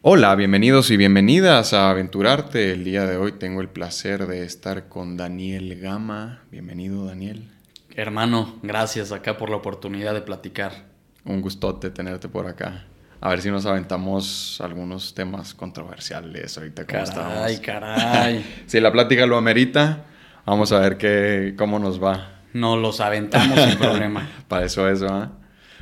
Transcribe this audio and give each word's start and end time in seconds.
Hola, 0.00 0.36
bienvenidos 0.36 0.92
y 0.92 0.96
bienvenidas 0.96 1.72
a 1.72 1.90
Aventurarte. 1.90 2.70
El 2.70 2.84
día 2.84 3.04
de 3.04 3.16
hoy 3.16 3.32
tengo 3.32 3.60
el 3.60 3.68
placer 3.68 4.28
de 4.28 4.44
estar 4.44 4.88
con 4.88 5.16
Daniel 5.16 5.76
Gama. 5.80 6.44
Bienvenido, 6.52 7.04
Daniel. 7.04 7.48
Hermano, 7.96 8.60
gracias 8.62 9.10
acá 9.10 9.36
por 9.36 9.50
la 9.50 9.56
oportunidad 9.56 10.14
de 10.14 10.20
platicar. 10.20 10.84
Un 11.24 11.40
gustote 11.40 11.90
tenerte 11.90 12.28
por 12.28 12.46
acá. 12.46 12.84
A 13.20 13.30
ver 13.30 13.42
si 13.42 13.50
nos 13.50 13.66
aventamos 13.66 14.60
algunos 14.60 15.14
temas 15.14 15.52
controversiales 15.52 16.56
ahorita 16.56 16.86
como 16.86 17.04
Caray, 17.04 17.58
caray. 17.60 18.46
si 18.66 18.78
la 18.78 18.92
plática 18.92 19.26
lo 19.26 19.36
amerita, 19.36 20.04
vamos 20.46 20.70
a 20.70 20.78
ver 20.78 20.96
qué, 20.96 21.54
cómo 21.58 21.80
nos 21.80 22.00
va. 22.00 22.42
Nos 22.52 22.78
los 22.78 23.00
aventamos 23.00 23.58
sin 23.60 23.76
problema. 23.76 24.28
Para 24.48 24.64
eso 24.64 24.88
eso, 24.88 25.08
¿ah? 25.08 25.32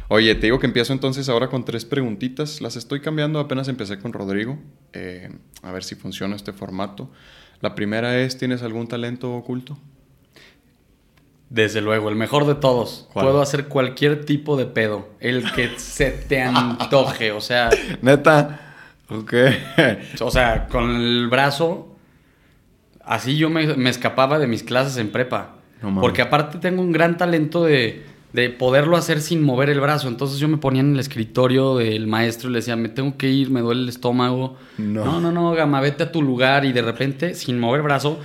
Oye, 0.08 0.34
te 0.36 0.42
digo 0.42 0.58
que 0.58 0.66
empiezo 0.66 0.92
entonces 0.92 1.28
ahora 1.28 1.48
con 1.48 1.64
tres 1.64 1.84
preguntitas. 1.84 2.60
Las 2.60 2.76
estoy 2.76 3.00
cambiando, 3.00 3.40
apenas 3.40 3.68
empecé 3.68 3.98
con 3.98 4.12
Rodrigo. 4.12 4.58
Eh, 4.92 5.30
a 5.62 5.72
ver 5.72 5.82
si 5.82 5.96
funciona 5.96 6.36
este 6.36 6.52
formato. 6.52 7.10
La 7.60 7.74
primera 7.74 8.16
es, 8.18 8.38
¿tienes 8.38 8.62
algún 8.62 8.86
talento 8.86 9.34
oculto? 9.34 9.78
Desde 11.50 11.80
luego, 11.80 12.08
el 12.08 12.16
mejor 12.16 12.46
de 12.46 12.54
todos. 12.54 13.08
¿Cuál? 13.12 13.26
Puedo 13.26 13.40
hacer 13.40 13.66
cualquier 13.66 14.24
tipo 14.24 14.56
de 14.56 14.66
pedo. 14.66 15.08
El 15.18 15.50
que 15.52 15.78
se 15.78 16.10
te 16.10 16.40
antoje. 16.42 17.32
O 17.32 17.40
sea, 17.40 17.70
Neta. 18.02 18.74
Ok. 19.08 19.34
o 20.20 20.30
sea, 20.30 20.68
con 20.68 20.90
el 20.96 21.28
brazo. 21.28 21.96
Así 23.04 23.36
yo 23.36 23.50
me, 23.50 23.76
me 23.76 23.90
escapaba 23.90 24.38
de 24.38 24.46
mis 24.46 24.62
clases 24.62 24.98
en 24.98 25.10
prepa. 25.10 25.56
No. 25.82 26.00
Porque 26.00 26.22
aparte 26.22 26.58
tengo 26.58 26.82
un 26.82 26.90
gran 26.90 27.16
talento 27.16 27.64
de, 27.64 28.04
de 28.36 28.50
poderlo 28.50 28.98
hacer 28.98 29.22
sin 29.22 29.42
mover 29.42 29.70
el 29.70 29.80
brazo. 29.80 30.08
Entonces 30.08 30.38
yo 30.38 30.46
me 30.46 30.58
ponía 30.58 30.82
en 30.82 30.92
el 30.92 31.00
escritorio 31.00 31.76
del 31.76 32.06
maestro 32.06 32.50
y 32.50 32.52
le 32.52 32.58
decía, 32.58 32.76
me 32.76 32.90
tengo 32.90 33.16
que 33.16 33.30
ir, 33.30 33.50
me 33.50 33.62
duele 33.62 33.80
el 33.80 33.88
estómago. 33.88 34.58
No. 34.76 35.06
no, 35.06 35.20
no, 35.22 35.32
no 35.32 35.52
Gama, 35.52 35.80
vete 35.80 36.02
a 36.02 36.12
tu 36.12 36.20
lugar. 36.20 36.66
Y 36.66 36.74
de 36.74 36.82
repente, 36.82 37.34
sin 37.34 37.58
mover 37.58 37.80
brazo, 37.80 38.20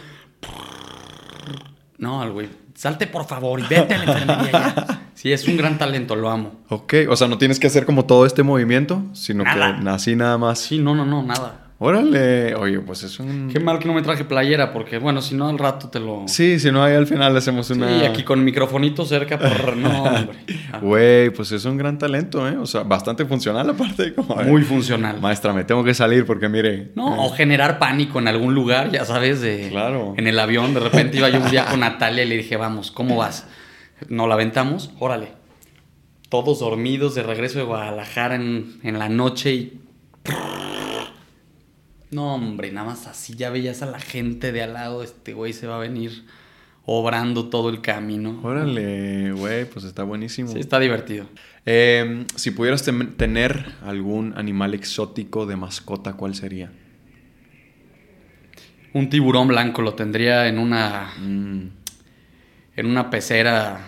no, 1.97 2.21
al 2.21 2.33
güey, 2.33 2.49
salte 2.75 3.07
por 3.07 3.23
favor 3.25 3.61
y 3.61 3.63
vete 3.63 3.93
a 3.93 3.97
la 3.99 4.03
enfermería 4.03 4.51
ya. 4.51 5.01
Sí, 5.13 5.31
es 5.31 5.47
un 5.47 5.55
gran 5.55 5.77
talento, 5.77 6.17
lo 6.17 6.29
amo. 6.29 6.59
Ok, 6.67 6.93
o 7.07 7.15
sea, 7.15 7.29
no 7.29 7.37
tienes 7.37 7.57
que 7.57 7.67
hacer 7.67 7.85
como 7.85 8.03
todo 8.03 8.25
este 8.25 8.43
movimiento, 8.43 9.03
sino 9.13 9.45
Nada. 9.45 9.79
que 9.81 9.89
así 9.89 10.17
nada 10.17 10.37
más. 10.37 10.59
Sí, 10.59 10.77
no, 10.77 10.93
no, 10.93 11.05
no, 11.05 11.23
nada. 11.23 11.60
Órale. 11.83 12.53
Oye, 12.53 12.79
pues 12.79 13.01
es 13.01 13.19
un... 13.19 13.49
Qué 13.51 13.59
mal 13.59 13.79
que 13.79 13.87
no 13.87 13.95
me 13.95 14.03
traje 14.03 14.23
playera, 14.23 14.71
porque 14.71 14.99
bueno, 14.99 15.19
si 15.19 15.33
no 15.33 15.47
al 15.47 15.57
rato 15.57 15.89
te 15.89 15.99
lo... 15.99 16.25
Sí, 16.27 16.59
si 16.59 16.71
no, 16.71 16.83
ahí 16.83 16.93
al 16.93 17.07
final 17.07 17.35
hacemos 17.35 17.71
una... 17.71 17.87
Sí, 17.87 18.05
aquí 18.05 18.21
con 18.21 18.43
microfonito 18.43 19.03
cerca, 19.03 19.39
por... 19.39 19.75
no, 19.77 20.03
hombre. 20.03 20.37
Ah, 20.71 20.77
Güey, 20.77 21.31
pues 21.31 21.51
es 21.51 21.65
un 21.65 21.77
gran 21.77 21.97
talento, 21.97 22.47
¿eh? 22.47 22.55
O 22.55 22.67
sea, 22.67 22.83
bastante 22.83 23.25
funcional 23.25 23.67
aparte. 23.67 24.13
Como, 24.13 24.35
ver, 24.35 24.45
Muy 24.45 24.61
funcional. 24.61 25.19
Maestra, 25.19 25.53
me 25.53 25.63
tengo 25.63 25.83
que 25.83 25.95
salir 25.95 26.23
porque 26.23 26.47
mire... 26.47 26.91
No, 26.93 27.25
o 27.25 27.31
generar 27.31 27.79
pánico 27.79 28.19
en 28.19 28.27
algún 28.27 28.53
lugar, 28.53 28.91
ya 28.91 29.03
sabes, 29.03 29.41
de... 29.41 29.69
Claro. 29.71 30.13
En 30.17 30.27
el 30.27 30.37
avión, 30.37 30.75
de 30.75 30.81
repente 30.81 31.17
iba 31.17 31.29
yo 31.29 31.39
un 31.39 31.49
día 31.49 31.65
con 31.65 31.79
Natalia 31.79 32.23
y 32.23 32.27
le 32.27 32.37
dije, 32.37 32.57
vamos, 32.57 32.91
¿cómo 32.91 33.15
vas? 33.15 33.47
Nos 34.07 34.27
la 34.27 34.35
aventamos, 34.35 34.91
órale. 34.99 35.29
Todos 36.29 36.59
dormidos 36.59 37.15
de 37.15 37.23
regreso 37.23 37.57
de 37.57 37.65
Guadalajara 37.65 38.35
en, 38.35 38.77
en 38.83 38.99
la 38.99 39.09
noche 39.09 39.51
y... 39.51 39.81
No, 42.11 42.35
hombre, 42.35 42.71
nada 42.71 42.87
más 42.87 43.07
así 43.07 43.35
ya 43.35 43.49
veías 43.49 43.81
a 43.81 43.85
la 43.85 43.99
gente 43.99 44.51
de 44.51 44.61
al 44.63 44.73
lado, 44.73 45.01
este 45.03 45.33
güey 45.33 45.53
se 45.53 45.65
va 45.67 45.77
a 45.77 45.79
venir 45.79 46.25
obrando 46.85 47.47
todo 47.49 47.69
el 47.69 47.79
camino. 47.81 48.39
Órale, 48.43 49.31
güey, 49.31 49.65
pues 49.65 49.85
está 49.85 50.03
buenísimo. 50.03 50.51
Sí, 50.51 50.59
está 50.59 50.79
divertido. 50.79 51.27
Eh, 51.65 52.25
si 52.35 52.51
pudieras 52.51 52.83
tener 53.15 53.65
algún 53.83 54.33
animal 54.35 54.73
exótico 54.73 55.45
de 55.45 55.55
mascota, 55.55 56.13
¿cuál 56.13 56.35
sería? 56.35 56.71
Un 58.93 59.09
tiburón 59.09 59.47
blanco 59.47 59.81
lo 59.81 59.93
tendría 59.93 60.47
en 60.47 60.57
una 60.59 61.13
Mm, 61.19 61.67
en 62.75 62.85
una 62.85 63.09
pecera 63.09 63.87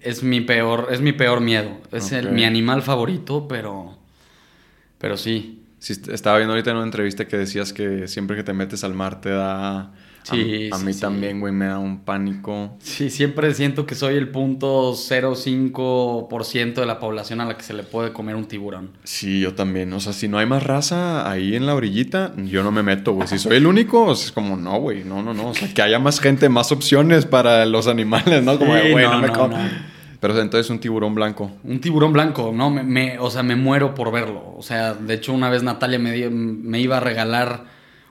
es 0.00 0.22
mi 0.22 0.40
peor 0.40 0.88
es 0.90 1.00
mi 1.00 1.12
peor 1.12 1.40
miedo. 1.40 1.80
Es 1.92 2.10
el- 2.12 2.30
mi 2.32 2.44
animal 2.44 2.82
favorito, 2.82 3.46
pero 3.46 3.98
pero 4.98 5.16
sí. 5.16 5.62
Est- 5.94 6.08
estaba 6.08 6.36
viendo 6.38 6.52
ahorita 6.54 6.70
en 6.70 6.76
una 6.76 6.86
entrevista 6.86 7.26
que 7.26 7.36
decías 7.36 7.72
que 7.72 8.08
siempre 8.08 8.36
que 8.36 8.42
te 8.42 8.52
metes 8.52 8.84
al 8.84 8.94
mar 8.94 9.20
te 9.20 9.30
da... 9.30 9.92
Sí, 10.24 10.70
a, 10.72 10.74
a 10.74 10.78
sí, 10.80 10.84
mí 10.84 10.92
sí. 10.92 11.00
también, 11.00 11.38
güey, 11.38 11.52
me 11.52 11.66
da 11.66 11.78
un 11.78 12.00
pánico. 12.00 12.76
Sí, 12.80 13.10
siempre 13.10 13.54
siento 13.54 13.86
que 13.86 13.94
soy 13.94 14.16
el 14.16 14.28
punto 14.30 14.92
0.5% 14.96 16.74
de 16.74 16.86
la 16.86 16.98
población 16.98 17.40
a 17.40 17.44
la 17.44 17.56
que 17.56 17.62
se 17.62 17.72
le 17.74 17.82
puede 17.82 18.12
comer 18.12 18.34
un 18.36 18.46
tiburón. 18.46 18.90
Sí, 19.04 19.40
yo 19.40 19.54
también. 19.54 19.92
O 19.92 20.00
sea, 20.00 20.12
si 20.12 20.28
no 20.28 20.38
hay 20.38 20.46
más 20.46 20.62
raza 20.64 21.30
ahí 21.30 21.54
en 21.54 21.66
la 21.66 21.74
orillita, 21.74 22.32
yo 22.36 22.62
no 22.62 22.72
me 22.72 22.82
meto, 22.82 23.12
güey. 23.12 23.28
Si 23.28 23.38
soy 23.38 23.56
el 23.56 23.66
único, 23.66 24.04
o 24.04 24.14
sea, 24.14 24.26
es 24.26 24.32
como, 24.32 24.56
no, 24.56 24.80
güey, 24.80 25.04
no, 25.04 25.22
no, 25.22 25.34
no. 25.34 25.50
O 25.50 25.54
sea, 25.54 25.72
que 25.72 25.82
haya 25.82 25.98
más 25.98 26.20
gente, 26.20 26.48
más 26.48 26.72
opciones 26.72 27.26
para 27.26 27.64
los 27.66 27.86
animales, 27.86 28.42
¿no? 28.42 28.58
Como, 28.58 28.72
güey, 28.72 29.04
no, 29.04 29.12
no, 29.12 29.20
me 29.20 29.28
no, 29.28 29.32
co-". 29.32 29.48
no. 29.48 29.56
Pero 30.20 30.40
entonces 30.40 30.70
un 30.70 30.78
tiburón 30.80 31.14
blanco. 31.14 31.50
Un 31.64 31.80
tiburón 31.80 32.12
blanco, 32.12 32.52
no, 32.54 32.70
me, 32.70 32.82
me- 32.82 33.18
o 33.18 33.30
sea, 33.30 33.42
me 33.42 33.54
muero 33.56 33.94
por 33.94 34.10
verlo. 34.12 34.54
O 34.56 34.62
sea, 34.62 34.94
de 34.94 35.14
hecho, 35.14 35.32
una 35.32 35.50
vez 35.50 35.62
Natalia 35.62 35.98
me, 35.98 36.28
me 36.30 36.80
iba 36.80 36.96
a 36.96 37.00
regalar 37.00 37.64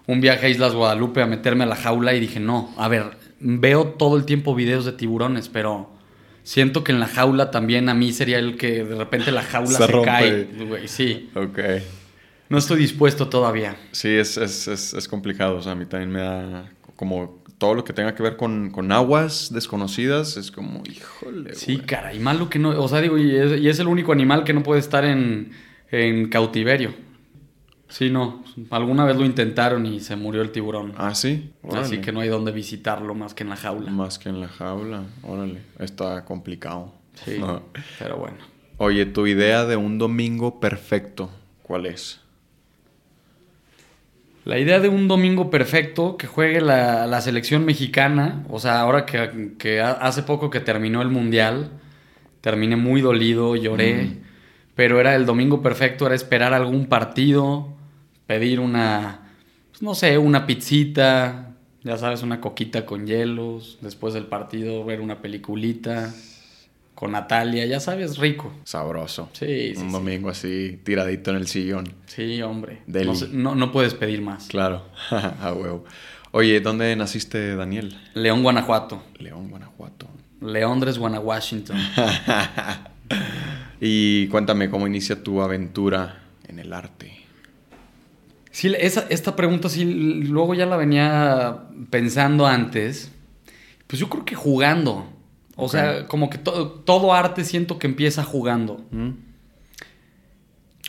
un 0.07 0.21
viaje 0.21 0.45
a 0.45 0.49
Islas 0.49 0.73
Guadalupe 0.75 1.21
a 1.21 1.25
meterme 1.25 1.63
a 1.63 1.67
la 1.67 1.75
jaula 1.75 2.13
y 2.13 2.19
dije, 2.19 2.39
no, 2.39 2.71
a 2.77 2.88
ver, 2.88 3.17
veo 3.39 3.85
todo 3.97 4.17
el 4.17 4.25
tiempo 4.25 4.53
videos 4.53 4.85
de 4.85 4.91
tiburones, 4.91 5.49
pero 5.49 5.89
siento 6.44 6.83
que 6.83 6.91
en 6.91 6.99
la 6.99 7.07
jaula 7.07 7.49
también 7.49 7.89
a 7.89 7.95
mí 7.95 8.13
sería 8.13 8.38
el 8.38 8.55
que 8.55 8.83
de 8.83 8.95
repente 8.95 9.31
la 9.31 9.41
jaula 9.41 9.69
Se 9.88 10.01
cae. 10.03 10.44
Güey, 10.67 10.88
sí, 10.88 11.31
Ok. 11.33 11.57
no 12.49 12.59
estoy 12.59 12.77
dispuesto 12.77 13.27
todavía. 13.29 13.77
Sí, 13.94 14.09
es, 14.09 14.38
es, 14.38 14.67
es, 14.67 14.94
es 14.94 15.07
complicado. 15.07 15.55
O 15.57 15.61
sea, 15.63 15.71
a 15.71 15.75
mí 15.75 15.88
también 15.88 16.11
me 16.11 16.19
da 16.21 16.69
como 16.95 17.39
todo 17.57 17.73
lo 17.73 17.83
que 17.83 17.93
tenga 17.93 18.16
que 18.16 18.23
ver 18.23 18.38
con, 18.38 18.69
con 18.71 18.91
aguas 18.91 19.51
desconocidas. 19.53 20.38
Es 20.38 20.51
como, 20.51 20.83
híjole, 20.89 21.55
Sí, 21.55 21.75
güey. 21.75 21.85
caray, 21.88 22.19
malo 22.19 22.49
que 22.49 22.59
no, 22.59 22.69
o 22.69 22.88
sea, 22.88 23.01
digo, 23.01 23.17
y 23.17 23.35
es, 23.35 23.59
y 23.61 23.67
es 23.69 23.79
el 23.79 23.88
único 23.88 24.11
animal 24.11 24.43
que 24.43 24.53
no 24.53 24.63
puede 24.63 24.79
estar 24.79 25.05
en, 25.05 25.51
en 25.91 26.29
cautiverio. 26.29 26.94
Sí, 27.88 28.09
no, 28.09 28.44
alguna 28.71 29.05
vez 29.05 29.15
lo 29.15 29.25
intentaron 29.25 29.85
y 29.85 29.99
se 29.99 30.15
murió 30.15 30.41
el 30.41 30.51
tiburón. 30.51 30.94
Ah, 30.97 31.13
sí. 31.13 31.51
Así 31.71 31.99
que 31.99 32.11
no 32.11 32.19
hay 32.19 32.29
donde 32.29 32.51
visitarlo 32.51 33.13
más 33.13 33.33
que 33.35 33.44
en 33.44 33.49
la 33.49 33.55
jaula. 33.55 33.91
Más 33.91 34.17
que 34.19 34.29
en 34.29 34.41
la 34.41 34.47
jaula. 34.47 35.03
Órale. 35.23 35.61
Está 35.79 36.25
complicado. 36.25 36.94
Sí, 37.23 37.39
pero 37.99 38.17
bueno. 38.17 38.38
Oye, 38.77 39.05
tu 39.05 39.27
idea 39.27 39.65
de 39.65 39.77
un 39.77 39.97
domingo 39.99 40.59
perfecto, 40.59 41.29
¿cuál 41.63 41.85
es? 41.85 42.19
La 44.45 44.59
idea 44.59 44.79
de 44.79 44.89
un 44.89 45.07
domingo 45.07 45.50
perfecto 45.50 46.17
que 46.17 46.28
juegue 46.28 46.61
la, 46.61 47.07
la 47.07 47.19
selección 47.22 47.66
mexicana, 47.66 48.44
o 48.50 48.59
sea, 48.59 48.79
ahora 48.79 49.06
que, 49.06 49.53
que 49.57 49.81
ha- 49.81 49.91
hace 49.94 50.22
poco 50.22 50.51
que 50.51 50.59
terminó 50.59 51.01
el 51.01 51.09
mundial, 51.09 51.72
terminé 52.41 52.75
muy 52.75 53.01
dolido, 53.01 53.56
lloré, 53.56 54.17
pero 54.75 55.00
era 55.00 55.16
el 55.16 55.25
domingo 55.25 55.63
perfecto, 55.63 56.06
era 56.06 56.13
esperar 56.13 56.53
algún 56.53 56.85
partido, 56.85 57.69
pedir 58.28 58.59
una, 58.59 59.31
pues, 59.72 59.81
no 59.81 59.95
sé, 59.95 60.19
una 60.19 60.45
pizzita, 60.45 61.56
ya 61.83 61.97
sabes, 61.97 62.22
una 62.22 62.39
coquita 62.39 62.85
con 62.85 63.07
hielos, 63.07 63.79
después 63.81 64.13
del 64.13 64.25
partido 64.27 64.85
ver 64.85 65.01
una 65.01 65.22
peliculita 65.23 66.13
con 67.05 67.11
Natalia, 67.11 67.66
ya 67.67 67.79
sabes, 67.79 68.17
rico. 68.17 68.51
Sabroso. 68.63 69.29
Sí, 69.33 69.73
sí, 69.75 69.81
Un 69.81 69.88
sí. 69.88 69.93
domingo 69.93 70.29
así, 70.29 70.79
tiradito 70.83 71.29
en 71.29 71.38
el 71.38 71.47
sillón. 71.47 71.93
Sí, 72.07 72.41
hombre. 72.41 72.81
No, 73.31 73.53
no 73.53 73.71
puedes 73.71 73.93
pedir 73.93 74.21
más. 74.21 74.47
Claro. 74.47 74.88
A 75.11 75.53
huevo. 75.53 75.85
Oye, 76.31 76.59
¿dónde 76.61 76.95
naciste, 76.95 77.55
Daniel? 77.55 77.95
León, 78.15 78.41
Guanajuato. 78.41 79.03
León, 79.19 79.49
Guanajuato. 79.49 80.07
Leondres, 80.41 80.97
Guanajuato. 80.97 81.73
y 83.79 84.27
cuéntame 84.27 84.69
cómo 84.69 84.88
inicia 84.88 85.21
tu 85.21 85.41
aventura 85.41 86.23
en 86.47 86.57
el 86.59 86.73
arte. 86.73 87.13
Sí, 88.49 88.73
esa, 88.79 89.06
esta 89.09 89.35
pregunta 89.35 89.69
sí, 89.69 89.85
luego 89.85 90.56
ya 90.56 90.65
la 90.65 90.75
venía 90.77 91.65
pensando 91.91 92.47
antes. 92.47 93.12
Pues 93.85 94.00
yo 94.00 94.09
creo 94.09 94.25
que 94.25 94.33
jugando. 94.35 95.14
O 95.56 95.69
sea, 95.69 96.06
como 96.07 96.30
que 96.30 96.38
to- 96.38 96.69
todo 96.86 97.13
arte 97.13 97.44
siento 97.46 97.80
que 97.80 97.88
empieza 97.88 98.24
jugando. 98.24 98.81
¿Mm? 98.92 99.10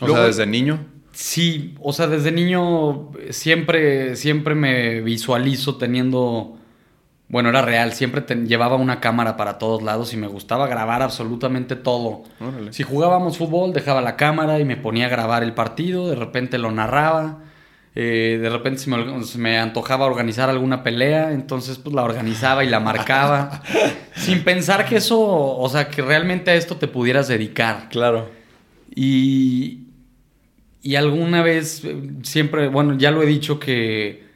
O 0.01 0.05
Luego- 0.05 0.15
sea, 0.17 0.25
desde 0.27 0.45
niño. 0.45 0.85
Sí, 1.13 1.73
o 1.81 1.93
sea, 1.93 2.07
desde 2.07 2.31
niño 2.31 3.09
siempre, 3.31 4.15
siempre 4.15 4.53
me 4.55 5.01
visualizo 5.01 5.77
teniendo. 5.77 6.53
Bueno, 7.29 7.49
era 7.49 7.61
real, 7.61 7.91
siempre 7.93 8.21
te- 8.21 8.45
llevaba 8.45 8.75
una 8.75 8.99
cámara 9.01 9.35
para 9.35 9.57
todos 9.57 9.81
lados 9.81 10.13
y 10.13 10.17
me 10.17 10.27
gustaba 10.27 10.67
grabar 10.67 11.01
absolutamente 11.01 11.75
todo. 11.75 12.23
Órale. 12.39 12.71
Si 12.71 12.83
jugábamos 12.83 13.37
fútbol, 13.37 13.73
dejaba 13.73 14.01
la 14.01 14.15
cámara 14.15 14.59
y 14.59 14.65
me 14.65 14.77
ponía 14.77 15.07
a 15.07 15.09
grabar 15.09 15.43
el 15.43 15.53
partido, 15.53 16.07
de 16.07 16.15
repente 16.15 16.57
lo 16.57 16.71
narraba, 16.71 17.39
eh, 17.99 18.37
de 18.39 18.49
repente 18.51 18.77
se 18.77 18.91
me, 18.91 19.23
se 19.23 19.39
me 19.39 19.57
antojaba 19.57 20.05
organizar 20.05 20.51
alguna 20.51 20.83
pelea, 20.83 21.31
entonces 21.31 21.79
pues 21.79 21.95
la 21.95 22.03
organizaba 22.03 22.63
y 22.63 22.69
la 22.69 22.79
marcaba, 22.79 23.63
sin 24.15 24.43
pensar 24.43 24.85
que 24.85 24.97
eso, 24.97 25.19
o 25.19 25.67
sea, 25.67 25.89
que 25.89 26.03
realmente 26.03 26.51
a 26.51 26.53
esto 26.53 26.77
te 26.77 26.87
pudieras 26.87 27.27
dedicar. 27.27 27.89
Claro. 27.89 28.29
Y, 28.93 29.87
y 30.83 30.93
alguna 30.93 31.41
vez, 31.41 31.83
eh, 31.85 31.97
siempre, 32.21 32.67
bueno, 32.67 32.95
ya 32.99 33.09
lo 33.09 33.23
he 33.23 33.25
dicho 33.25 33.59
que 33.59 34.27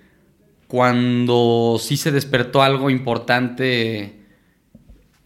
cuando 0.66 1.78
sí 1.80 1.98
se 1.98 2.12
despertó 2.12 2.64
algo 2.64 2.90
importante 2.90 4.26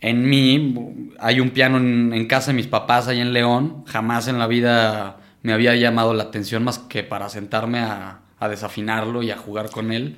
en 0.02 0.30
mí, 0.30 1.14
hay 1.20 1.40
un 1.40 1.52
piano 1.52 1.78
en, 1.78 2.28
casa 2.28 2.52
de 2.52 2.58
mis 2.58 2.68
papás 2.68 3.08
ahí 3.08 3.22
en 3.22 3.32
León, 3.32 3.86
jamás 3.86 4.28
en 4.28 4.40
la 4.40 4.48
vida 4.48 5.22
me 5.42 5.54
había 5.54 5.74
llamado 5.76 6.14
la 6.14 6.24
atención 6.24 6.66
más 6.66 6.80
que 6.80 7.02
para 7.02 7.30
sentarme 7.30 7.80
a, 7.80 8.25
a 8.40 8.50
desafinarlo 8.50 9.24
y 9.24 9.32
a 9.32 9.38
jugar 9.38 9.70
con 9.70 9.92
él. 9.92 10.16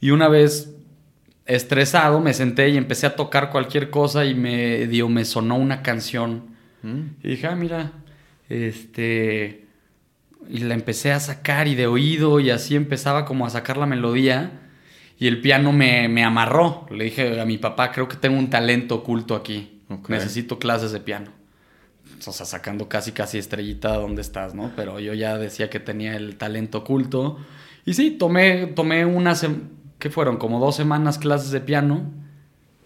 Y 0.00 0.10
una 0.10 0.28
vez 0.28 0.74
estresado 1.46 2.20
me 2.20 2.34
senté 2.34 2.68
y 2.70 2.76
empecé 2.76 3.06
a 3.06 3.16
tocar 3.16 3.50
cualquier 3.50 3.90
cosa 3.90 4.24
y 4.24 4.34
me 4.34 4.86
dio, 4.86 5.08
me 5.08 5.24
sonó 5.24 5.56
una 5.56 5.82
canción. 5.82 6.56
Mm. 6.82 7.00
Y 7.22 7.28
dije, 7.28 7.46
ah, 7.46 7.56
mira, 7.56 7.92
este... 8.48 9.66
Y 10.48 10.58
la 10.58 10.74
empecé 10.74 11.12
a 11.12 11.20
sacar 11.20 11.68
y 11.68 11.76
de 11.76 11.86
oído 11.86 12.40
y 12.40 12.50
así 12.50 12.74
empezaba 12.74 13.24
como 13.24 13.46
a 13.46 13.50
sacar 13.50 13.76
la 13.76 13.86
melodía. 13.86 14.60
Y 15.18 15.28
el 15.28 15.40
piano 15.40 15.72
me, 15.72 16.08
me 16.08 16.24
amarró. 16.24 16.86
Le 16.90 17.04
dije 17.04 17.40
a 17.40 17.44
mi 17.44 17.58
papá, 17.58 17.92
creo 17.92 18.08
que 18.08 18.16
tengo 18.16 18.36
un 18.36 18.50
talento 18.50 18.96
oculto 18.96 19.36
aquí. 19.36 19.82
Necesito 20.08 20.58
clases 20.58 20.90
de 20.90 20.98
piano. 20.98 21.30
O 22.26 22.32
sea, 22.32 22.46
sacando 22.46 22.88
casi, 22.88 23.12
casi 23.12 23.38
estrellita 23.38 23.96
donde 23.96 24.22
estás, 24.22 24.54
¿no? 24.54 24.72
Pero 24.76 25.00
yo 25.00 25.14
ya 25.14 25.38
decía 25.38 25.70
que 25.70 25.80
tenía 25.80 26.16
el 26.16 26.36
talento 26.36 26.78
oculto. 26.78 27.38
Y 27.84 27.94
sí, 27.94 28.12
tomé, 28.12 28.66
tomé 28.66 29.04
unas, 29.04 29.46
¿qué 29.98 30.10
fueron? 30.10 30.36
Como 30.36 30.60
dos 30.60 30.76
semanas 30.76 31.18
clases 31.18 31.50
de 31.50 31.60
piano. 31.60 32.10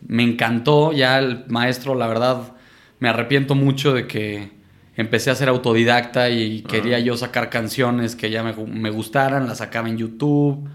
Me 0.07 0.23
encantó. 0.23 0.93
Ya 0.93 1.19
el 1.19 1.45
maestro, 1.49 1.95
la 1.95 2.07
verdad, 2.07 2.55
me 2.99 3.09
arrepiento 3.09 3.55
mucho 3.55 3.93
de 3.93 4.07
que 4.07 4.57
empecé 4.97 5.31
a 5.31 5.35
ser 5.35 5.49
autodidacta 5.49 6.31
y 6.31 6.63
quería 6.63 6.99
yo 6.99 7.17
sacar 7.17 7.51
canciones 7.51 8.17
que 8.17 8.31
ya 8.31 8.43
me, 8.43 8.55
me, 8.55 8.91
gustaran, 8.91 9.47
las 9.47 9.59
sacaba 9.59 9.89
en 9.89 9.99
YouTube 9.99 10.69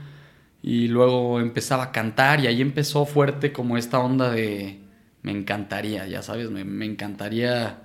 y 0.61 0.87
luego 0.87 1.39
empezaba 1.39 1.85
a 1.85 1.91
cantar 1.91 2.39
y 2.39 2.47
ahí 2.47 2.61
empezó 2.61 3.05
fuerte 3.05 3.51
como 3.51 3.77
esta 3.77 3.99
onda 3.99 4.29
de 4.29 4.79
me 5.23 5.31
encantaría, 5.31 6.07
ya 6.07 6.21
sabes, 6.21 6.49
me, 6.51 6.63
me 6.63 6.85
encantaría 6.85 7.79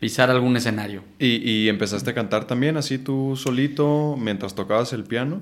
pisar 0.00 0.30
algún 0.30 0.56
escenario. 0.56 1.04
¿Y, 1.18 1.36
¿Y, 1.48 1.68
empezaste 1.68 2.10
a 2.10 2.14
cantar 2.14 2.46
también 2.46 2.76
así 2.76 2.98
tú 2.98 3.36
solito 3.36 4.16
mientras 4.18 4.54
tocabas 4.54 4.92
el 4.92 5.04
piano? 5.04 5.40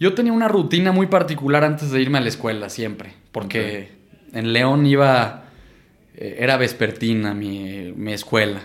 Yo 0.00 0.14
tenía 0.14 0.32
una 0.32 0.48
rutina 0.48 0.92
muy 0.92 1.06
particular 1.06 1.62
antes 1.64 1.90
de 1.90 2.00
irme 2.00 2.18
a 2.18 2.20
la 2.20 2.28
escuela, 2.28 2.70
siempre, 2.70 3.12
porque 3.32 3.90
en 4.32 4.52
León 4.52 4.86
iba 4.86 5.44
eh, 6.20 6.38
era 6.40 6.56
vespertina 6.56 7.32
mi, 7.32 7.92
mi 7.94 8.12
escuela. 8.12 8.60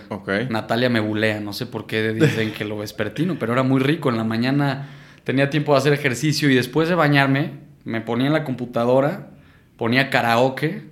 Natalia 0.50 0.88
me 0.88 0.98
bulea, 0.98 1.38
no 1.38 1.52
sé 1.52 1.66
por 1.66 1.86
qué 1.86 2.12
dicen 2.12 2.52
que 2.52 2.64
lo 2.64 2.78
vespertino, 2.78 3.36
pero 3.38 3.52
era 3.52 3.62
muy 3.62 3.80
rico. 3.80 4.10
En 4.10 4.16
la 4.16 4.24
mañana 4.24 4.88
tenía 5.22 5.50
tiempo 5.50 5.72
de 5.72 5.78
hacer 5.78 5.92
ejercicio 5.92 6.50
y 6.50 6.56
después 6.56 6.88
de 6.88 6.96
bañarme 6.96 7.52
me 7.84 8.00
ponía 8.00 8.26
en 8.26 8.32
la 8.32 8.42
computadora, 8.42 9.28
ponía 9.76 10.10
karaoke, 10.10 10.82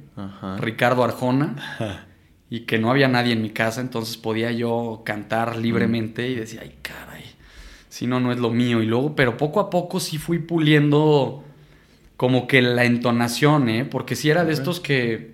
Ricardo 0.58 1.02
Arjona, 1.02 2.06
y 2.52 2.66
que 2.66 2.78
no 2.78 2.90
había 2.90 3.08
nadie 3.08 3.32
en 3.32 3.40
mi 3.40 3.48
casa, 3.48 3.80
entonces 3.80 4.18
podía 4.18 4.52
yo 4.52 5.00
cantar 5.06 5.56
libremente 5.56 6.28
y 6.28 6.34
decía, 6.34 6.60
ay, 6.62 6.74
caray, 6.82 7.24
si 7.88 8.06
no, 8.06 8.20
no 8.20 8.30
es 8.30 8.38
lo 8.38 8.50
mío. 8.50 8.82
Y 8.82 8.86
luego, 8.86 9.16
pero 9.16 9.38
poco 9.38 9.58
a 9.58 9.70
poco 9.70 10.00
sí 10.00 10.18
fui 10.18 10.38
puliendo 10.38 11.44
como 12.18 12.46
que 12.46 12.60
la 12.60 12.84
entonación, 12.84 13.70
¿eh? 13.70 13.86
Porque 13.86 14.16
si 14.16 14.28
era 14.28 14.44
de 14.44 14.52
estos 14.52 14.80
que 14.80 15.32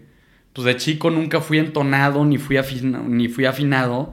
pues 0.53 0.65
de 0.65 0.77
chico 0.77 1.11
nunca 1.11 1.41
fui 1.41 1.59
entonado 1.59 2.25
ni 2.25 2.39
fui, 2.39 2.57
ni 2.85 3.27
fui 3.27 3.47
afinado. 3.47 4.13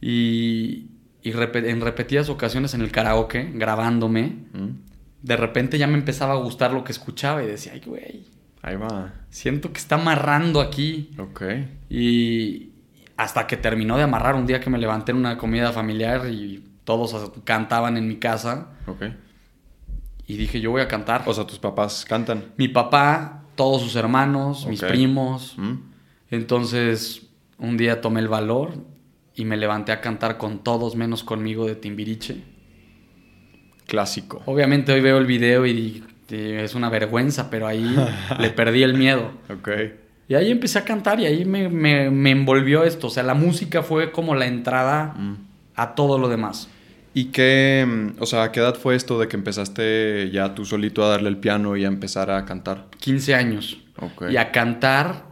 Y, 0.00 0.86
en 1.22 1.82
repetidas 1.82 2.30
ocasiones 2.30 2.72
en 2.72 2.80
el 2.80 2.90
karaoke, 2.90 3.50
grabándome, 3.52 4.36
mm. 4.54 4.68
de 5.20 5.36
repente 5.36 5.76
ya 5.76 5.86
me 5.86 5.98
empezaba 5.98 6.32
a 6.32 6.38
gustar 6.38 6.72
lo 6.72 6.82
que 6.82 6.92
escuchaba 6.92 7.44
y 7.44 7.46
decía, 7.46 7.72
ay, 7.74 7.82
güey. 7.84 8.41
Ahí 8.62 8.76
va. 8.76 9.12
Siento 9.30 9.72
que 9.72 9.78
está 9.78 9.96
amarrando 9.96 10.60
aquí. 10.60 11.10
Ok. 11.18 11.42
Y 11.90 12.72
hasta 13.16 13.46
que 13.46 13.56
terminó 13.56 13.96
de 13.96 14.04
amarrar 14.04 14.36
un 14.36 14.46
día 14.46 14.60
que 14.60 14.70
me 14.70 14.78
levanté 14.78 15.12
en 15.12 15.18
una 15.18 15.36
comida 15.36 15.72
familiar 15.72 16.28
y 16.30 16.64
todos 16.84 17.32
cantaban 17.44 17.96
en 17.96 18.08
mi 18.08 18.16
casa. 18.16 18.68
Ok. 18.86 19.02
Y 20.26 20.36
dije, 20.36 20.60
yo 20.60 20.70
voy 20.70 20.80
a 20.80 20.88
cantar. 20.88 21.24
O 21.26 21.34
sea, 21.34 21.46
tus 21.46 21.58
papás 21.58 22.04
cantan. 22.08 22.52
Mi 22.56 22.68
papá 22.68 23.42
todos 23.54 23.82
sus 23.82 23.96
hermanos, 23.96 24.66
mis 24.66 24.80
primos. 24.80 25.54
Mm. 25.58 25.74
Entonces, 26.30 27.28
un 27.58 27.76
día 27.76 28.00
tomé 28.00 28.20
el 28.20 28.28
valor 28.28 28.74
y 29.34 29.44
me 29.44 29.56
levanté 29.56 29.92
a 29.92 30.00
cantar 30.00 30.38
con 30.38 30.62
todos 30.62 30.96
menos 30.96 31.24
conmigo 31.24 31.66
de 31.66 31.74
Timbiriche. 31.74 32.42
Clásico. 33.86 34.42
Obviamente 34.46 34.92
hoy 34.92 35.00
veo 35.00 35.18
el 35.18 35.26
video 35.26 35.66
y, 35.66 36.04
es 36.32 36.74
una 36.74 36.88
vergüenza, 36.88 37.50
pero 37.50 37.66
ahí 37.66 37.94
le 38.38 38.50
perdí 38.50 38.82
el 38.82 38.94
miedo. 38.94 39.32
Ok. 39.50 39.68
Y 40.28 40.34
ahí 40.34 40.50
empecé 40.50 40.78
a 40.78 40.84
cantar 40.84 41.20
y 41.20 41.26
ahí 41.26 41.44
me, 41.44 41.68
me, 41.68 42.30
envolvió 42.30 42.84
esto. 42.84 43.08
O 43.08 43.10
sea, 43.10 43.22
la 43.22 43.34
música 43.34 43.82
fue 43.82 44.12
como 44.12 44.34
la 44.34 44.46
entrada 44.46 45.14
mm. 45.16 45.34
a 45.76 45.94
todo 45.94 46.18
lo 46.18 46.28
demás. 46.28 46.68
¿Y 47.14 47.26
qué, 47.26 47.86
mm, 47.86 48.22
o 48.22 48.26
sea, 48.26 48.50
qué 48.52 48.60
edad 48.60 48.74
fue 48.76 48.94
esto 48.94 49.18
de 49.18 49.28
que 49.28 49.36
empezaste 49.36 50.30
ya 50.32 50.54
tú 50.54 50.64
solito 50.64 51.04
a 51.04 51.08
darle 51.08 51.28
el 51.28 51.36
piano 51.36 51.76
y 51.76 51.84
a 51.84 51.88
empezar 51.88 52.30
a 52.30 52.44
cantar? 52.44 52.86
15 52.98 53.34
años. 53.34 53.78
Y 54.30 54.36
a 54.36 54.50
cantar, 54.50 55.24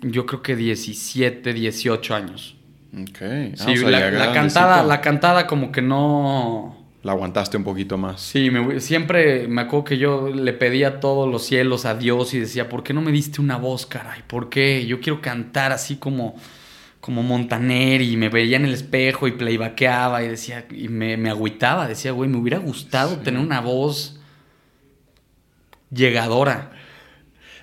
yo 0.00 0.26
creo 0.26 0.42
que 0.42 0.54
17, 0.56 1.52
18 1.52 2.14
años. 2.14 2.56
Ok. 2.94 3.20
Ah, 3.22 3.54
sí, 3.56 3.76
la, 3.78 4.32
cantada, 4.32 4.82
la 4.84 5.00
cantada 5.00 5.46
como 5.46 5.72
que 5.72 5.82
no... 5.82 6.79
La 7.02 7.12
aguantaste 7.12 7.56
un 7.56 7.64
poquito 7.64 7.96
más. 7.96 8.20
Sí, 8.20 8.50
siempre 8.78 9.48
me 9.48 9.62
acuerdo 9.62 9.84
que 9.84 9.98
yo 9.98 10.28
le 10.28 10.52
pedía 10.52 11.00
todos 11.00 11.30
los 11.30 11.44
cielos 11.44 11.86
a 11.86 11.94
Dios 11.94 12.34
y 12.34 12.40
decía, 12.40 12.68
¿por 12.68 12.82
qué 12.82 12.92
no 12.92 13.00
me 13.00 13.10
diste 13.10 13.40
una 13.40 13.56
voz, 13.56 13.86
caray? 13.86 14.22
¿Por 14.26 14.50
qué? 14.50 14.84
Yo 14.86 15.00
quiero 15.00 15.22
cantar 15.22 15.72
así 15.72 15.96
como 15.96 16.36
como 17.00 17.22
Montaner 17.22 18.02
y 18.02 18.16
me 18.16 18.28
veía 18.28 18.58
en 18.58 18.66
el 18.66 18.74
espejo 18.74 19.26
y 19.26 19.32
playbackaba 19.32 20.22
y 20.22 20.28
decía, 20.28 20.66
y 20.70 20.88
me, 20.88 21.16
me 21.16 21.30
agüitaba, 21.30 21.88
decía, 21.88 22.12
güey, 22.12 22.28
me 22.28 22.36
hubiera 22.36 22.58
gustado 22.58 23.16
tener 23.18 23.40
una 23.40 23.60
voz 23.60 24.20
llegadora. 25.90 26.72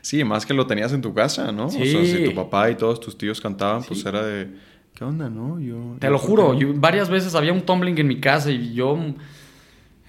Sí, 0.01 0.23
más 0.23 0.45
que 0.45 0.53
lo 0.53 0.65
tenías 0.65 0.91
en 0.93 1.01
tu 1.01 1.13
casa, 1.13 1.51
¿no? 1.51 1.69
Sí. 1.69 1.81
O 1.81 1.85
sea, 1.85 2.05
si 2.05 2.23
tu 2.23 2.33
papá 2.33 2.71
y 2.71 2.75
todos 2.75 2.99
tus 2.99 3.17
tíos 3.17 3.39
cantaban, 3.39 3.83
pues 3.83 4.03
era 4.05 4.25
de, 4.25 4.49
¿qué 4.97 5.03
onda, 5.03 5.29
no? 5.29 5.59
Yo, 5.59 5.97
Te 5.99 6.09
lo 6.09 6.17
juro, 6.17 6.53
yo, 6.53 6.73
varias 6.73 7.09
veces 7.09 7.35
había 7.35 7.53
un 7.53 7.61
tumbling 7.61 7.97
en 7.99 8.07
mi 8.07 8.19
casa 8.19 8.49
y 8.49 8.73
yo, 8.73 8.97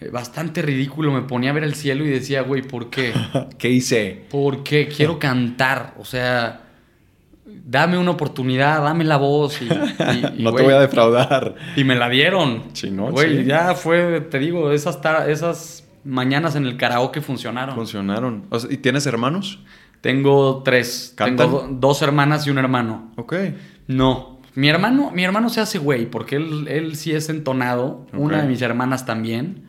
eh, 0.00 0.08
bastante 0.10 0.62
ridículo, 0.62 1.12
me 1.12 1.22
ponía 1.22 1.50
a 1.50 1.52
ver 1.52 1.64
el 1.64 1.74
cielo 1.74 2.04
y 2.04 2.08
decía, 2.08 2.42
güey, 2.42 2.62
¿por 2.62 2.88
qué? 2.88 3.12
¿Qué 3.58 3.70
hice? 3.70 4.24
¿Por 4.30 4.62
qué? 4.62 4.88
Quiero 4.88 5.18
cantar, 5.18 5.94
o 5.98 6.04
sea 6.04 6.64
dame 7.64 7.98
una 7.98 8.10
oportunidad, 8.10 8.82
dame 8.82 9.04
la 9.04 9.16
voz. 9.16 9.60
Y, 9.62 9.68
no 10.42 10.52
te 10.52 10.62
voy 10.62 10.72
a 10.72 10.80
defraudar. 10.80 11.54
Y 11.76 11.84
me 11.84 11.94
la 11.94 12.08
dieron. 12.08 12.72
Chino, 12.72 13.10
güey, 13.10 13.44
ya 13.44 13.74
fue, 13.74 14.20
te 14.22 14.38
digo, 14.38 14.72
esas, 14.72 14.98
esas 15.28 15.88
mañanas 16.04 16.56
en 16.56 16.66
el 16.66 16.76
karaoke 16.76 17.20
funcionaron. 17.20 17.74
Funcionaron. 17.74 18.46
¿Y 18.70 18.78
tienes 18.78 19.06
hermanos? 19.06 19.60
Tengo 20.00 20.62
tres. 20.62 21.14
Tengo 21.16 21.68
dos 21.70 22.02
hermanas 22.02 22.46
y 22.46 22.50
un 22.50 22.58
hermano. 22.58 23.12
Ok. 23.16 23.34
No. 23.86 24.37
Mi 24.58 24.68
hermano, 24.68 25.12
mi 25.12 25.22
hermano 25.22 25.50
se 25.50 25.60
hace 25.60 25.78
güey, 25.78 26.06
porque 26.06 26.34
él, 26.34 26.66
él 26.66 26.96
sí 26.96 27.12
es 27.12 27.28
entonado. 27.28 28.08
Una 28.12 28.42
de 28.42 28.48
mis 28.48 28.60
hermanas 28.60 29.06
también. 29.06 29.62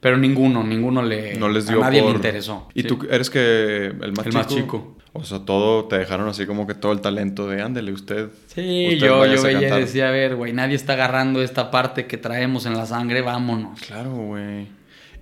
Pero 0.00 0.16
ninguno, 0.16 0.64
ninguno 0.64 1.00
le. 1.00 1.34
No 1.34 1.48
les 1.48 1.68
dio 1.68 1.78
a 1.78 1.84
nadie 1.84 2.02
le 2.02 2.10
interesó. 2.10 2.68
¿Y 2.74 2.82
tú 2.82 3.06
eres 3.08 3.30
que 3.30 3.86
el 3.86 4.12
más 4.16 4.26
el 4.26 4.32
Más 4.32 4.48
chico. 4.48 4.96
O 5.12 5.22
sea, 5.22 5.44
todo, 5.44 5.84
te 5.84 5.96
dejaron 5.96 6.28
así 6.28 6.44
como 6.44 6.66
que 6.66 6.74
todo 6.74 6.90
el 6.90 7.00
talento 7.00 7.46
de 7.46 7.62
ándele 7.62 7.92
usted. 7.92 8.30
Sí, 8.48 8.98
yo, 8.98 9.24
yo 9.26 9.40
veía 9.42 9.78
y 9.78 9.80
decía, 9.82 10.08
a 10.08 10.10
ver, 10.10 10.34
güey, 10.34 10.52
nadie 10.52 10.74
está 10.74 10.94
agarrando 10.94 11.40
esta 11.40 11.70
parte 11.70 12.08
que 12.08 12.16
traemos 12.16 12.66
en 12.66 12.76
la 12.76 12.86
sangre, 12.86 13.20
vámonos. 13.20 13.80
Claro, 13.80 14.10
güey. 14.10 14.66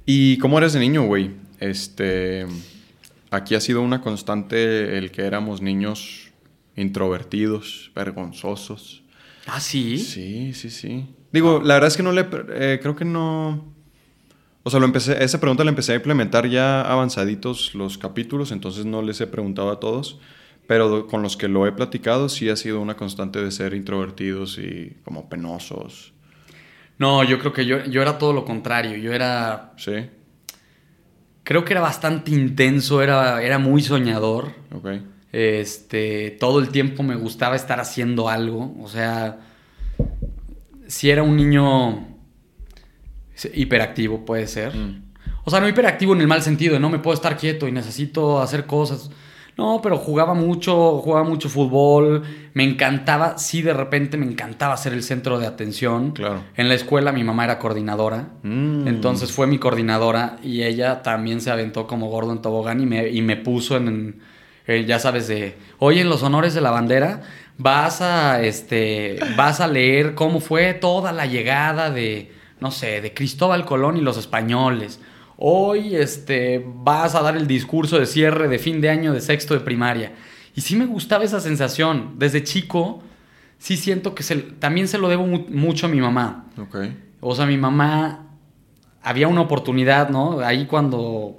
¿Y 0.06 0.38
cómo 0.38 0.56
eres 0.56 0.72
de 0.72 0.80
niño, 0.80 1.02
güey? 1.02 1.32
Este, 1.58 2.46
aquí 3.30 3.54
ha 3.54 3.60
sido 3.60 3.82
una 3.82 4.00
constante 4.00 4.96
el 4.96 5.10
que 5.10 5.26
éramos 5.26 5.60
niños 5.60 6.30
introvertidos, 6.74 7.90
vergonzosos. 7.94 9.02
¿Ah, 9.52 9.60
sí? 9.60 9.98
Sí, 9.98 10.52
sí, 10.54 10.70
sí. 10.70 11.14
Digo, 11.32 11.60
la 11.64 11.74
verdad 11.74 11.88
es 11.88 11.96
que 11.96 12.02
no 12.02 12.12
le, 12.12 12.26
eh, 12.54 12.78
creo 12.82 12.96
que 12.96 13.04
no 13.04 13.74
o 14.62 14.68
sea, 14.68 14.78
lo 14.78 14.86
empecé, 14.86 15.22
esa 15.24 15.40
pregunta 15.40 15.64
la 15.64 15.70
empecé 15.70 15.92
a 15.92 15.96
implementar 15.96 16.46
ya 16.46 16.82
avanzaditos 16.82 17.74
los 17.74 17.96
capítulos, 17.96 18.52
entonces 18.52 18.84
no 18.84 19.00
les 19.00 19.20
he 19.20 19.26
preguntado 19.26 19.70
a 19.70 19.80
todos, 19.80 20.20
pero 20.66 21.06
con 21.06 21.22
los 21.22 21.36
que 21.36 21.48
lo 21.48 21.66
he 21.66 21.72
platicado 21.72 22.28
sí 22.28 22.48
ha 22.50 22.56
sido 22.56 22.80
una 22.80 22.96
constante 22.96 23.42
de 23.42 23.50
ser 23.52 23.72
introvertidos 23.72 24.58
y 24.58 24.96
como 25.02 25.30
penosos. 25.30 26.12
No, 26.98 27.24
yo 27.24 27.38
creo 27.38 27.54
que 27.54 27.64
yo, 27.64 27.82
yo 27.86 28.02
era 28.02 28.18
todo 28.18 28.34
lo 28.34 28.44
contrario, 28.44 28.98
yo 28.98 29.12
era... 29.12 29.72
Sí. 29.78 30.10
Creo 31.42 31.64
que 31.64 31.72
era 31.72 31.80
bastante 31.80 32.30
intenso, 32.30 33.02
era, 33.02 33.42
era 33.42 33.58
muy 33.58 33.80
soñador. 33.80 34.52
Ok. 34.74 34.88
Este, 35.32 36.36
todo 36.40 36.58
el 36.58 36.70
tiempo 36.70 37.02
me 37.02 37.14
gustaba 37.14 37.54
estar 37.56 37.78
haciendo 37.80 38.28
algo, 38.28 38.74
o 38.80 38.88
sea, 38.88 39.38
si 40.88 41.10
era 41.10 41.22
un 41.22 41.36
niño 41.36 42.06
Hiperactivo 43.54 44.24
puede 44.24 44.46
ser. 44.46 44.74
Mm. 44.74 45.02
O 45.44 45.50
sea, 45.50 45.60
no 45.60 45.68
hiperactivo 45.68 46.12
en 46.14 46.20
el 46.20 46.26
mal 46.26 46.42
sentido, 46.42 46.74
de 46.74 46.80
no 46.80 46.90
me 46.90 46.98
puedo 46.98 47.14
estar 47.14 47.36
quieto 47.36 47.66
y 47.66 47.72
necesito 47.72 48.40
hacer 48.42 48.66
cosas. 48.66 49.10
No, 49.56 49.80
pero 49.82 49.96
jugaba 49.98 50.34
mucho, 50.34 50.98
jugaba 50.98 51.26
mucho 51.26 51.48
fútbol, 51.48 52.22
me 52.54 52.64
encantaba, 52.64 53.36
sí 53.38 53.62
de 53.62 53.72
repente 53.74 54.16
me 54.16 54.26
encantaba 54.26 54.76
ser 54.76 54.92
el 54.92 55.02
centro 55.02 55.38
de 55.38 55.46
atención. 55.46 56.12
Claro. 56.12 56.42
En 56.56 56.68
la 56.68 56.74
escuela 56.74 57.12
mi 57.12 57.24
mamá 57.24 57.44
era 57.44 57.58
coordinadora, 57.58 58.28
Mm. 58.42 58.86
entonces 58.88 59.32
fue 59.32 59.46
mi 59.46 59.58
coordinadora 59.58 60.36
y 60.42 60.62
ella 60.62 61.02
también 61.02 61.40
se 61.40 61.50
aventó 61.50 61.86
como 61.86 62.08
gordo 62.08 62.32
en 62.32 62.42
tobogán 62.42 62.80
y 62.80 62.86
me, 62.86 63.08
y 63.08 63.22
me 63.22 63.36
puso 63.36 63.76
en- 63.76 64.20
eh, 64.70 64.84
ya 64.86 64.98
sabes, 64.98 65.28
de, 65.28 65.56
oye, 65.78 66.00
en 66.00 66.08
los 66.08 66.22
honores 66.22 66.54
de 66.54 66.60
la 66.60 66.70
bandera 66.70 67.22
vas 67.58 68.00
a, 68.00 68.40
este, 68.42 69.18
vas 69.36 69.60
a 69.60 69.66
leer 69.66 70.14
cómo 70.14 70.40
fue 70.40 70.72
toda 70.74 71.12
la 71.12 71.26
llegada 71.26 71.90
de, 71.90 72.32
no 72.60 72.70
sé, 72.70 73.00
de 73.00 73.12
Cristóbal 73.12 73.64
Colón 73.64 73.96
y 73.96 74.00
los 74.00 74.16
españoles. 74.16 75.00
Hoy, 75.36 75.96
este, 75.96 76.64
vas 76.66 77.14
a 77.14 77.22
dar 77.22 77.36
el 77.36 77.46
discurso 77.46 77.98
de 77.98 78.06
cierre 78.06 78.48
de 78.48 78.58
fin 78.58 78.80
de 78.80 78.90
año 78.90 79.12
de 79.12 79.20
sexto 79.20 79.54
de 79.54 79.60
primaria. 79.60 80.12
Y 80.54 80.60
sí 80.62 80.76
me 80.76 80.86
gustaba 80.86 81.24
esa 81.24 81.40
sensación. 81.40 82.14
Desde 82.18 82.42
chico, 82.44 83.02
sí 83.58 83.76
siento 83.76 84.14
que 84.14 84.22
se- 84.22 84.36
también 84.36 84.86
se 84.88 84.98
lo 84.98 85.08
debo 85.08 85.26
mu- 85.26 85.46
mucho 85.48 85.86
a 85.86 85.88
mi 85.88 86.00
mamá. 86.00 86.46
O 87.20 87.34
sea, 87.34 87.46
mi 87.46 87.56
mamá 87.56 88.26
había 89.02 89.28
una 89.28 89.40
oportunidad, 89.42 90.10
¿no? 90.10 90.40
Ahí 90.40 90.66
cuando, 90.66 91.36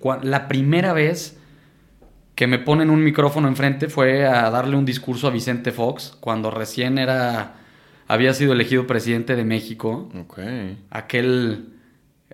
cua- 0.00 0.22
la 0.22 0.48
primera 0.48 0.92
vez 0.92 1.38
que 2.34 2.46
me 2.46 2.58
ponen 2.58 2.90
un 2.90 3.02
micrófono 3.04 3.46
enfrente 3.48 3.88
fue 3.88 4.26
a 4.26 4.50
darle 4.50 4.76
un 4.76 4.84
discurso 4.84 5.28
a 5.28 5.30
Vicente 5.30 5.70
Fox 5.72 6.16
cuando 6.20 6.50
recién 6.50 6.98
era 6.98 7.54
había 8.08 8.34
sido 8.34 8.52
elegido 8.52 8.86
presidente 8.86 9.34
de 9.36 9.44
México, 9.44 10.10
Ok. 10.20 10.38
aquel 10.90 11.70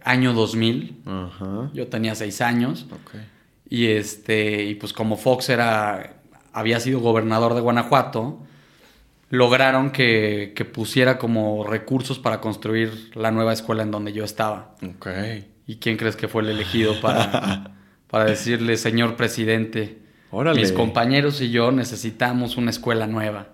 año 0.05 0.33
2000. 0.33 1.03
Ajá. 1.07 1.71
Yo 1.75 1.87
tenía 1.89 2.15
seis 2.15 2.41
años 2.41 2.87
Ok. 2.91 3.21
y 3.69 3.89
este 3.89 4.65
y 4.65 4.75
pues 4.77 4.93
como 4.93 5.17
Fox 5.17 5.49
era 5.51 6.15
había 6.53 6.81
sido 6.81 6.99
gobernador 7.01 7.55
de 7.55 7.61
Guanajuato, 7.61 8.41
lograron 9.29 9.91
que, 9.93 10.53
que 10.57 10.65
pusiera 10.65 11.19
como 11.19 11.65
recursos 11.65 12.19
para 12.19 12.41
construir 12.41 13.11
la 13.15 13.31
nueva 13.31 13.53
escuela 13.53 13.83
en 13.85 13.91
donde 13.93 14.13
yo 14.13 14.25
estaba. 14.25 14.75
Ok. 14.83 15.07
¿Y 15.67 15.77
quién 15.77 15.97
crees 15.97 16.17
que 16.17 16.27
fue 16.27 16.43
el 16.43 16.49
elegido 16.49 17.01
para, 17.01 17.71
para 18.11 18.25
decirle, 18.25 18.77
señor 18.77 19.17
presidente, 19.17 19.99
Órale. 20.31 20.61
mis 20.61 20.73
compañeros 20.73 21.41
y 21.41 21.51
yo 21.51 21.71
necesitamos 21.73 22.57
una 22.57 22.71
escuela 22.71 23.07
nueva? 23.07 23.49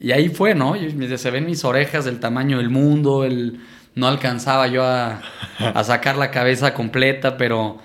Y 0.00 0.12
ahí 0.12 0.28
fue, 0.28 0.54
¿no? 0.54 0.76
Y 0.76 1.16
se 1.18 1.30
ven 1.30 1.46
mis 1.46 1.64
orejas 1.64 2.04
del 2.04 2.20
tamaño 2.20 2.58
del 2.58 2.68
mundo, 2.70 3.24
el, 3.24 3.60
no 3.94 4.06
alcanzaba 4.08 4.66
yo 4.66 4.84
a, 4.84 5.22
a 5.58 5.84
sacar 5.84 6.16
la 6.16 6.30
cabeza 6.30 6.74
completa, 6.74 7.36
pero 7.36 7.78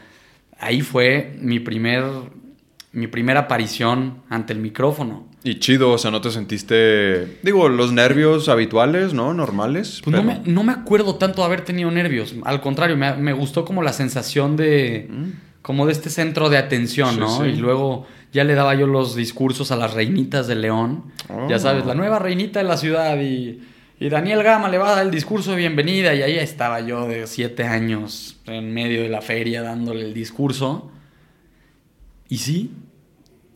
ahí 0.60 0.82
fue 0.82 1.36
mi 1.40 1.60
primer, 1.60 2.04
mi 2.92 3.08
primera 3.08 3.42
aparición 3.42 4.24
ante 4.30 4.54
el 4.54 4.60
micrófono. 4.60 5.28
Y 5.44 5.60
chido, 5.60 5.92
o 5.92 5.98
sea, 5.98 6.12
no 6.12 6.20
te 6.20 6.32
sentiste, 6.32 7.38
digo, 7.44 7.70
los 7.70 7.94
nervios 7.94 8.50
habituales, 8.50 9.14
¿no? 9.14 9.34
Normales. 9.34 10.02
Pues 10.04 10.14
no, 10.14 10.22
pero- 10.28 10.42
me, 10.42 10.52
no 10.52 10.64
me 10.64 10.74
acuerdo 10.74 11.16
tanto 11.16 11.42
de 11.42 11.46
haber 11.46 11.62
tenido 11.62 11.90
nervios. 11.92 12.36
Al 12.44 12.60
contrario, 12.60 12.98
me, 12.98 13.14
me 13.16 13.32
gustó 13.32 13.64
como 13.64 13.82
la 13.82 13.94
sensación 13.94 14.58
de. 14.58 15.08
Mm. 15.10 15.49
Como 15.62 15.86
de 15.86 15.92
este 15.92 16.10
centro 16.10 16.50
de 16.50 16.58
atención, 16.58 17.16
Sí, 17.16 17.20
¿no? 17.20 17.44
sí. 17.44 17.50
Y 17.50 17.56
luego 17.58 18.08
ya 18.32 18.44
le 18.44 18.54
daba 18.56 18.76
yo 18.76 18.88
los 18.88 19.16
discursos 19.16 19.72
a 19.72 19.76
las 19.76 19.94
reinitas 19.94 20.48
de 20.48 20.56
León. 20.56 21.04
Oh. 21.30 21.48
Ya 21.50 21.60
sabes, 21.60 21.86
la 21.86 21.96
nueva 21.96 22.20
reinita 22.20 22.60
de 22.60 22.66
la 22.66 22.78
ciudad. 22.78 23.20
Y, 23.20 23.62
y 24.00 24.10
Daniel 24.10 24.44
Gama 24.44 24.70
le 24.70 24.78
va 24.78 24.94
a 24.94 24.96
dar 24.96 25.06
el 25.06 25.12
discurso 25.12 25.52
de 25.52 25.58
bienvenida. 25.58 26.14
Y 26.16 26.22
ahí 26.22 26.38
estaba 26.38 26.80
yo 26.82 27.08
de 27.08 27.28
siete 27.28 27.64
años 27.64 28.38
en 28.46 28.74
medio 28.74 29.02
de 29.02 29.10
la 29.10 29.22
feria 29.22 29.62
dándole 29.62 30.02
el 30.06 30.14
discurso. 30.14 30.92
Y 32.30 32.38
sí, 32.38 32.72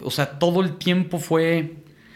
o 0.02 0.12
sea, 0.12 0.40
todo 0.40 0.62
el 0.62 0.78
tiempo 0.78 1.20
fue... 1.20 1.76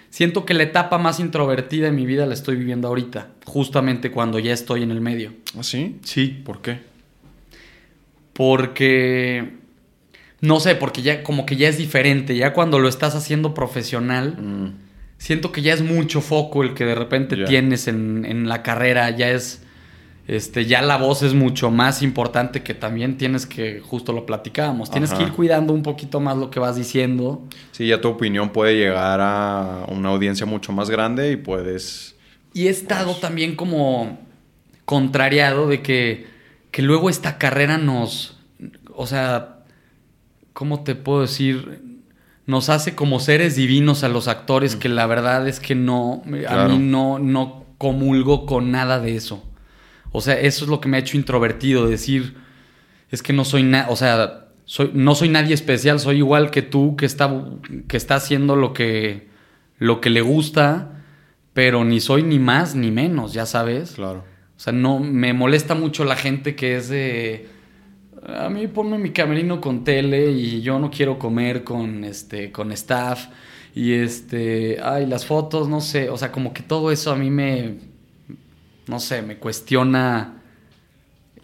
Siento 0.10 0.46
que 0.46 0.54
la 0.56 0.64
etapa 0.64 0.98
más 0.98 1.20
introvertida 1.20 1.86
de 1.88 1.92
mi 1.92 2.06
vida 2.06 2.26
la 2.26 2.34
estoy 2.34 2.56
viviendo 2.56 2.88
ahorita, 2.88 3.30
justamente 3.46 4.10
cuando 4.10 4.40
ya 4.40 4.54
estoy 4.54 4.82
en 4.82 4.90
el 4.92 5.02
medio. 5.02 5.34
¿Ah, 5.58 5.64
sí? 5.64 6.00
Sí. 6.04 6.42
¿Por 6.44 6.62
qué? 6.62 6.80
Porque... 8.34 9.57
No 10.42 10.60
sé, 10.60 10.76
porque 10.76 11.02
ya 11.02 11.24
como 11.24 11.46
que 11.46 11.56
ya 11.56 11.68
es 11.68 11.78
diferente, 11.78 12.36
ya 12.36 12.54
cuando 12.54 12.80
lo 12.80 12.88
estás 12.90 13.16
haciendo 13.16 13.54
profesional, 13.54 14.36
Mm. 14.38 14.74
siento 15.18 15.52
que 15.52 15.62
ya 15.64 15.74
es 15.74 15.82
mucho 15.82 16.22
foco 16.22 16.62
el 16.64 16.74
que 16.76 16.86
de 16.86 16.94
repente 16.96 17.36
tienes 17.46 17.88
en, 17.88 18.24
en 18.26 18.48
la 18.48 18.62
carrera, 18.64 19.10
ya 19.12 19.30
es... 19.32 19.64
Este, 20.28 20.66
ya 20.66 20.82
la 20.82 20.98
voz 20.98 21.24
es 21.24 21.34
mucho 21.34 21.72
más 21.72 22.02
importante 22.04 22.62
que 22.62 22.74
también 22.74 23.18
tienes 23.18 23.46
que, 23.46 23.80
justo 23.80 24.12
lo 24.12 24.26
platicábamos, 24.26 24.92
tienes 24.92 25.12
Ajá. 25.12 25.20
que 25.20 25.28
ir 25.28 25.32
cuidando 25.32 25.72
un 25.72 25.84
poquito 25.84 26.20
más 26.20 26.36
lo 26.36 26.50
que 26.52 26.60
vas 26.60 26.76
diciendo. 26.76 27.48
Sí, 27.72 27.88
ya 27.88 28.02
tu 28.02 28.10
opinión 28.10 28.50
puede 28.50 28.76
llegar 28.76 29.22
a 29.22 29.86
una 29.88 30.10
audiencia 30.10 30.46
mucho 30.46 30.74
más 30.74 30.90
grande 30.90 31.32
y 31.32 31.38
puedes... 31.38 32.16
Y 32.54 32.68
he 32.68 32.70
estado 32.70 33.16
también 33.16 33.56
como 33.56 34.20
contrariado 34.84 35.70
de 35.70 35.82
que, 35.82 36.28
que 36.72 36.82
luego 36.82 37.10
esta 37.10 37.38
carrera 37.38 37.78
nos, 37.78 38.38
o 38.94 39.08
sea, 39.08 39.57
¿cómo 40.58 40.84
te 40.84 40.96
puedo 40.96 41.22
decir? 41.22 41.84
Nos 42.48 42.70
hace 42.70 42.96
como 42.96 43.20
seres 43.20 43.56
divinos 43.56 44.04
a 44.04 44.10
los 44.10 44.28
actores 44.28 44.76
que 44.76 44.90
la 44.90 45.06
verdad 45.06 45.48
es 45.48 45.60
que 45.60 45.76
no, 45.76 46.24
a 46.50 46.68
mí 46.68 46.80
no, 46.80 47.20
no 47.20 47.66
comulgo 47.78 48.48
con 48.48 48.72
nada 48.72 49.00
de 49.00 49.16
eso. 49.16 49.44
O 50.12 50.20
sea, 50.20 50.34
eso 50.40 50.66
es 50.66 50.72
lo 50.72 50.82
que 50.82 50.90
me 50.90 50.98
ha 50.98 51.02
hecho 51.02 51.16
introvertido, 51.16 51.88
decir, 51.88 52.38
es 53.12 53.22
que 53.22 53.34
no 53.34 53.46
soy 53.46 53.62
nada, 53.62 53.86
o 53.92 53.96
sea, 53.96 54.48
soy, 54.66 54.90
no 54.96 55.14
soy 55.14 55.30
nadie 55.30 55.54
especial, 55.54 56.00
soy 56.00 56.18
igual 56.18 56.50
que 56.50 56.64
tú 56.64 56.96
que 56.96 57.06
está, 57.06 57.32
que 57.88 57.96
está 57.96 58.16
haciendo 58.16 58.56
lo 58.56 58.74
que, 58.74 59.28
lo 59.78 60.02
que 60.02 60.10
le 60.10 60.22
gusta, 60.22 61.04
pero 61.54 61.86
ni 61.86 62.00
soy 62.00 62.24
ni 62.24 62.40
más 62.40 62.74
ni 62.74 62.90
menos, 62.90 63.32
ya 63.32 63.46
sabes. 63.46 63.92
Claro. 63.92 64.24
O 64.56 64.60
sea, 64.60 64.74
no, 64.74 64.98
me 64.98 65.34
molesta 65.34 65.76
mucho 65.76 66.04
la 66.04 66.16
gente 66.16 66.56
que 66.56 66.78
es 66.78 66.90
de, 66.90 67.48
a 68.28 68.50
mí 68.50 68.68
ponme 68.68 68.98
mi 68.98 69.12
camerino 69.12 69.62
con 69.62 69.84
tele 69.84 70.32
y 70.32 70.62
yo 70.62 70.80
no 70.80 70.92
quiero 70.92 71.18
comer 71.18 71.64
con, 71.64 72.04
este, 72.04 72.52
con 72.52 72.72
staff 72.72 73.28
y 73.74 73.94
este, 73.94 74.80
ay, 74.82 75.06
las 75.06 75.26
fotos, 75.26 75.70
no 75.70 75.82
sé, 75.82 76.10
o 76.10 76.18
sea, 76.18 76.32
como 76.32 76.54
que 76.54 76.64
todo 76.64 76.92
eso 76.92 77.12
a 77.12 77.16
mí 77.16 77.30
me, 77.30 77.76
no 78.88 79.00
sé, 79.00 79.22
me 79.22 79.38
cuestiona 79.38 80.42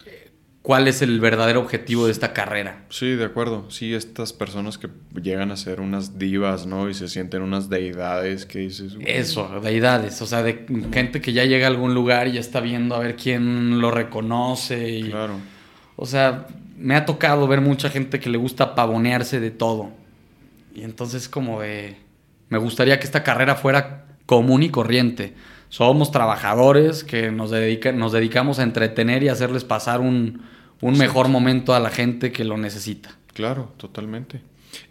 eh, 0.04 0.30
cuál 0.60 0.88
es 0.88 1.00
el 1.00 1.20
verdadero 1.20 1.60
objetivo 1.60 2.06
de 2.06 2.12
esta 2.12 2.32
carrera. 2.32 2.84
Sí, 2.90 3.12
de 3.12 3.24
acuerdo. 3.24 3.70
Sí, 3.70 3.94
estas 3.94 4.32
personas 4.32 4.78
que 4.78 4.88
llegan 5.22 5.52
a 5.52 5.56
ser 5.56 5.80
unas 5.80 6.18
divas, 6.18 6.66
¿no? 6.66 6.90
Y 6.90 6.94
se 6.94 7.08
sienten 7.08 7.40
unas 7.40 7.70
deidades 7.70 8.46
que 8.46 8.58
dices... 8.58 8.96
Eso, 9.06 9.60
deidades, 9.62 10.20
o 10.20 10.26
sea, 10.26 10.42
de 10.42 10.66
gente 10.92 11.20
que 11.20 11.32
ya 11.32 11.44
llega 11.44 11.66
a 11.66 11.70
algún 11.70 11.94
lugar 11.94 12.26
y 12.26 12.32
ya 12.32 12.40
está 12.40 12.60
viendo 12.60 12.96
a 12.96 12.98
ver 12.98 13.16
quién 13.16 13.80
lo 13.80 13.90
reconoce 13.92 14.90
y... 14.90 15.04
Claro. 15.04 15.53
O 15.96 16.06
sea, 16.06 16.46
me 16.78 16.96
ha 16.96 17.04
tocado 17.04 17.46
ver 17.46 17.60
mucha 17.60 17.88
gente 17.88 18.20
que 18.20 18.30
le 18.30 18.38
gusta 18.38 18.74
pavonearse 18.74 19.40
de 19.40 19.50
todo. 19.50 19.90
Y 20.74 20.82
entonces 20.82 21.28
como 21.28 21.60
de... 21.60 21.96
Me 22.48 22.58
gustaría 22.58 22.98
que 22.98 23.04
esta 23.04 23.22
carrera 23.22 23.54
fuera 23.54 24.06
común 24.26 24.62
y 24.62 24.70
corriente. 24.70 25.34
Somos 25.68 26.10
trabajadores 26.10 27.04
que 27.04 27.30
nos, 27.30 27.50
dedica- 27.50 27.92
nos 27.92 28.12
dedicamos 28.12 28.58
a 28.58 28.64
entretener 28.64 29.22
y 29.22 29.28
hacerles 29.28 29.64
pasar 29.64 30.00
un, 30.00 30.42
un 30.80 30.98
mejor 30.98 31.28
momento 31.28 31.74
a 31.74 31.80
la 31.80 31.90
gente 31.90 32.32
que 32.32 32.44
lo 32.44 32.56
necesita. 32.56 33.10
Claro, 33.32 33.72
totalmente. 33.76 34.40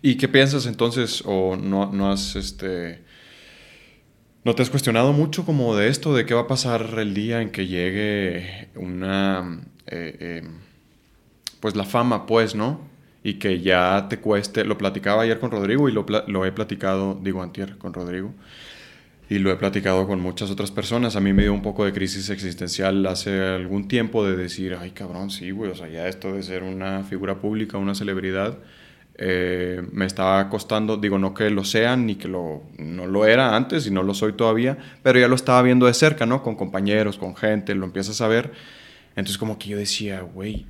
¿Y 0.02 0.16
qué 0.16 0.28
piensas 0.28 0.66
entonces? 0.66 1.24
¿O 1.26 1.56
no, 1.58 1.92
no 1.92 2.12
has, 2.12 2.36
este... 2.36 3.04
¿No 4.46 4.56
te 4.56 4.62
has 4.62 4.70
cuestionado 4.70 5.14
mucho 5.14 5.46
como 5.46 5.76
de 5.76 5.88
esto? 5.88 6.14
¿De 6.14 6.26
qué 6.26 6.34
va 6.34 6.42
a 6.42 6.48
pasar 6.48 6.96
el 6.98 7.14
día 7.14 7.42
en 7.42 7.52
que 7.52 7.68
llegue 7.68 8.70
una... 8.76 9.62
eh, 9.88 10.18
eh, 10.20 10.50
pues 11.64 11.78
la 11.78 11.86
fama, 11.86 12.26
pues, 12.26 12.56
¿no? 12.56 12.82
Y 13.24 13.36
que 13.36 13.62
ya 13.62 14.08
te 14.10 14.20
cueste... 14.20 14.66
Lo 14.66 14.78
platicaba 14.78 15.22
ayer 15.22 15.40
con 15.40 15.50
Rodrigo 15.50 15.88
y 15.88 15.94
lo, 15.94 16.46
he 16.46 16.52
platicado, 16.52 17.18
digo, 17.24 17.42
antier 17.42 17.78
con 17.78 17.94
Rodrigo. 17.94 18.34
Y 19.30 19.40
lo 19.40 19.50
he 19.50 19.56
platicado 19.56 20.06
con 20.06 20.20
muchas 20.20 20.52
otras 20.52 20.72
personas. 20.72 21.16
A 21.16 21.22
mí 21.22 21.32
me 21.32 21.44
dio 21.44 21.54
un 21.54 21.62
poco 21.62 21.86
de 21.86 21.94
crisis 21.94 22.30
existencial 22.30 23.06
hace 23.06 23.40
algún 23.40 23.88
tiempo 23.88 24.26
de 24.26 24.36
decir, 24.36 24.76
ay 24.78 24.92
cabrón, 24.92 25.30
sí, 25.30 25.52
güey, 25.52 25.72
o 25.72 25.76
sea, 25.76 25.88
ya 25.88 26.06
esto 26.10 26.34
de 26.34 26.44
ser 26.44 26.64
una 26.64 27.06
figura 27.06 27.40
pública, 27.40 27.78
una 27.78 27.96
celebridad, 27.96 28.58
eh, 29.18 29.82
me 29.90 30.06
estaba 30.06 30.50
costando, 30.50 30.98
digo, 30.98 31.18
no 31.18 31.34
que 31.34 31.50
lo 31.50 31.64
sean 31.64 32.06
ni 32.06 32.16
que 32.16 32.28
lo, 32.28 32.64
no 32.78 33.08
lo 33.08 33.26
era 33.26 33.56
antes 33.56 33.88
y 33.88 33.92
no 33.92 34.04
lo 34.04 34.14
soy 34.14 34.34
todavía, 34.34 34.78
pero 35.02 35.18
ya 35.18 35.30
lo 35.30 35.36
estaba 35.36 35.62
viendo 35.62 35.86
de 35.86 35.94
cerca, 35.94 36.26
¿no? 36.26 36.44
Con 36.44 36.58
compañeros, 36.58 37.18
con 37.18 37.38
gente, 37.38 37.74
lo 37.74 37.86
empiezas 37.86 38.20
a 38.20 38.28
ver. 38.28 38.52
Entonces 39.16 39.38
como 39.38 39.58
que 39.58 39.70
yo 39.70 39.78
decía, 39.78 40.20
güey, 40.24 40.66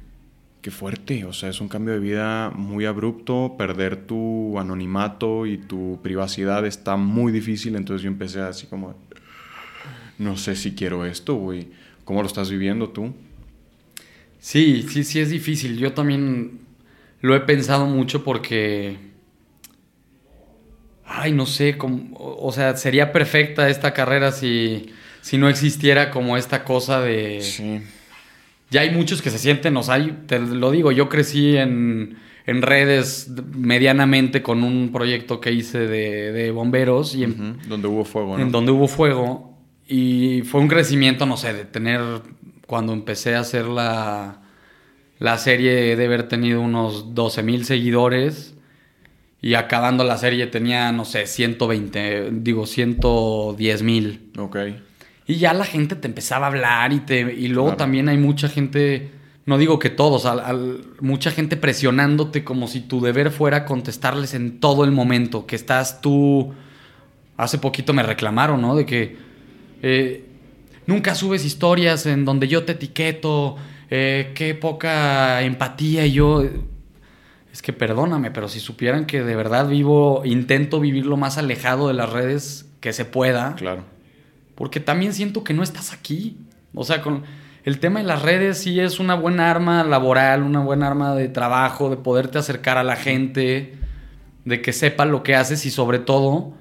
qué 0.64 0.72
fuerte, 0.72 1.26
o 1.26 1.34
sea, 1.34 1.50
es 1.50 1.60
un 1.60 1.68
cambio 1.68 1.94
de 1.94 2.00
vida 2.00 2.50
muy 2.50 2.86
abrupto, 2.86 3.56
perder 3.58 4.08
tu 4.08 4.58
anonimato 4.58 5.46
y 5.46 5.58
tu 5.58 6.00
privacidad 6.02 6.66
está 6.66 6.96
muy 6.96 7.34
difícil, 7.34 7.76
entonces 7.76 8.02
yo 8.02 8.08
empecé 8.08 8.40
así 8.40 8.66
como, 8.68 8.96
no 10.18 10.38
sé 10.38 10.56
si 10.56 10.74
quiero 10.74 11.06
esto, 11.06 11.36
güey, 11.36 11.68
¿cómo 12.06 12.22
lo 12.22 12.28
estás 12.28 12.50
viviendo 12.50 12.90
tú? 12.90 13.14
Sí, 14.40 14.86
sí, 14.90 15.04
sí 15.04 15.20
es 15.20 15.30
difícil. 15.30 15.78
Yo 15.78 15.94
también 15.94 16.60
lo 17.22 17.36
he 17.36 17.40
pensado 17.40 17.86
mucho 17.86 18.24
porque... 18.24 18.98
Ay, 21.06 21.32
no 21.32 21.46
sé, 21.46 21.78
como, 21.78 22.16
o 22.18 22.52
sea, 22.52 22.76
sería 22.76 23.12
perfecta 23.12 23.70
esta 23.70 23.94
carrera 23.94 24.32
si, 24.32 24.88
si 25.22 25.38
no 25.38 25.48
existiera 25.48 26.10
como 26.10 26.36
esta 26.36 26.64
cosa 26.64 27.02
de... 27.02 27.42
Sí. 27.42 27.82
Ya 28.74 28.82
hay 28.82 28.90
muchos 28.90 29.22
que 29.22 29.30
se 29.30 29.38
sienten, 29.38 29.78
o 29.78 29.84
sea, 29.84 30.04
te 30.26 30.40
lo 30.40 30.72
digo, 30.72 30.92
yo 30.92 31.08
crecí 31.08 31.56
en, 31.56 32.18
en 32.48 32.62
redes 32.64 33.32
medianamente 33.56 34.42
con 34.42 34.64
un 34.64 34.92
proyecto 34.92 35.40
que 35.40 35.52
hice 35.52 35.78
de, 35.78 36.32
de 36.32 36.50
bomberos 36.50 37.14
y 37.14 37.24
en, 37.24 37.60
Donde 37.70 37.88
hubo 37.88 38.04
fuego, 38.04 38.36
¿no? 38.36 38.44
en 38.44 38.52
donde 38.52 38.72
hubo 38.72 38.88
fuego 38.88 39.60
y 39.88 40.42
fue 40.42 40.60
un 40.60 40.68
crecimiento, 40.70 41.28
no 41.28 41.38
sé, 41.38 41.54
de 41.54 41.66
tener, 41.66 42.02
cuando 42.66 42.94
empecé 42.94 43.36
a 43.36 43.42
hacer 43.42 43.68
la, 43.68 44.42
la 45.20 45.38
serie, 45.38 45.96
de 45.96 46.06
haber 46.06 46.28
tenido 46.28 46.60
unos 46.60 47.14
12 47.14 47.44
mil 47.44 47.66
seguidores 47.66 48.56
y 49.40 49.54
acabando 49.54 50.04
la 50.04 50.18
serie 50.18 50.48
tenía, 50.48 50.92
no 50.92 51.06
sé, 51.06 51.28
120, 51.28 52.30
digo, 52.32 52.66
110 52.66 53.84
mil. 53.84 54.32
Ok. 54.40 54.58
Y 55.26 55.36
ya 55.36 55.54
la 55.54 55.66
gente 55.66 55.96
te 55.96 56.08
empezaba 56.08 56.48
a 56.48 56.50
hablar 56.50 56.92
y, 56.94 57.00
te, 57.00 57.20
y 57.34 57.48
luego 57.48 57.70
Claro. 57.70 57.78
también 57.78 58.10
hay 58.10 58.18
mucha 58.18 58.50
gente, 58.50 59.12
no 59.46 59.58
digo 59.58 59.80
que 59.80 59.90
todos, 59.90 60.26
al- 60.26 60.42
al- 60.42 60.82
mucha 61.00 61.32
gente 61.32 61.56
presionándote 61.56 62.44
como 62.44 62.68
si 62.68 62.82
tu 62.82 63.00
deber 63.02 63.32
fuera 63.32 63.64
contestarles 63.66 64.34
en 64.34 64.60
todo 64.60 64.84
el 64.84 64.92
momento, 64.92 65.46
que 65.46 65.56
estás 65.56 66.02
tú... 66.02 66.54
Hace 67.36 67.58
poquito 67.58 67.94
me 67.94 68.04
reclamaron, 68.04 68.62
¿no? 68.62 68.76
De 68.76 68.86
que 68.86 69.18
eh, 69.82 70.24
nunca 70.86 71.16
subes 71.16 71.44
historias 71.46 72.06
en 72.06 72.26
donde 72.26 72.48
yo 72.48 72.64
te 72.64 72.74
etiqueto, 72.74 73.56
eh, 73.90 74.32
qué 74.36 74.54
poca 74.56 75.42
empatía 75.42 76.06
y 76.06 76.12
yo... 76.12 76.44
Es 77.52 77.62
que 77.62 77.72
perdóname, 77.74 78.30
pero 78.32 78.50
si 78.50 78.60
supieran 78.60 79.06
que 79.06 79.24
de 79.24 79.36
verdad 79.36 79.68
vivo, 79.68 80.22
intento 80.26 80.80
vivir 80.80 81.06
lo 81.06 81.18
más 81.18 81.38
alejado 81.38 81.88
de 81.88 81.94
las 81.94 82.12
redes 82.12 82.68
que 82.82 82.94
se 82.94 83.06
pueda. 83.06 83.56
Claro. 83.56 83.84
Porque 84.56 84.80
también 84.80 85.14
siento 85.14 85.44
que 85.44 85.54
no 85.54 85.64
estás 85.64 85.94
aquí. 85.94 86.38
O 86.74 86.84
sea, 86.84 87.02
con 87.02 87.24
el 87.64 87.80
tema 87.80 88.00
de 88.00 88.06
las 88.06 88.22
redes 88.22 88.58
sí 88.58 88.80
es 88.80 89.00
una 89.00 89.16
buena 89.16 89.50
arma 89.50 89.84
laboral, 89.84 90.44
una 90.44 90.60
buena 90.60 90.88
arma 90.88 91.16
de 91.16 91.30
trabajo, 91.30 91.90
de 91.90 91.98
poderte 91.98 92.38
acercar 92.38 92.78
a 92.78 92.84
la 92.84 92.96
gente, 92.96 93.76
de 94.46 94.62
que 94.62 94.74
sepa 94.74 95.06
lo 95.06 95.24
que 95.24 95.36
haces 95.36 95.66
y 95.66 95.72
sobre 95.72 96.00
todo 96.00 96.54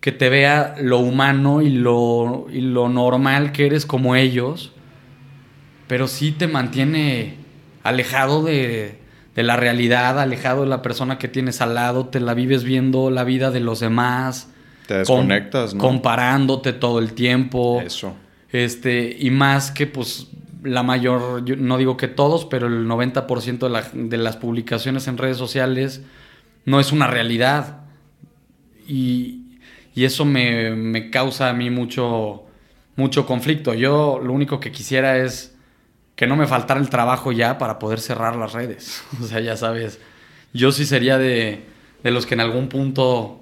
que 0.00 0.12
te 0.12 0.30
vea 0.30 0.76
lo 0.80 0.98
humano 0.98 1.60
y 1.60 1.68
lo, 1.68 2.46
y 2.50 2.62
lo 2.62 2.88
normal 2.88 3.52
que 3.52 3.66
eres 3.66 3.84
como 3.84 4.16
ellos. 4.16 4.72
Pero 5.86 6.08
sí 6.08 6.32
te 6.32 6.48
mantiene 6.48 7.36
alejado 7.82 8.42
de, 8.42 8.98
de 9.34 9.42
la 9.42 9.56
realidad, 9.56 10.18
alejado 10.18 10.62
de 10.62 10.68
la 10.68 10.80
persona 10.80 11.18
que 11.18 11.28
tienes 11.28 11.60
al 11.60 11.74
lado, 11.74 12.06
te 12.06 12.20
la 12.20 12.32
vives 12.32 12.64
viendo 12.64 13.10
la 13.10 13.24
vida 13.24 13.50
de 13.50 13.60
los 13.60 13.80
demás. 13.80 14.50
Te 14.90 14.98
desconectas, 14.98 15.72
¿no? 15.74 15.80
Comparándote 15.80 16.72
todo 16.72 16.98
el 16.98 17.12
tiempo. 17.12 17.80
Eso. 17.80 18.14
Este, 18.50 19.16
y 19.20 19.30
más 19.30 19.70
que 19.70 19.86
pues 19.86 20.26
la 20.64 20.82
mayor, 20.82 21.44
yo 21.44 21.54
no 21.54 21.78
digo 21.78 21.96
que 21.96 22.08
todos, 22.08 22.44
pero 22.44 22.66
el 22.66 22.86
90% 22.88 23.58
de, 23.66 23.70
la- 23.72 23.88
de 23.92 24.16
las 24.18 24.36
publicaciones 24.36 25.06
en 25.06 25.16
redes 25.16 25.36
sociales 25.36 26.02
no 26.64 26.80
es 26.80 26.90
una 26.90 27.06
realidad. 27.06 27.82
Y, 28.86 29.58
y 29.94 30.04
eso 30.04 30.24
me, 30.24 30.70
me 30.70 31.10
causa 31.10 31.48
a 31.48 31.52
mí 31.52 31.70
mucho, 31.70 32.42
mucho 32.96 33.26
conflicto. 33.26 33.74
Yo 33.74 34.20
lo 34.22 34.32
único 34.32 34.58
que 34.60 34.72
quisiera 34.72 35.18
es 35.18 35.56
que 36.16 36.26
no 36.26 36.34
me 36.36 36.46
faltara 36.46 36.80
el 36.80 36.90
trabajo 36.90 37.32
ya 37.32 37.58
para 37.58 37.78
poder 37.78 38.00
cerrar 38.00 38.36
las 38.36 38.52
redes. 38.52 39.02
O 39.22 39.24
sea, 39.24 39.40
ya 39.40 39.56
sabes, 39.56 40.00
yo 40.52 40.72
sí 40.72 40.84
sería 40.84 41.16
de, 41.18 41.62
de 42.02 42.10
los 42.10 42.26
que 42.26 42.34
en 42.34 42.40
algún 42.40 42.68
punto, 42.68 43.39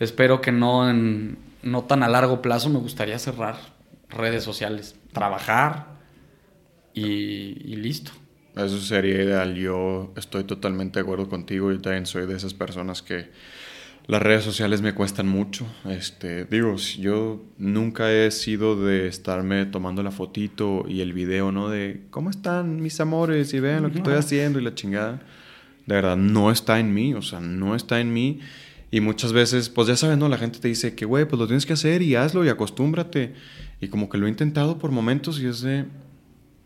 espero 0.00 0.40
que 0.40 0.52
no, 0.52 0.88
en, 0.88 1.38
no 1.62 1.84
tan 1.84 2.02
a 2.02 2.08
largo 2.08 2.42
plazo, 2.42 2.68
me 2.70 2.78
gustaría 2.78 3.18
cerrar 3.18 3.56
redes 4.08 4.44
sociales. 4.44 4.96
Trabajar 5.12 5.86
y, 6.94 7.02
y 7.64 7.76
listo. 7.76 8.12
Eso 8.54 8.78
sería 8.80 9.22
ideal. 9.22 9.54
Yo 9.54 10.12
estoy 10.16 10.44
totalmente 10.44 10.98
de 10.98 11.02
acuerdo 11.02 11.28
contigo. 11.28 11.70
Yo 11.72 11.80
también 11.80 12.06
soy 12.06 12.26
de 12.26 12.36
esas 12.36 12.54
personas 12.54 13.02
que 13.02 13.30
las 14.06 14.22
redes 14.22 14.44
sociales 14.44 14.80
me 14.82 14.94
cuestan 14.94 15.28
mucho. 15.28 15.66
Este, 15.84 16.44
digo, 16.46 16.76
yo 16.76 17.42
nunca 17.58 18.10
he 18.12 18.30
sido 18.30 18.82
de 18.82 19.08
estarme 19.08 19.66
tomando 19.66 20.02
la 20.02 20.10
fotito 20.10 20.84
y 20.88 21.00
el 21.02 21.12
video, 21.12 21.52
¿no? 21.52 21.68
De 21.68 22.02
cómo 22.10 22.30
están 22.30 22.80
mis 22.80 22.98
amores 23.00 23.52
y 23.52 23.60
vean 23.60 23.82
lo 23.82 23.90
que 23.90 23.98
estoy 23.98 24.14
No. 24.14 24.18
haciendo 24.20 24.58
y 24.58 24.62
la 24.62 24.74
chingada. 24.74 25.20
De 25.86 25.94
verdad, 25.94 26.16
no 26.16 26.50
está 26.50 26.78
en 26.80 26.94
mí. 26.94 27.12
O 27.14 27.20
sea, 27.22 27.40
no 27.40 27.74
está 27.74 28.00
en 28.00 28.12
mí. 28.14 28.40
Y 28.90 29.00
muchas 29.00 29.32
veces, 29.32 29.68
pues 29.68 29.88
ya 29.88 29.96
sabes, 29.96 30.16
¿no? 30.16 30.28
La 30.28 30.38
gente 30.38 30.58
te 30.60 30.68
dice 30.68 30.94
que, 30.94 31.04
güey, 31.04 31.26
pues 31.26 31.38
lo 31.38 31.46
tienes 31.46 31.66
que 31.66 31.72
hacer 31.72 32.02
y 32.02 32.14
hazlo 32.14 32.44
y 32.44 32.48
acostúmbrate. 32.48 33.34
Y 33.80 33.88
como 33.88 34.08
que 34.08 34.18
lo 34.18 34.26
he 34.26 34.30
intentado 34.30 34.78
por 34.78 34.90
momentos 34.90 35.40
y 35.40 35.46
es 35.46 35.60
de 35.60 35.86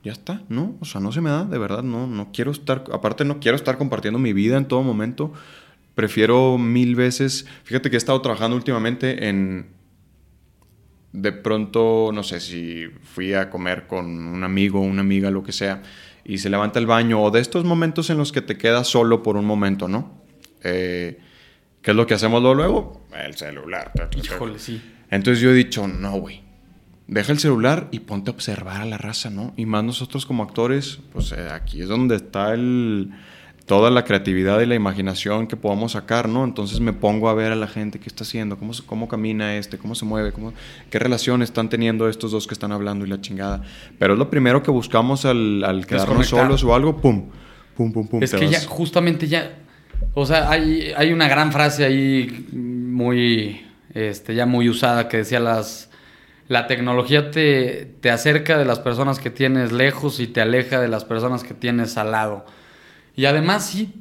ya 0.03 0.13
está, 0.13 0.43
¿no? 0.49 0.77
O 0.81 0.85
sea, 0.85 1.01
no 1.01 1.13
se 1.13 1.21
me 1.21 1.31
da, 1.31 1.45
de 1.45 1.59
verdad, 1.59 1.83
no, 1.83 2.07
no 2.07 2.31
quiero 2.33 2.51
estar, 2.51 2.85
aparte 2.93 3.25
no 3.25 3.41
quiero 3.41 3.57
estar 3.57 3.77
compartiendo 3.77 4.19
mi 4.19 4.33
vida 4.33 4.57
en 4.57 4.67
todo 4.67 4.83
momento, 4.83 5.33
prefiero 5.95 6.57
mil 6.57 6.95
veces, 6.95 7.47
fíjate 7.65 7.91
que 7.91 7.97
he 7.97 7.99
estado 7.99 8.21
trabajando 8.23 8.57
últimamente 8.57 9.29
en, 9.29 9.67
de 11.13 11.33
pronto, 11.33 12.11
no 12.15 12.23
sé, 12.23 12.41
si 12.41 12.87
fui 13.03 13.35
a 13.35 13.51
comer 13.51 13.87
con 13.87 14.07
un 14.07 14.43
amigo, 14.43 14.81
una 14.81 15.03
amiga, 15.03 15.31
lo 15.31 15.43
que 15.43 15.53
sea, 15.53 15.83
y 16.25 16.39
se 16.39 16.49
levanta 16.49 16.79
el 16.79 16.87
baño, 16.87 17.23
o 17.23 17.31
de 17.31 17.41
estos 17.41 17.65
momentos 17.65 18.09
en 18.09 18.17
los 18.17 18.33
que 18.33 18.41
te 18.41 18.57
quedas 18.57 18.89
solo 18.89 19.23
por 19.23 19.37
un 19.37 19.45
momento, 19.45 19.87
¿no? 19.89 20.23
Eh, 20.63 21.19
¿Qué 21.83 21.93
es 21.93 21.97
lo 21.97 22.07
que 22.07 22.15
hacemos 22.15 22.43
luego? 22.43 22.55
luego? 22.55 23.07
El 23.17 23.35
celular. 23.35 23.93
Híjole, 24.17 24.59
sí. 24.59 24.81
Entonces 25.11 25.43
yo 25.43 25.51
he 25.51 25.55
dicho, 25.55 25.89
no, 25.89 26.13
güey. 26.19 26.43
Deja 27.07 27.33
el 27.33 27.41
celular 27.41 27.89
y 27.91 28.01
ponte 28.01 28.31
a 28.31 28.35
observar 28.35 28.83
a 28.83 28.85
la 28.85 28.97
raza, 28.97 29.31
¿no? 29.31 29.53
Y 29.57 29.67
más 29.67 29.83
nosotros 29.83 30.27
como 30.27 30.45
actores, 30.45 31.01
pues 31.13 31.33
eh, 31.33 31.49
aquí 31.51 31.83
es 31.83 31.89
donde 31.89 32.15
está 32.15 32.55
el, 32.55 33.11
toda 33.67 33.91
la 33.91 34.05
creatividad 34.05 34.61
y 34.61 34.67
la 34.67 34.77
imaginación 34.77 35.49
que 35.49 35.57
podamos 35.57 35.93
sacar, 35.93 36.29
¿no? 36.29 36.45
Entonces 36.45 36.79
me 36.79 36.93
pongo 36.93 37.29
a 37.29 37.35
ver 37.35 37.51
a 37.51 37.57
la 37.57 37.67
gente 37.67 37.99
qué 37.99 38.09
está 38.09 38.23
haciendo, 38.23 38.59
cómo, 38.59 38.73
cómo 38.87 39.09
camina 39.09 39.57
este, 39.57 39.77
cómo 39.77 39.97
se 39.97 40.05
mueve, 40.05 40.31
cómo, 40.31 40.53
qué 40.91 40.99
relación 41.01 41.43
están 41.43 41.69
teniendo 41.69 42.09
estos 42.09 42.31
dos 42.31 42.47
que 42.47 42.55
están 42.55 42.71
hablando 42.71 43.05
y 43.05 43.09
la 43.09 43.21
chingada. 43.21 43.63
Pero 43.99 44.13
es 44.13 44.19
lo 44.19 44.31
primero 44.31 44.63
que 44.63 44.71
buscamos 44.71 45.25
al, 45.25 45.65
al 45.65 45.87
quedarnos 45.87 46.29
solos 46.29 46.63
o 46.63 46.75
algo, 46.77 46.97
pum, 47.01 47.31
pum, 47.77 47.93
pum, 47.93 48.07
pum. 48.07 48.23
Es 48.23 48.35
que 48.35 48.49
ya, 48.49 48.59
vas. 48.59 48.67
justamente 48.67 49.27
ya. 49.27 49.51
O 50.15 50.27
sea, 50.27 50.51
hay, 50.51 50.93
hay 50.97 51.13
una 51.13 51.29
gran 51.29 51.53
frase 51.53 51.85
ahí 51.85 52.49
muy. 52.53 53.67
Este, 53.95 54.35
ya 54.35 54.47
muy 54.47 54.69
usada 54.69 55.09
que 55.09 55.19
decía 55.19 55.41
las. 55.41 55.91
La 56.49 56.67
tecnología 56.67 57.31
te, 57.31 57.95
te 58.01 58.11
acerca 58.11 58.59
de 58.59 58.65
las 58.65 58.81
personas 58.81 59.21
que 59.21 59.31
tienes 59.31 59.71
lejos 59.71 60.19
y 60.19 60.27
te 60.27 60.41
aleja 60.41 60.81
de 60.81 60.89
las 60.89 61.05
personas 61.05 61.45
que 61.45 61.55
tienes 61.55 61.97
al 61.97 62.11
lado. 62.11 62.45
Y 63.15 63.27
además, 63.27 63.67
sí, 63.67 63.93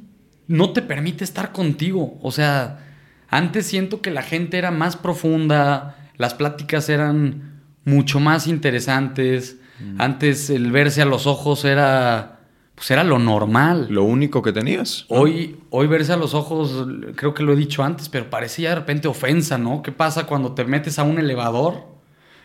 no 0.48 0.72
te 0.72 0.82
permite 0.82 1.22
estar 1.22 1.52
contigo. 1.52 2.18
O 2.22 2.32
sea, 2.32 2.80
antes 3.28 3.66
siento 3.66 4.00
que 4.02 4.10
la 4.10 4.22
gente 4.22 4.58
era 4.58 4.72
más 4.72 4.96
profunda, 4.96 6.10
las 6.16 6.34
pláticas 6.34 6.88
eran 6.88 7.62
mucho 7.84 8.18
más 8.18 8.48
interesantes. 8.48 9.58
Antes 9.96 10.50
el 10.50 10.72
verse 10.72 11.02
a 11.02 11.06
los 11.06 11.26
ojos 11.26 11.64
era. 11.64 12.39
Pues 12.80 12.92
era 12.92 13.04
lo 13.04 13.18
normal. 13.18 13.88
Lo 13.90 14.04
único 14.04 14.40
que 14.40 14.54
tenías. 14.54 15.04
¿no? 15.10 15.16
Hoy, 15.18 15.58
hoy 15.68 15.86
verse 15.86 16.14
a 16.14 16.16
los 16.16 16.32
ojos, 16.32 16.86
creo 17.14 17.34
que 17.34 17.42
lo 17.42 17.52
he 17.52 17.56
dicho 17.56 17.84
antes, 17.84 18.08
pero 18.08 18.30
parecía 18.30 18.70
de 18.70 18.76
repente 18.76 19.06
ofensa, 19.06 19.58
¿no? 19.58 19.82
¿Qué 19.82 19.92
pasa 19.92 20.24
cuando 20.24 20.52
te 20.54 20.64
metes 20.64 20.98
a 20.98 21.02
un 21.02 21.18
elevador 21.18 21.84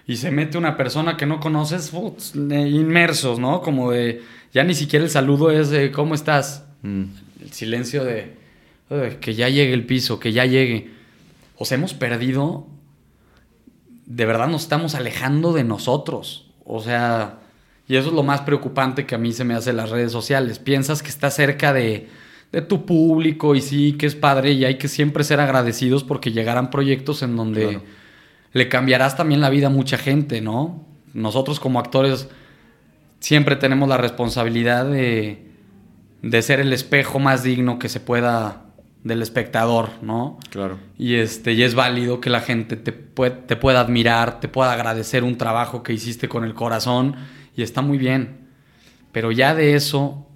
y 0.06 0.18
se 0.18 0.32
mete 0.32 0.58
una 0.58 0.76
persona 0.76 1.16
que 1.16 1.26
no 1.26 1.40
conoces, 1.40 1.90
putz, 1.90 2.36
inmersos, 2.36 3.40
¿no? 3.40 3.62
Como 3.62 3.92
de, 3.92 4.24
ya 4.54 4.66
ni 4.66 4.74
siquiera 4.74 5.06
el 5.06 5.10
saludo 5.10 5.52
es 5.52 5.70
de, 5.70 5.90
¿cómo 5.94 6.16
estás? 6.16 6.66
Mm. 6.82 7.04
El 7.42 7.52
silencio 7.54 8.04
de, 8.04 8.36
"Ay, 8.90 9.20
que 9.22 9.36
ya 9.36 9.48
llegue 9.48 9.74
el 9.74 9.86
piso, 9.86 10.20
que 10.20 10.34
ya 10.34 10.46
llegue. 10.46 10.92
O 11.58 11.64
sea, 11.64 11.78
hemos 11.78 11.94
perdido, 11.94 12.68
de 14.06 14.26
verdad 14.26 14.50
nos 14.50 14.64
estamos 14.64 14.96
alejando 14.96 15.54
de 15.54 15.64
nosotros. 15.64 16.52
O 16.66 16.82
sea, 16.82 17.40
y 17.88 17.96
eso 17.96 18.10
es 18.10 18.14
lo 18.14 18.24
más 18.24 18.42
preocupante 18.42 19.06
que 19.06 19.16
a 19.16 19.18
mí 19.18 19.32
se 19.32 19.44
me 19.44 19.54
hace 19.54 19.70
en 19.72 19.78
las 19.78 19.90
redes 19.90 20.12
sociales. 20.12 20.60
Piensas 20.60 21.04
que 21.04 21.10
estás 21.10 21.36
cerca 21.36 21.72
de, 21.74 22.08
de 22.52 22.62
tu 22.62 22.86
público 22.86 23.56
y 23.56 23.62
sí, 23.62 23.94
que 23.94 24.06
es 24.08 24.16
padre 24.16 24.52
y 24.54 24.66
hay 24.66 24.78
que 24.78 24.88
siempre 24.88 25.24
ser 25.24 25.40
agradecidos 25.40 26.04
porque 26.04 26.32
llegarán 26.32 26.70
proyectos 26.72 27.22
en 27.24 27.36
donde 27.36 27.62
Claro. 27.68 27.82
le 28.54 28.70
cambiarás 28.70 29.16
también 29.18 29.42
la 29.42 29.50
vida 29.50 29.68
a 29.68 29.70
mucha 29.70 29.98
gente, 29.98 30.42
¿no? 30.42 30.84
Nosotros 31.14 31.60
como 31.60 31.80
actores 31.80 32.28
siempre 33.20 33.56
tenemos 33.56 33.88
la 33.90 33.98
responsabilidad 33.98 34.86
de, 34.86 35.46
de 36.22 36.42
ser 36.42 36.60
el 36.60 36.74
espejo 36.74 37.20
más 37.20 37.44
digno 37.44 37.80
que 37.80 37.90
se 37.90 38.00
pueda 38.00 38.62
del 39.04 39.22
espectador, 39.22 39.90
¿no? 40.02 40.40
Claro. 40.50 40.78
Y, 40.98 41.16
este, 41.16 41.54
y 41.54 41.62
es 41.62 41.76
válido 41.76 42.20
que 42.20 42.32
la 42.32 42.42
gente 42.42 42.76
te, 42.76 42.92
pue- 42.92 43.46
te 43.46 43.56
pueda 43.56 43.80
admirar, 43.82 44.40
te 44.40 44.48
pueda 44.48 44.74
agradecer 44.74 45.24
un 45.24 45.38
trabajo 45.38 45.84
que 45.84 45.94
hiciste 45.94 46.28
con 46.28 46.44
el 46.44 46.56
corazón 46.56 47.16
y 47.56 47.64
está 47.64 47.82
muy 47.82 47.98
bien. 47.98 48.38
Pero 49.12 49.32
ya 49.32 49.56
de 49.56 49.76
eso 49.76 50.28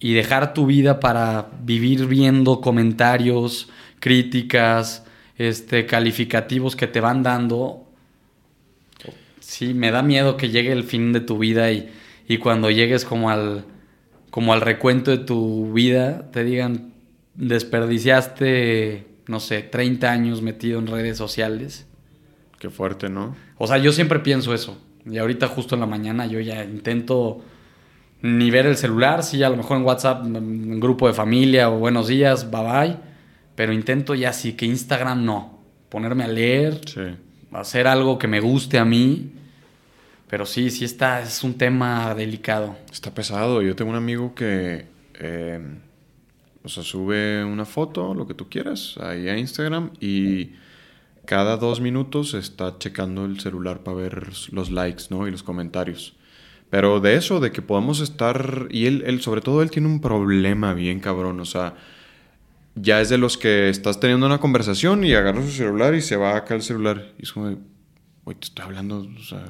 y 0.00 0.14
dejar 0.14 0.54
tu 0.54 0.66
vida 0.66 1.00
para 1.00 1.50
vivir 1.62 2.06
viendo 2.06 2.60
comentarios, 2.60 3.68
críticas, 4.00 5.04
este, 5.36 5.86
calificativos 5.86 6.76
que 6.76 6.86
te 6.86 7.00
van 7.00 7.22
dando, 7.22 7.84
sí, 9.40 9.74
me 9.74 9.90
da 9.90 10.02
miedo 10.02 10.36
que 10.36 10.50
llegue 10.50 10.72
el 10.72 10.84
fin 10.84 11.12
de 11.12 11.20
tu 11.20 11.38
vida 11.38 11.70
y, 11.72 11.90
y 12.28 12.38
cuando 12.38 12.70
llegues 12.70 13.04
como 13.04 13.30
al, 13.30 13.64
como 14.30 14.52
al 14.52 14.60
recuento 14.60 15.10
de 15.10 15.18
tu 15.18 15.72
vida, 15.72 16.30
te 16.30 16.44
digan, 16.44 16.92
desperdiciaste, 17.34 19.06
no 19.26 19.40
sé, 19.40 19.62
30 19.62 20.10
años 20.10 20.42
metido 20.42 20.78
en 20.78 20.86
redes 20.86 21.16
sociales. 21.16 21.86
Qué 22.58 22.70
fuerte, 22.70 23.08
¿no? 23.08 23.36
O 23.56 23.66
sea, 23.66 23.78
yo 23.78 23.92
siempre 23.92 24.18
pienso 24.20 24.52
eso. 24.52 24.78
Y 25.10 25.18
ahorita 25.18 25.48
justo 25.48 25.74
en 25.74 25.80
la 25.80 25.86
mañana 25.86 26.26
yo 26.26 26.40
ya 26.40 26.64
intento 26.64 27.42
ni 28.22 28.50
ver 28.50 28.66
el 28.66 28.76
celular, 28.76 29.22
sí, 29.22 29.42
a 29.42 29.48
lo 29.48 29.56
mejor 29.56 29.78
en 29.78 29.84
WhatsApp, 29.84 30.24
en 30.24 30.80
grupo 30.80 31.06
de 31.06 31.14
familia 31.14 31.70
o 31.70 31.78
buenos 31.78 32.08
días, 32.08 32.50
bye 32.50 32.62
bye. 32.62 32.96
Pero 33.54 33.72
intento 33.72 34.14
ya 34.14 34.32
sí 34.32 34.52
que 34.52 34.66
Instagram 34.66 35.24
no. 35.24 35.58
Ponerme 35.88 36.24
a 36.24 36.28
leer, 36.28 36.80
hacer 37.52 37.86
algo 37.86 38.18
que 38.18 38.28
me 38.28 38.40
guste 38.40 38.78
a 38.78 38.84
mí. 38.84 39.32
Pero 40.28 40.44
sí, 40.44 40.70
sí 40.70 40.84
está, 40.84 41.22
es 41.22 41.42
un 41.42 41.54
tema 41.54 42.14
delicado. 42.14 42.76
Está 42.92 43.12
pesado. 43.12 43.62
Yo 43.62 43.74
tengo 43.74 43.90
un 43.90 43.96
amigo 43.96 44.34
que, 44.34 44.86
eh, 45.18 45.60
o 46.62 46.68
sea, 46.68 46.82
sube 46.82 47.42
una 47.44 47.64
foto, 47.64 48.14
lo 48.14 48.26
que 48.26 48.34
tú 48.34 48.48
quieras, 48.48 48.96
ahí 49.00 49.28
a 49.28 49.38
Instagram 49.38 49.90
y 50.00 50.50
cada 51.28 51.58
dos 51.58 51.82
minutos 51.82 52.32
está 52.32 52.78
checando 52.78 53.26
el 53.26 53.38
celular 53.38 53.82
para 53.82 53.98
ver 53.98 54.30
los 54.50 54.70
likes, 54.70 55.04
¿no? 55.10 55.28
Y 55.28 55.30
los 55.30 55.42
comentarios. 55.42 56.16
Pero 56.70 57.00
de 57.00 57.16
eso, 57.16 57.38
de 57.38 57.52
que 57.52 57.60
podamos 57.60 58.00
estar... 58.00 58.66
Y 58.70 58.86
él, 58.86 59.04
él, 59.06 59.20
sobre 59.20 59.42
todo, 59.42 59.60
él 59.60 59.70
tiene 59.70 59.88
un 59.88 60.00
problema 60.00 60.72
bien 60.72 61.00
cabrón. 61.00 61.38
O 61.40 61.44
sea, 61.44 61.74
ya 62.76 63.02
es 63.02 63.10
de 63.10 63.18
los 63.18 63.36
que 63.36 63.68
estás 63.68 64.00
teniendo 64.00 64.24
una 64.24 64.38
conversación 64.38 65.04
y 65.04 65.12
agarra 65.12 65.42
su 65.42 65.50
celular 65.50 65.94
y 65.94 66.00
se 66.00 66.16
va 66.16 66.34
acá 66.34 66.54
el 66.54 66.62
celular. 66.62 67.12
Y 67.18 67.24
es 67.24 67.32
como, 67.34 67.58
güey, 68.24 68.36
te 68.38 68.46
estoy 68.46 68.64
hablando, 68.64 69.06
o 69.14 69.22
sea, 69.22 69.48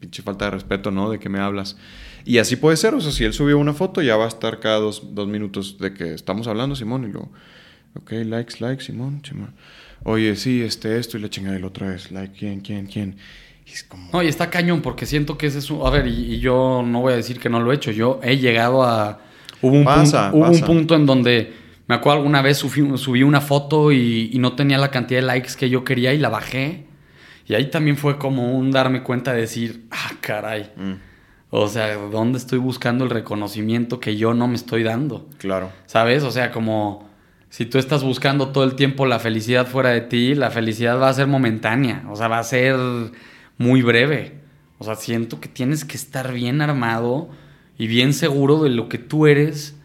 pinche 0.00 0.22
falta 0.22 0.46
de 0.46 0.52
respeto, 0.52 0.90
¿no? 0.90 1.10
De 1.10 1.18
que 1.18 1.28
me 1.28 1.38
hablas. 1.38 1.76
Y 2.24 2.38
así 2.38 2.56
puede 2.56 2.78
ser, 2.78 2.94
o 2.94 3.00
sea, 3.02 3.12
si 3.12 3.24
él 3.24 3.34
subió 3.34 3.58
una 3.58 3.74
foto, 3.74 4.00
ya 4.00 4.16
va 4.16 4.24
a 4.24 4.28
estar 4.28 4.58
cada 4.58 4.78
dos, 4.78 5.14
dos 5.14 5.28
minutos 5.28 5.76
de 5.76 5.92
que 5.92 6.14
estamos 6.14 6.46
hablando, 6.46 6.74
Simón, 6.76 7.04
y 7.04 7.12
luego, 7.12 7.30
ok, 7.94 8.12
likes, 8.24 8.54
likes, 8.60 8.84
Simón, 8.84 9.20
Simón. 9.22 9.54
Oye, 10.04 10.36
sí, 10.36 10.62
este, 10.62 10.98
esto, 10.98 11.16
y 11.16 11.20
la 11.20 11.30
chingada 11.30 11.58
la 11.58 11.66
otra 11.66 11.88
vez, 11.88 12.10
like, 12.10 12.36
¿quién, 12.36 12.60
quién, 12.60 12.86
quién? 12.86 13.16
No, 14.12 14.22
y 14.22 14.28
está 14.28 14.50
cañón 14.50 14.82
porque 14.82 15.06
siento 15.06 15.38
que 15.38 15.46
ese 15.46 15.58
es 15.58 15.70
un... 15.70 15.86
A 15.86 15.90
ver, 15.90 16.06
y, 16.06 16.38
yo 16.40 16.82
no 16.84 17.00
voy 17.00 17.12
a 17.12 17.16
decir 17.16 17.38
que 17.38 17.48
no 17.48 17.60
lo 17.60 17.72
he 17.72 17.76
hecho. 17.76 17.90
Yo 17.90 18.20
he 18.22 18.36
llegado 18.36 18.82
a... 18.82 19.20
Hubo 19.60 19.76
un, 19.76 19.84
punto, 19.84 20.30
hubo 20.32 20.50
un 20.50 20.60
punto 20.60 20.94
en 20.94 21.06
donde... 21.06 21.62
Me 21.86 21.96
acuerdo 21.96 22.18
alguna 22.18 22.42
vez 22.42 22.58
subí, 22.58 23.22
una 23.22 23.40
foto 23.40 23.92
y, 23.92 24.32
no 24.38 24.54
tenía 24.54 24.78
la 24.78 24.90
cantidad 24.90 25.20
de 25.20 25.26
likes 25.26 25.52
que 25.58 25.68
yo 25.68 25.84
quería 25.84 26.12
y 26.12 26.18
la 26.18 26.28
bajé. 26.28 26.86
Y 27.46 27.54
ahí 27.54 27.70
también 27.70 27.96
fue 27.96 28.18
como 28.18 28.56
un 28.56 28.70
darme 28.70 29.02
cuenta 29.02 29.32
de 29.32 29.40
decir, 29.40 29.86
ah, 29.90 30.12
caray. 30.20 30.70
Mm. 30.76 30.92
O 31.50 31.68
sea, 31.68 31.94
¿dónde 31.96 32.38
estoy 32.38 32.58
buscando 32.58 33.04
el 33.04 33.10
reconocimiento 33.10 34.00
que 34.00 34.16
yo 34.16 34.32
no 34.32 34.48
me 34.48 34.54
estoy 34.54 34.82
dando? 34.82 35.28
Claro. 35.38 35.70
¿Sabes? 35.86 36.22
O 36.22 36.30
sea, 36.30 36.50
como 36.50 37.10
si 37.52 37.66
tú 37.66 37.76
estás 37.76 38.02
buscando 38.02 38.48
todo 38.48 38.64
el 38.64 38.76
tiempo 38.76 39.04
la 39.04 39.18
felicidad 39.18 39.66
fuera 39.66 39.90
de 39.90 40.00
ti, 40.00 40.34
la 40.34 40.50
felicidad 40.50 40.98
va 40.98 41.10
a 41.10 41.12
ser 41.12 41.26
momentánea. 41.26 42.02
O 42.08 42.16
sea, 42.16 42.26
va 42.26 42.38
a 42.38 42.44
ser 42.44 42.78
muy 43.58 43.82
breve. 43.82 44.38
O 44.78 44.84
sea, 44.84 44.94
siento 44.94 45.38
que 45.38 45.50
tienes 45.50 45.84
que 45.84 45.98
estar 45.98 46.32
bien 46.32 46.62
armado 46.62 47.28
y 47.76 47.88
bien 47.88 48.14
seguro 48.14 48.62
de 48.62 48.70
lo 48.70 48.88
que 48.88 48.96
tú 48.96 49.26
eres 49.26 49.76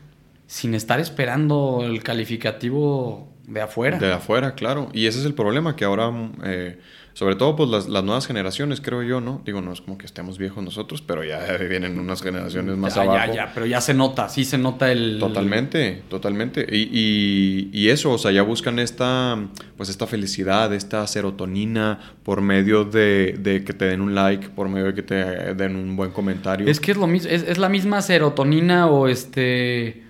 sin 0.45 0.75
estar 0.75 1.01
esperando 1.01 1.81
el 1.83 2.03
calificativo 2.03 3.27
de 3.45 3.59
afuera. 3.59 3.99
De 3.99 4.13
afuera, 4.13 4.55
claro. 4.55 4.87
Y 4.93 5.07
ese 5.07 5.19
es 5.19 5.25
el 5.25 5.33
problema, 5.33 5.75
que 5.75 5.83
ahora 5.83 6.09
eh, 6.45 6.79
sobre 7.17 7.35
todo, 7.35 7.55
pues 7.55 7.87
las, 7.87 8.03
nuevas 8.03 8.27
generaciones, 8.27 8.79
creo 8.79 9.01
yo, 9.01 9.19
¿no? 9.21 9.41
Digo, 9.43 9.59
no 9.59 9.73
es 9.73 9.81
como 9.81 9.97
que 9.97 10.05
estemos 10.05 10.37
viejos 10.37 10.63
nosotros, 10.63 11.01
pero 11.01 11.23
ya 11.23 11.39
vienen 11.67 11.97
unas 11.97 12.21
generaciones 12.21 12.77
más 12.77 12.95
abajo. 12.95 13.29
Ya, 13.29 13.33
ya, 13.33 13.51
pero 13.55 13.65
ya 13.65 13.81
se 13.81 13.95
nota, 13.95 14.29
sí 14.29 14.45
se 14.45 14.59
nota 14.59 14.91
el... 14.91 15.17
Totalmente, 15.19 16.03
totalmente. 16.09 16.67
Y, 16.69 17.89
eso, 17.89 18.11
o 18.11 18.19
sea, 18.19 18.29
ya 18.29 18.43
buscan 18.43 18.77
esta, 18.77 19.35
pues 19.77 19.89
esta 19.89 20.05
felicidad, 20.05 20.71
esta 20.75 21.07
serotonina 21.07 21.99
por 22.21 22.41
medio 22.41 22.85
de, 22.85 23.63
que 23.65 23.73
te 23.73 23.85
den 23.85 24.01
un 24.01 24.13
like, 24.13 24.49
por 24.49 24.69
medio 24.69 24.85
de 24.85 24.93
que 24.93 25.01
te 25.01 25.15
den 25.55 25.75
un 25.75 25.95
buen 25.95 26.11
comentario. 26.11 26.67
Es 26.67 26.79
que 26.79 26.91
es 26.91 26.97
lo 26.97 27.07
mismo, 27.07 27.31
es, 27.31 27.57
la 27.57 27.69
misma 27.69 28.03
serotonina 28.03 28.85
o 28.85 29.07
este... 29.07 30.03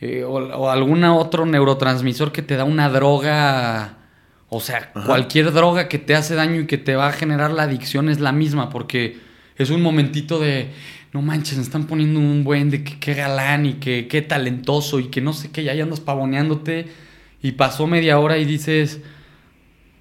Eh, 0.00 0.24
o, 0.24 0.32
o 0.32 0.70
algún 0.70 1.04
otro 1.04 1.46
neurotransmisor 1.46 2.32
que 2.32 2.42
te 2.42 2.56
da 2.56 2.64
una 2.64 2.88
droga 2.88 3.97
o 4.50 4.60
sea, 4.60 4.92
cualquier 5.06 5.52
droga 5.52 5.88
que 5.88 5.98
te 5.98 6.14
hace 6.14 6.34
daño 6.34 6.62
y 6.62 6.66
que 6.66 6.78
te 6.78 6.96
va 6.96 7.08
a 7.08 7.12
generar 7.12 7.50
la 7.50 7.64
adicción 7.64 8.08
es 8.08 8.18
la 8.18 8.32
misma, 8.32 8.70
porque 8.70 9.18
es 9.56 9.70
un 9.70 9.82
momentito 9.82 10.38
de, 10.38 10.70
no 11.12 11.20
manches, 11.20 11.58
me 11.58 11.62
están 11.62 11.86
poniendo 11.86 12.18
un 12.18 12.44
buen 12.44 12.70
de 12.70 12.82
que 12.82 12.98
qué 12.98 13.14
galán 13.14 13.66
y 13.66 13.74
que 13.74 14.08
qué 14.08 14.22
talentoso 14.22 15.00
y 15.00 15.08
que 15.08 15.20
no 15.20 15.34
sé 15.34 15.50
qué, 15.50 15.64
ya 15.64 15.72
andas 15.72 16.00
pavoneándote 16.00 16.86
y 17.42 17.52
pasó 17.52 17.86
media 17.86 18.18
hora 18.18 18.38
y 18.38 18.46
dices, 18.46 19.00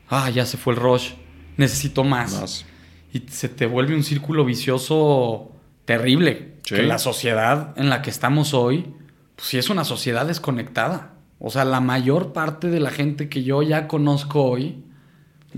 ah, 0.10 0.30
ya 0.30 0.46
se 0.46 0.58
fue 0.58 0.74
el 0.74 0.80
rush, 0.80 1.12
necesito 1.58 2.04
más. 2.04 2.66
Y 3.14 3.24
se 3.30 3.50
te 3.50 3.66
vuelve 3.66 3.96
un 3.96 4.04
círculo 4.04 4.46
vicioso 4.46 5.52
terrible. 5.86 6.56
Que 6.64 6.84
la 6.84 6.98
sociedad 6.98 7.74
en 7.78 7.90
la 7.90 8.02
que 8.02 8.10
estamos 8.10 8.54
hoy, 8.54 8.94
pues 9.36 9.48
sí 9.48 9.58
es 9.58 9.70
una 9.70 9.86
sociedad 9.86 10.26
desconectada. 10.26 11.17
O 11.40 11.50
sea, 11.50 11.66
la 11.66 11.82
mayor 11.82 12.34
parte 12.34 12.70
de 12.70 12.80
la 12.80 12.90
gente 12.90 13.30
que 13.30 13.44
yo 13.44 13.62
ya 13.62 13.88
conozco 13.88 14.44
hoy, 14.44 14.84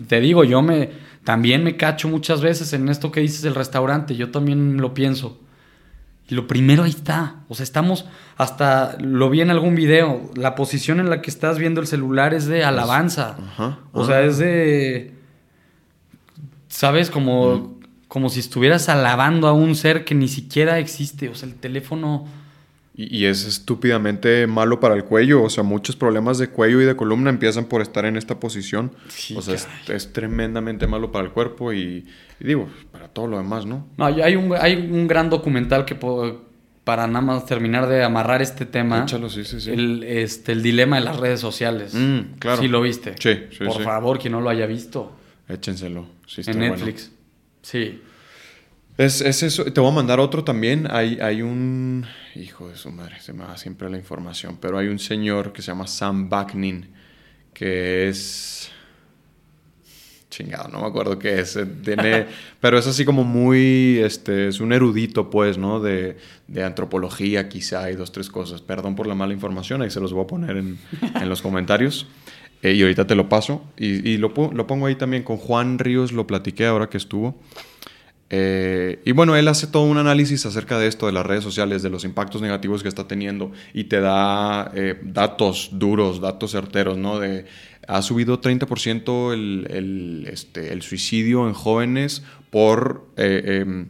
te 0.08 0.20
digo, 0.20 0.44
yo 0.44 0.62
me 0.62 0.90
también 1.24 1.64
me 1.64 1.78
cacho 1.78 2.08
muchas 2.08 2.42
veces 2.42 2.74
en 2.74 2.90
esto 2.90 3.12
que 3.12 3.20
dices 3.20 3.42
del 3.42 3.56
restaurante, 3.56 4.16
yo 4.16 4.32
también 4.32 4.78
lo 4.78 4.94
pienso. 4.94 5.40
Y 6.28 6.36
lo 6.36 6.48
primero 6.48 6.84
ahí 6.84 6.92
está, 6.92 7.38
o 7.48 7.56
sea, 7.56 7.64
estamos 7.64 8.06
hasta 8.38 8.98
lo 9.00 9.30
vi 9.30 9.42
en 9.42 9.50
algún 9.50 9.76
video, 9.76 10.30
la 10.36 10.56
posición 10.56 11.00
en 11.00 11.10
la 11.10 11.22
que 11.22 11.30
estás 11.30 11.58
viendo 11.58 11.82
el 11.82 11.88
celular 11.88 12.34
es 12.34 12.46
de 12.46 12.64
alabanza. 12.64 13.38
O 13.94 14.06
sea, 14.06 14.22
es 14.22 14.38
de 14.38 15.14
sabes 16.68 17.10
como 17.10 17.80
como 18.08 18.30
si 18.30 18.40
estuvieras 18.40 18.90
alabando 18.90 19.48
a 19.48 19.54
un 19.54 19.76
ser 19.76 20.04
que 20.04 20.16
ni 20.16 20.28
siquiera 20.28 20.80
existe, 20.80 21.30
o 21.30 21.36
sea, 21.36 21.48
el 21.48 21.56
teléfono 21.56 22.26
y, 23.02 23.26
es 23.26 23.46
estúpidamente 23.46 24.46
malo 24.46 24.82
para 24.82 24.94
el 24.94 25.06
cuello. 25.06 25.42
O 25.44 25.50
sea, 25.50 25.64
muchos 25.64 25.96
problemas 25.96 26.38
de 26.38 26.50
cuello 26.50 26.82
y 26.82 26.86
de 26.86 26.98
columna 26.98 27.30
empiezan 27.30 27.66
por 27.66 27.82
estar 27.82 28.04
en 28.04 28.18
esta 28.18 28.42
posición. 28.42 28.92
o 29.36 29.42
sea, 29.42 29.56
es, 29.88 30.12
tremendamente 30.12 30.86
malo 30.86 31.10
para 31.10 31.26
el 31.26 31.32
cuerpo 31.32 31.72
y, 31.72 32.06
digo, 32.42 32.68
para 32.92 33.08
todo 33.08 33.28
lo 33.28 33.38
demás, 33.38 33.66
¿no? 33.66 33.88
No, 33.96 34.06
hay 34.06 34.36
un, 34.36 34.54
hay 34.54 34.76
un 34.76 35.08
gran 35.08 35.30
documental 35.30 35.86
que 35.86 35.96
para 36.84 37.08
nada 37.08 37.22
más 37.22 37.46
terminar 37.46 37.88
de 37.88 38.04
amarrar 38.04 38.42
este 38.42 38.66
tema. 38.66 39.04
Échalo, 39.04 39.30
sí, 39.30 39.46
sí, 39.46 39.62
sí. 39.62 39.72
El, 39.72 40.04
este, 40.04 40.52
el 40.52 40.62
dilema 40.62 40.98
de 40.98 41.06
las 41.06 41.18
redes 41.18 41.40
sociales. 41.40 41.94
Mm, 41.94 42.38
claro. 42.38 42.62
Sí 42.62 42.68
lo 42.68 42.82
viste. 42.82 43.16
Sí, 43.18 43.46
sí, 43.58 43.64
Por 43.64 43.82
favor, 43.82 44.20
quien 44.20 44.34
no 44.34 44.42
lo 44.42 44.50
haya 44.50 44.66
visto. 44.66 45.16
Échenselo. 45.48 46.06
Sí, 46.28 46.42
en 46.46 46.60
Netflix. 46.60 47.12
Sí. 47.62 48.02
Es, 49.00 49.22
eso. 49.22 49.64
Te 49.64 49.80
voy 49.80 49.92
a 49.92 49.94
mandar 49.94 50.20
otro 50.20 50.44
también. 50.44 50.86
Hay, 50.92 51.20
hay 51.22 51.42
un. 51.42 52.06
Hijo 52.36 52.68
de 52.68 52.76
su 52.76 52.92
madre, 52.92 53.22
se 53.22 53.32
me 53.32 53.46
da 53.46 53.56
siempre 53.56 53.90
la 53.90 53.98
información. 53.98 54.58
Pero 54.60 54.78
hay 54.78 54.90
un 54.90 55.00
señor 55.00 55.54
que 55.54 55.62
se 55.62 55.68
llama 55.68 55.88
Sam 55.88 56.28
Baknin, 56.28 56.90
que 57.54 58.10
es. 58.10 58.70
Chingado, 60.30 60.68
no 60.68 60.82
me 60.82 60.88
acuerdo 60.88 61.18
qué 61.18 61.40
es. 61.40 61.56
Eh, 61.56 61.66
tiene, 61.66 62.26
pero 62.60 62.78
es 62.78 62.88
así 62.88 63.06
como 63.06 63.24
muy. 63.24 64.00
Este, 64.04 64.50
es 64.50 64.60
un 64.60 64.74
erudito, 64.74 65.30
pues, 65.30 65.58
¿no? 65.58 65.80
De, 65.80 66.18
de 66.50 66.64
antropología, 66.66 67.48
quizá, 67.48 67.86
hay 67.86 67.96
dos, 67.96 68.12
tres 68.12 68.30
cosas. 68.30 68.62
Perdón 68.62 68.98
por 68.98 69.08
la 69.08 69.16
mala 69.16 69.34
información, 69.34 69.82
ahí 69.82 69.92
se 69.92 70.02
los 70.02 70.12
voy 70.12 70.26
a 70.26 70.28
poner 70.28 70.58
en, 70.58 70.78
en 71.16 71.30
los 71.30 71.42
comentarios. 71.42 72.06
Eh, 72.62 72.74
y 72.74 72.82
ahorita 72.82 73.08
te 73.08 73.16
lo 73.16 73.30
paso. 73.30 73.64
Y, 73.78 74.10
y 74.10 74.18
lo, 74.18 74.34
lo 74.36 74.68
pongo 74.68 74.88
ahí 74.88 74.96
también. 74.96 75.24
Con 75.24 75.38
Juan 75.38 75.80
Ríos 75.80 76.12
lo 76.12 76.28
platiqué 76.28 76.66
ahora 76.66 76.90
que 76.90 76.98
estuvo. 76.98 77.42
Eh, 78.32 79.02
y 79.06 79.12
bueno, 79.12 79.36
él 79.36 79.48
hace 79.48 79.66
todo 79.66 79.84
un 79.84 79.98
análisis 79.98 80.46
acerca 80.46 80.78
de 80.78 80.88
esto, 80.88 81.08
de 81.08 81.14
las 81.14 81.26
redes 81.26 81.44
sociales, 81.44 81.82
de 81.82 81.90
los 81.90 82.04
impactos 82.04 82.42
negativos 82.42 82.84
que 82.84 82.90
está 82.90 83.08
teniendo 83.08 83.52
y 83.74 83.86
te 83.86 84.00
da 84.02 84.72
eh, 84.76 85.00
datos 85.02 85.70
duros, 85.74 86.22
datos 86.22 86.52
certeros, 86.52 86.98
¿no? 86.98 87.20
De, 87.20 87.46
ha 87.88 88.04
subido 88.04 88.40
30% 88.40 89.34
el, 89.34 89.68
el, 89.72 90.28
este, 90.32 90.72
el 90.72 90.84
suicidio 90.84 91.48
en 91.48 91.54
jóvenes 91.54 92.24
por 92.52 93.08
eh, 93.18 93.62
em, 93.62 93.88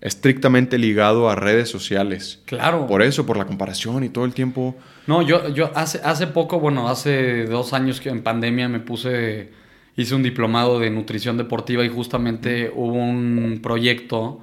estrictamente 0.00 0.78
ligado 0.78 1.28
a 1.28 1.34
redes 1.34 1.68
sociales. 1.68 2.40
Claro. 2.44 2.86
Por 2.86 3.02
eso, 3.02 3.26
por 3.26 3.36
la 3.36 3.46
comparación 3.46 4.04
y 4.04 4.10
todo 4.10 4.24
el 4.24 4.32
tiempo. 4.32 4.76
No, 5.08 5.22
yo, 5.22 5.48
yo 5.48 5.72
hace, 5.74 6.00
hace 6.04 6.28
poco, 6.28 6.60
bueno, 6.60 6.88
hace 6.88 7.46
dos 7.46 7.72
años 7.72 8.00
que 8.00 8.10
en 8.10 8.22
pandemia 8.22 8.68
me 8.68 8.78
puse 8.78 9.50
hice 9.96 10.14
un 10.14 10.22
diplomado 10.22 10.78
de 10.78 10.90
nutrición 10.90 11.36
deportiva 11.36 11.84
y 11.84 11.88
justamente 11.88 12.72
hubo 12.74 12.94
un 12.94 13.60
proyecto 13.62 14.40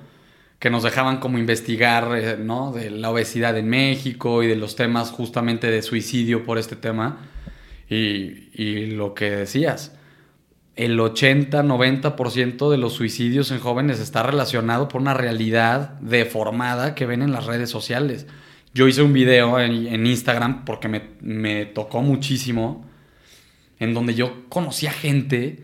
que 0.60 0.70
nos 0.70 0.84
dejaban 0.84 1.20
como 1.20 1.38
investigar, 1.38 2.16
eh, 2.18 2.38
¿no? 2.38 2.72
De 2.74 2.90
la 2.90 3.10
obesidad 3.10 3.58
en 3.58 3.70
México 3.70 4.44
y 4.44 4.48
de 4.48 4.58
los 4.58 4.76
temas 4.76 5.12
justamente 5.12 5.72
de 5.72 5.82
suicidio 5.82 6.44
por 6.44 6.58
este 6.58 6.76
tema. 6.76 7.18
Y, 7.90 8.50
y 8.54 8.88
lo 8.88 9.14
que 9.14 9.32
decías, 9.32 9.94
el 10.80 10.98
80-90% 10.98 12.72
de 12.72 12.78
los 12.78 12.94
suicidios 12.94 13.52
en 13.52 13.60
jóvenes 13.60 14.00
está 14.00 14.24
relacionado 14.24 14.88
por 14.88 15.02
una 15.02 15.14
realidad 15.14 16.00
deformada 16.00 16.96
que 16.96 17.06
ven 17.06 17.22
en 17.22 17.32
las 17.32 17.46
redes 17.48 17.70
sociales. 17.70 18.28
Yo 18.74 18.88
hice 18.88 19.02
un 19.02 19.12
video 19.12 19.60
en, 19.60 19.88
en 19.88 20.06
Instagram 20.06 20.64
porque 20.64 20.88
me, 20.88 21.02
me, 21.20 21.66
tocó 21.66 22.02
muchísimo, 22.02 22.86
en 23.80 23.94
donde 23.94 24.14
yo 24.14 24.50
conocía 24.50 24.92
gente 24.92 25.64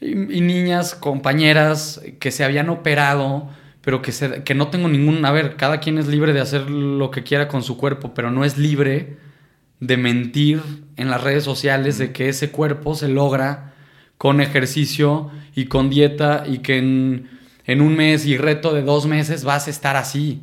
y, 0.00 0.10
y, 0.10 0.40
niñas, 0.40 0.94
compañeras 0.94 2.00
que 2.20 2.30
se 2.30 2.44
habían 2.44 2.68
operado, 2.68 3.48
pero 3.80 4.02
que, 4.02 4.12
se, 4.12 4.44
que 4.44 4.54
no 4.54 4.68
tengo 4.68 4.88
ningún... 4.88 5.24
A 5.24 5.32
ver, 5.32 5.56
cada 5.56 5.80
quien 5.80 5.98
es 5.98 6.06
libre 6.06 6.32
de 6.32 6.40
hacer 6.40 6.70
lo 6.70 7.10
que 7.10 7.22
quiera 7.22 7.48
con 7.48 7.62
su 7.62 7.76
cuerpo, 7.76 8.14
pero 8.14 8.30
no 8.30 8.44
es 8.44 8.58
libre 8.58 9.16
de 9.80 9.96
mentir 9.96 10.60
en 10.96 11.10
las 11.10 11.22
redes 11.22 11.44
sociales 11.44 11.98
de 11.98 12.12
que 12.12 12.28
ese 12.28 12.50
cuerpo 12.50 12.94
se 12.94 13.08
logra 13.08 13.74
con 14.16 14.40
ejercicio 14.40 15.30
y 15.54 15.66
con 15.66 15.90
dieta 15.90 16.44
y 16.46 16.58
que 16.58 16.78
en, 16.78 17.30
en, 17.64 17.80
un 17.80 17.96
mes 17.96 18.26
y 18.26 18.36
reto 18.36 18.74
de 18.74 18.82
dos 18.82 19.06
meses 19.06 19.44
vas 19.44 19.68
a 19.68 19.70
estar 19.70 19.96
así. 19.96 20.42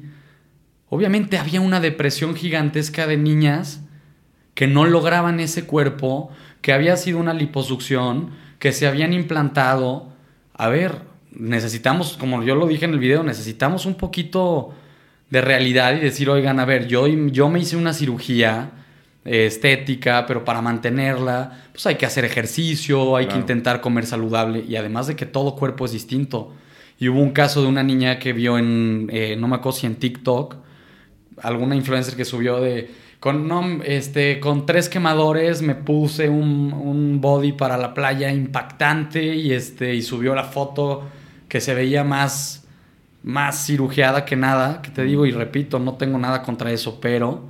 Obviamente 0.89 1.37
había 1.37 1.59
una 1.59 1.81
depresión 1.81 2.35
gigantesca 2.35 3.05
de 3.05 3.17
niñas 3.17 3.81
que 4.53 4.67
no 4.67 4.85
lograban 4.85 5.41
ese 5.41 5.65
cuerpo, 5.65 6.31
que 6.65 6.73
había 6.73 6.97
sido 6.97 7.19
una 7.19 7.36
liposucción, 7.36 8.32
que 8.58 8.71
se 8.71 8.88
habían 8.88 9.13
implantado. 9.13 10.08
A 10.56 10.67
ver, 10.67 11.04
necesitamos, 11.32 12.17
como 12.17 12.41
yo 12.41 12.56
lo 12.56 12.65
dije 12.65 12.86
en 12.86 12.93
el 12.93 12.97
video, 12.97 13.21
necesitamos 13.21 13.86
un 13.86 13.93
poquito 13.93 14.73
de 15.30 15.41
realidad 15.41 15.95
y 15.95 15.99
decir, 15.99 16.28
oigan, 16.28 16.60
a 16.60 16.65
ver, 16.65 16.88
yo, 16.88 17.06
yo 17.06 17.49
me 17.49 17.60
hice 17.60 17.78
una 17.78 17.93
cirugía 17.93 18.71
estética, 19.25 20.25
pero 20.25 20.43
para 20.43 20.60
mantenerla, 20.63 21.65
pues 21.71 21.86
hay 21.86 21.97
que 21.97 22.08
hacer 22.08 22.25
ejercicio, 22.25 23.15
hay 23.15 23.25
claro. 23.25 23.36
que 23.36 23.41
intentar 23.41 23.80
comer 23.80 24.08
saludable 24.08 24.65
y 24.67 24.75
además 24.75 25.06
de 25.06 25.15
que 25.15 25.28
todo 25.28 25.56
cuerpo 25.56 25.86
es 25.86 25.91
distinto. 25.91 26.51
Y 26.97 27.10
hubo 27.10 27.19
un 27.19 27.30
caso 27.30 27.62
de 27.62 27.67
una 27.67 27.84
niña 27.84 28.17
que 28.17 28.34
vio 28.34 28.58
en, 28.58 29.08
eh, 29.13 29.36
no 29.38 29.47
me 29.47 29.58
acuerdo 29.58 29.78
si 29.78 29.86
en 29.86 29.97
TikTok, 29.97 30.56
alguna 31.43 31.75
influencer 31.75 32.15
que 32.15 32.25
subió 32.25 32.60
de, 32.60 32.89
con, 33.25 33.47
no, 33.47 33.81
este, 33.83 34.39
con 34.39 34.67
tres 34.67 34.88
quemadores 34.88 35.63
me 35.63 35.73
puse 35.73 36.29
un, 36.29 36.71
un, 36.71 37.21
body 37.21 37.53
para 37.53 37.75
la 37.75 37.95
playa 37.95 38.31
impactante 38.31 39.35
y, 39.35 39.51
este, 39.51 39.95
y 39.95 40.03
subió 40.03 40.35
la 40.35 40.43
foto 40.43 41.01
que 41.49 41.59
se 41.59 41.73
veía 41.73 42.03
más, 42.03 42.65
más 43.23 43.65
cirugiada 43.65 44.25
que 44.25 44.35
nada, 44.35 44.83
que 44.83 44.91
te 44.91 45.01
digo 45.01 45.25
y 45.25 45.31
repito, 45.31 45.79
no 45.79 45.95
tengo 45.95 46.19
nada 46.19 46.43
contra 46.43 46.71
eso, 46.71 46.99
pero 47.01 47.49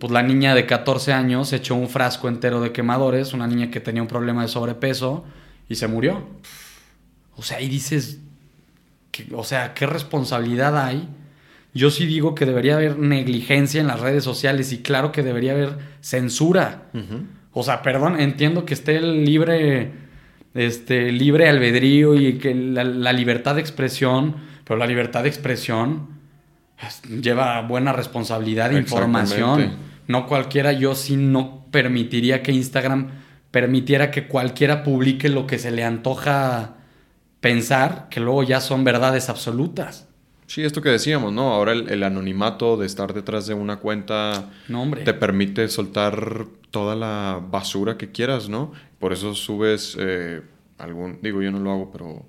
pues 0.00 0.12
la 0.12 0.24
niña 0.24 0.52
de 0.52 0.66
14 0.66 1.12
años 1.12 1.52
echó 1.52 1.76
un 1.76 1.88
frasco 1.88 2.26
entero 2.26 2.60
de 2.60 2.72
quemadores, 2.72 3.34
una 3.34 3.46
niña 3.46 3.70
que 3.70 3.78
tenía 3.78 4.02
un 4.02 4.08
problema 4.08 4.42
de 4.42 4.48
sobrepeso 4.48 5.24
y 5.68 5.76
se 5.76 5.86
murió. 5.86 6.26
O 7.36 7.42
sea, 7.44 7.60
y 7.60 7.68
dices, 7.68 8.18
que, 9.12 9.28
o 9.32 9.44
sea, 9.44 9.74
¿qué 9.74 9.86
responsabilidad 9.86 10.76
hay? 10.76 11.08
Yo 11.74 11.90
sí 11.90 12.06
digo 12.06 12.34
que 12.34 12.44
debería 12.44 12.76
haber 12.76 12.98
negligencia 12.98 13.80
en 13.80 13.86
las 13.86 14.00
redes 14.00 14.24
sociales 14.24 14.72
y 14.72 14.78
claro 14.78 15.10
que 15.10 15.22
debería 15.22 15.52
haber 15.52 15.78
censura. 16.00 16.84
Uh 16.92 16.98
-huh. 16.98 17.26
O 17.52 17.62
sea, 17.62 17.82
perdón, 17.82 18.20
entiendo 18.20 18.64
que 18.64 18.74
esté 18.74 18.96
el 18.96 19.24
libre, 19.24 19.92
este, 20.54 21.12
libre 21.12 21.48
albedrío 21.48 22.14
y 22.14 22.34
que 22.34 22.54
la, 22.54 22.84
la 22.84 23.12
libertad 23.12 23.54
de 23.54 23.60
expresión, 23.60 24.36
pero 24.64 24.78
la 24.78 24.86
libertad 24.86 25.22
de 25.22 25.28
expresión 25.28 26.08
lleva 27.20 27.60
buena 27.62 27.92
responsabilidad 27.92 28.72
e 28.72 28.78
información 28.78 29.92
no 30.08 30.26
cualquiera, 30.26 30.72
yo 30.72 30.94
sí 30.94 31.16
no 31.16 31.66
permitiría 31.70 32.42
que 32.42 32.52
Instagram 32.52 33.10
permitiera 33.50 34.10
que 34.10 34.26
cualquiera 34.26 34.82
publique 34.82 35.28
lo 35.28 35.46
que 35.46 35.58
se 35.58 35.70
le 35.70 35.84
antoja 35.84 36.74
pensar, 37.40 38.08
que 38.10 38.20
luego 38.20 38.42
ya 38.42 38.60
son 38.60 38.84
verdades 38.84 39.28
absolutas. 39.28 40.08
Sí, 40.52 40.62
esto 40.62 40.82
que 40.82 40.90
decíamos, 40.90 41.32
¿no? 41.32 41.54
Ahora 41.54 41.72
el, 41.72 41.88
el 41.88 42.02
anonimato 42.02 42.76
de 42.76 42.84
estar 42.84 43.14
detrás 43.14 43.46
de 43.46 43.54
una 43.54 43.78
cuenta 43.78 44.50
no, 44.68 44.82
hombre. 44.82 45.02
te 45.02 45.14
permite 45.14 45.66
soltar 45.68 46.44
toda 46.70 46.94
la 46.94 47.40
basura 47.42 47.96
que 47.96 48.12
quieras, 48.12 48.50
¿no? 48.50 48.70
Por 48.98 49.14
eso 49.14 49.34
subes 49.34 49.96
eh, 49.98 50.42
algún, 50.76 51.20
digo 51.22 51.40
yo 51.40 51.50
no 51.50 51.58
lo 51.58 51.72
hago, 51.72 51.90
pero 51.90 52.26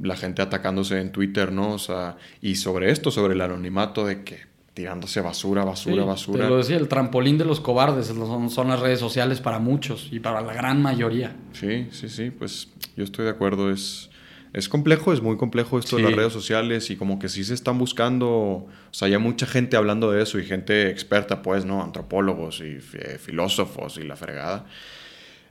la 0.00 0.16
gente 0.16 0.40
atacándose 0.40 1.02
en 1.02 1.12
Twitter, 1.12 1.52
¿no? 1.52 1.74
O 1.74 1.78
sea, 1.78 2.16
y 2.40 2.54
sobre 2.54 2.90
esto, 2.90 3.10
sobre 3.10 3.34
el 3.34 3.42
anonimato 3.42 4.06
de 4.06 4.24
que 4.24 4.38
tirándose 4.72 5.20
basura, 5.20 5.62
basura, 5.62 6.02
sí, 6.02 6.08
basura. 6.08 6.44
Te 6.44 6.48
lo 6.48 6.56
decía, 6.56 6.78
el 6.78 6.88
trampolín 6.88 7.36
de 7.36 7.44
los 7.44 7.60
cobardes 7.60 8.06
son, 8.06 8.48
son, 8.48 8.68
las 8.68 8.80
redes 8.80 9.00
sociales 9.00 9.42
para 9.42 9.58
muchos 9.58 10.08
y 10.10 10.18
para 10.18 10.40
la 10.40 10.54
gran 10.54 10.80
mayoría. 10.80 11.36
Sí, 11.52 11.88
sí, 11.90 12.08
sí, 12.08 12.30
pues 12.30 12.68
yo 12.96 13.04
estoy 13.04 13.26
de 13.26 13.32
acuerdo. 13.32 13.70
Es, 13.70 14.09
es 14.52 14.68
complejo, 14.68 15.12
es 15.12 15.22
muy 15.22 15.36
complejo 15.36 15.78
esto 15.78 15.96
sí. 15.96 16.02
de 16.02 16.08
las 16.08 16.16
redes 16.16 16.32
sociales 16.32 16.90
y 16.90 16.96
como 16.96 17.18
que 17.18 17.28
sí 17.28 17.44
se 17.44 17.54
están 17.54 17.78
buscando, 17.78 18.28
o 18.28 18.68
sea, 18.90 19.06
hay 19.06 19.16
mucha 19.18 19.46
gente 19.46 19.76
hablando 19.76 20.10
de 20.10 20.22
eso 20.22 20.38
y 20.38 20.44
gente 20.44 20.90
experta, 20.90 21.42
pues, 21.42 21.64
¿no? 21.64 21.82
Antropólogos 21.82 22.60
y 22.60 22.78
eh, 22.94 23.18
filósofos 23.18 23.96
y 23.98 24.02
la 24.02 24.16
fregada. 24.16 24.66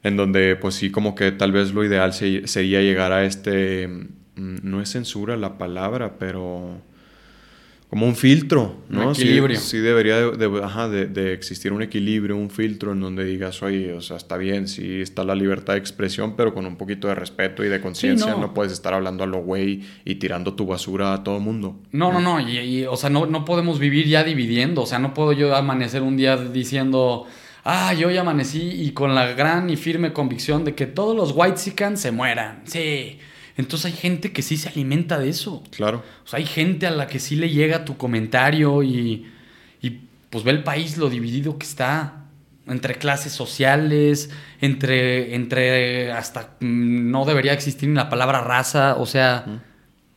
En 0.04 0.18
donde, 0.18 0.56
pues 0.56 0.76
sí, 0.76 0.92
como 0.92 1.16
que 1.16 1.32
tal 1.32 1.52
vez 1.52 1.74
lo 1.74 1.84
ideal 1.84 2.14
se, 2.14 2.48
sería 2.48 2.82
llegar 2.82 3.12
a 3.12 3.26
este, 3.26 3.88
mm, 3.88 4.58
no 4.64 4.82
es 4.82 4.92
censura 4.92 5.38
la 5.38 5.58
palabra, 5.58 6.18
pero 6.18 6.82
como 7.90 8.06
un 8.06 8.16
filtro, 8.16 8.76
¿no? 8.88 9.08
Un 9.08 9.16
equilibrio. 9.16 9.60
Sí, 9.60 9.72
sí 9.72 9.78
debería 9.80 10.18
de, 10.18 10.38
de, 10.38 10.64
ajá, 10.64 10.88
de, 10.88 11.08
de, 11.08 11.34
existir 11.34 11.74
un 11.74 11.82
equilibrio, 11.82 12.38
un 12.38 12.52
filtro 12.52 12.92
en 12.92 13.00
donde 13.00 13.26
digas, 13.26 13.64
oye, 13.64 13.94
o 13.94 14.02
sea, 14.02 14.18
está 14.18 14.38
bien, 14.38 14.68
sí 14.68 15.02
está 15.02 15.24
la 15.24 15.34
libertad 15.34 15.74
de 15.74 15.80
expresión, 15.80 16.36
pero 16.36 16.54
con 16.54 16.68
un 16.68 16.76
poquito 16.76 17.08
de 17.08 17.16
respeto 17.16 17.64
y 17.64 17.68
de 17.68 17.82
conciencia. 17.82 18.28
Sí, 18.28 18.32
no. 18.32 18.48
no. 18.48 18.54
puedes 18.54 18.74
estar 18.74 18.94
hablando 18.94 19.24
a 19.24 19.28
lo 19.28 19.40
güey 19.40 19.82
y 20.06 20.16
tirando 20.16 20.54
tu 20.54 20.68
basura 20.68 21.14
a 21.14 21.24
todo 21.24 21.40
mundo. 21.40 21.80
No, 21.92 22.14
no, 22.14 22.20
no. 22.20 22.40
Y, 22.40 22.60
y, 22.60 22.86
o 22.86 22.96
sea, 22.96 23.10
no, 23.10 23.26
no 23.26 23.44
podemos 23.44 23.80
vivir 23.80 24.08
ya 24.08 24.24
dividiendo. 24.24 24.84
O 24.84 24.86
sea, 24.86 25.00
no 25.00 25.16
puedo 25.16 25.34
yo 25.34 25.56
amanecer 25.56 26.04
un 26.04 26.16
día 26.16 26.38
diciendo, 26.38 27.26
ah, 27.64 27.92
yo 27.96 28.12
ya 28.12 28.22
amanecí 28.22 28.84
y 28.84 28.92
con 28.92 29.16
la 29.16 29.34
gran 29.34 29.68
y 29.72 29.78
firme 29.78 30.14
convicción 30.14 30.64
de 30.64 30.76
que 30.76 30.86
todos 30.86 31.16
los 31.16 31.34
white 31.36 31.58
se 31.98 32.12
mueran. 32.12 32.62
Sí. 32.66 33.18
Entonces 33.60 33.88
hay 33.88 33.98
gente 34.00 34.32
que 34.32 34.42
sí 34.42 34.56
se 34.56 34.70
alimenta 34.70 35.20
de 35.20 35.28
eso. 35.28 35.62
Claro. 35.72 36.02
O 36.24 36.28
sea, 36.30 36.40
hay 36.40 36.46
gente 36.46 36.88
a 36.88 36.92
la 36.92 37.08
que 37.08 37.20
sí 37.20 37.36
le 37.36 37.50
llega 37.50 37.84
tu 37.84 37.98
comentario 37.98 38.84
y, 38.84 39.28
y 39.82 40.00
pues 40.30 40.46
ve 40.46 40.52
el 40.52 40.64
país 40.64 40.98
lo 40.98 41.10
dividido 41.10 41.58
que 41.58 41.66
está 41.66 42.24
entre 42.68 42.96
clases 42.96 43.34
sociales, 43.34 44.30
entre, 44.62 45.36
entre 45.36 46.10
hasta 46.14 46.56
mm, 46.62 47.12
no 47.12 47.26
debería 47.26 47.52
existir 47.52 47.90
la 47.90 48.10
palabra 48.10 48.40
raza, 48.40 48.96
o 48.96 49.06
sea, 49.06 49.62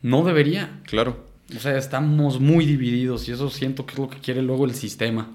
no 0.03 0.23
debería. 0.23 0.79
Claro. 0.85 1.27
O 1.57 1.59
sea, 1.59 1.77
estamos 1.77 2.39
muy 2.39 2.65
divididos 2.65 3.29
y 3.29 3.33
eso 3.33 3.51
siento 3.51 3.87
que 3.87 3.95
es 3.95 3.99
lo 3.99 4.09
que 4.09 4.19
quiere 4.19 4.41
luego 4.41 4.67
el 4.67 4.75
sistema. 4.75 5.29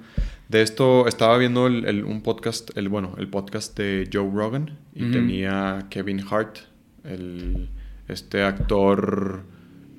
De 0.48 0.62
esto 0.62 1.10
estaba 1.10 1.38
viendo 1.38 1.68
el, 1.68 1.84
el, 1.84 2.06
un 2.06 2.22
podcast, 2.22 2.70
el 2.78 2.88
bueno, 2.88 3.16
el 3.18 3.28
podcast 3.28 3.78
de 3.78 4.10
Joe 4.14 4.32
Rogan 4.34 4.78
y 4.96 5.12
tenía 5.12 5.88
Kevin 5.90 6.24
Hart, 6.32 6.60
el 7.04 7.68
este 8.08 8.44
actor 8.44 9.44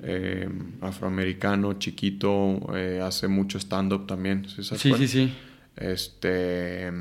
eh, 0.01 0.49
afroamericano 0.81 1.73
chiquito 1.73 2.75
eh, 2.75 3.01
hace 3.03 3.27
mucho 3.27 3.57
stand-up 3.59 4.07
también. 4.07 4.47
¿sí, 4.47 4.63
sí, 4.63 4.93
sí, 4.93 5.07
sí, 5.07 5.33
Este. 5.75 6.91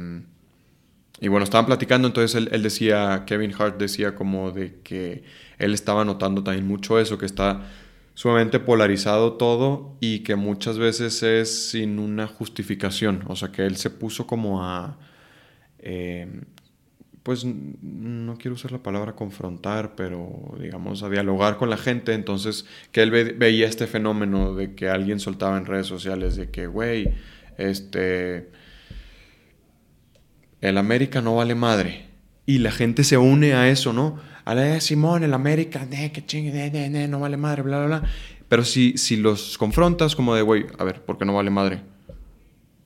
Y 1.21 1.27
bueno, 1.27 1.42
estaban 1.42 1.66
platicando, 1.66 2.07
entonces 2.07 2.37
él, 2.37 2.49
él, 2.53 2.62
decía, 2.62 3.25
Kevin 3.27 3.53
Hart 3.59 3.77
decía 3.77 4.14
como 4.14 4.53
de 4.53 4.81
que 4.85 5.25
él 5.59 5.75
estaba 5.75 6.05
notando 6.05 6.44
también 6.44 6.66
mucho 6.66 7.01
eso, 7.01 7.18
que 7.18 7.27
está 7.27 7.62
sumamente 8.14 8.59
polarizado 8.59 9.35
todo 9.35 9.97
y 10.01 10.21
que 10.21 10.35
muchas 10.35 10.77
veces 10.79 11.23
es 11.23 11.71
sin 11.71 12.01
una 12.01 12.27
justificación. 12.27 13.25
O 13.29 13.37
sea, 13.37 13.53
que 13.53 13.64
él 13.64 13.77
se 13.77 13.90
puso 13.90 14.27
como 14.27 14.64
a... 14.64 14.99
Eh, 15.79 16.42
pues 17.29 17.45
no 17.45 18.38
quiero 18.38 18.55
usar 18.55 18.73
la 18.73 18.83
palabra 18.83 19.14
confrontar, 19.14 19.95
pero 19.95 20.57
digamos 20.59 21.03
a 21.03 21.11
dialogar 21.11 21.59
con 21.59 21.69
la 21.69 21.77
gente, 21.77 22.14
entonces 22.14 22.64
que 22.91 23.03
él 23.03 23.11
ve, 23.11 23.25
veía 23.37 23.67
este 23.67 23.87
fenómeno 23.87 24.55
de 24.55 24.75
que 24.75 24.88
alguien 24.88 25.21
soltaba 25.21 25.59
en 25.59 25.67
redes 25.67 25.87
sociales 25.87 26.37
de 26.37 26.49
que, 26.49 26.67
güey, 26.67 27.12
este, 27.59 28.49
el 30.62 30.79
América 30.79 31.21
no 31.21 31.37
vale 31.37 31.55
madre, 31.55 32.07
y 32.47 32.61
la 32.61 32.71
gente 32.71 33.05
se 33.05 33.19
une 33.19 33.53
a 33.53 33.69
eso, 33.69 33.93
¿no? 33.93 34.19
A 34.47 34.55
la 34.55 34.62
de 34.62 34.81
Simón, 34.81 35.23
el 35.23 35.35
América, 35.35 35.87
que 35.87 36.25
chingue, 36.25 36.51
de, 36.51 37.09
no 37.09 37.21
vale 37.21 37.37
madre, 37.37 37.61
bla, 37.61 37.85
bla, 37.85 37.99
bla. 37.99 38.09
Pero 38.49 38.64
si, 38.64 38.97
si 38.97 39.19
los 39.19 39.59
confrontas 39.59 40.17
como 40.17 40.35
de, 40.35 40.41
güey, 40.41 40.64
a 40.79 40.85
ver, 40.85 41.05
¿por 41.05 41.19
qué 41.19 41.27
no 41.27 41.35
vale 41.35 41.51
madre? 41.51 41.83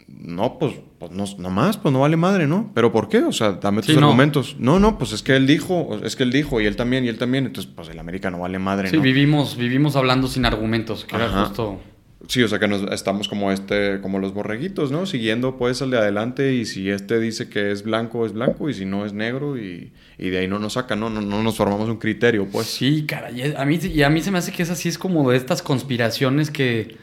no, 0.09 0.59
pues, 0.59 0.75
pues 1.09 1.37
no, 1.37 1.43
nomás, 1.43 1.77
pues 1.79 1.93
no 1.93 2.01
vale 2.01 2.17
madre, 2.17 2.47
¿no? 2.47 2.71
¿Pero 2.75 2.93
por 2.93 3.09
qué? 3.09 3.19
O 3.19 3.33
sea, 3.33 3.53
dame 3.53 3.83
tus 3.83 3.93
Sí, 3.95 3.99
argumentos. 3.99 4.57
No. 4.59 4.79
no, 4.79 4.99
pues 4.99 5.12
es 5.12 5.23
que 5.23 5.35
él 5.35 5.47
dijo, 5.47 5.99
es 6.05 6.15
que 6.15 6.23
él 6.23 6.31
dijo, 6.31 6.61
y 6.61 6.67
él 6.67 6.77
también, 6.77 7.05
y 7.05 7.09
él 7.09 7.19
también. 7.19 7.47
Entonces, 7.47 7.73
pues 7.75 7.88
el 7.88 7.99
América 7.99 8.31
no 8.31 8.38
vale 8.38 8.59
madre, 8.61 8.88
Sí, 8.88 8.97
¿no? 8.97 9.03
vivimos, 9.03 9.57
vivimos 9.57 9.97
hablando 9.97 10.29
sin 10.29 10.45
argumentos, 10.45 11.05
que 11.05 11.17
era 11.17 11.29
justo... 11.29 11.81
Sí, 12.29 12.41
o 12.41 12.47
sea 12.47 12.61
que 12.61 12.69
nos, 12.69 12.83
estamos 12.93 13.27
como 13.27 13.51
este, 13.51 14.01
como 14.01 14.21
los 14.21 14.33
borreguitos, 14.33 14.93
¿no? 14.93 15.07
Siguiendo 15.07 15.57
pues 15.59 15.83
al 15.83 15.91
de 15.91 15.99
adelante 15.99 16.55
y 16.55 16.67
si 16.67 16.88
este 16.88 17.19
dice 17.19 17.49
que 17.49 17.73
es 17.73 17.83
blanco, 17.83 18.25
es 18.25 18.33
blanco 18.33 18.71
y 18.71 18.75
si 18.75 18.85
no 18.85 19.05
es 19.05 19.12
negro 19.12 19.59
y, 19.59 19.93
y 20.19 20.31
de 20.31 20.38
ahí 20.38 20.47
no 20.47 20.61
nos 20.61 20.75
saca, 20.75 20.95
¿no? 20.95 21.11
No, 21.11 21.21
no 21.21 21.43
nos 21.43 21.57
formamos 21.57 21.88
un 21.88 21.97
criterio, 21.97 22.47
pues. 22.47 22.69
Sí, 22.69 23.07
cara, 23.07 23.33
y 23.33 23.53
a 23.53 23.65
mí, 23.65 23.77
y 23.83 24.03
a 24.03 24.09
mí 24.09 24.21
se 24.21 24.31
me 24.31 24.38
hace 24.38 24.53
que 24.53 24.62
es 24.62 24.71
así, 24.71 24.88
es 24.88 24.99
como 24.99 25.29
de 25.33 25.37
estas 25.37 25.62
conspiraciones 25.62 26.53
que 26.53 26.97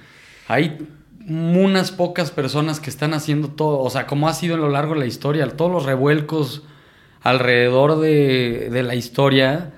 hay 0.48 0.78
unas 1.28 1.92
pocas 1.92 2.32
personas 2.32 2.80
que 2.80 2.90
están 2.90 3.14
haciendo 3.14 3.50
todo, 3.50 3.80
o 3.80 3.90
sea, 3.90 4.08
como 4.08 4.28
ha 4.28 4.34
sido 4.34 4.56
a 4.56 4.58
lo 4.58 4.70
largo 4.70 4.94
de 4.94 5.02
la 5.02 5.06
historia, 5.06 5.48
todos 5.50 5.72
los 5.72 5.86
revuelcos 5.86 6.64
alrededor 7.22 8.00
de, 8.00 8.70
de 8.72 8.84
la 8.84 8.96
historia 8.96 9.72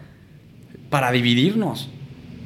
para 0.89 1.11
dividirnos. 1.11 1.89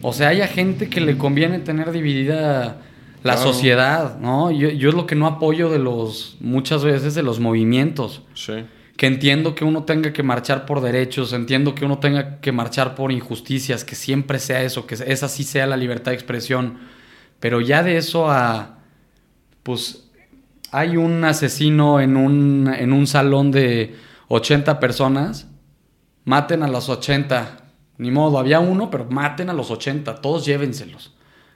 O 0.02 0.14
sea, 0.14 0.30
hay 0.30 0.42
a 0.42 0.48
gente 0.48 0.90
que 0.90 1.02
le 1.02 1.18
conviene 1.18 1.60
tener 1.60 1.92
dividida 1.92 2.82
la 3.24 3.34
Claro. 3.34 3.42
sociedad, 3.54 4.20
¿no? 4.20 4.52
Yo, 4.52 4.70
yo 4.70 4.90
es 4.90 4.96
lo 4.96 5.08
que 5.08 5.16
no 5.16 5.26
apoyo 5.26 5.70
de 5.70 5.80
los, 5.80 6.38
muchas 6.40 6.84
veces 6.84 7.16
de 7.16 7.24
los 7.24 7.40
movimientos 7.40 8.22
Sí. 8.36 8.54
que 8.98 9.08
entiendo 9.08 9.56
que 9.56 9.66
uno 9.66 9.84
tenga 9.84 10.14
que 10.14 10.22
marchar 10.24 10.66
por 10.68 10.80
derechos, 10.82 11.34
entiendo 11.34 11.74
que 11.76 11.86
uno 11.86 11.98
tenga 11.98 12.40
que 12.40 12.52
marchar 12.52 12.94
por 12.96 13.12
injusticias, 13.12 13.84
que 13.84 13.96
siempre 13.96 14.38
sea 14.40 14.62
eso, 14.64 14.86
que 14.86 14.94
esa 14.96 15.28
sí 15.28 15.44
sea 15.44 15.66
la 15.66 15.76
libertad 15.76 16.12
de 16.12 16.16
expresión, 16.16 16.78
pero 17.40 17.62
ya 17.62 17.82
de 17.84 17.98
eso 17.98 18.30
a, 18.30 18.75
pues, 19.66 20.12
hay 20.72 20.96
un 20.96 21.24
asesino 21.24 22.00
en 22.00 22.18
un, 22.18 22.72
en 22.72 22.94
un 22.94 23.08
salón 23.08 23.50
de 23.50 23.96
80 24.28 24.80
personas, 24.80 25.48
maten 26.24 26.62
a 26.62 26.68
los 26.68 26.88
80, 26.88 27.66
ni 27.98 28.12
modo, 28.12 28.38
había 28.38 28.60
uno, 28.60 28.92
pero 28.92 29.06
maten 29.06 29.50
a 29.50 29.54
los 29.54 29.72
80, 29.72 30.22
todos 30.22 30.46
llévenselos, 30.46 31.16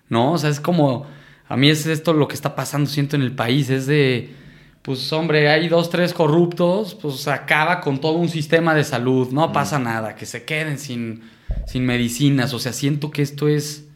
¿no? 0.09 0.33
O 0.33 0.37
sea, 0.39 0.49
es 0.49 0.59
como, 0.59 1.05
a 1.47 1.55
mí 1.55 1.69
es 1.69 1.85
esto 1.85 2.13
lo 2.13 2.27
que 2.27 2.33
está 2.33 2.55
pasando, 2.55 2.89
siento, 2.89 3.15
en 3.15 3.21
el 3.21 3.35
país, 3.35 3.69
es 3.69 3.85
de 3.85 4.33
pues 4.81 5.13
hombre, 5.13 5.49
hay 5.49 5.67
dos, 5.67 5.91
tres 5.91 6.13
corruptos, 6.15 6.95
pues 6.95 7.27
acaba 7.27 7.79
con 7.81 8.01
todo 8.01 8.13
un 8.13 8.29
sistema 8.29 8.73
de 8.73 8.83
salud, 8.83 9.29
no 9.29 9.51
pasa 9.51 9.77
nada, 9.77 10.15
que 10.15 10.25
se 10.25 10.45
queden 10.45 10.79
sin, 10.79 11.29
sin 11.67 11.85
medicinas, 11.85 12.55
o 12.55 12.59
sea, 12.59 12.73
siento 12.73 13.11
que 13.11 13.21
esto 13.21 13.47
es... 13.47 13.88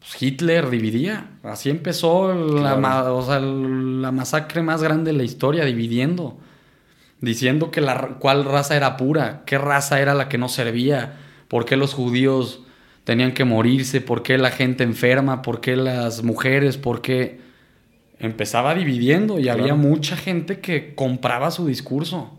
pues, 0.00 0.20
Hitler 0.22 0.68
dividía, 0.70 1.30
así 1.44 1.70
empezó 1.70 2.34
la, 2.34 2.60
Claro. 2.60 2.80
ma- 2.80 3.12
o 3.12 3.22
sea, 3.22 3.38
la 3.40 4.10
masacre 4.10 4.62
más 4.62 4.82
grande 4.82 5.12
de 5.12 5.16
la 5.18 5.22
historia, 5.24 5.64
dividiendo, 5.64 6.38
diciendo 7.20 7.70
que 7.70 7.80
la, 7.80 8.16
cuál 8.18 8.44
raza 8.44 8.76
era 8.76 8.96
pura, 8.96 9.42
qué 9.46 9.58
raza 9.58 10.00
era 10.00 10.14
la 10.14 10.28
que 10.28 10.38
no 10.38 10.48
servía, 10.48 11.18
por 11.48 11.64
qué 11.64 11.76
los 11.76 11.94
judíos 11.94 12.62
tenían 13.04 13.32
que 13.32 13.44
morirse, 13.44 14.00
por 14.00 14.22
qué 14.22 14.38
la 14.38 14.50
gente 14.50 14.84
enferma, 14.84 15.42
por 15.42 15.60
qué 15.60 15.76
las 15.76 16.22
mujeres, 16.22 16.76
por 16.78 17.02
qué 17.02 17.40
empezaba 18.18 18.74
dividiendo 18.74 19.38
y 19.38 19.44
Claro. 19.44 19.62
había 19.62 19.74
mucha 19.74 20.16
gente 20.16 20.60
que 20.60 20.94
compraba 20.94 21.50
su 21.50 21.66
discurso 21.66 22.38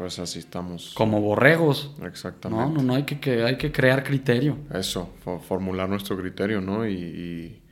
Pues 0.00 0.18
así 0.18 0.38
estamos. 0.38 0.92
como 0.94 1.20
borregos. 1.20 1.90
Exactamente. 2.06 2.64
No, 2.64 2.70
no, 2.70 2.82
no 2.82 2.94
hay 2.94 3.02
que, 3.02 3.20
que- 3.20 3.44
hay 3.44 3.58
que 3.58 3.70
crear 3.70 4.02
criterio. 4.02 4.56
Eso, 4.72 5.10
fo- 5.22 5.42
formular 5.42 5.90
nuestro 5.90 6.16
criterio, 6.16 6.62
¿no? 6.62 6.86
Y, 6.88 6.94
y, 6.94 7.62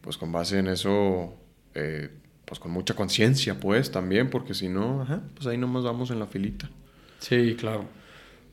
pues 0.00 0.16
con 0.16 0.30
base 0.30 0.60
en 0.60 0.68
eso, 0.68 1.34
eh, 1.74 2.10
pues 2.44 2.60
con 2.60 2.70
mucha 2.70 2.94
conciencia, 2.94 3.58
pues 3.58 3.90
también, 3.90 4.30
porque 4.30 4.54
si 4.54 4.68
no, 4.68 5.02
ajá, 5.02 5.22
pues 5.34 5.48
ahí 5.48 5.58
nomás 5.58 5.82
vamos 5.82 6.12
en 6.12 6.20
la 6.20 6.26
filita. 6.28 6.70
Sí, 7.18 7.56
claro. 7.58 7.86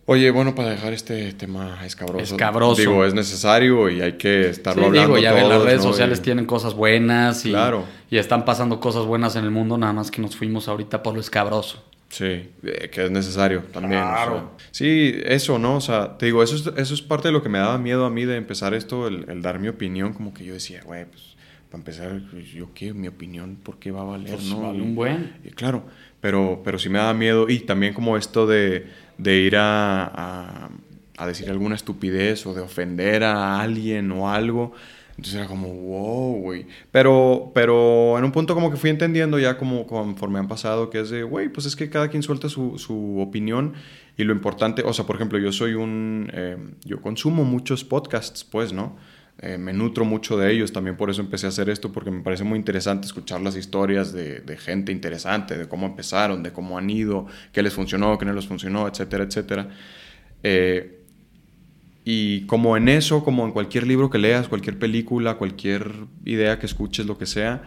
Oye, 0.07 0.31
bueno, 0.31 0.55
para 0.55 0.71
dejar 0.71 0.93
este 0.93 1.31
tema 1.33 1.85
escabroso. 1.85 2.33
Escabroso. 2.33 2.81
Digo, 2.81 3.05
es 3.05 3.13
necesario 3.13 3.87
y 3.91 4.01
hay 4.01 4.13
que 4.13 4.49
estarlo 4.49 4.81
Sí, 4.81 4.87
hablando 4.87 5.09
digo, 5.17 5.21
ya 5.23 5.31
ven, 5.33 5.43
las 5.47 5.57
todos, 5.59 5.65
redes 5.67 5.83
¿no? 5.85 5.91
sociales 5.91 6.17
Y- 6.17 6.21
tienen 6.23 6.47
cosas 6.47 6.73
buenas 6.73 7.45
y, 7.45 7.49
Claro. 7.51 7.85
y 8.09 8.17
están 8.17 8.45
pasando 8.45 8.79
cosas 8.79 9.05
buenas 9.05 9.35
en 9.35 9.43
el 9.43 9.51
mundo, 9.51 9.77
nada 9.77 9.93
más 9.93 10.09
que 10.09 10.23
nos 10.23 10.35
fuimos 10.35 10.67
ahorita 10.67 11.03
por 11.03 11.13
lo 11.13 11.19
escabroso. 11.19 11.83
Sí, 12.11 12.25
eh, 12.63 12.89
que 12.91 13.05
es 13.05 13.09
necesario 13.11 13.61
también. 13.73 14.01
o 14.01 14.05
sea. 14.05 14.13
Claro. 14.15 14.51
sí, 14.71 15.15
eso, 15.23 15.57
¿no? 15.57 15.77
O 15.77 15.81
sea, 15.81 16.17
te 16.17 16.25
digo, 16.27 16.43
eso 16.43 16.55
es, 16.55 16.67
eso 16.77 16.93
es 16.93 17.01
parte 17.01 17.29
de 17.29 17.31
lo 17.31 17.41
que 17.41 17.47
me 17.49 17.57
daba 17.57 17.77
miedo 17.77 18.05
a 18.05 18.09
mí 18.09 18.25
de 18.25 18.35
empezar 18.35 18.73
esto, 18.73 19.07
el, 19.07 19.25
el 19.29 19.41
dar 19.41 19.59
mi 19.59 19.69
opinión, 19.69 20.11
como 20.13 20.33
que 20.33 20.43
yo 20.43 20.53
decía, 20.53 20.81
güey, 20.83 21.05
pues, 21.05 21.35
para 21.69 21.79
empezar, 21.79 22.21
yo 22.53 22.69
qué, 22.75 22.93
mi 22.93 23.07
opinión, 23.07 23.55
¿por 23.63 23.79
qué 23.79 23.91
va 23.91 24.01
a 24.01 24.03
valer, 24.03 24.33
Pues, 24.35 24.45
no? 24.45 24.61
vale 24.61 24.81
un 24.81 24.93
buen. 24.93 25.37
y 25.45 25.51
claro, 25.51 25.85
pero, 26.19 26.61
pero 26.65 26.77
sí 26.77 26.89
me 26.89 26.99
daba 26.99 27.13
miedo 27.13 27.47
y 27.49 27.59
también 27.61 27.93
como 27.93 28.17
esto 28.17 28.45
de, 28.45 28.87
de 29.17 29.37
ir 29.37 29.55
a, 29.55 30.03
a, 30.03 30.69
a 31.17 31.27
decir 31.27 31.49
alguna 31.49 31.75
estupidez 31.75 32.45
o 32.45 32.53
de 32.53 32.59
ofender 32.61 33.23
a 33.23 33.61
alguien 33.61 34.11
o 34.11 34.29
algo. 34.29 34.73
Entonces 35.21 35.39
era 35.39 35.47
como, 35.47 35.67
wow, 35.67 36.41
güey. 36.41 36.65
Pero, 36.89 37.51
pero 37.53 38.17
en 38.17 38.23
un 38.23 38.31
punto 38.31 38.55
como 38.55 38.71
que 38.71 38.77
fui 38.77 38.89
entendiendo 38.89 39.37
ya 39.37 39.55
como 39.55 39.85
conforme 39.85 40.39
han 40.39 40.47
pasado 40.47 40.89
que 40.89 40.99
es 40.99 41.11
de, 41.11 41.21
güey, 41.21 41.47
pues 41.47 41.67
es 41.67 41.75
que 41.75 41.91
cada 41.91 42.07
quien 42.07 42.23
suelta 42.23 42.49
su, 42.49 42.79
su 42.79 43.19
opinión 43.19 43.75
y 44.17 44.23
lo 44.23 44.33
importante, 44.33 44.81
o 44.81 44.91
sea, 44.93 45.05
por 45.05 45.17
ejemplo, 45.17 45.37
yo 45.37 45.51
soy 45.51 45.75
un, 45.75 46.31
eh, 46.33 46.57
yo 46.85 47.01
consumo 47.01 47.43
muchos 47.43 47.83
podcasts, 47.83 48.43
pues, 48.43 48.73
¿no? 48.73 48.97
Eh, 49.37 49.59
me 49.59 49.73
nutro 49.73 50.05
mucho 50.05 50.39
de 50.39 50.51
ellos, 50.51 50.73
también 50.73 50.97
por 50.97 51.11
eso 51.11 51.21
empecé 51.21 51.45
a 51.45 51.49
hacer 51.49 51.69
esto, 51.69 51.91
porque 51.91 52.09
me 52.09 52.23
parece 52.23 52.43
muy 52.43 52.57
interesante 52.57 53.05
escuchar 53.05 53.41
las 53.41 53.55
historias 53.55 54.13
de, 54.13 54.39
de 54.39 54.57
gente 54.57 54.91
interesante, 54.91 55.55
de 55.55 55.67
cómo 55.67 55.85
empezaron, 55.85 56.41
de 56.41 56.51
cómo 56.51 56.79
han 56.79 56.89
ido, 56.89 57.27
qué 57.51 57.61
les 57.61 57.75
funcionó, 57.75 58.17
qué 58.17 58.25
no 58.25 58.33
les 58.33 58.47
funcionó, 58.47 58.87
etcétera, 58.87 59.25
etcétera. 59.25 59.69
Eh, 60.41 61.00
y 62.05 62.41
como 62.47 62.77
en 62.77 62.89
eso, 62.89 63.23
como 63.23 63.45
en 63.45 63.51
cualquier 63.51 63.85
libro 63.87 64.09
que 64.09 64.17
leas, 64.17 64.47
cualquier 64.47 64.77
película, 64.79 65.35
cualquier 65.35 65.91
idea 66.25 66.57
que 66.59 66.65
escuches, 66.65 67.05
lo 67.05 67.17
que 67.17 67.25
sea, 67.25 67.61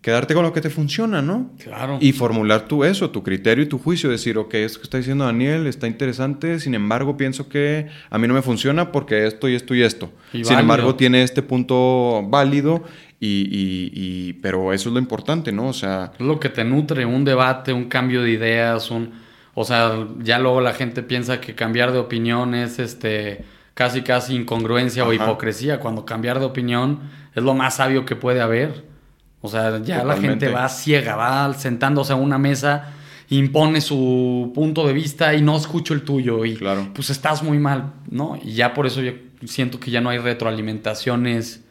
quedarte 0.00 0.32
con 0.32 0.42
lo 0.44 0.52
que 0.54 0.62
te 0.62 0.70
funciona, 0.70 1.20
¿no? 1.20 1.50
Claro. 1.62 1.98
Y 2.00 2.12
formular 2.12 2.66
tú 2.66 2.84
eso, 2.84 3.10
tu 3.10 3.22
criterio 3.22 3.64
y 3.64 3.66
tu 3.68 3.78
juicio, 3.78 4.08
decir, 4.08 4.38
ok, 4.38 4.54
esto 4.54 4.78
que 4.78 4.84
está 4.84 4.96
diciendo 4.96 5.26
Daniel 5.26 5.66
está 5.66 5.86
interesante, 5.86 6.58
sin 6.58 6.74
embargo 6.74 7.18
pienso 7.18 7.50
que 7.50 7.88
a 8.08 8.16
mí 8.16 8.26
no 8.26 8.32
me 8.32 8.40
funciona 8.40 8.92
porque 8.92 9.26
esto 9.26 9.46
y 9.46 9.54
esto 9.54 9.74
y 9.74 9.82
esto. 9.82 10.10
Y 10.32 10.38
sin 10.38 10.44
válido. 10.44 10.60
embargo 10.60 10.94
tiene 10.94 11.22
este 11.22 11.42
punto 11.42 12.22
válido, 12.26 12.82
y, 13.22 13.26
y- 13.42 13.90
y- 13.92 14.32
pero 14.40 14.72
eso 14.72 14.88
es 14.88 14.94
lo 14.94 14.98
importante, 14.98 15.52
¿no? 15.52 15.68
O 15.68 15.72
sea, 15.74 16.12
Es 16.18 16.24
lo 16.24 16.40
que 16.40 16.48
te 16.48 16.64
nutre, 16.64 17.04
un 17.04 17.22
debate, 17.26 17.70
un 17.74 17.84
cambio 17.84 18.22
de 18.22 18.30
ideas, 18.30 18.90
un... 18.90 19.28
O 19.60 19.64
sea, 19.64 20.06
ya 20.20 20.38
luego 20.38 20.62
la 20.62 20.72
gente 20.72 21.02
piensa 21.02 21.38
que 21.38 21.54
cambiar 21.54 21.92
de 21.92 21.98
opinión 21.98 22.54
es 22.54 22.78
este 22.78 23.44
casi 23.74 24.00
casi 24.00 24.34
incongruencia 24.34 25.04
o 25.04 25.12
hipocresía, 25.12 25.80
cuando 25.80 26.06
cambiar 26.06 26.38
de 26.38 26.46
opinión 26.46 27.00
es 27.34 27.42
lo 27.42 27.52
más 27.52 27.76
sabio 27.76 28.06
que 28.06 28.16
puede 28.16 28.40
haber. 28.40 28.86
O 29.42 29.48
sea, 29.48 29.78
ya 29.82 30.02
la 30.02 30.16
gente 30.16 30.48
va 30.48 30.66
ciega, 30.70 31.14
va 31.14 31.52
sentándose 31.52 32.14
a 32.14 32.16
una 32.16 32.38
mesa, 32.38 32.94
impone 33.28 33.82
su 33.82 34.50
punto 34.54 34.86
de 34.86 34.94
vista 34.94 35.34
y 35.34 35.42
no 35.42 35.58
escucho 35.58 35.92
el 35.92 36.04
tuyo 36.04 36.46
y 36.46 36.56
Claro. 36.56 36.88
pues 36.94 37.10
estás 37.10 37.42
muy 37.42 37.58
mal, 37.58 37.92
¿no? 38.08 38.38
Y 38.42 38.54
ya 38.54 38.72
por 38.72 38.86
eso 38.86 39.02
yo 39.02 39.12
siento 39.44 39.78
que 39.78 39.90
ya 39.90 40.00
no 40.00 40.08
hay 40.08 40.16
retroalimentaciones 40.18 41.62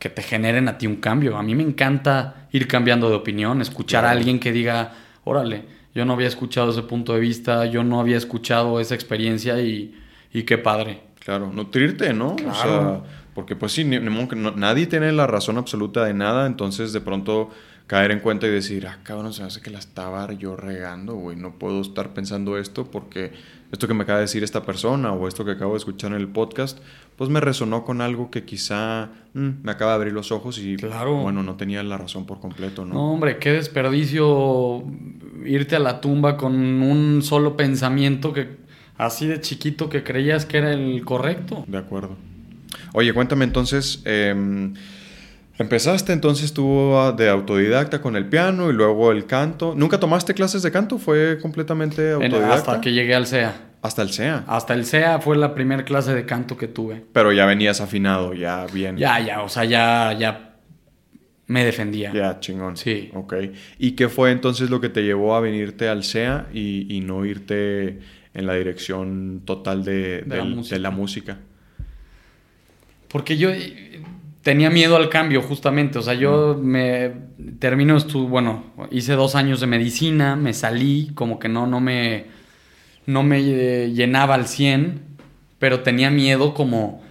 que 0.00 0.08
te 0.08 0.22
generen 0.22 0.66
a 0.66 0.78
ti 0.78 0.88
un 0.88 0.96
cambio. 0.96 1.36
A 1.36 1.44
mí 1.44 1.54
me 1.54 1.62
encanta 1.62 2.48
ir 2.50 2.66
cambiando 2.66 3.08
de 3.08 3.14
opinión, 3.14 3.60
escuchar 3.60 4.04
a 4.04 4.10
alguien 4.10 4.40
que 4.40 4.50
diga, 4.50 4.94
órale, 5.22 5.78
yo 5.94 6.04
no 6.04 6.12
había 6.14 6.28
escuchado 6.28 6.70
ese 6.70 6.82
punto 6.82 7.14
de 7.14 7.20
vista, 7.20 7.66
yo 7.66 7.82
no 7.84 8.00
había 8.00 8.16
escuchado 8.16 8.80
esa 8.80 8.94
experiencia 8.94 9.60
y, 9.60 9.94
y 10.32 10.42
qué 10.44 10.58
padre. 10.58 11.00
Claro, 11.20 11.52
nutrirte, 11.52 12.12
¿no? 12.14 12.32
O 12.32 12.36
Claro. 12.36 12.54
sea, 12.54 13.02
porque 13.34 13.56
pues 13.56 13.72
sí, 13.72 13.84
ni- 13.84 13.98
nadie 13.98 14.86
tiene 14.86 15.12
la 15.12 15.26
razón 15.26 15.58
absoluta 15.58 16.04
de 16.04 16.14
nada, 16.14 16.46
entonces 16.46 16.92
de 16.92 17.00
pronto 17.00 17.50
caer 17.86 18.12
en 18.12 18.20
cuenta 18.20 18.46
y 18.46 18.50
decir, 18.50 18.86
ah, 18.86 18.98
cabrón, 19.02 19.32
se 19.32 19.42
me 19.42 19.48
hace 19.48 19.60
que 19.60 19.70
la 19.70 19.78
estaba 19.80 20.32
yo 20.32 20.54
regando, 20.56 21.14
güey, 21.14 21.36
no 21.36 21.58
puedo 21.58 21.80
estar 21.80 22.10
pensando 22.14 22.56
esto 22.56 22.84
porque 22.90 23.32
esto 23.72 23.86
que 23.86 23.94
me 23.94 24.02
acaba 24.02 24.18
de 24.18 24.24
decir 24.24 24.42
esta 24.42 24.64
persona 24.64 25.12
o 25.12 25.28
esto 25.28 25.44
que 25.44 25.52
acabo 25.52 25.72
de 25.72 25.78
escuchar 25.78 26.10
en 26.12 26.16
el 26.18 26.28
podcast, 26.28 26.78
pues 27.16 27.30
me 27.30 27.40
resonó 27.40 27.84
con 27.84 28.00
algo 28.00 28.30
que 28.30 28.44
quizá 28.44 29.10
mm, 29.34 29.48
me 29.62 29.70
acaba 29.72 29.92
de 29.92 29.96
abrir 29.96 30.12
los 30.12 30.32
ojos 30.32 30.58
y, 30.58 30.76
Claro. 30.76 31.16
bueno, 31.16 31.42
no 31.42 31.54
tenía 31.56 31.82
la 31.82 31.96
razón 31.98 32.26
por 32.26 32.40
completo, 32.40 32.84
¿no? 32.84 32.94
No, 32.94 33.12
hombre, 33.12 33.38
qué 33.38 33.52
desperdicio 33.52 34.84
irte 35.44 35.76
a 35.76 35.78
la 35.78 36.00
tumba 36.00 36.36
con 36.36 36.54
un 36.82 37.22
solo 37.22 37.56
pensamiento 37.56 38.32
que 38.32 38.56
así 38.98 39.26
de 39.26 39.40
chiquito 39.40 39.88
que 39.88 40.02
creías 40.02 40.46
que 40.46 40.58
era 40.58 40.72
el 40.72 41.04
correcto. 41.04 41.64
De 41.66 41.78
acuerdo. 41.78 42.16
Oye, 42.92 43.12
cuéntame 43.14 43.44
entonces, 43.44 44.02
em, 44.04 44.74
empezaste 45.58 46.12
entonces 46.12 46.52
tú 46.52 46.92
de 47.16 47.28
autodidacta 47.28 48.00
con 48.00 48.16
el 48.16 48.26
piano 48.26 48.70
y 48.70 48.72
luego 48.72 49.12
el 49.12 49.26
canto. 49.26 49.74
¿Nunca 49.76 50.00
tomaste 50.00 50.34
clases 50.34 50.62
de 50.62 50.70
canto? 50.70 50.98
¿Fue 50.98 51.38
completamente 51.40 52.10
En- 52.12 52.24
autodidacta? 52.24 52.54
hasta 52.54 52.80
que 52.80 52.92
llegué 52.92 53.14
al 53.14 53.26
SEA. 53.26 53.54
Hasta 53.82 54.02
el 54.02 54.10
SEA. 54.10 54.44
Hasta 54.46 54.74
el 54.74 54.84
SEA 54.84 55.20
fue 55.20 55.36
la 55.36 55.54
primera 55.54 55.84
clase 55.84 56.14
de 56.14 56.26
canto 56.26 56.56
que 56.56 56.68
tuve. 56.68 57.02
Pero 57.12 57.32
ya 57.32 57.46
venías 57.46 57.80
afinado, 57.80 58.34
ya 58.34 58.66
bien. 58.66 58.96
Ya, 58.96 59.18
ya, 59.20 59.42
o 59.42 59.48
sea, 59.48 59.64
ya, 59.64 60.14
ya 60.18 60.56
me 61.46 61.64
defendía. 61.64 62.12
Ya, 62.12 62.38
chingón. 62.40 62.76
Sí. 62.76 63.10
Ok. 63.14 63.34
¿Y 63.78 63.92
qué 63.92 64.08
fue 64.08 64.32
entonces 64.32 64.70
lo 64.70 64.80
que 64.80 64.88
te 64.90 65.02
llevó 65.02 65.34
a 65.34 65.40
venirte 65.40 65.88
al 65.88 66.04
SEA 66.04 66.48
y, 66.52 66.94
y 66.94 67.00
no 67.00 67.24
irte 67.24 68.00
en 68.34 68.46
la 68.46 68.54
dirección 68.54 69.42
total 69.44 69.84
de, 69.84 70.22
De 70.22 70.36
la 70.36 70.44
música. 70.44 70.76
de 70.76 70.80
la 70.80 70.90
música? 70.90 71.38
Porque 73.08 73.36
yo 73.36 73.50
eh, 73.50 74.02
tenía 74.42 74.70
miedo 74.70 74.96
al 74.96 75.08
cambio, 75.08 75.42
justamente. 75.42 75.98
O 75.98 76.02
sea, 76.02 76.14
yo 76.14 76.58
me 76.62 77.12
termino 77.58 77.96
bueno, 78.28 78.64
hice 78.90 79.14
dos 79.14 79.34
años 79.34 79.60
de 79.60 79.66
medicina, 79.66 80.36
me 80.36 80.52
salí, 80.52 81.10
como 81.14 81.38
que 81.38 81.48
no, 81.48 81.66
no 81.66 81.80
me, 81.80 82.26
no 83.06 83.22
me 83.22 83.38
eh, 83.40 83.92
llenaba 83.92 84.34
al 84.34 84.46
100, 84.46 85.00
pero 85.58 85.80
tenía 85.80 86.10
miedo 86.10 86.54
como, 86.54 87.02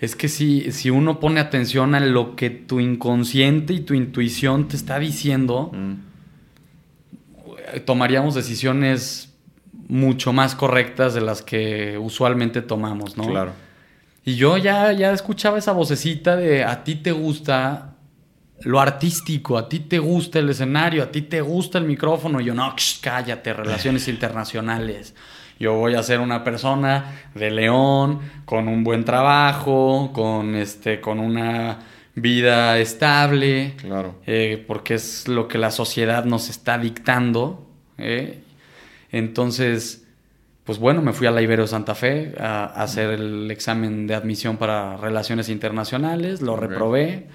es 0.00 0.16
que 0.16 0.28
si, 0.28 0.72
si 0.72 0.90
uno 0.90 1.20
pone 1.20 1.40
atención 1.40 1.94
a 1.94 2.00
lo 2.00 2.36
que 2.36 2.50
tu 2.50 2.80
inconsciente 2.80 3.72
y 3.72 3.80
tu 3.80 3.94
intuición 3.94 4.68
te 4.68 4.76
está 4.76 4.98
diciendo, 4.98 5.70
Mm, 5.72 6.08
tomaríamos 7.84 8.34
decisiones 8.34 9.34
mucho 9.88 10.32
más 10.32 10.54
correctas 10.54 11.14
de 11.14 11.20
las 11.20 11.42
que 11.42 11.98
usualmente 11.98 12.62
tomamos, 12.62 13.16
¿no? 13.16 13.26
Claro. 13.26 13.52
Y 14.24 14.36
yo 14.36 14.58
ya, 14.58 14.92
ya 14.92 15.12
escuchaba 15.12 15.58
esa 15.58 15.72
vocecita 15.72 16.36
de 16.36 16.64
a 16.64 16.84
ti 16.84 16.96
te 16.96 17.12
gusta 17.12 17.87
lo 18.62 18.80
artístico, 18.80 19.56
a 19.58 19.68
ti 19.68 19.80
te 19.80 19.98
gusta 19.98 20.38
el 20.40 20.50
escenario, 20.50 21.02
a 21.02 21.10
ti 21.10 21.22
te 21.22 21.40
gusta 21.40 21.78
el 21.78 21.84
micrófono. 21.84 22.40
Y 22.40 22.44
yo, 22.46 22.54
no, 22.54 22.74
cállate, 23.00 23.52
relaciones 23.52 24.08
internacionales. 24.14 25.14
Yo 25.60 25.74
voy 25.74 25.94
a 25.94 26.02
ser 26.02 26.20
una 26.20 26.44
persona 26.44 27.16
de 27.34 27.50
León, 27.50 28.20
con 28.44 28.68
un 28.68 28.84
buen 28.84 29.04
trabajo, 29.04 30.10
con, 30.12 30.54
este, 30.54 31.00
con 31.00 31.18
una 31.18 31.80
vida 32.14 32.78
estable, 32.78 33.74
Claro. 33.76 34.16
eh, 34.26 34.62
porque 34.66 34.94
es 34.94 35.26
lo 35.28 35.48
que 35.48 35.58
la 35.58 35.70
sociedad 35.72 36.24
nos 36.24 36.48
está 36.48 36.78
dictando. 36.78 37.66
¿eh? 37.96 38.40
Entonces, 39.10 40.04
pues 40.64 40.78
bueno, 40.78 41.02
me 41.02 41.12
fui 41.12 41.26
a 41.26 41.30
la 41.30 41.42
Ibero 41.42 41.62
de 41.62 41.68
Santa 41.68 41.94
Fe 41.94 42.34
a, 42.38 42.64
a 42.64 42.82
hacer 42.82 43.10
el 43.10 43.50
examen 43.50 44.06
de 44.06 44.14
admisión 44.14 44.58
para 44.58 44.96
relaciones 44.96 45.48
internacionales, 45.48 46.40
lo 46.42 46.56
reprobé. 46.56 47.26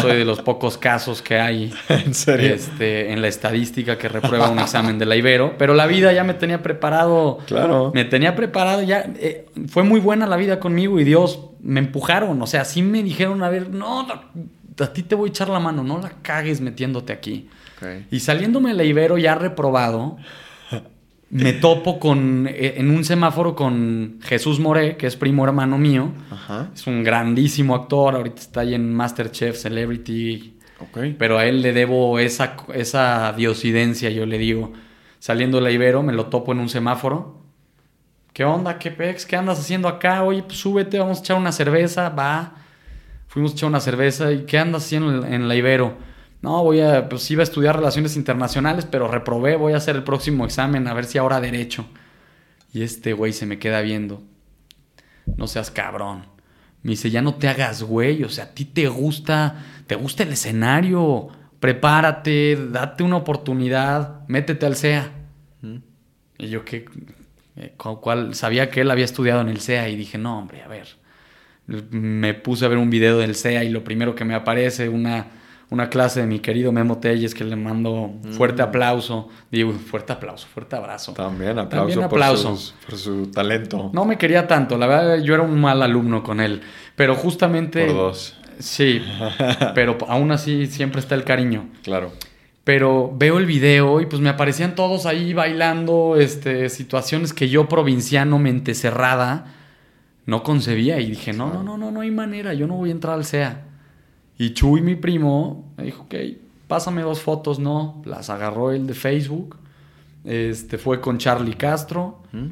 Soy 0.00 0.16
de 0.16 0.24
los 0.24 0.40
pocos 0.40 0.78
casos 0.78 1.20
que 1.22 1.38
hay 1.38 1.72
¿En 1.88 2.14
serio? 2.14 2.54
este, 2.54 3.12
en 3.12 3.20
la 3.20 3.28
estadística 3.28 3.98
que 3.98 4.08
reprueba 4.08 4.48
un 4.50 4.58
examen 4.58 4.98
de 4.98 5.06
la 5.06 5.16
Ibero, 5.16 5.56
pero 5.58 5.74
la 5.74 5.86
vida 5.86 6.12
ya 6.12 6.24
me 6.24 6.34
tenía 6.34 6.62
preparado. 6.62 7.38
Claro. 7.46 7.92
Me 7.94 8.04
tenía 8.04 8.34
preparado 8.34 8.82
ya. 8.82 9.04
eh, 9.18 9.46
fue 9.68 9.82
muy 9.82 10.00
buena 10.00 10.26
la 10.26 10.36
vida 10.36 10.60
conmigo 10.60 10.98
y 10.98 11.04
Dios 11.04 11.40
me 11.62 11.80
empujaron. 11.80 12.40
O 12.40 12.46
sea, 12.46 12.64
sí 12.64 12.82
me 12.82 13.02
dijeron, 13.02 13.42
a 13.42 13.50
ver, 13.50 13.70
no, 13.70 14.06
a 14.78 14.92
ti 14.92 15.02
te 15.02 15.14
voy 15.14 15.28
a 15.28 15.30
echar 15.30 15.48
la 15.50 15.60
mano, 15.60 15.82
no 15.84 15.98
la 15.98 16.10
cagues 16.22 16.60
metiéndote 16.60 17.12
aquí. 17.12 17.48
Y 18.10 18.20
saliéndome 18.20 18.70
de 18.70 18.74
la 18.76 18.84
Ibero 18.84 19.16
ya 19.16 19.34
reprobado, 19.34 20.18
me 21.30 21.52
topo 21.52 22.00
con, 22.00 22.48
eh, 22.48 22.74
en 22.76 22.90
un 22.90 23.04
semáforo 23.04 23.54
con 23.54 24.18
Jesús 24.22 24.58
Moré, 24.58 24.96
que 24.96 25.06
es 25.06 25.16
primo 25.16 25.44
hermano 25.44 25.78
mío. 25.78 26.12
Ajá. 26.30 26.70
Es 26.74 26.86
un 26.86 27.04
grandísimo 27.04 27.74
actor, 27.74 28.16
ahorita 28.16 28.40
está 28.40 28.60
ahí 28.60 28.74
en 28.74 28.92
Masterchef, 28.92 29.56
Celebrity, 29.56 30.58
pero 31.18 31.38
a 31.38 31.46
él 31.46 31.62
le 31.62 31.72
debo 31.72 32.18
esa, 32.18 32.56
esa 32.74 33.32
diosidencia, 33.32 34.10
yo 34.10 34.26
le 34.26 34.38
digo. 34.38 34.72
Saliendo 35.18 35.58
de 35.58 35.64
la 35.64 35.70
Ibero, 35.70 36.02
me 36.02 36.12
lo 36.12 36.26
topo 36.26 36.52
en 36.52 36.58
un 36.58 36.68
semáforo. 36.68 37.42
¿Qué 38.32 38.44
onda? 38.44 38.78
¿Qué 38.78 38.90
pex? 38.90 39.26
¿Qué 39.26 39.36
andas 39.36 39.60
haciendo 39.60 39.86
acá? 39.86 40.22
Oye, 40.22 40.42
pues 40.42 40.58
súbete, 40.58 40.98
vamos 40.98 41.18
a 41.18 41.20
echar 41.20 41.36
una 41.36 41.52
cerveza. 41.52 42.08
Va. 42.08 42.54
Fuimos 43.26 43.52
a 43.52 43.54
echar 43.54 43.68
una 43.68 43.80
cerveza. 43.80 44.32
¿Y 44.32 44.46
qué 44.46 44.58
andas 44.58 44.84
haciendo 44.84 45.26
en, 45.26 45.34
en 45.34 45.48
la 45.48 45.54
Ibero? 45.56 45.96
No, 46.42 46.62
voy 46.64 46.80
a, 46.80 47.08
pues 47.08 47.30
iba 47.30 47.42
a 47.42 47.44
estudiar 47.44 47.76
relaciones 47.76 48.16
internacionales, 48.16 48.86
pero 48.90 49.08
reprobé. 49.08 49.56
Voy 49.56 49.74
a 49.74 49.76
hacer 49.76 49.96
el 49.96 50.04
próximo 50.04 50.44
examen, 50.44 50.88
a 50.88 50.94
ver 50.94 51.04
si 51.04 51.18
ahora 51.18 51.40
derecho. 51.40 51.86
Y 52.72 52.82
este 52.82 53.12
güey 53.12 53.32
se 53.32 53.46
me 53.46 53.58
queda 53.58 53.80
viendo. 53.82 54.22
No 55.36 55.46
seas 55.46 55.70
cabrón. 55.70 56.24
Me 56.82 56.92
dice, 56.92 57.10
ya 57.10 57.20
no 57.20 57.34
te 57.34 57.46
hagas 57.48 57.82
güey, 57.82 58.24
o 58.24 58.30
sea, 58.30 58.44
a 58.44 58.54
ti 58.54 58.64
te 58.64 58.88
gusta, 58.88 59.62
te 59.86 59.96
gusta 59.96 60.22
el 60.22 60.32
escenario, 60.32 61.28
prepárate, 61.60 62.56
date 62.70 63.02
una 63.02 63.16
oportunidad, 63.16 64.26
métete 64.28 64.64
al 64.64 64.76
SEA. 64.76 65.12
Mm. 65.60 65.76
Y 66.38 66.48
yo 66.48 66.64
que, 66.64 66.86
eh, 67.56 67.74
cu- 67.76 68.00
cuál, 68.00 68.34
sabía 68.34 68.70
que 68.70 68.80
él 68.80 68.90
había 68.90 69.04
estudiado 69.04 69.42
en 69.42 69.50
el 69.50 69.60
SEA 69.60 69.90
y 69.90 69.96
dije, 69.96 70.16
no, 70.16 70.38
hombre, 70.38 70.62
a 70.62 70.68
ver. 70.68 70.88
Me 71.90 72.32
puse 72.32 72.64
a 72.64 72.68
ver 72.68 72.78
un 72.78 72.88
video 72.88 73.18
del 73.18 73.34
SEA 73.34 73.62
y 73.64 73.68
lo 73.68 73.84
primero 73.84 74.14
que 74.14 74.24
me 74.24 74.34
aparece, 74.34 74.88
una, 74.88 75.26
una 75.70 75.88
clase 75.88 76.20
de 76.20 76.26
mi 76.26 76.40
querido 76.40 76.72
Memo 76.72 76.98
Telles, 76.98 77.34
que 77.34 77.44
le 77.44 77.54
mando 77.56 78.12
fuerte 78.32 78.60
Mm. 78.62 78.66
aplauso. 78.66 79.28
Digo, 79.52 79.72
fuerte 79.72 80.12
aplauso, 80.12 80.46
fuerte 80.52 80.74
abrazo. 80.76 81.12
También 81.12 81.58
aplauso, 81.58 81.68
También 81.86 82.02
aplauso. 82.02 82.48
Por, 82.48 82.56
sus- 82.58 82.74
por 82.86 82.98
su 82.98 83.26
talento. 83.30 83.90
No 83.92 84.04
me 84.04 84.18
quería 84.18 84.46
tanto, 84.48 84.76
la 84.76 84.86
verdad 84.86 85.18
yo 85.22 85.34
era 85.34 85.42
un 85.44 85.60
mal 85.60 85.80
alumno 85.82 86.22
con 86.22 86.40
él, 86.40 86.60
pero 86.96 87.14
justamente... 87.14 87.86
Por 87.86 87.94
dos. 87.94 88.36
Sí, 88.58 89.00
pero 89.74 89.96
aún 90.08 90.32
así 90.32 90.66
siempre 90.66 91.00
está 91.00 91.14
el 91.14 91.24
cariño. 91.24 91.68
Claro. 91.82 92.12
Pero 92.64 93.10
veo 93.16 93.38
el 93.38 93.46
video 93.46 94.00
y 94.02 94.06
pues 94.06 94.20
me 94.20 94.28
aparecían 94.28 94.74
todos 94.74 95.06
ahí 95.06 95.32
bailando, 95.32 96.16
este, 96.18 96.68
situaciones 96.68 97.32
que 97.32 97.48
yo 97.48 97.68
provinciano, 97.68 98.38
mente 98.38 98.74
cerrada, 98.74 99.46
no 100.26 100.42
concebía 100.42 101.00
y 101.00 101.06
dije, 101.10 101.32
no, 101.32 101.52
no, 101.54 101.62
no, 101.62 101.78
no, 101.78 101.90
no 101.90 102.00
hay 102.02 102.10
manera, 102.10 102.52
yo 102.54 102.66
no 102.66 102.74
voy 102.74 102.90
a 102.90 102.92
entrar 102.92 103.14
al 103.14 103.24
SEA. 103.24 103.62
Y 104.40 104.54
Chuy, 104.54 104.80
mi 104.80 104.94
primo, 104.96 105.70
me 105.76 105.84
dijo, 105.84 106.04
ok, 106.04 106.14
pásame 106.66 107.02
dos 107.02 107.20
fotos, 107.20 107.58
no, 107.58 108.00
las 108.06 108.30
agarró 108.30 108.72
él 108.72 108.86
de 108.86 108.94
Facebook, 108.94 109.56
este, 110.24 110.78
fue 110.78 110.98
con 111.02 111.18
Charlie 111.18 111.56
Castro, 111.56 112.22
Mm. 112.32 112.46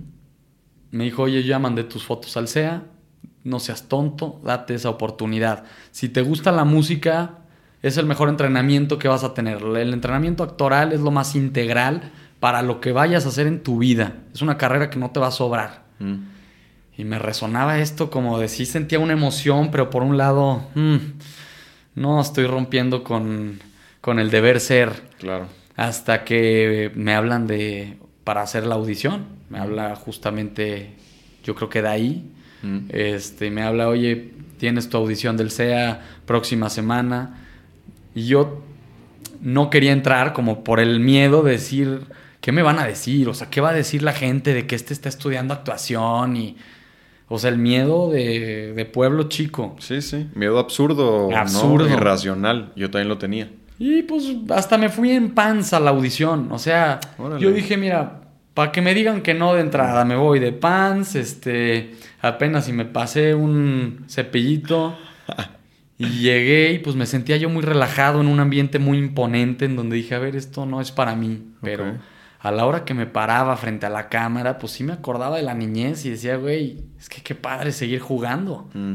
me 0.91 1.05
dijo, 1.05 1.23
oye, 1.23 1.43
yo 1.43 1.49
ya 1.49 1.59
mandé 1.59 1.85
tus 1.85 2.05
fotos 2.05 2.37
al 2.37 2.47
SEA, 2.47 2.83
no 3.43 3.59
seas 3.59 3.89
tonto, 3.89 4.39
date 4.45 4.75
esa 4.75 4.91
oportunidad. 4.91 5.65
Si 5.91 6.11
te 6.11 6.21
gusta 6.21 6.53
la 6.53 6.65
música, 6.65 7.39
es 7.83 7.97
el 7.97 8.05
mejor 8.05 8.29
entrenamiento 8.29 8.99
que 8.99 9.09
vas 9.09 9.25
a 9.25 9.33
tener. 9.33 9.63
El 9.63 9.95
entrenamiento 9.95 10.43
actoral 10.43 10.93
es 10.93 11.01
lo 11.01 11.11
más 11.11 11.35
integral 11.37 12.13
para 12.39 12.61
lo 12.61 12.83
que 12.83 12.93
vayas 12.93 13.25
a 13.25 13.29
hacer 13.31 13.47
en 13.47 13.63
tu 13.63 13.79
vida. 13.79 14.13
Es 14.35 14.43
una 14.43 14.59
carrera 14.59 14.91
que 14.91 14.99
no 14.99 15.11
te 15.11 15.21
va 15.21 15.29
a 15.29 15.31
sobrar. 15.31 15.85
Mm. 16.01 16.15
Y 16.99 17.05
me 17.05 17.19
resonaba 17.19 17.79
esto 17.79 18.11
como 18.11 18.39
de 18.39 18.49
sí 18.49 18.67
sentía 18.67 18.99
una 18.99 19.15
emoción, 19.15 19.71
pero 19.71 19.89
por 19.89 20.03
un 20.03 20.19
lado, 20.19 20.67
mm, 20.75 20.97
no 21.99 22.21
estoy 22.21 22.47
rompiendo 22.47 23.03
con, 23.05 23.61
con 24.01 24.19
el 24.19 24.31
deber 24.31 24.61
ser 24.61 24.91
Claro. 25.19 25.47
hasta 25.77 26.25
que 26.25 26.91
me 26.95 27.15
hablan 27.15 27.47
de 27.47 27.97
para 28.25 28.43
hacer 28.43 28.67
la 28.67 28.75
audición. 28.75 29.27
Me 29.49 29.59
habla 29.59 29.97
justamente, 29.97 30.91
yo 31.45 31.55
creo 31.55 31.69
que 31.71 31.83
de 31.83 31.89
ahí. 31.89 32.31
Mm. 32.63 32.79
Este, 32.91 33.51
me 33.51 33.63
habla, 33.63 33.89
oye, 33.89 34.33
tienes 34.59 34.89
tu 34.89 34.97
audición 34.99 35.37
del 35.37 35.51
SEA 35.51 36.03
próxima 36.27 36.69
semana. 36.69 37.47
Y 38.15 38.27
yo 38.27 38.63
no 39.41 39.71
quería 39.71 39.93
entrar 39.93 40.33
como 40.35 40.63
por 40.65 40.81
el 40.81 41.01
miedo 41.01 41.43
de 41.43 41.53
decir, 41.53 42.01
¿qué 42.41 42.53
me 42.53 42.63
van 42.63 42.79
a 42.79 42.85
decir? 42.87 43.29
O 43.29 43.35
sea, 43.35 43.49
¿qué 43.49 43.61
va 43.61 43.71
a 43.71 43.75
decir 43.75 44.03
la 44.03 44.13
gente 44.13 44.53
de 44.53 44.67
que 44.67 44.75
este 44.75 44.93
está 44.93 45.09
estudiando 45.09 45.55
actuación? 45.55 46.37
Y, 46.37 46.57
o 47.29 47.39
sea, 47.39 47.51
el 47.51 47.59
miedo 47.59 48.11
de, 48.11 48.73
de 48.73 48.85
pueblo 48.87 49.25
chico. 49.25 49.77
Sí, 49.79 50.01
sí. 50.01 50.29
Miedo 50.35 50.59
absurdo. 50.59 51.31
Absurdo. 51.37 51.87
¿no? 51.87 51.95
Irracional. 51.95 52.73
Yo 52.75 52.91
también 52.91 53.09
lo 53.09 53.19
tenía. 53.19 53.51
Y 53.79 54.03
pues 54.03 54.25
hasta 54.51 54.77
me 54.79 54.89
fui 54.89 55.11
en 55.13 55.35
panza 55.35 55.77
a 55.77 55.81
la 55.81 55.91
audición. 55.91 56.49
O 56.51 56.59
sea, 56.59 57.01
Órale. 57.19 57.41
yo 57.41 57.53
dije, 57.53 57.77
mira, 57.77 58.23
para 58.55 58.73
que 58.73 58.81
me 58.81 58.95
digan 58.95 59.21
que 59.23 59.35
no 59.35 59.55
de 59.55 59.61
entrada, 59.61 60.05
me 60.05 60.17
voy 60.17 60.41
de 60.41 60.53
pants, 60.53 61.15
este, 61.15 61.95
apenas 62.21 62.65
si 62.65 62.73
me 62.73 62.85
pasé 62.85 63.35
un 63.35 64.05
cepillito. 64.09 64.97
Y 66.01 66.21
llegué 66.21 66.75
y 66.75 66.79
pues 66.79 66.95
me 66.95 67.07
sentía 67.07 67.37
yo 67.39 67.51
muy 67.51 67.63
relajado 67.63 68.21
en 68.21 68.29
un 68.29 68.39
ambiente 68.39 68.79
muy 68.79 68.99
imponente 68.99 69.65
en 69.65 69.75
donde 69.75 69.97
dije, 69.97 70.15
a 70.15 70.21
ver, 70.21 70.37
esto 70.37 70.65
no 70.65 70.81
es 70.81 70.93
para 70.93 71.17
mí. 71.17 71.43
Pero. 71.61 71.97
A 72.49 72.53
la 72.53 72.67
hora 72.67 72.85
que 72.85 72.95
me 72.95 73.07
paraba 73.07 73.57
frente 73.57 73.87
a 73.87 73.91
la 73.91 74.09
cámara, 74.09 74.59
pues 74.59 74.73
sí 74.73 74.85
me 74.85 74.93
acordaba 74.93 75.37
de 75.37 75.43
la 75.43 75.55
niñez 75.55 76.05
y 76.05 76.11
decía, 76.11 76.37
güey, 76.37 76.85
es 76.99 77.09
que 77.09 77.23
qué 77.23 77.35
padre 77.35 77.73
seguir 77.73 78.01
jugando. 78.01 78.69
Mm. 78.75 78.95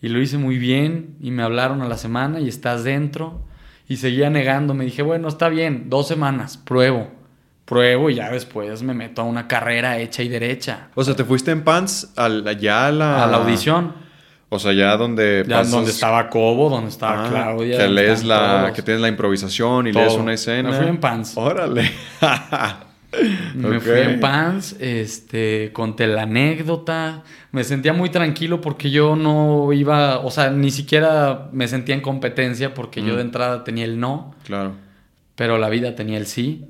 Y 0.00 0.08
lo 0.08 0.20
hice 0.20 0.38
muy 0.38 0.58
bien 0.58 1.16
y 1.20 1.30
me 1.30 1.42
hablaron 1.42 1.82
a 1.82 1.88
la 1.88 1.96
semana 1.96 2.40
y 2.40 2.48
estás 2.48 2.84
dentro. 2.84 3.42
Y 3.88 3.96
seguía 3.96 4.30
negando. 4.30 4.74
Me 4.74 4.84
dije, 4.84 5.02
bueno, 5.02 5.28
está 5.28 5.48
bien, 5.48 5.88
dos 5.88 6.08
semanas, 6.08 6.56
pruebo. 6.56 7.08
Pruebo 7.64 8.10
y 8.10 8.16
ya 8.16 8.30
después 8.30 8.82
me 8.82 8.94
meto 8.94 9.22
a 9.22 9.24
una 9.24 9.48
carrera 9.48 9.98
hecha 9.98 10.22
y 10.22 10.28
derecha. 10.28 10.88
O 10.94 11.02
sea, 11.02 11.14
te 11.14 11.24
fuiste 11.24 11.50
en 11.50 11.64
pants 11.64 12.12
al, 12.16 12.58
ya 12.58 12.86
a 12.86 12.92
la... 12.92 13.24
A 13.24 13.26
la 13.26 13.38
audición. 13.38 14.05
O 14.56 14.58
sea, 14.58 14.72
ya 14.72 14.96
donde 14.96 15.44
Ya 15.46 15.58
pasas- 15.58 15.70
donde 15.70 15.90
estaba 15.90 16.28
Cobo, 16.28 16.68
donde 16.68 16.90
estaba 16.90 17.24
Ah, 17.26 17.28
Claudia. 17.30 17.78
Que 17.78 17.88
lees 17.88 18.24
la... 18.24 18.60
todos. 18.62 18.72
Que 18.76 18.82
tienes 18.82 19.00
la 19.00 19.08
improvisación 19.08 19.86
y 19.86 19.92
Todo. 19.92 20.02
lees 20.02 20.14
una 20.14 20.32
escena. 20.34 20.70
Me 20.70 20.76
fui 20.76 20.86
en 20.88 20.98
pants. 20.98 21.32
Órale. 21.36 21.90
Me 23.54 23.80
fui 23.80 23.98
en 24.00 24.20
pants, 24.20 24.76
este, 24.78 25.70
conté 25.72 26.06
la 26.06 26.22
anécdota. 26.22 27.22
Me 27.50 27.64
sentía 27.64 27.94
muy 27.94 28.10
tranquilo 28.10 28.60
porque 28.60 28.90
yo 28.90 29.16
no 29.16 29.72
iba, 29.72 30.18
o 30.18 30.30
sea, 30.30 30.50
ni 30.50 30.70
siquiera 30.70 31.48
me 31.52 31.66
sentía 31.66 31.94
en 31.94 32.02
competencia 32.02 32.74
porque 32.74 33.00
yo 33.02 33.14
Mm. 33.14 33.16
de 33.16 33.22
entrada 33.22 33.64
tenía 33.64 33.84
el 33.86 33.98
no, 34.00 34.34
Claro. 34.44 34.72
pero 35.34 35.56
la 35.56 35.70
vida 35.70 35.94
tenía 35.94 36.18
el 36.18 36.26
sí. 36.26 36.66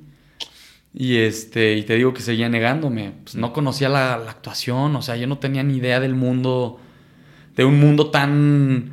Y 0.93 1.17
este, 1.17 1.73
y 1.73 1.83
te 1.83 1.95
digo 1.95 2.13
que 2.13 2.21
seguía 2.21 2.47
negándome. 2.47 3.11
Pues 3.23 3.35
no 3.35 3.51
conocía 3.51 3.89
la, 3.89 4.17
la 4.17 4.31
actuación, 4.31 4.95
o 4.95 5.01
sea, 5.01 5.17
yo 5.17 5.27
no 5.27 5.39
tenía 5.39 5.63
ni 5.63 5.77
idea 5.77 5.99
del 5.99 6.15
mundo, 6.15 6.79
de 7.57 7.65
un 7.65 7.79
mundo 7.79 8.11
tan, 8.11 8.91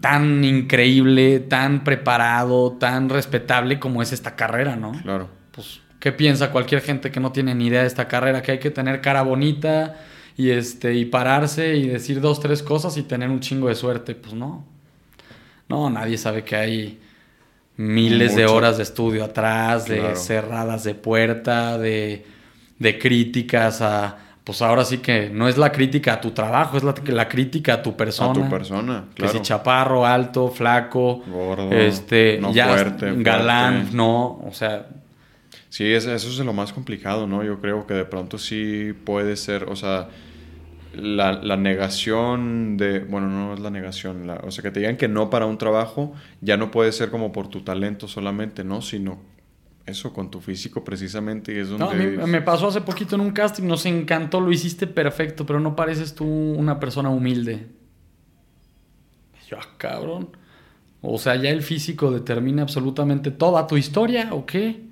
tan 0.00 0.44
increíble, 0.44 1.40
tan 1.40 1.84
preparado, 1.84 2.72
tan 2.78 3.08
respetable 3.08 3.78
como 3.78 4.02
es 4.02 4.12
esta 4.12 4.34
carrera, 4.36 4.76
¿no? 4.76 4.92
Claro. 5.02 5.28
pues, 5.52 5.80
¿qué 6.00 6.12
piensa 6.12 6.50
cualquier 6.50 6.80
gente 6.80 7.10
que 7.10 7.20
no 7.20 7.32
tiene 7.32 7.54
ni 7.54 7.66
idea 7.66 7.82
de 7.82 7.86
esta 7.86 8.08
carrera? 8.08 8.42
Que 8.42 8.52
hay 8.52 8.58
que 8.58 8.70
tener 8.70 9.00
cara 9.02 9.22
bonita 9.22 9.96
y, 10.36 10.50
este, 10.50 10.94
y 10.94 11.04
pararse 11.04 11.76
y 11.76 11.88
decir 11.88 12.20
dos, 12.20 12.40
tres 12.40 12.62
cosas 12.62 12.96
y 12.96 13.02
tener 13.02 13.28
un 13.30 13.40
chingo 13.40 13.68
de 13.68 13.74
suerte. 13.74 14.14
Pues 14.14 14.32
no. 14.34 14.64
No, 15.68 15.90
nadie 15.90 16.16
sabe 16.18 16.42
que 16.44 16.56
hay 16.56 17.00
miles 17.76 18.34
de 18.36 18.46
horas 18.46 18.76
de 18.78 18.82
estudio 18.84 19.24
atrás, 19.24 19.86
de 19.86 19.98
Claro. 19.98 20.16
cerradas 20.16 20.84
de 20.84 20.94
puerta, 20.94 21.78
de, 21.78 22.26
de 22.78 22.98
críticas 22.98 23.80
a... 23.82 24.18
Pues 24.50 24.62
ahora 24.62 24.84
sí 24.84 24.98
que 24.98 25.30
no 25.30 25.46
es 25.46 25.56
la 25.56 25.70
crítica 25.70 26.14
a 26.14 26.20
tu 26.20 26.32
trabajo, 26.32 26.76
es 26.76 26.82
la, 26.82 26.92
la 27.06 27.28
crítica 27.28 27.74
a 27.74 27.82
tu 27.82 27.96
persona. 27.96 28.32
A 28.32 28.34
tu 28.34 28.48
persona, 28.50 29.04
Que 29.14 29.22
claro. 29.22 29.32
si 29.38 29.42
chaparro, 29.42 30.04
alto, 30.04 30.48
flaco, 30.48 31.22
Gordo, 31.24 31.70
este, 31.70 32.38
no 32.40 32.52
ya 32.52 32.66
fuerte, 32.66 33.14
galán, 33.18 33.74
fuerte. 33.82 33.96
no, 33.96 34.40
o 34.44 34.50
sea, 34.52 34.88
Sí, 35.68 35.84
es- 35.92 36.06
eso 36.06 36.28
es 36.28 36.38
lo 36.40 36.52
más 36.52 36.72
complicado, 36.72 37.28
¿no? 37.28 37.44
Yo 37.44 37.60
creo 37.60 37.86
que 37.86 37.94
de 37.94 38.04
pronto 38.04 38.38
sí 38.38 38.92
puede 39.04 39.36
ser, 39.36 39.66
o 39.68 39.76
sea, 39.76 40.08
la, 40.94 41.32
la 41.34 41.56
negación 41.56 42.76
de, 42.76 42.98
bueno, 42.98 43.28
no 43.28 43.54
es 43.54 43.60
la 43.60 43.70
negación, 43.70 44.26
la- 44.26 44.40
o 44.44 44.50
sea, 44.50 44.62
que 44.62 44.72
te 44.72 44.80
digan 44.80 44.96
que 44.96 45.06
no 45.06 45.30
para 45.30 45.46
un 45.46 45.58
trabajo 45.58 46.12
ya 46.40 46.56
no 46.56 46.72
puede 46.72 46.90
ser 46.90 47.10
como 47.10 47.30
por 47.30 47.46
tu 47.46 47.60
talento 47.60 48.08
solamente, 48.08 48.64
¿no? 48.64 48.82
Sino 48.82 49.20
eso, 49.90 50.12
con 50.12 50.30
tu 50.30 50.40
físico 50.40 50.82
precisamente, 50.82 51.54
y 51.54 51.58
es 51.58 51.68
donde... 51.68 51.84
No, 51.84 51.90
a 51.90 51.94
mí 52.26 52.32
me 52.32 52.40
pasó 52.40 52.68
hace 52.68 52.80
poquito 52.80 53.14
en 53.16 53.20
un 53.20 53.32
casting, 53.32 53.64
nos 53.64 53.84
encantó, 53.86 54.40
lo 54.40 54.50
hiciste 54.50 54.86
perfecto, 54.86 55.44
pero 55.44 55.60
no 55.60 55.76
pareces 55.76 56.14
tú 56.14 56.24
una 56.24 56.80
persona 56.80 57.10
humilde. 57.10 57.66
Y 59.44 59.50
Yo, 59.50 59.58
ah, 59.60 59.66
cabrón. 59.76 60.36
O 61.02 61.18
sea, 61.18 61.36
ya 61.36 61.50
el 61.50 61.62
físico 61.62 62.10
determina 62.10 62.62
absolutamente 62.62 63.30
toda 63.30 63.66
tu 63.66 63.76
historia, 63.76 64.28
¿o 64.32 64.46
qué? 64.46 64.88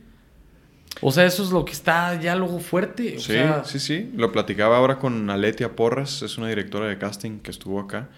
O 1.01 1.13
sea, 1.13 1.25
eso 1.27 1.43
es 1.43 1.51
lo 1.51 1.65
que 1.65 1.73
está 1.73 2.19
ya 2.21 2.35
luego 2.35 2.59
fuerte. 2.59 3.17
O 3.17 3.21
Sí, 3.21 3.33
sea, 3.33 3.65
sí, 3.65 3.79
sí. 3.79 4.11
Lo 4.17 4.33
platicaba 4.33 4.79
ahora 4.79 4.99
con 4.99 5.31
Aletia 5.31 5.77
Porras, 5.77 6.23
es 6.23 6.39
una 6.39 6.49
directora 6.49 6.87
de 6.87 6.99
casting 6.99 7.39
que 7.41 7.51
estuvo 7.51 7.79
acá. 7.79 8.09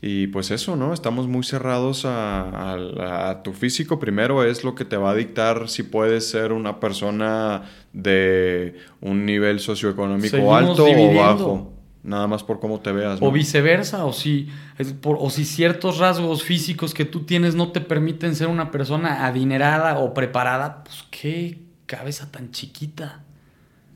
Y 0.00 0.28
pues 0.28 0.52
eso, 0.52 0.76
¿no? 0.76 0.94
Estamos 0.94 1.26
muy 1.26 1.42
cerrados 1.42 2.04
a, 2.04 2.42
a- 2.48 3.30
a 3.30 3.42
tu 3.42 3.52
físico. 3.52 3.98
Primero 3.98 4.44
es 4.44 4.62
lo 4.62 4.74
que 4.76 4.84
te 4.84 4.96
va 4.96 5.10
a 5.10 5.14
dictar 5.16 5.68
si 5.68 5.82
puedes 5.82 6.30
ser 6.30 6.52
una 6.52 6.78
persona 6.78 7.62
de 7.92 8.76
un 9.00 9.26
nivel 9.26 9.58
socioeconómico 9.58 10.28
Seguimos 10.36 10.56
alto 10.56 10.84
dividiendo. 10.84 11.18
o 11.18 11.24
bajo. 11.54 11.72
Nada 12.04 12.28
más 12.28 12.44
por 12.44 12.60
cómo 12.60 12.78
te 12.80 12.92
veas. 12.92 13.18
O 13.20 13.32
viceversa, 13.32 14.04
o 14.04 14.12
si, 14.12 14.48
es 14.78 14.92
por- 14.92 15.16
o 15.18 15.30
si 15.30 15.44
ciertos 15.44 15.98
rasgos 15.98 16.44
físicos 16.44 16.94
que 16.94 17.04
tú 17.04 17.24
tienes 17.24 17.56
no 17.56 17.72
te 17.72 17.80
permiten 17.80 18.36
ser 18.36 18.46
una 18.46 18.70
persona 18.70 19.26
adinerada 19.26 19.98
o 19.98 20.14
preparada, 20.14 20.84
pues 20.84 21.04
qué 21.10 21.58
cabeza 21.86 22.30
tan 22.30 22.52
chiquita. 22.52 23.24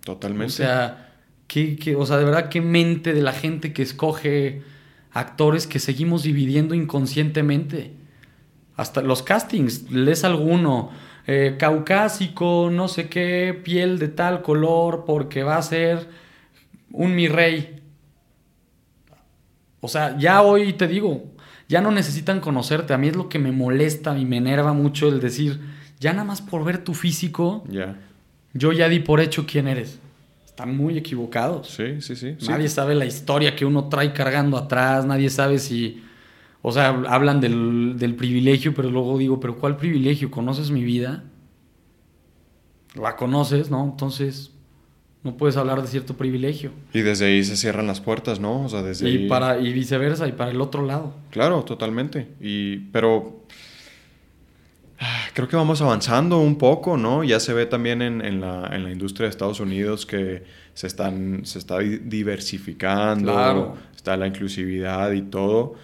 Totalmente. 0.05 0.47
O 0.53 0.57
sea, 0.57 1.13
qué, 1.47 1.77
qué- 1.77 1.95
o 1.95 2.05
sea, 2.05 2.17
de 2.19 2.25
verdad, 2.25 2.49
qué 2.49 2.61
mente 2.61 3.13
de 3.15 3.23
la 3.23 3.33
gente 3.33 3.73
que 3.73 3.83
escoge 3.83 4.63
actores 5.13 5.67
que 5.67 5.79
seguimos 5.79 6.23
dividiendo 6.23 6.75
inconscientemente. 6.75 7.93
Hasta 8.77 9.03
los 9.03 9.23
castings, 9.23 9.91
lees 9.91 10.25
alguno, 10.25 10.91
eh, 11.27 11.57
caucásico, 11.59 12.71
no 12.73 12.89
sé 12.89 13.09
qué, 13.09 13.59
piel 13.63 13.99
de 13.99 14.09
tal 14.09 14.43
color, 14.43 15.05
porque 15.07 15.43
va 15.43 15.57
a 15.57 15.63
ser 15.63 16.09
un 16.91 17.15
mi 17.15 17.29
rey. 17.29 17.83
O 19.81 19.89
sea, 19.89 20.17
ya 20.17 20.43
hoy 20.43 20.73
te 20.73 20.89
digo, 20.89 21.25
ya 21.69 21.81
no 21.81 21.91
necesitan 21.91 22.41
conocerte. 22.41 22.95
A 22.95 22.99
mí 22.99 23.09
es 23.09 23.17
lo 23.17 23.29
que 23.29 23.39
me 23.39 23.53
molesta 23.53 24.19
y 24.19 24.25
me 24.25 24.39
enerva 24.39 24.73
mucho 24.73 25.09
el 25.09 25.21
decir, 25.21 25.61
ya 26.01 26.13
nada 26.13 26.25
más 26.25 26.41
por 26.41 26.65
ver 26.65 26.79
tu 26.79 26.95
físico, 26.95 27.65
yo 28.55 28.73
ya 28.73 28.89
di 28.89 29.01
por 29.01 29.21
hecho 29.21 29.47
quién 29.47 29.69
eres. 29.69 30.01
Están 30.53 30.77
muy 30.77 30.99
equivocados. 30.99 31.69
Sí, 31.69 32.01
sí, 32.03 32.15
sí. 32.15 32.37
sí. 32.39 32.49
Nadie 32.49 32.69
sabe 32.69 32.95
la 32.95 33.07
historia 33.07 33.57
que 33.57 33.65
uno 33.65 33.89
trae 33.89 34.13
cargando 34.13 34.57
atrás, 34.59 35.05
nadie 35.07 35.31
sabe 35.31 35.59
si... 35.59 36.03
O 36.61 36.71
sea, 36.71 36.91
hablan 37.09 37.41
del, 37.41 37.95
del 37.99 38.15
privilegio, 38.15 38.73
pero 38.75 38.91
luego 38.91 39.19
digo, 39.19 39.41
pero 39.41 39.57
¿cuál 39.59 39.77
privilegio? 39.77 40.31
¿Conoces 40.31 40.71
mi 40.71 40.85
vida? 40.85 41.25
La 42.95 43.17
conoces, 43.17 43.71
¿no? 43.71 43.83
Entonces, 43.83 44.53
no 45.25 45.37
puedes 45.37 45.57
hablar 45.57 45.81
de 45.81 45.89
cierto 45.89 46.17
privilegio. 46.17 46.71
Y 46.93 47.01
desde 47.01 47.27
ahí 47.27 47.43
se 47.43 47.57
cierran 47.57 47.87
las 47.87 48.01
puertas, 48.01 48.39
¿no? 48.39 48.65
O 48.65 48.69
sea, 48.69 48.83
desde 48.83 49.09
Y, 49.09 49.17
ahí... 49.17 49.29
para, 49.29 49.59
y 49.59 49.73
viceversa, 49.73 50.29
y 50.29 50.33
para 50.33 50.51
el 50.51 50.61
otro 50.61 50.85
lado. 50.85 51.15
Claro, 51.31 51.63
totalmente. 51.65 52.29
Y, 52.41 52.77
pero 52.93 53.43
creo 55.35 55.49
que 55.49 55.57
vamos 55.57 55.81
avanzando 55.83 56.39
un 56.41 56.57
poco, 56.57 56.97
¿no? 56.97 57.25
Ya 57.25 57.41
se 57.41 57.53
ve 57.53 57.67
también 57.67 58.03
en, 58.03 58.25
en 58.25 58.41
la, 58.41 58.69
en 58.73 58.85
la 58.85 58.91
industria 58.91 59.27
de 59.27 59.31
Estados 59.31 59.61
Unidos 59.61 60.07
que 60.07 60.45
se, 60.75 60.87
están, 60.87 61.45
se 61.45 61.59
está 61.59 61.79
di- 61.79 61.99
diversificando, 61.99 63.33
Claro. 63.33 63.77
está 63.95 64.17
la 64.17 64.27
inclusividad 64.27 65.13
y 65.13 65.23
todo. 65.23 65.75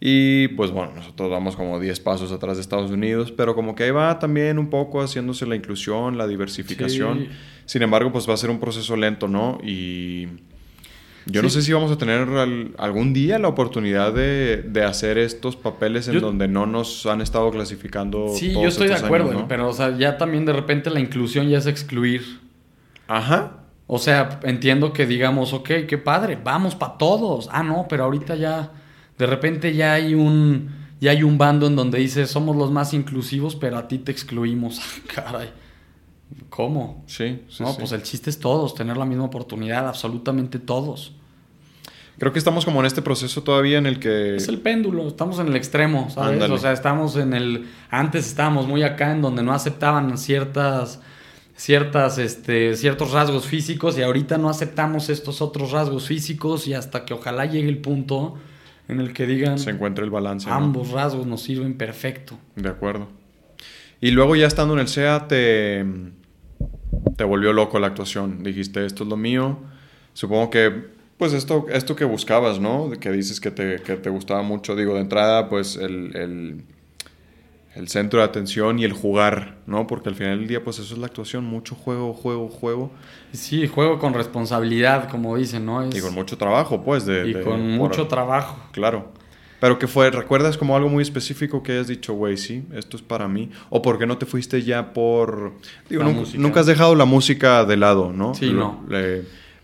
Y 0.00 0.48
pues 0.48 0.70
bueno, 0.70 0.92
nosotros 0.94 1.30
vamos 1.30 1.56
como 1.56 1.80
10 1.80 1.98
pasos 2.00 2.30
atrás 2.32 2.56
de 2.56 2.60
Estados 2.62 2.90
Unidos, 2.90 3.32
pero 3.32 3.54
como 3.54 3.74
que 3.74 3.84
ahí 3.84 3.90
va 3.90 4.18
también 4.18 4.58
un 4.58 4.68
poco 4.68 5.00
haciéndose 5.02 5.46
la 5.46 5.56
inclusión, 5.56 6.18
la 6.18 6.26
diversificación. 6.26 7.20
Sí. 7.20 7.28
Sin 7.66 7.82
embargo, 7.82 8.12
pues 8.12 8.28
va 8.28 8.34
a 8.34 8.36
ser 8.36 8.50
un 8.50 8.60
proceso 8.60 8.96
lento, 8.96 9.28
¿no? 9.28 9.58
Y 9.64 10.26
yo 11.26 11.42
no 11.42 11.48
sé 11.50 11.62
si 11.62 11.72
vamos 11.72 11.90
a 11.90 11.96
tener 11.98 12.20
al- 12.28 12.74
algún 12.78 13.12
día 13.12 13.38
la 13.38 13.48
oportunidad 13.48 14.12
de, 14.12 14.62
de 14.66 14.84
hacer 14.84 15.16
estos 15.18 15.56
papeles 15.56 16.06
en 16.08 16.14
Yo- 16.14 16.20
donde 16.20 16.48
no 16.48 16.66
nos 16.66 17.06
han 17.06 17.20
estado 17.20 17.50
clasificando. 17.50 18.28
Sí, 18.34 18.50
todos 18.52 18.62
yo 18.62 18.68
estoy 18.68 18.88
de 18.88 18.94
estos 18.94 19.06
acuerdo, 19.06 19.30
años, 19.30 19.42
¿no? 19.42 19.48
pero 19.48 19.68
o 19.68 19.72
sea, 19.72 19.96
ya 19.96 20.18
también 20.18 20.44
de 20.44 20.52
repente 20.52 20.90
la 20.90 21.00
inclusión 21.00 21.48
ya 21.48 21.58
es 21.58 21.66
excluir. 21.66 22.40
Ajá. 23.08 23.58
O 23.86 23.98
sea, 23.98 24.40
entiendo 24.44 24.92
que 24.92 25.06
digamos, 25.06 25.52
ok, 25.52 25.70
qué 25.88 25.98
padre, 25.98 26.38
vamos 26.42 26.74
para 26.74 26.96
todos. 26.96 27.48
Ah, 27.52 27.62
no, 27.62 27.86
pero 27.88 28.04
ahorita 28.04 28.34
ya, 28.34 28.72
de 29.18 29.26
repente 29.26 29.74
ya 29.74 29.92
hay 29.94 30.14
un, 30.14 30.70
ya 31.00 31.10
hay 31.10 31.22
un 31.22 31.36
bando 31.36 31.66
en 31.66 31.76
donde 31.76 31.98
dice, 31.98 32.26
somos 32.26 32.56
los 32.56 32.70
más 32.72 32.94
inclusivos, 32.94 33.56
pero 33.56 33.76
a 33.76 33.86
ti 33.86 33.98
te 33.98 34.10
excluimos. 34.10 34.80
Caray, 35.14 35.50
¿cómo? 36.50 37.04
Sí, 37.06 37.42
sí, 37.48 37.62
no, 37.62 37.70
sí. 37.70 37.76
pues 37.78 37.92
el 37.92 38.02
chiste 38.02 38.30
es 38.30 38.38
todos, 38.38 38.74
tener 38.74 38.96
la 38.96 39.04
misma 39.04 39.24
oportunidad, 39.24 39.88
absolutamente 39.88 40.58
todos. 40.58 41.12
Creo 42.18 42.32
que 42.32 42.38
estamos 42.38 42.64
como 42.64 42.80
en 42.80 42.86
este 42.86 43.02
proceso 43.02 43.42
todavía 43.42 43.78
en 43.78 43.86
el 43.86 43.98
que. 43.98 44.36
Es 44.36 44.48
el 44.48 44.58
péndulo, 44.58 45.08
estamos 45.08 45.38
en 45.40 45.48
el 45.48 45.56
extremo, 45.56 46.10
¿sabes? 46.10 46.34
Ándale. 46.34 46.54
O 46.54 46.58
sea, 46.58 46.72
estamos 46.72 47.16
en 47.16 47.34
el... 47.34 47.66
Antes 47.90 48.26
estábamos 48.26 48.68
muy 48.68 48.84
acá 48.84 49.10
en 49.10 49.20
donde 49.20 49.42
no 49.42 49.52
aceptaban 49.52 50.16
ciertas, 50.16 51.00
ciertas, 51.56 52.18
este, 52.18 52.76
ciertos 52.76 53.10
rasgos 53.10 53.46
físicos 53.46 53.98
y 53.98 54.02
ahorita 54.02 54.38
no 54.38 54.48
aceptamos 54.48 55.08
estos 55.08 55.42
otros 55.42 55.72
rasgos 55.72 56.06
físicos 56.06 56.68
y 56.68 56.74
hasta 56.74 57.04
que 57.04 57.14
ojalá 57.14 57.46
llegue 57.46 57.68
el 57.68 57.78
punto 57.78 58.36
en 58.86 59.00
el 59.00 59.12
que 59.12 59.26
digan 59.26 59.58
se 59.58 59.70
encuentra 59.70 60.04
el 60.04 60.10
balance. 60.10 60.48
¿no? 60.48 60.54
ambos 60.54 60.90
rasgos 60.90 61.26
nos 61.26 61.42
sirven 61.42 61.74
perfecto. 61.74 62.38
De 62.54 62.68
acuerdo. 62.68 63.08
Y 64.00 64.10
luego 64.10 64.36
ya 64.36 64.46
estando 64.46 64.74
en 64.74 64.80
el 64.80 64.88
SEA 64.88 65.26
te, 65.28 65.84
te 67.16 67.24
volvió 67.24 67.52
loco 67.52 67.78
la 67.78 67.86
actuación. 67.88 68.42
Dijiste, 68.42 68.84
esto 68.84 69.04
es 69.04 69.08
lo 69.08 69.16
mío. 69.16 69.58
Supongo 70.12 70.50
que, 70.50 70.70
pues 71.16 71.32
esto, 71.32 71.66
esto 71.70 71.96
que 71.96 72.04
buscabas, 72.04 72.60
¿no? 72.60 72.90
Que 73.00 73.10
dices 73.10 73.40
que 73.40 73.50
te, 73.50 73.76
que 73.82 73.96
te 73.96 74.10
gustaba 74.10 74.42
mucho. 74.42 74.76
Digo, 74.76 74.94
de 74.94 75.00
entrada, 75.00 75.48
pues 75.48 75.76
el, 75.76 76.14
el, 76.16 76.62
el 77.76 77.88
centro 77.88 78.18
de 78.20 78.26
atención 78.26 78.78
y 78.78 78.84
el 78.84 78.92
jugar, 78.92 79.56
¿no? 79.66 79.86
Porque 79.86 80.08
al 80.10 80.14
final 80.16 80.38
del 80.38 80.48
día, 80.48 80.62
pues 80.62 80.78
eso 80.78 80.92
es 80.94 81.00
la 81.00 81.06
actuación. 81.06 81.44
Mucho 81.44 81.74
juego, 81.74 82.12
juego, 82.12 82.48
juego. 82.48 82.90
Sí, 83.32 83.66
juego 83.66 83.98
con 83.98 84.12
responsabilidad, 84.12 85.08
como 85.08 85.36
dicen, 85.36 85.64
¿no? 85.66 85.82
Es- 85.82 85.96
Y 85.96 86.00
con 86.00 86.12
mucho 86.14 86.36
trabajo, 86.36 86.82
pues. 86.82 87.06
De, 87.06 87.26
y 87.28 87.32
de- 87.32 87.42
con 87.42 87.52
por- 87.52 87.60
mucho 87.88 88.06
trabajo. 88.06 88.58
Claro. 88.72 89.12
Pero 89.60 89.78
que 89.78 89.86
fue, 89.86 90.10
¿recuerdas 90.10 90.58
como 90.58 90.76
algo 90.76 90.88
muy 90.90 91.02
específico 91.02 91.62
que 91.62 91.72
hayas 91.72 91.86
dicho, 91.88 92.12
güey, 92.14 92.36
sí, 92.36 92.64
esto 92.74 92.96
es 92.96 93.02
para 93.02 93.28
mí? 93.28 93.50
¿O 93.70 93.80
por 93.80 93.98
qué 93.98 94.06
no 94.06 94.18
te 94.18 94.26
fuiste 94.26 94.62
ya 94.62 94.92
por... 94.92 95.52
Digo, 95.88 96.02
nunca, 96.36 96.60
has 96.60 96.66
dejado 96.66 96.94
la 96.94 97.04
música 97.06 97.64
de 97.64 97.76
lado, 97.76 98.12
¿no? 98.12 98.34
Sí, 98.34 98.46
Lo- 98.50 98.52
no. 98.60 98.84
le- 98.88 99.22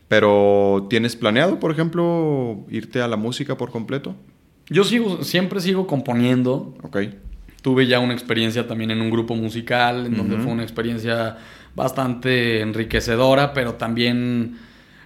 pero 0.09 0.87
¿tienes 0.91 1.15
planeado, 1.17 1.61
por 1.61 1.71
ejemplo, 1.71 2.65
irte 2.69 3.01
a 3.01 3.09
la 3.09 3.17
música 3.17 3.57
por 3.57 3.71
completo? 3.71 4.17
Yo 4.69 4.83
sigo, 4.85 5.23
siempre 5.23 5.61
sigo 5.61 5.87
componiendo. 5.87 6.75
Ok. 6.83 6.99
tuve 7.63 7.87
ya 7.87 8.01
una 8.01 8.15
experiencia 8.15 8.67
también 8.67 8.91
en 8.91 9.03
un 9.03 9.11
grupo 9.11 9.35
musical, 9.37 10.07
en 10.07 10.17
donde 10.17 10.39
fue 10.39 10.51
una 10.51 10.63
experiencia 10.63 11.37
bastante 11.77 12.61
enriquecedora, 12.61 13.53
pero 13.53 13.75
también 13.75 14.57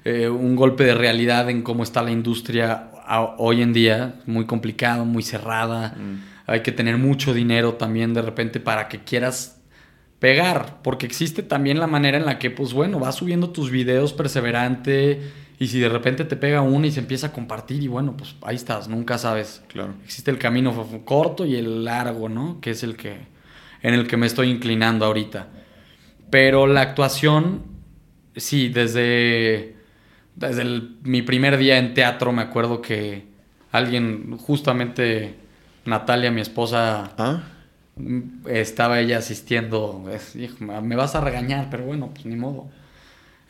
eh, 0.05 0.29
un 0.29 0.55
golpe 0.55 0.85
de 0.85 0.95
realidad 0.95 1.51
en 1.51 1.63
cómo 1.63 1.83
está 1.83 2.03
la 2.03 2.11
industria 2.13 2.91
hoy 3.39 3.63
en 3.63 3.73
día, 3.73 4.21
muy 4.27 4.47
complicado, 4.47 5.05
muy 5.05 5.23
cerrada. 5.23 5.95
Mm. 5.97 6.23
Hay 6.47 6.61
que 6.61 6.73
tener 6.73 6.99
mucho 6.99 7.33
dinero 7.35 7.75
también 7.75 8.15
de 8.15 8.23
repente 8.23 8.61
para 8.61 8.89
que 8.89 9.01
quieras 9.01 9.61
pegar, 10.19 10.81
porque 10.83 11.07
existe 11.07 11.43
también 11.43 11.79
la 11.79 11.87
manera 11.87 12.17
en 12.17 12.27
la 12.27 12.39
que, 12.39 12.51
pues 12.51 12.73
bueno, 12.73 12.99
vas 12.99 13.17
subiendo 13.17 13.51
tus 13.51 13.71
videos 13.71 14.13
perseverante 14.13 15.21
y 15.59 15.69
si 15.69 15.81
de 15.81 15.89
repente 15.89 16.25
te 16.25 16.37
pega 16.37 16.63
uno 16.63 16.87
y 16.87 16.91
se 16.91 17.01
empieza 17.01 17.29
a 17.29 17.33
compartir 17.33 17.83
y 17.83 17.89
bueno, 17.89 18.17
pues 18.17 18.35
ahí 18.43 18.57
estás, 18.57 18.89
nunca 18.89 19.19
sabes. 19.19 19.63
Claro. 19.69 19.95
Existe 20.05 20.31
el 20.31 20.39
camino 20.39 20.73
corto 21.05 21.47
y 21.47 21.57
el 21.57 21.85
largo, 21.85 22.29
¿no? 22.29 22.61
Que 22.61 22.71
es 22.71 22.83
el 22.83 22.97
que 22.97 23.35
en 23.83 23.93
el 23.93 24.09
que 24.09 24.17
me 24.17 24.27
estoy 24.27 24.51
inclinando 24.51 25.05
ahorita. 25.05 25.49
Pero 26.31 26.67
la 26.67 26.81
actuación, 26.81 27.63
sí, 28.35 28.71
desde, 28.71 29.77
desde 30.37 30.65
mi 31.03 31.23
primer 31.23 31.57
día 31.57 31.79
en 31.79 31.95
teatro 31.95 32.33
me 32.33 32.43
acuerdo 32.43 32.81
que 32.81 33.25
alguien, 33.73 34.37
justamente 34.39 35.35
Natalia, 35.85 36.31
mi 36.31 36.41
esposa, 36.41 37.13
¿Ah? 37.19 37.43
estaba 38.49 39.01
ella 39.01 39.19
asistiendo. 39.19 40.05
me 40.61 40.97
vas 40.97 41.15
a 41.15 41.21
regañar, 41.21 41.69
pero 41.71 41.85
bueno, 41.85 42.11
pues 42.13 42.27
ni 42.27 42.37
modo. 42.37 42.69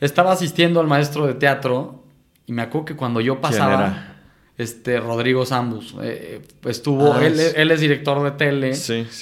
Estaba 0.01 0.31
asistiendo 0.31 0.79
al 0.79 0.87
maestro 0.87 1.25
de 1.25 1.35
teatro 1.35 2.03
y 2.45 2.53
me 2.53 2.61
acuerdo 2.61 2.85
que 2.85 2.95
cuando 2.95 3.21
yo 3.21 3.39
pasaba 3.39 4.15
este 4.57 4.99
Rodrigo 4.99 5.45
Zambus. 5.45 5.95
Eh, 6.01 6.41
estuvo, 6.65 7.13
ah, 7.13 7.25
él, 7.25 7.71
es 7.71 7.79
director 7.79 8.23
de 8.23 8.31
tele, 8.31 8.73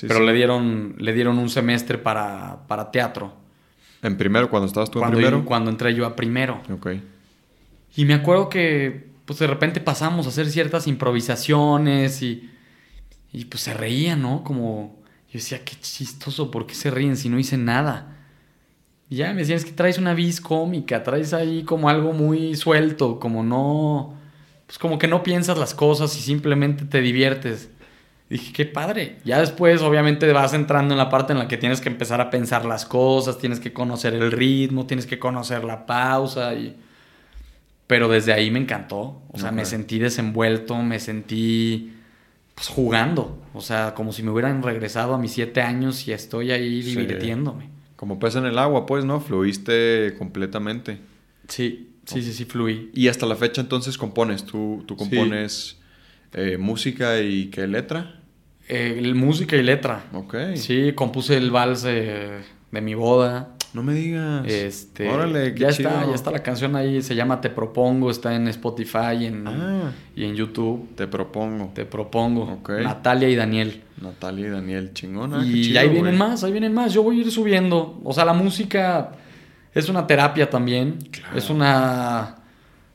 pero 0.08 0.20
Le, 0.20 0.34
dieron, 0.34 0.96
le 0.98 1.14
dieron 1.14 1.38
un 1.38 1.50
semestre 1.50 1.98
para, 1.98 2.60
para 2.68 2.92
teatro. 2.92 3.34
¿En 4.02 4.18
primero? 4.18 4.50
¿Cuando 4.50 4.68
estabas 4.68 4.92
tú 4.92 5.00
cuando 5.00 5.18
en 5.18 5.26
primero? 5.26 5.46
cuando 5.46 5.72
entré 5.72 5.94
yo 5.96 6.06
a 6.06 6.16
primero. 6.16 6.62
Ok. 6.72 6.88
Y 7.96 8.06
me 8.06 8.14
acuerdo 8.14 8.50
que, 8.50 9.08
pues 9.26 9.40
de 9.40 9.48
repente 9.48 9.80
pasamos 9.80 10.26
a 10.26 10.30
hacer 10.30 10.50
ciertas 10.50 10.88
improvisaciones 10.88 12.22
y, 12.22 12.50
y 13.32 13.46
pues 13.46 13.64
se 13.64 13.74
reían, 13.74 14.22
¿no? 14.22 14.44
Como, 14.44 15.00
yo 15.28 15.34
decía, 15.34 15.64
qué 15.64 15.76
chistoso, 15.80 16.52
¿por 16.52 16.66
qué 16.66 16.76
se 16.76 16.92
ríen 16.92 17.18
si 17.18 17.30
no 17.30 17.40
hice 17.40 17.58
nada? 17.58 18.18
Y 19.10 19.18
ya 19.18 19.34
me 19.34 19.42
decían, 19.42 19.58
es 19.58 19.66
que 19.66 19.72
traes 19.72 19.98
una 19.98 20.14
vis 20.14 20.42
cómica, 20.42 21.04
traes 21.04 21.34
ahí 21.34 21.64
como 21.64 21.90
algo 21.90 22.14
muy 22.14 22.56
suelto, 22.56 23.20
como 23.20 23.44
no, 23.44 24.16
pues 24.66 24.80
como 24.80 24.98
que 24.98 25.08
no 25.08 25.24
piensas 25.24 25.58
las 25.58 25.74
cosas 25.74 26.18
y 26.18 26.22
simplemente 26.22 26.86
te 26.86 27.02
diviertes 27.02 27.70
dije, 28.34 28.54
qué 28.54 28.66
padre. 28.66 29.20
Ya 29.24 29.40
después, 29.40 29.82
obviamente, 29.82 30.32
vas 30.32 30.54
entrando 30.54 30.94
en 30.94 30.98
la 30.98 31.10
parte 31.10 31.34
en 31.34 31.40
la 31.40 31.48
que 31.48 31.58
tienes 31.58 31.82
que 31.82 31.90
empezar 31.90 32.22
a 32.22 32.30
pensar 32.30 32.66
las 32.66 32.86
cosas, 32.86 33.38
tienes 33.38 33.60
que 33.60 33.74
conocer 33.74 34.14
el 34.14 34.32
ritmo, 34.32 34.86
tienes 34.86 35.06
que 35.06 35.20
conocer 35.20 35.64
la 35.64 35.86
pausa. 35.86 36.54
Y... 36.54 36.76
Pero 37.94 38.10
desde 38.10 38.34
ahí 38.34 38.50
me 38.50 38.58
encantó. 38.58 39.22
O 39.32 39.38
sea, 39.38 39.52
me 39.52 39.66
sentí 39.66 40.00
desenvuelto, 40.00 40.82
me 40.82 41.00
sentí 41.00 41.94
pues 42.56 42.68
jugando. 42.68 43.40
O 43.54 43.62
sea, 43.62 43.94
como 43.94 44.12
si 44.12 44.24
me 44.24 44.32
hubieran 44.32 44.64
regresado 44.64 45.14
a 45.14 45.20
mis 45.20 45.34
siete 45.34 45.62
años 45.62 46.08
y 46.08 46.12
estoy 46.12 46.50
ahí 46.50 46.82
divirtiéndome. 46.82 47.70
Como 47.96 48.18
pez 48.18 48.36
en 48.36 48.46
el 48.46 48.58
agua, 48.58 48.88
pues, 48.88 49.06
¿no? 49.06 49.22
Fluiste 49.22 50.16
completamente. 50.18 50.98
Sí, 51.48 51.92
sí, 52.06 52.24
sí, 52.24 52.34
sí, 52.34 52.46
fluí. 52.46 52.90
Y 52.96 53.10
hasta 53.10 53.28
la 53.28 53.36
fecha 53.36 53.62
entonces 53.62 53.96
compones. 53.96 54.44
Tú, 54.44 54.84
tú 54.88 54.96
compones 54.96 55.78
eh, 56.34 56.58
música 56.58 57.22
y 57.22 57.52
qué 57.52 57.68
letra. 57.68 58.22
Eh, 58.70 59.14
música 59.14 59.56
y 59.56 59.62
letra. 59.62 60.06
Ok. 60.14 60.36
Sí, 60.56 60.94
compuse 60.96 61.38
el 61.38 61.52
vals 61.52 61.84
de, 61.84 62.40
mi 62.72 62.96
boda. 62.96 63.56
No 63.74 63.82
me 63.82 63.94
digas. 63.96 64.46
Este, 64.48 65.10
Órale, 65.10 65.54
qué 65.56 65.62
ya 65.62 65.70
está, 65.70 66.06
ya 66.06 66.14
está 66.14 66.30
la 66.30 66.44
canción 66.44 66.76
ahí, 66.76 67.02
se 67.02 67.16
llama 67.16 67.42
Te 67.42 67.50
Propongo, 67.50 68.12
está 68.12 68.36
en 68.36 68.48
Spotify 68.48 69.26
en, 69.26 69.48
ah. 69.48 69.92
y 70.16 70.26
en 70.26 70.36
YouTube. 70.36 70.96
Te 70.96 71.08
Propongo. 71.08 71.72
Te 71.74 71.86
Propongo. 71.86 72.62
Natalia 72.68 73.30
y 73.30 73.36
Daniel. 73.36 73.82
Natalia 74.00 74.48
y 74.48 74.50
Daniel, 74.52 74.92
chingona. 74.94 75.44
Y 75.44 75.76
ahí 75.76 75.90
vienen 75.90 76.18
más, 76.18 76.44
ahí 76.44 76.52
vienen 76.52 76.74
más. 76.74 76.94
Yo 76.94 77.02
voy 77.02 77.18
a 77.18 77.22
ir 77.22 77.32
subiendo. 77.32 78.00
O 78.04 78.14
sea, 78.14 78.26
la 78.26 78.34
música 78.34 79.14
es 79.74 79.90
una 79.90 80.06
terapia 80.06 80.50
también. 80.50 81.00
Es 81.36 81.50
una. 81.50 82.36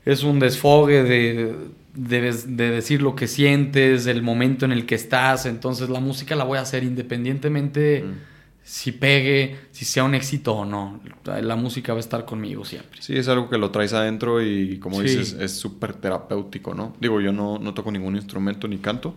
Es 0.04 0.22
un 0.22 0.38
desfogue 0.38 1.02
de, 1.02 1.54
de 1.92 2.70
decir 2.70 3.02
lo 3.02 3.14
que 3.14 3.26
sientes, 3.26 4.06
el 4.06 4.22
momento 4.22 4.64
en 4.64 4.72
el 4.72 4.86
que 4.86 4.94
estás. 4.94 5.44
Entonces 5.44 5.90
la 5.90 5.98
música 6.00 6.36
la 6.36 6.44
voy 6.44 6.58
a 6.58 6.62
hacer 6.62 6.84
independientemente 6.84 8.04
mm. 8.04 8.37
Si 8.68 8.92
pegue, 8.92 9.56
si 9.70 9.86
sea 9.86 10.04
un 10.04 10.14
éxito 10.14 10.54
o 10.54 10.64
no. 10.66 11.00
La 11.24 11.56
música 11.56 11.94
va 11.94 11.98
a 11.98 12.00
estar 12.00 12.26
conmigo 12.26 12.66
siempre. 12.66 13.00
Sí, 13.00 13.16
es 13.16 13.26
algo 13.28 13.48
que 13.48 13.56
lo 13.56 13.70
traes 13.70 13.94
adentro 13.94 14.42
y 14.42 14.78
como 14.78 15.00
dices, 15.00 15.32
es 15.40 15.52
súper 15.52 15.94
terapéutico, 15.94 16.74
¿no? 16.74 16.94
Digo, 17.00 17.22
yo 17.22 17.32
no, 17.32 17.58
no 17.58 17.72
toco 17.72 17.90
ningún 17.90 18.16
instrumento 18.16 18.68
ni 18.68 18.76
canto 18.76 19.16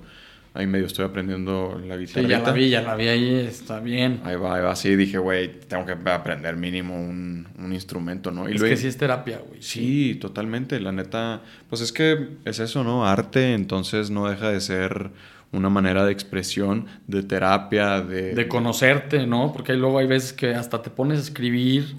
Ahí 0.54 0.68
medio 0.68 0.86
estoy 0.86 1.06
aprendiendo 1.06 1.82
la 1.86 1.96
guitarra. 1.96 2.24
Sí, 2.24 2.30
ya 2.30 2.40
la 2.40 2.52
vi, 2.52 2.70
ya 2.70 2.82
la 2.82 2.96
vi 2.96 3.08
ahí, 3.08 3.36
está 3.36 3.80
bien. 3.80 4.20
Ahí 4.26 4.36
va, 4.36 4.56
ahí 4.56 4.62
va. 4.62 4.76
Sí, 4.76 4.98
dije, 4.98 5.18
güey, 5.18 5.62
tengo 5.62 5.86
que 5.86 5.94
aprender 6.10 6.58
mínimo 6.58 6.94
un, 6.94 7.48
un 7.58 7.72
instrumento, 7.72 8.32
¿no? 8.32 8.50
Y 8.50 8.56
es 8.56 8.62
que 8.62 8.76
sí 8.76 8.88
es 8.88 8.98
terapia, 8.98 9.40
güey. 9.48 9.62
Sí, 9.62 10.16
totalmente. 10.16 10.82
La 10.82 10.92
neta, 10.92 11.42
pues 11.70 11.82
es 11.82 11.94
que 11.94 12.32
es 12.44 12.60
eso, 12.60 12.84
¿no? 12.84 13.06
Arte, 13.06 13.54
entonces 13.54 14.10
no 14.10 14.30
deja 14.30 14.50
de 14.50 14.60
ser 14.60 15.12
una 15.52 15.70
manera 15.70 16.06
de 16.06 16.12
expresión, 16.12 16.88
de 17.08 17.24
terapia, 17.24 18.02
de... 18.02 18.34
De 18.34 18.48
conocerte, 18.48 19.28
¿no? 19.28 19.52
Porque 19.52 19.74
luego 19.74 20.00
hay 20.00 20.08
veces 20.08 20.34
que 20.34 20.56
hasta 20.56 20.82
te 20.82 20.90
pones 20.90 21.20
a 21.20 21.22
escribir 21.22 21.98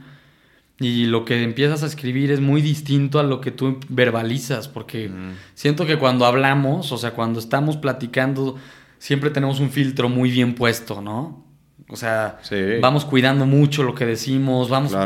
y 0.78 1.04
lo 1.04 1.24
que 1.24 1.42
empiezas 1.42 1.82
a 1.82 1.86
escribir 1.86 2.30
es 2.30 2.40
muy 2.40 2.62
distinto 2.62 3.20
a 3.20 3.22
lo 3.22 3.40
que 3.40 3.50
tú 3.50 3.78
verbalizas, 3.88 4.68
porque 4.68 5.10
siento 5.54 5.86
que 5.86 5.98
cuando 5.98 6.26
hablamos, 6.26 6.90
o 6.92 6.96
sea, 6.96 7.12
cuando 7.12 7.38
estamos 7.38 7.76
platicando, 7.76 8.56
siempre 8.98 9.30
tenemos 9.30 9.60
un 9.60 9.70
filtro 9.70 10.08
muy 10.08 10.30
bien 10.30 10.54
puesto, 10.54 11.00
¿no? 11.00 11.46
O 11.88 11.96
sea, 11.96 12.40
vamos 12.80 13.04
cuidando 13.04 13.46
mucho 13.46 13.82
lo 13.82 13.94
que 13.94 14.06
decimos, 14.06 14.70
vamos 14.70 14.96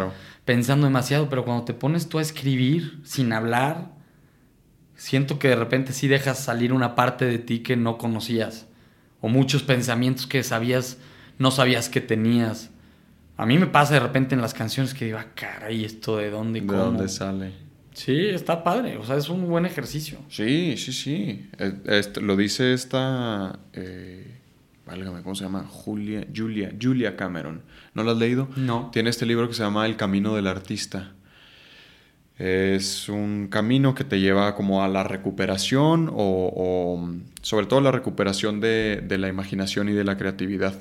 pensando 0.45 0.87
demasiado, 0.87 1.29
pero 1.29 1.45
cuando 1.45 1.65
te 1.65 1.75
pones 1.75 2.09
tú 2.09 2.21
a 2.21 2.23
escribir 2.23 3.01
sin 3.05 3.33
hablar, 3.33 3.96
siento 4.97 5.39
que 5.39 5.49
de 5.49 5.57
repente 5.57 5.93
sí 5.93 6.09
dejas 6.09 6.39
salir 6.39 6.73
una 6.73 6.95
parte 6.95 7.25
de 7.25 7.39
ti 7.39 7.61
que 7.61 7.77
no 7.77 7.99
conocías, 7.99 8.67
o 9.21 9.29
muchos 9.29 9.63
pensamientos 9.63 10.27
que 10.27 10.43
sabías, 10.43 10.99
no 11.39 11.51
sabías 11.51 11.89
que 11.89 12.01
tenías. 12.01 12.71
A 13.37 13.47
mí 13.47 13.59
me 13.59 13.67
pasa 13.67 13.95
de 13.95 14.01
repente 14.01 14.35
en 14.35 14.41
las 14.41 14.55
canciones 14.55 14.95
que 14.95 15.05
digo, 15.07 15.19
ah, 15.19 15.27
caray, 15.35 15.85
¿esto 15.85 16.17
de 16.17 16.31
dónde? 16.31 16.61
¿De 16.61 16.67
dónde 16.67 17.09
sale? 17.09 17.53
Sí, 17.93 18.29
está 18.29 18.63
padre. 18.63 18.99
O 18.99 19.05
sea, 19.05 19.17
es 19.17 19.29
un 19.29 19.49
buen 19.49 19.65
ejercicio. 19.65 20.19
Sí, 20.29 20.77
sí, 20.77 20.93
sí. 20.93 21.51
Este, 21.87 22.21
lo 22.21 22.37
dice 22.37 22.75
esta... 22.75 23.59
Eh, 23.73 24.39
válgame, 24.87 25.23
¿cómo 25.23 25.35
se 25.35 25.45
llama? 25.45 25.65
Julia, 25.67 26.27
Julia, 26.35 26.73
Julia 26.81 27.17
Cameron. 27.17 27.63
¿No 27.95 28.05
lo 28.05 28.13
has 28.13 28.19
leído? 28.19 28.49
No. 28.57 28.91
Tiene 28.93 29.11
este 29.11 29.25
libro 29.25 29.49
que 29.49 29.55
se 29.55 29.63
llama 29.63 29.87
El 29.87 29.97
Camino 29.97 30.35
del 30.35 30.47
Artista. 30.47 31.15
Es 32.39 33.09
un 33.09 33.49
camino 33.49 33.95
que 33.95 34.05
te 34.05 34.21
lleva 34.21 34.55
como 34.55 34.85
a 34.85 34.89
la 34.89 35.05
recuperación 35.05 36.11
o, 36.13 37.09
sobre 37.43 37.67
todo 37.67 37.81
la 37.81 37.93
recuperación 37.93 38.61
de, 38.61 39.03
de 39.03 39.19
la 39.19 39.29
imaginación 39.29 39.89
y 39.89 39.93
de 39.93 40.05
la 40.05 40.17
creatividad. 40.19 40.75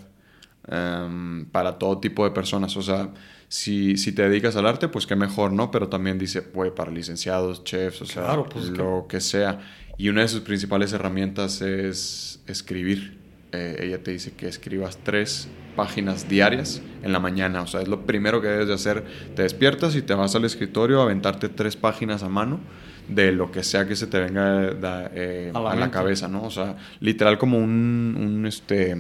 Em, 0.67 1.45
para 1.45 1.77
todo 1.77 1.99
tipo 1.99 2.23
de 2.23 2.31
personas. 2.31 2.75
O 2.75 2.81
sea, 2.81 3.09
si, 3.47 3.97
si, 3.97 4.11
te 4.13 4.23
dedicas 4.23 4.55
al 4.55 4.65
arte, 4.65 4.87
pues 4.87 5.05
qué 5.05 5.15
mejor, 5.15 5.51
¿no? 5.51 5.69
Pero 5.69 5.89
también 5.89 6.17
dice, 6.17 6.41
pues 6.41 6.71
para 6.71 6.91
licenciados, 6.91 7.63
chefs, 7.63 8.01
o 8.01 8.05
sea, 8.05 8.35
pues 8.43 8.69
lo 8.69 9.05
que... 9.07 9.21
sea. 9.21 9.59
Y 9.97 10.09
una 10.09 10.21
de 10.21 10.27
sus 10.27 10.41
principales 10.41 10.91
herramientas 10.91 11.61
es 11.61 12.41
escribir. 12.47 13.17
Eh, 13.55 13.85
ella 13.85 14.03
te 14.03 14.11
dice 14.11 14.33
que 14.33 14.47
escribas 14.47 14.99
tres 15.03 15.47
páginas 15.75 16.29
diarias 16.29 16.81
en 17.03 17.11
la 17.11 17.19
mañana. 17.19 17.61
O 17.61 17.67
sea, 17.67 17.81
es 17.81 17.87
lo 17.87 18.05
primero 18.05 18.41
que 18.41 18.47
debes 18.47 18.67
de 18.67 18.73
hacer. 18.73 19.03
Te 19.35 19.43
despiertas 19.43 19.95
y 19.95 20.01
te 20.01 20.13
vas 20.13 20.35
al 20.35 20.45
escritorio 20.45 21.01
a 21.01 21.03
aventarte 21.03 21.49
tres 21.49 21.75
páginas 21.75 22.23
a 22.23 22.29
mano 22.29 22.59
de 23.07 23.31
lo 23.31 23.51
que 23.51 23.63
sea 23.63 23.87
que 23.87 23.95
se 23.95 24.07
te 24.07 24.19
venga 24.19 24.71
eh, 25.13 25.51
a, 25.53 25.75
la, 25.75 25.91
cabeza, 25.91 26.27
¿no? 26.27 26.43
O 26.43 26.49
sea, 26.49 26.75
literal 26.99 27.37
como 27.37 27.57
un, 27.59 28.17
un 28.19 28.45
este 28.45 28.95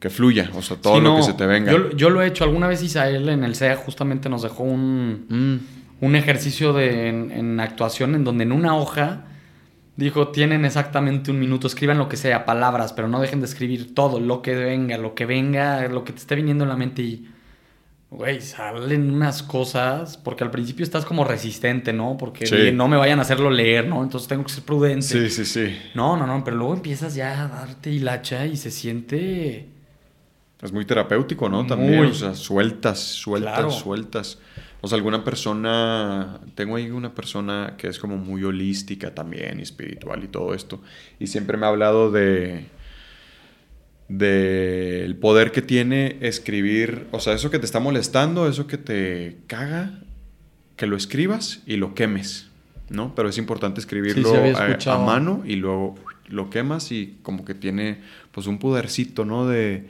que 0.00 0.08
fluya, 0.08 0.50
o 0.54 0.62
sea, 0.62 0.78
todo 0.78 0.98
lo 0.98 1.16
que 1.16 1.22
se 1.22 1.34
te 1.34 1.44
venga. 1.44 1.72
Yo, 1.94 2.08
lo 2.08 2.22
he 2.22 2.26
hecho. 2.26 2.44
Alguna 2.44 2.66
vez 2.66 2.82
Isael 2.82 3.28
en 3.28 3.44
el 3.44 3.54
SEA 3.54 3.76
justamente 3.76 4.30
nos 4.30 4.42
dejó 4.42 4.62
un, 4.64 5.26
mm. 5.28 6.04
un 6.04 6.16
ejercicio 6.16 6.72
de, 6.72 7.08
en, 7.08 7.60
actuación 7.60 8.14
en 8.14 8.24
donde 8.24 8.44
en 8.44 8.52
una 8.52 8.74
hoja 8.76 9.26
dijo, 10.00 10.28
tienen 10.28 10.64
exactamente 10.64 11.30
un 11.30 11.38
minuto, 11.38 11.66
escriban 11.68 11.98
lo 11.98 12.08
que 12.08 12.16
sea, 12.16 12.44
palabras, 12.44 12.92
pero 12.92 13.06
no 13.08 13.20
dejen 13.20 13.40
de 13.40 13.46
escribir 13.46 13.94
todo, 13.94 14.18
lo 14.20 14.42
que 14.42 14.54
venga, 14.56 14.98
lo 14.98 15.14
que 15.14 15.26
venga, 15.26 15.86
lo 15.88 16.02
que 16.04 16.12
te 16.12 16.18
esté 16.18 16.34
viniendo 16.34 16.64
en 16.64 16.70
la 16.70 16.76
mente 16.76 17.02
y... 17.02 17.28
güey, 18.10 18.40
salen 18.40 19.08
unas 19.12 19.42
cosas, 19.44 20.16
porque 20.16 20.42
al 20.42 20.50
principio 20.50 20.82
estás 20.82 21.04
como 21.04 21.22
resistente, 21.24 21.92
¿no? 21.92 22.16
Porque 22.18 22.44
Sí. 22.46 22.72
no 22.74 22.88
me 22.88 22.96
vayan 22.96 23.20
a 23.20 23.22
hacerlo 23.22 23.50
leer, 23.50 23.86
¿no? 23.86 24.02
Entonces 24.02 24.26
tengo 24.28 24.42
que 24.42 24.50
ser 24.52 24.64
prudente. 24.64 25.02
Sí, 25.06 25.30
sí, 25.30 25.44
sí. 25.44 25.78
No, 25.94 26.16
no, 26.16 26.26
no, 26.26 26.42
pero 26.42 26.56
luego 26.56 26.74
empiezas 26.74 27.14
ya 27.14 27.44
a 27.44 27.48
darte 27.48 27.90
hilacha 27.92 28.46
y 28.46 28.56
se 28.56 28.72
siente... 28.72 29.68
Es 30.60 30.72
muy 30.72 30.84
terapéutico, 30.84 31.48
¿no? 31.48 31.64
También, 31.66 31.96
Muy. 31.98 32.08
o 32.08 32.14
sea, 32.14 32.34
sueltas, 32.34 32.98
sueltas, 32.98 33.52
Claro. 33.54 33.70
sueltas. 33.70 34.38
O 34.82 34.88
sea, 34.88 34.96
alguna 34.96 35.24
persona, 35.24 36.40
tengo 36.54 36.76
ahí 36.76 36.90
una 36.90 37.14
persona 37.14 37.74
que 37.76 37.88
es 37.88 37.98
como 37.98 38.16
muy 38.16 38.42
holística 38.44 39.14
también, 39.14 39.58
y 39.60 39.62
espiritual 39.62 40.24
y 40.24 40.28
todo 40.28 40.54
esto, 40.54 40.80
y 41.18 41.26
siempre 41.26 41.56
me 41.58 41.66
ha 41.66 41.68
hablado 41.68 42.10
de 42.10 42.64
del 44.08 45.14
poder 45.16 45.52
que 45.52 45.62
tiene 45.62 46.16
escribir, 46.20 47.06
o 47.12 47.20
sea, 47.20 47.34
eso 47.34 47.50
que 47.50 47.58
te 47.60 47.66
está 47.66 47.78
molestando, 47.78 48.48
eso 48.48 48.66
que 48.66 48.76
te 48.76 49.38
caga, 49.46 50.00
que 50.76 50.86
lo 50.86 50.96
escribas 50.96 51.62
y 51.64 51.76
lo 51.76 51.94
quemes, 51.94 52.48
¿no? 52.88 53.14
Pero 53.14 53.28
es 53.28 53.38
importante 53.38 53.80
escribirlo 53.80 54.28
Sí, 54.28 54.36
a- 54.56 54.94
a, 54.94 54.98
mano 54.98 55.42
y 55.46 55.56
luego 55.56 55.94
lo 56.26 56.50
quemas 56.50 56.90
y 56.90 57.18
como 57.22 57.44
que 57.44 57.54
tiene 57.54 58.00
pues 58.32 58.48
un 58.48 58.58
podercito, 58.58 59.24
¿no? 59.24 59.46
De 59.46 59.84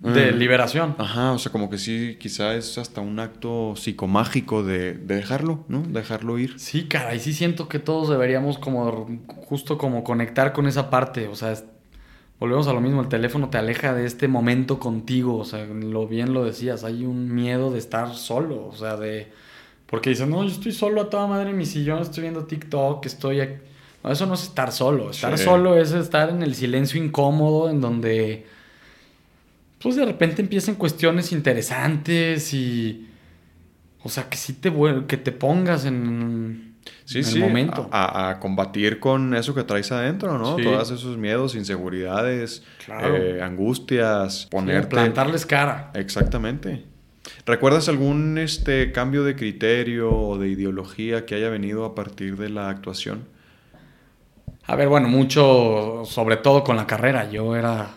De 0.00 0.32
liberación. 0.32 0.94
Ajá, 0.98 1.32
o 1.32 1.38
sea, 1.38 1.52
como 1.52 1.68
que 1.68 1.76
sí, 1.76 2.16
quizá 2.18 2.54
es 2.54 2.78
hasta 2.78 3.02
un 3.02 3.18
acto 3.20 3.74
psicomágico 3.76 4.62
de, 4.62 4.94
de 4.94 5.16
dejarlo, 5.16 5.64
¿no? 5.68 5.82
Dejarlo 5.82 6.38
ir. 6.38 6.58
Sí, 6.58 6.84
cara, 6.88 7.14
y 7.14 7.20
sí 7.20 7.34
siento 7.34 7.68
que 7.68 7.78
todos 7.78 8.08
deberíamos 8.08 8.56
como 8.56 9.06
justo 9.46 9.76
como 9.76 10.02
conectar 10.02 10.54
con 10.54 10.66
esa 10.66 10.88
parte, 10.88 11.28
o 11.28 11.36
sea, 11.36 11.52
es- 11.52 11.64
volvemos 12.38 12.66
a 12.68 12.72
lo 12.72 12.80
mismo, 12.80 13.02
el 13.02 13.08
teléfono 13.08 13.50
te 13.50 13.58
aleja 13.58 13.92
de 13.92 14.06
este 14.06 14.26
momento 14.26 14.78
contigo, 14.78 15.36
o 15.36 15.44
sea, 15.44 15.66
lo 15.66 16.06
bien 16.08 16.32
lo 16.32 16.44
decías, 16.44 16.82
hay 16.84 17.04
un 17.04 17.34
miedo 17.34 17.70
de 17.70 17.78
estar 17.78 18.14
solo, 18.14 18.66
o 18.68 18.74
sea, 18.74 18.96
de 18.96 19.30
porque 19.86 20.10
dices, 20.10 20.26
"No, 20.28 20.42
yo 20.44 20.50
estoy 20.50 20.72
solo 20.72 21.02
a 21.02 21.10
toda 21.10 21.26
madre 21.26 21.50
en 21.50 21.58
mi 21.58 21.66
sillón, 21.66 22.00
estoy 22.00 22.22
viendo 22.22 22.44
TikTok, 22.44 23.04
estoy 23.04 23.40
aquí". 23.40 23.54
No, 24.02 24.10
eso 24.12 24.24
no 24.24 24.32
es 24.32 24.44
estar 24.44 24.72
solo, 24.72 25.10
estar 25.10 25.36
Sí. 25.36 25.44
solo 25.44 25.76
es 25.76 25.92
estar 25.92 26.30
en 26.30 26.42
el 26.42 26.54
silencio 26.54 27.02
incómodo 27.04 27.68
en 27.68 27.82
donde 27.82 28.46
pues 29.80 29.96
de 29.96 30.04
repente 30.04 30.42
empiezan 30.42 30.74
cuestiones 30.76 31.32
interesantes 31.32 32.52
y 32.54 33.08
o 34.02 34.08
sea, 34.08 34.28
que 34.28 34.36
sí 34.36 34.54
te 34.54 34.72
que 35.06 35.16
te 35.16 35.32
pongas 35.32 35.84
en 35.84 36.68
Sí, 37.04 37.18
en 37.18 37.24
sí. 37.24 37.34
el 37.38 37.44
momento. 37.44 37.88
A, 37.92 38.30
a 38.30 38.40
combatir 38.40 38.98
con 39.00 39.34
eso 39.34 39.54
que 39.54 39.62
traes 39.64 39.92
adentro, 39.92 40.38
¿no? 40.38 40.56
Sí. 40.56 40.62
Todos 40.64 40.90
esos 40.90 41.18
miedos, 41.18 41.54
inseguridades, 41.54 42.62
Claro. 42.84 43.16
eh, 43.16 43.42
angustias, 43.42 44.46
ponerte. 44.50 44.88
plantarles 44.88 45.44
cara. 45.44 45.90
Exactamente. 45.94 46.84
¿Recuerdas 47.44 47.88
algún 47.88 48.38
este 48.38 48.92
cambio 48.92 49.24
de 49.24 49.36
criterio 49.36 50.10
o 50.10 50.38
de 50.38 50.48
ideología 50.48 51.26
que 51.26 51.34
haya 51.34 51.50
venido 51.50 51.84
a 51.84 51.94
partir 51.94 52.36
de 52.38 52.48
la 52.48 52.70
actuación? 52.70 53.24
A 54.66 54.74
ver, 54.74 54.88
bueno, 54.88 55.08
mucho, 55.08 56.02
sobre 56.06 56.36
todo 56.38 56.64
con 56.64 56.76
la 56.76 56.86
carrera. 56.86 57.28
Yo 57.30 57.54
era 57.56 57.90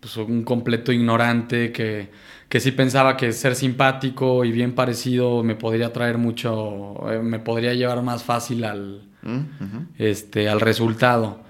pues, 0.00 0.16
un 0.16 0.42
completo 0.44 0.92
ignorante 0.92 1.72
que, 1.72 2.10
que 2.48 2.60
sí 2.60 2.72
pensaba 2.72 3.16
que 3.16 3.32
ser 3.32 3.54
simpático 3.54 4.44
y 4.44 4.52
bien 4.52 4.74
parecido 4.74 5.42
me 5.42 5.54
podría 5.54 5.92
traer 5.92 6.18
mucho, 6.18 7.10
eh, 7.10 7.20
me 7.20 7.38
podría 7.38 7.74
llevar 7.74 8.02
más 8.02 8.24
fácil 8.24 8.64
al, 8.64 9.10
¿Mm? 9.22 9.40
Este, 9.98 10.48
al 10.48 10.60
resultado. 10.60 11.40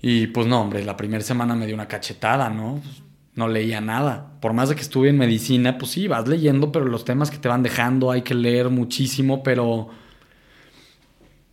Y 0.00 0.26
pues 0.28 0.46
no, 0.46 0.60
hombre, 0.60 0.84
la 0.84 0.96
primera 0.96 1.22
semana 1.22 1.54
me 1.54 1.66
dio 1.66 1.74
una 1.74 1.88
cachetada, 1.88 2.50
¿no? 2.50 2.80
Pues, 2.82 3.02
no 3.34 3.48
leía 3.48 3.80
nada. 3.80 4.32
Por 4.40 4.52
más 4.52 4.68
de 4.68 4.76
que 4.76 4.82
estuve 4.82 5.08
en 5.08 5.18
medicina, 5.18 5.78
pues 5.78 5.92
sí, 5.92 6.08
vas 6.08 6.28
leyendo, 6.28 6.70
pero 6.72 6.84
los 6.84 7.04
temas 7.04 7.30
que 7.30 7.38
te 7.38 7.48
van 7.48 7.62
dejando 7.62 8.10
hay 8.10 8.22
que 8.22 8.34
leer 8.34 8.70
muchísimo, 8.70 9.42
pero... 9.42 9.88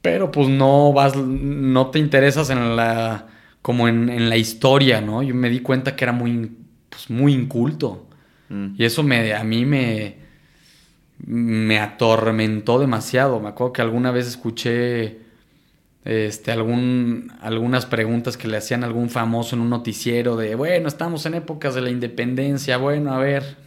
Pero 0.02 0.32
pues 0.32 0.48
no 0.48 0.94
vas, 0.94 1.16
no 1.16 1.92
te 1.92 2.00
interesas 2.00 2.50
en 2.50 2.76
la, 2.76 3.28
como 3.62 3.88
en, 3.88 4.10
en 4.10 4.30
la 4.30 4.38
historia, 4.38 5.02
¿no? 5.02 5.22
Yo 5.24 5.36
me 5.36 5.50
di 5.50 5.60
cuenta 5.60 5.96
que 5.96 6.06
era 6.06 6.14
muy, 6.14 6.52
pues, 6.90 7.10
muy 7.10 7.34
inculto. 7.34 8.08
Mm. 8.50 8.76
Y 8.78 8.86
eso 8.86 9.04
me, 9.04 9.34
a 9.34 9.44
mí 9.44 9.66
me, 9.66 10.18
me 11.20 11.80
atormentó 11.80 12.80
demasiado. 12.80 13.40
Me 13.40 13.50
acuerdo 13.50 13.74
que 13.74 13.82
alguna 13.82 14.12
vez 14.12 14.28
escuché 14.28 15.22
este, 16.04 16.52
algún, 16.52 17.32
algunas 17.42 17.86
preguntas 17.86 18.38
que 18.38 18.48
le 18.48 18.58
hacían 18.58 18.84
a 18.84 18.88
algún 18.88 19.10
famoso 19.10 19.56
en 19.56 19.62
un 19.62 19.70
noticiero 19.70 20.36
de, 20.36 20.56
bueno, 20.56 20.88
estamos 20.88 21.26
en 21.26 21.36
épocas 21.36 21.76
de 21.76 21.82
la 21.82 21.92
independencia, 21.92 22.78
bueno, 22.78 23.14
a 23.14 23.20
ver, 23.20 23.58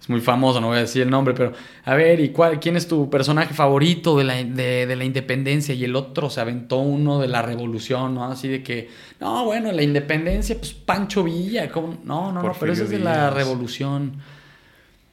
es 0.00 0.08
muy 0.08 0.20
famoso, 0.20 0.60
no 0.60 0.68
voy 0.68 0.78
a 0.78 0.80
decir 0.80 1.02
el 1.02 1.10
nombre, 1.10 1.34
pero 1.34 1.52
a 1.84 1.94
ver, 1.94 2.20
¿y 2.20 2.30
cuál, 2.30 2.58
quién 2.58 2.76
es 2.76 2.88
tu 2.88 3.10
personaje 3.10 3.52
favorito 3.52 4.16
de 4.16 4.24
la, 4.24 4.34
de, 4.42 4.86
de 4.86 4.96
la 4.96 5.04
independencia? 5.04 5.74
Y 5.74 5.84
el 5.84 5.94
otro 5.94 6.30
se 6.30 6.40
aventó 6.40 6.78
uno 6.78 7.20
de 7.20 7.28
la 7.28 7.42
revolución, 7.42 8.14
¿no? 8.14 8.24
Así 8.24 8.48
de 8.48 8.62
que, 8.62 8.88
no, 9.20 9.44
bueno, 9.44 9.70
la 9.72 9.82
independencia, 9.82 10.56
pues 10.56 10.72
Pancho 10.72 11.22
Villa, 11.22 11.70
¿cómo? 11.70 11.98
no, 12.02 12.32
no, 12.32 12.42
no, 12.42 12.52
pero 12.58 12.72
eso 12.72 12.84
es 12.84 12.90
de 12.90 12.98
la 12.98 13.28
revolución. 13.28 14.22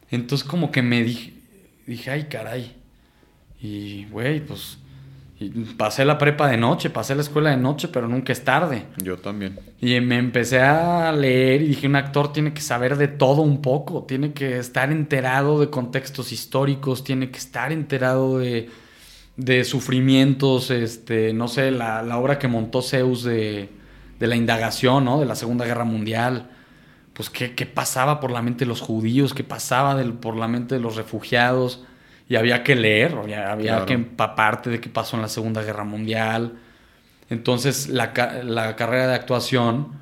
Entonces 0.10 0.48
como 0.48 0.72
que 0.72 0.82
me 0.82 1.04
dije, 1.04 1.34
dije, 1.86 2.12
ay, 2.12 2.24
caray. 2.30 2.74
Y, 3.62 4.06
güey, 4.06 4.40
pues 4.40 4.78
y 5.40 5.50
pasé 5.50 6.04
la 6.04 6.18
prepa 6.18 6.48
de 6.50 6.58
noche, 6.58 6.90
pasé 6.90 7.14
la 7.14 7.22
escuela 7.22 7.52
de 7.52 7.58
noche, 7.58 7.88
pero 7.90 8.08
nunca 8.08 8.34
es 8.34 8.44
tarde. 8.44 8.86
Yo 8.98 9.18
también. 9.18 9.60
Y 9.80 10.00
me 10.02 10.18
empecé 10.18 10.60
a 10.62 11.12
leer 11.12 11.62
y 11.62 11.68
dije, 11.68 11.86
un 11.88 11.96
actor 11.96 12.34
tiene 12.34 12.54
que 12.54 12.62
saber 12.62 12.98
de 12.98 13.08
todo 13.08 13.42
un 13.44 13.62
poco, 13.62 14.04
tiene 14.08 14.34
que 14.34 14.58
estar 14.58 14.92
enterado 14.92 15.60
de 15.60 15.70
contextos 15.70 16.32
históricos, 16.32 17.04
tiene 17.04 17.30
que 17.30 17.38
estar 17.38 17.72
enterado 17.72 18.40
de, 18.40 18.70
de 19.36 19.64
sufrimientos, 19.64 20.72
este, 20.72 21.34
no 21.34 21.48
sé, 21.48 21.70
la, 21.70 22.02
la 22.02 22.18
obra 22.18 22.40
que 22.40 22.48
montó 22.48 22.82
Zeus 22.82 23.24
de, 23.24 23.70
de 24.20 24.28
la 24.28 24.36
indagación, 24.36 25.06
¿no? 25.06 25.20
De 25.20 25.28
la 25.28 25.36
Segunda 25.36 25.66
Guerra 25.66 25.84
Mundial. 25.84 26.50
Pues 27.14 27.30
qué, 27.30 27.54
qué 27.54 27.66
pasaba 27.68 28.20
por 28.20 28.32
la 28.32 28.42
mente 28.42 28.66
de 28.66 28.70
los 28.70 28.82
judíos, 28.82 29.34
qué 29.36 29.44
pasaba 29.44 29.96
del- 29.96 30.14
por 30.14 30.36
la 30.36 30.48
mente 30.48 30.76
de 30.76 30.82
los 30.82 30.96
refugiados. 30.96 31.84
Y 32.30 32.36
había 32.36 32.64
que 32.64 32.76
leer, 32.76 33.16
había, 33.16 33.52
había 33.52 33.72
Claro. 33.74 33.86
que 33.86 33.94
empaparte 33.94 34.70
de 34.70 34.82
qué 34.82 34.90
pasó 34.90 35.16
en 35.16 35.22
la 35.24 35.30
Segunda 35.30 35.64
Guerra 35.64 35.84
Mundial. 35.86 36.60
Entonces, 37.30 37.90
la, 37.90 38.14
la 38.44 38.76
carrera 38.76 39.08
de 39.08 39.16
actuación, 39.16 39.94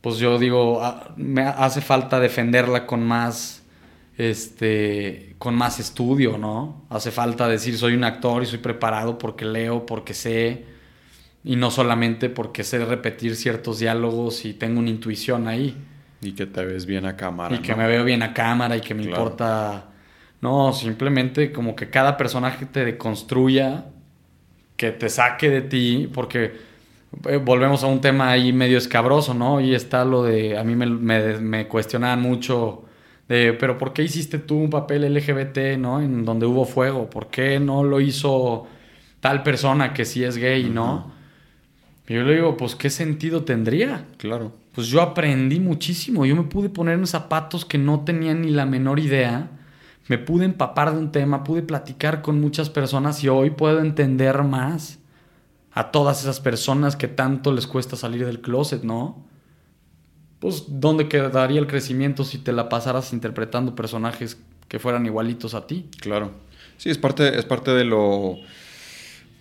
pues 0.00 0.16
yo 0.18 0.38
digo, 0.38 0.82
ah, 0.82 1.12
me 1.16 1.42
hace 1.42 1.80
falta 1.80 2.20
defenderla 2.20 2.86
con 2.86 3.02
más, 3.06 3.64
este, 4.16 5.34
con 5.38 5.54
más 5.54 5.78
estudio, 5.78 6.38
¿no? 6.38 6.86
Hace 6.90 7.10
falta 7.10 7.48
decir, 7.48 7.76
soy 7.76 7.94
un 7.94 8.04
actor 8.04 8.42
y 8.42 8.46
soy 8.46 8.58
preparado 8.58 9.18
porque 9.18 9.44
leo, 9.44 9.84
porque 9.86 10.14
sé, 10.14 10.64
y 11.44 11.56
no 11.56 11.70
solamente 11.70 12.30
porque 12.30 12.64
sé 12.64 12.84
repetir 12.84 13.36
ciertos 13.36 13.78
diálogos 13.80 14.44
y 14.46 14.54
tengo 14.54 14.80
una 14.80 14.90
intuición 14.90 15.48
ahí, 15.48 15.76
Y 16.22 16.32
que 16.34 16.46
te 16.46 16.64
ves 16.64 16.86
bien 16.86 17.06
a 17.06 17.16
cámara. 17.16 17.56
y 17.56 17.60
que 17.60 17.74
me 17.74 17.86
veo 17.86 18.04
bien 18.04 18.22
a 18.22 18.34
cámara 18.34 18.76
y 18.76 18.80
que 18.82 18.94
me 18.94 19.02
Claro. 19.04 19.22
importa... 19.22 19.86
No, 20.40 20.72
simplemente 20.72 21.52
como 21.52 21.76
que 21.76 21.90
cada 21.90 22.16
personaje 22.16 22.66
te 22.66 22.84
deconstruya, 22.84 23.86
que 24.76 24.90
te 24.92 25.08
saque 25.08 25.50
de 25.50 25.62
ti, 25.62 26.10
porque 26.12 26.52
eh, 27.28 27.36
volvemos 27.36 27.84
a 27.84 27.88
un 27.88 28.00
tema 28.00 28.30
ahí 28.30 28.52
medio 28.52 28.78
escabroso, 28.78 29.34
¿no? 29.34 29.60
Y 29.60 29.74
está 29.74 30.04
lo 30.04 30.22
de, 30.22 30.58
a 30.58 30.64
mí 30.64 30.74
me, 30.76 30.86
me, 30.86 31.38
me 31.38 31.68
cuestionaban 31.68 32.22
mucho 32.22 32.84
de, 33.28 33.52
pero 33.52 33.78
¿por 33.78 33.92
qué 33.92 34.02
hiciste 34.02 34.38
tú 34.38 34.56
un 34.56 34.70
papel 34.70 35.04
LGBT, 35.14 35.78
¿no? 35.78 36.00
En 36.00 36.24
donde 36.24 36.46
hubo 36.46 36.64
fuego, 36.64 37.10
¿por 37.10 37.28
qué 37.28 37.60
no 37.60 37.84
lo 37.84 38.00
hizo 38.00 38.66
tal 39.20 39.42
persona 39.42 39.92
que 39.92 40.04
sí 40.04 40.24
es 40.24 40.36
gay, 40.36 40.70
¿no? 40.70 41.12
Y 42.08 42.14
yo 42.14 42.22
le 42.24 42.34
digo, 42.34 42.56
pues 42.56 42.74
¿qué 42.74 42.90
sentido 42.90 43.44
tendría? 43.44 44.06
Claro. 44.16 44.52
Pues 44.72 44.88
yo 44.88 45.00
aprendí 45.00 45.60
muchísimo. 45.60 46.26
Yo 46.26 46.34
me 46.34 46.42
pude 46.42 46.68
poner 46.68 46.98
en 46.98 47.06
zapatos 47.06 47.64
que 47.64 47.78
no 47.78 48.00
tenía 48.00 48.34
ni 48.34 48.50
la 48.50 48.66
menor 48.66 48.98
idea. 48.98 49.48
Me 50.10 50.18
pude 50.18 50.44
empapar 50.44 50.90
de 50.92 50.98
un 50.98 51.12
tema, 51.12 51.44
pude 51.44 51.62
platicar 51.62 52.20
con 52.20 52.40
muchas 52.40 52.68
personas 52.68 53.22
y 53.22 53.28
hoy 53.28 53.50
puedo 53.50 53.78
entender 53.78 54.42
más 54.42 54.98
a 55.70 55.92
todas 55.92 56.22
esas 56.22 56.40
personas 56.40 56.96
que 56.96 57.06
tanto 57.06 57.52
les 57.52 57.68
cuesta 57.68 57.94
salir 57.94 58.26
del 58.26 58.40
closet, 58.40 58.82
¿no? 58.82 59.24
Pues, 60.40 60.64
¿dónde 60.66 61.08
quedaría 61.08 61.60
el 61.60 61.68
crecimiento 61.68 62.24
si 62.24 62.38
te 62.38 62.50
la 62.50 62.68
pasaras 62.68 63.12
interpretando 63.12 63.76
personajes 63.76 64.36
que 64.66 64.80
fueran 64.80 65.06
igualitos 65.06 65.54
a 65.54 65.68
ti? 65.68 65.88
Claro. 66.00 66.32
Sí, 66.76 66.90
es 66.90 66.98
parte, 66.98 67.38
es 67.38 67.44
parte 67.44 67.70
de 67.70 67.84
lo. 67.84 68.34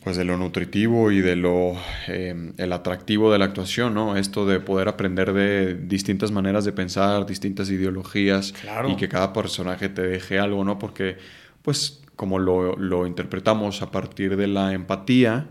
Pues 0.04 0.16
de 0.16 0.24
lo 0.24 0.38
nutritivo 0.38 1.12
y 1.12 1.20
de 1.20 1.36
lo 1.36 1.74
eh, 2.08 2.54
el 2.58 2.74
atractivo 2.74 3.32
de 3.32 3.38
la 3.40 3.46
actuación, 3.46 3.94
¿no? 3.94 4.16
Esto 4.16 4.46
de 4.46 4.60
poder 4.62 4.88
aprender 4.88 5.34
de 5.34 5.76
distintas 5.76 6.32
maneras 6.32 6.64
de 6.64 6.72
pensar, 6.72 7.26
distintas 7.26 7.70
ideologías 7.70 8.54
Claro. 8.54 8.90
y 8.90 8.96
que 8.96 9.10
cada 9.10 9.34
personaje 9.34 9.90
te 9.90 10.02
deje 10.04 10.40
algo, 10.40 10.64
¿no? 10.64 10.80
Porque, 10.80 11.18
pues, 11.62 12.02
como 12.16 12.40
lo, 12.40 12.78
lo 12.78 13.08
interpretamos 13.08 13.82
a 13.82 13.92
partir 13.92 14.38
de 14.38 14.48
la 14.48 14.74
empatía, 14.74 15.48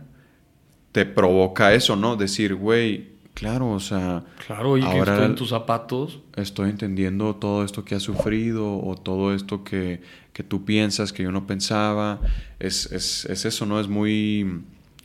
te 0.93 1.05
provoca 1.05 1.75
eso, 1.75 1.97
¿no? 1.97 2.17
Decir, 2.17 2.55
güey, 2.55 3.18
Claro, 3.39 3.71
o 3.71 3.79
sea. 3.79 4.25
Claro, 4.47 4.77
y 4.77 4.83
que 4.83 4.99
estoy 4.99 5.25
en 5.25 5.35
tus 5.37 5.51
zapatos. 5.51 6.21
Estoy 6.35 6.71
entendiendo 6.71 7.37
todo 7.37 7.65
esto 7.65 7.85
que 7.85 7.95
has 7.95 8.03
sufrido 8.03 8.81
o 8.81 8.97
todo 8.97 9.33
esto 9.33 9.63
que, 9.63 10.01
que 10.33 10.43
tú 10.43 10.65
piensas 10.65 11.13
que 11.13 11.23
yo 11.23 11.31
no 11.31 11.47
pensaba. 11.47 12.19
Es, 12.59 12.91
es, 12.91 13.27
es, 13.27 13.45
eso, 13.45 13.65
¿no? 13.65 13.79
Es 13.79 13.87
muy 13.87 14.63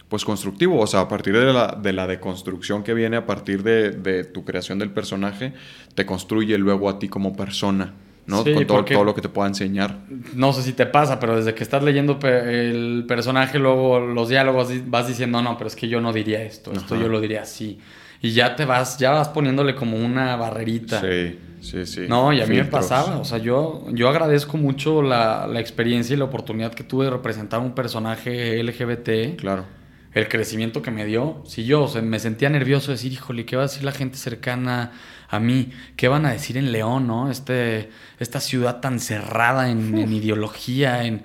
pues 0.10 0.26
constructivo. 0.26 0.80
O 0.80 0.88
sea, 0.88 1.02
a 1.02 1.08
partir 1.08 1.38
de 1.38 1.54
la, 1.54 1.78
de 1.80 1.94
la 1.94 2.08
deconstrucción 2.08 2.84
que 2.84 2.96
viene 2.96 3.18
a 3.18 3.28
partir 3.28 3.62
de, 3.62 3.92
de 3.92 4.24
tu 4.24 4.44
creación 4.44 4.80
del 4.80 4.90
personaje, 4.90 5.54
te 5.94 6.08
construye 6.08 6.58
luego 6.58 6.90
a 6.90 6.98
ti 6.98 7.10
como 7.10 7.36
persona. 7.36 7.94
¿no? 8.26 8.44
Con 8.44 8.66
todo, 8.66 8.86
todo, 8.86 9.04
lo 9.04 9.14
que 9.14 9.22
te 9.22 9.30
pueda 9.30 9.48
enseñar. 9.48 10.00
No 10.34 10.54
sé 10.54 10.64
si 10.64 10.74
te 10.74 10.86
pasa, 10.86 11.20
pero 11.20 11.36
desde 11.36 11.54
que 11.54 11.64
estás 11.64 11.84
leyendo 11.84 12.18
el 12.24 13.06
personaje, 13.08 13.60
luego 13.60 14.00
los 14.00 14.30
diálogos 14.30 14.70
vas 14.88 15.08
diciendo, 15.08 15.42
no, 15.42 15.58
pero 15.58 15.68
es 15.68 15.76
que 15.76 15.88
yo 15.88 16.00
no 16.02 16.14
diría 16.14 16.42
esto, 16.42 16.72
esto 16.72 16.96
yo 16.96 17.10
lo 17.10 17.20
diría 17.20 17.42
así. 17.42 17.80
Y 18.24 18.32
ya 18.32 18.56
te 18.56 18.66
vas, 18.66 18.98
ya 18.98 19.12
vas 19.12 19.30
poniéndole 19.30 19.76
como 19.76 19.98
una 19.98 20.36
barrerita. 20.36 21.00
Sí, 21.00 21.40
sí, 21.62 21.86
sí. 21.86 22.06
No, 22.10 22.34
y 22.34 22.42
a 22.42 22.48
mí 22.48 22.56
me 22.56 22.66
pasaba, 22.66 23.20
o 23.20 23.26
sea, 23.26 23.38
yo, 23.38 23.86
yo 23.92 24.10
agradezco 24.10 24.58
mucho 24.58 25.04
la, 25.04 25.46
la 25.46 25.60
experiencia 25.60 26.16
y 26.16 26.18
la 26.18 26.26
oportunidad 26.26 26.74
que 26.74 26.84
tuve 26.84 27.06
de 27.06 27.12
representar 27.12 27.60
un 27.60 27.76
personaje 27.76 28.64
LGBT. 28.64 29.38
Claro 29.38 29.66
el 30.14 30.28
crecimiento 30.28 30.82
que 30.82 30.92
me 30.92 31.06
dio. 31.06 31.42
Si 31.46 31.66
yo 31.66 31.92
me 32.02 32.20
sentía 32.20 32.50
nervioso 32.50 32.88
de 32.88 32.94
decir, 32.94 33.12
híjole, 33.12 33.46
¿qué 33.46 33.56
va 33.56 33.64
a 33.64 33.68
decir 33.68 33.84
la 33.84 33.92
gente 33.92 34.18
cercana 34.18 34.92
a 35.28 35.40
mí? 35.40 35.72
¿Qué 35.96 36.08
van 36.08 36.26
a 36.26 36.32
decir 36.32 36.58
en 36.58 36.72
León, 36.72 37.08
no? 37.08 37.32
Este, 37.32 37.90
esta 38.20 38.40
ciudad 38.40 38.80
tan 38.80 39.00
cerrada 39.00 39.70
en, 39.70 40.14
ideología. 40.14 41.04
En... 41.04 41.24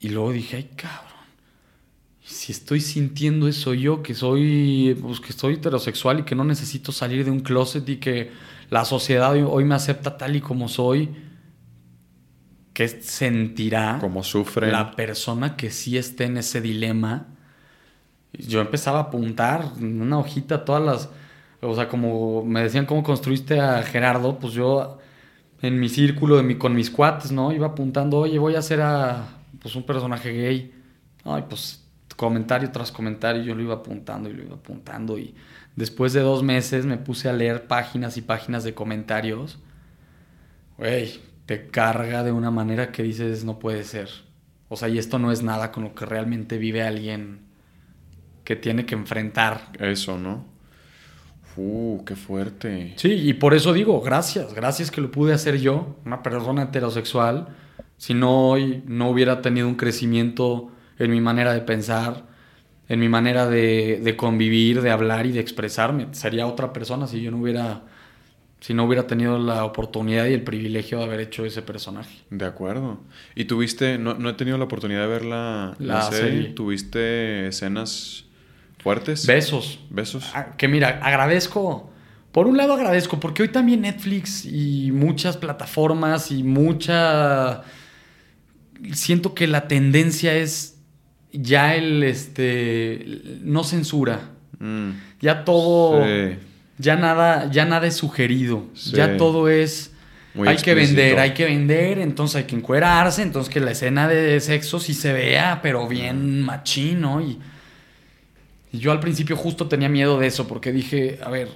Y 0.00 0.08
luego 0.08 0.32
dije, 0.32 0.56
ay, 0.56 0.70
cabrón. 0.74 1.11
Si 2.32 2.52
estoy 2.52 2.80
sintiendo 2.80 3.46
eso 3.46 3.74
yo, 3.74 4.02
que 4.02 4.14
soy, 4.14 4.98
pues, 5.00 5.20
que 5.20 5.32
soy 5.32 5.54
heterosexual 5.54 6.20
y 6.20 6.22
que 6.24 6.34
no 6.34 6.44
necesito 6.44 6.90
salir 6.90 7.24
de 7.24 7.30
un 7.30 7.40
closet 7.40 7.88
y 7.88 7.96
que 7.96 8.30
la 8.70 8.84
sociedad 8.84 9.34
hoy 9.46 9.64
me 9.64 9.74
acepta 9.74 10.16
tal 10.16 10.34
y 10.36 10.40
como 10.40 10.68
soy, 10.68 11.10
¿qué 12.72 12.88
sentirá 12.88 13.98
como 14.00 14.22
sufre 14.22 14.72
la 14.72 14.92
persona 14.96 15.56
que 15.56 15.70
sí 15.70 15.98
esté 15.98 16.24
en 16.24 16.38
ese 16.38 16.60
dilema? 16.60 17.28
yo 18.32 18.60
empezaba 18.62 18.98
a 18.98 19.02
apuntar 19.02 19.72
en 19.78 20.00
una 20.00 20.18
hojita 20.18 20.64
todas 20.64 20.82
las... 20.82 21.10
O 21.60 21.74
sea, 21.74 21.86
como 21.88 22.44
me 22.44 22.62
decían 22.62 22.86
cómo 22.86 23.02
construiste 23.02 23.60
a 23.60 23.82
Gerardo, 23.82 24.38
pues 24.38 24.54
yo 24.54 24.98
en 25.60 25.78
mi 25.78 25.88
círculo 25.88 26.36
de 26.36 26.42
mi, 26.42 26.56
con 26.56 26.74
mis 26.74 26.90
cuates, 26.90 27.30
¿no? 27.30 27.52
Iba 27.52 27.68
apuntando, 27.68 28.18
oye, 28.18 28.38
voy 28.38 28.56
a 28.56 28.60
hacer 28.60 28.80
a 28.80 29.28
pues, 29.60 29.76
un 29.76 29.84
personaje 29.84 30.32
gay. 30.32 30.72
Ay, 31.24 31.44
pues 31.48 31.81
comentario 32.22 32.70
tras 32.70 32.92
comentario 32.92 33.42
yo 33.42 33.56
lo 33.56 33.62
iba 33.62 33.74
apuntando 33.74 34.30
y 34.30 34.32
lo 34.32 34.44
iba 34.44 34.54
apuntando. 34.54 35.18
Y 35.18 35.34
después 35.74 36.12
de 36.12 36.20
dos 36.20 36.44
meses 36.44 36.86
me 36.86 36.96
puse 36.96 37.28
a 37.28 37.32
leer 37.32 37.66
páginas 37.66 38.16
y 38.16 38.22
páginas 38.22 38.62
de 38.62 38.74
comentarios. 38.74 39.58
Güey, 40.78 41.18
te 41.46 41.66
carga 41.66 42.22
de 42.22 42.30
una 42.30 42.52
manera 42.52 42.92
que 42.92 43.02
dices, 43.02 43.44
no 43.44 43.58
puede 43.58 43.82
ser. 43.82 44.08
O 44.68 44.76
sea, 44.76 44.88
y 44.88 44.98
esto 44.98 45.18
no 45.18 45.32
es 45.32 45.42
nada 45.42 45.72
con 45.72 45.82
lo 45.82 45.96
que 45.96 46.06
realmente 46.06 46.58
vive 46.58 46.84
alguien 46.84 47.40
que 48.44 48.54
tiene 48.54 48.86
que 48.86 48.94
enfrentar. 48.94 49.72
Eso, 49.80 50.16
¿no? 50.16 50.44
Uh, 51.56 52.04
qué 52.04 52.14
fuerte. 52.14 52.94
Sí, 52.98 53.10
y 53.10 53.32
por 53.34 53.52
eso 53.52 53.72
digo, 53.72 54.00
gracias, 54.00 54.54
gracias 54.54 54.92
que 54.92 55.00
lo 55.00 55.10
pude 55.10 55.34
hacer 55.34 55.58
yo, 55.58 55.96
una 56.06 56.22
persona 56.22 56.62
heterosexual. 56.62 57.48
Si 57.96 58.14
no 58.14 58.48
hoy 58.48 58.84
no 58.86 59.10
hubiera 59.10 59.42
tenido 59.42 59.66
un 59.66 59.74
crecimiento 59.74 60.70
en 61.04 61.10
mi 61.10 61.20
manera 61.20 61.52
de 61.52 61.60
pensar, 61.60 62.24
en 62.88 63.00
mi 63.00 63.08
manera 63.08 63.48
de, 63.48 64.00
de 64.02 64.16
convivir, 64.16 64.82
de 64.82 64.90
hablar 64.90 65.26
y 65.26 65.32
de 65.32 65.40
expresarme. 65.40 66.08
Sería 66.12 66.46
otra 66.46 66.72
persona 66.72 67.06
si 67.06 67.22
yo 67.22 67.30
no 67.30 67.38
hubiera 67.38 67.82
si 68.62 68.74
no 68.74 68.84
hubiera 68.84 69.08
tenido 69.08 69.40
la 69.40 69.64
oportunidad 69.64 70.26
y 70.26 70.34
el 70.34 70.42
privilegio 70.42 70.98
de 70.98 71.04
haber 71.04 71.18
hecho 71.18 71.44
ese 71.44 71.62
personaje. 71.62 72.18
De 72.30 72.46
acuerdo. 72.46 73.00
¿Y 73.34 73.46
tuviste, 73.46 73.98
no, 73.98 74.14
no 74.14 74.28
he 74.28 74.34
tenido 74.34 74.56
la 74.56 74.64
oportunidad 74.64 75.00
de 75.00 75.06
ver 75.08 75.24
la, 75.24 75.74
la, 75.80 76.02
serie. 76.02 76.50
¿tuviste 76.50 77.48
escenas 77.48 78.24
fuertes? 78.78 79.26
Besos. 79.26 79.80
Besos. 79.90 80.30
Ah, 80.32 80.56
que 80.56 80.68
mira, 80.68 81.00
agradezco. 81.02 81.90
Por 82.30 82.46
un 82.46 82.56
lado 82.56 82.74
agradezco, 82.74 83.18
porque 83.18 83.42
hoy 83.42 83.48
también 83.48 83.80
Netflix 83.80 84.44
y 84.44 84.92
muchas 84.92 85.36
plataformas 85.36 86.30
y 86.30 86.44
mucha... 86.44 87.62
Siento 88.92 89.34
que 89.34 89.48
la 89.48 89.66
tendencia 89.66 90.36
es 90.36 90.71
ya 91.32 91.74
el, 91.74 92.02
este, 92.02 93.04
no 93.42 93.64
censura. 93.64 94.30
Mm. 94.58 94.90
Ya 95.20 95.44
todo... 95.44 96.04
Sí 96.04 96.36
ya 96.82 96.96
nada, 96.96 97.50
ya 97.50 97.64
nada 97.64 97.86
es 97.86 97.96
sugerido. 97.96 98.66
Ya 98.92 99.16
todo 99.16 99.48
es. 99.48 99.92
hay 100.46 100.56
que 100.56 100.74
vender, 100.74 101.18
hay 101.18 101.32
que 101.32 101.44
vender, 101.44 101.98
entonces 101.98 102.36
hay 102.36 102.44
que 102.44 102.56
encuerarse, 102.56 103.22
entonces 103.22 103.52
que 103.52 103.60
la 103.60 103.70
escena 103.70 104.08
de 104.08 104.40
sexo 104.40 104.80
sí 104.80 104.92
se 104.92 105.12
vea, 105.12 105.60
pero 105.62 105.86
bien 105.88 106.42
machino. 106.42 107.20
Y, 107.20 107.38
y 108.72 108.78
yo 108.78 108.92
al 108.92 109.00
principio 109.00 109.36
justo 109.36 109.68
tenía 109.68 109.88
miedo 109.88 110.18
de 110.18 110.26
eso, 110.26 110.48
porque 110.48 110.72
dije, 110.72 111.18
a 111.22 111.30
ver, 111.30 111.48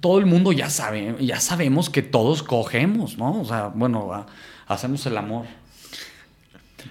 todo 0.00 0.18
el 0.18 0.26
mundo 0.26 0.52
ya 0.52 0.70
sabe, 0.70 1.14
ya 1.20 1.38
sabemos 1.40 1.90
que 1.90 2.02
todos 2.02 2.42
cogemos, 2.42 3.18
¿no? 3.18 3.40
O 3.40 3.44
sea, 3.44 3.68
bueno, 3.68 4.26
hacemos 4.66 5.04
el 5.06 5.16
amor. 5.16 5.46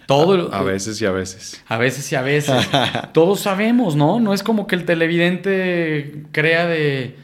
Todo 0.06 0.54
a, 0.54 0.64
veces 0.64 1.02
y 1.02 1.06
a 1.06 1.12
veces. 1.12 1.64
A 1.68 1.78
veces 1.78 2.12
y 2.12 2.16
a 2.16 2.22
veces. 2.22 2.68
Todos 3.14 3.42
sabemos, 3.42 3.96
¿no? 3.96 4.20
No 4.20 4.34
es 4.34 4.44
como 4.44 4.68
que 4.68 4.76
el 4.76 4.86
televidente 4.86 6.26
crea 6.32 6.68
de... 6.68 7.16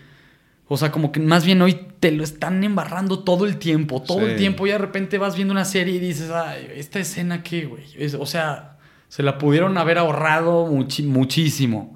O 0.67 0.77
sea, 0.77 0.91
como 0.91 1.11
que 1.11 1.19
más 1.19 1.45
bien 1.45 1.61
hoy 1.61 1.77
te 1.99 2.11
lo 2.11 2.23
están 2.23 2.63
embarrando 2.63 3.19
todo 3.19 3.45
el 3.45 3.57
tiempo, 3.57 4.01
todo 4.01 4.21
el 4.21 4.37
tiempo 4.37 4.65
y 4.65 4.71
de 4.71 4.77
repente 4.77 5.17
vas 5.17 5.35
viendo 5.35 5.51
una 5.51 5.65
serie 5.65 5.95
y 5.95 5.99
dices, 5.99 6.31
ay, 6.31 6.69
esta 6.75 6.99
escena 6.99 7.43
qué, 7.43 7.65
güey. 7.65 7.83
o 8.19 8.25
sea, 8.25 8.77
se 9.07 9.23
la 9.23 9.37
pudieron 9.37 9.77
haber 9.77 9.97
ahorrado 9.97 10.65
muchísimo. 10.65 11.95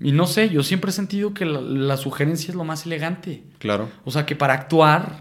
Y 0.00 0.12
no 0.12 0.26
sé, 0.26 0.48
yo 0.48 0.62
siempre 0.62 0.90
he 0.90 0.94
sentido 0.94 1.34
que 1.34 1.44
la, 1.44 1.60
la, 1.60 1.96
sugerencia 1.96 2.50
es 2.50 2.56
lo 2.56 2.64
más 2.64 2.86
elegante. 2.86 3.44
Claro. 3.58 3.88
O 4.04 4.10
sea, 4.10 4.26
que 4.26 4.34
para 4.34 4.54
actuar 4.54 5.18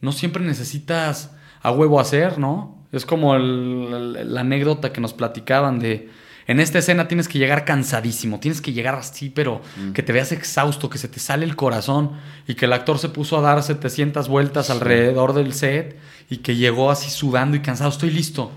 no 0.00 0.10
siempre 0.10 0.42
necesitas 0.44 1.30
a 1.62 1.70
huevo 1.70 2.00
hacer, 2.00 2.38
¿no? 2.38 2.73
Es 2.94 3.06
como 3.06 3.36
la 3.36 4.40
anécdota 4.40 4.92
que 4.92 5.00
nos 5.00 5.12
platicaban 5.12 5.78
de, 5.78 6.10
en 6.46 6.60
esta 6.60 6.78
escena 6.78 7.08
tienes 7.08 7.28
que 7.28 7.38
llegar 7.38 7.64
cansadísimo, 7.64 8.38
tienes 8.38 8.60
que 8.60 8.72
llegar 8.72 8.94
así, 8.94 9.30
pero 9.30 9.62
mm. 9.76 9.92
que 9.92 10.02
te 10.02 10.12
veas 10.12 10.30
exhausto, 10.30 10.90
que 10.90 10.98
se 10.98 11.08
te 11.08 11.18
sale 11.18 11.44
el 11.44 11.56
corazón 11.56 12.12
y 12.46 12.54
que 12.54 12.66
el 12.66 12.72
actor 12.72 12.98
se 12.98 13.08
puso 13.08 13.38
a 13.38 13.40
dar 13.40 13.62
700 13.62 14.28
vueltas 14.28 14.70
alrededor 14.70 15.32
del 15.32 15.54
set 15.54 15.98
y 16.30 16.38
que 16.38 16.56
llegó 16.56 16.90
así 16.90 17.10
sudando 17.10 17.56
y 17.56 17.60
cansado, 17.60 17.90
estoy 17.90 18.10
listo. 18.10 18.52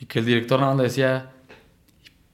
Y 0.00 0.06
que 0.06 0.20
el 0.20 0.24
director 0.24 0.60
nada 0.60 0.72
más 0.72 0.78
le 0.78 0.88
decía, 0.88 1.32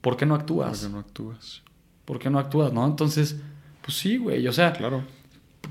¿por 0.01 0.17
qué 0.17 0.25
no 0.25 0.35
actúas? 0.35 0.79
¿Por 0.79 0.87
qué 0.87 0.93
no 0.93 0.99
actúas? 0.99 1.61
¿Por 2.05 2.19
qué 2.19 2.29
no 2.29 2.39
actúas? 2.39 2.71
¿No? 2.71 2.85
Entonces, 2.85 3.37
pues 3.81 3.97
sí, 3.97 4.17
güey, 4.17 4.47
o 4.47 4.53
sea, 4.53 4.71
claro 4.71 5.03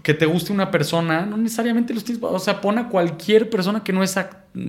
que 0.05 0.13
te 0.13 0.27
guste 0.27 0.53
una 0.53 0.71
persona, 0.71 1.25
no 1.25 1.39
necesariamente 1.39 1.95
los 1.95 2.05
tienes, 2.05 2.23
o 2.23 2.39
sea, 2.39 2.61
pon 2.61 2.77
a 2.77 2.91
cualquier 2.91 3.49
persona 3.49 3.83
que 3.83 3.91
no 3.91 4.03
es 4.03 4.15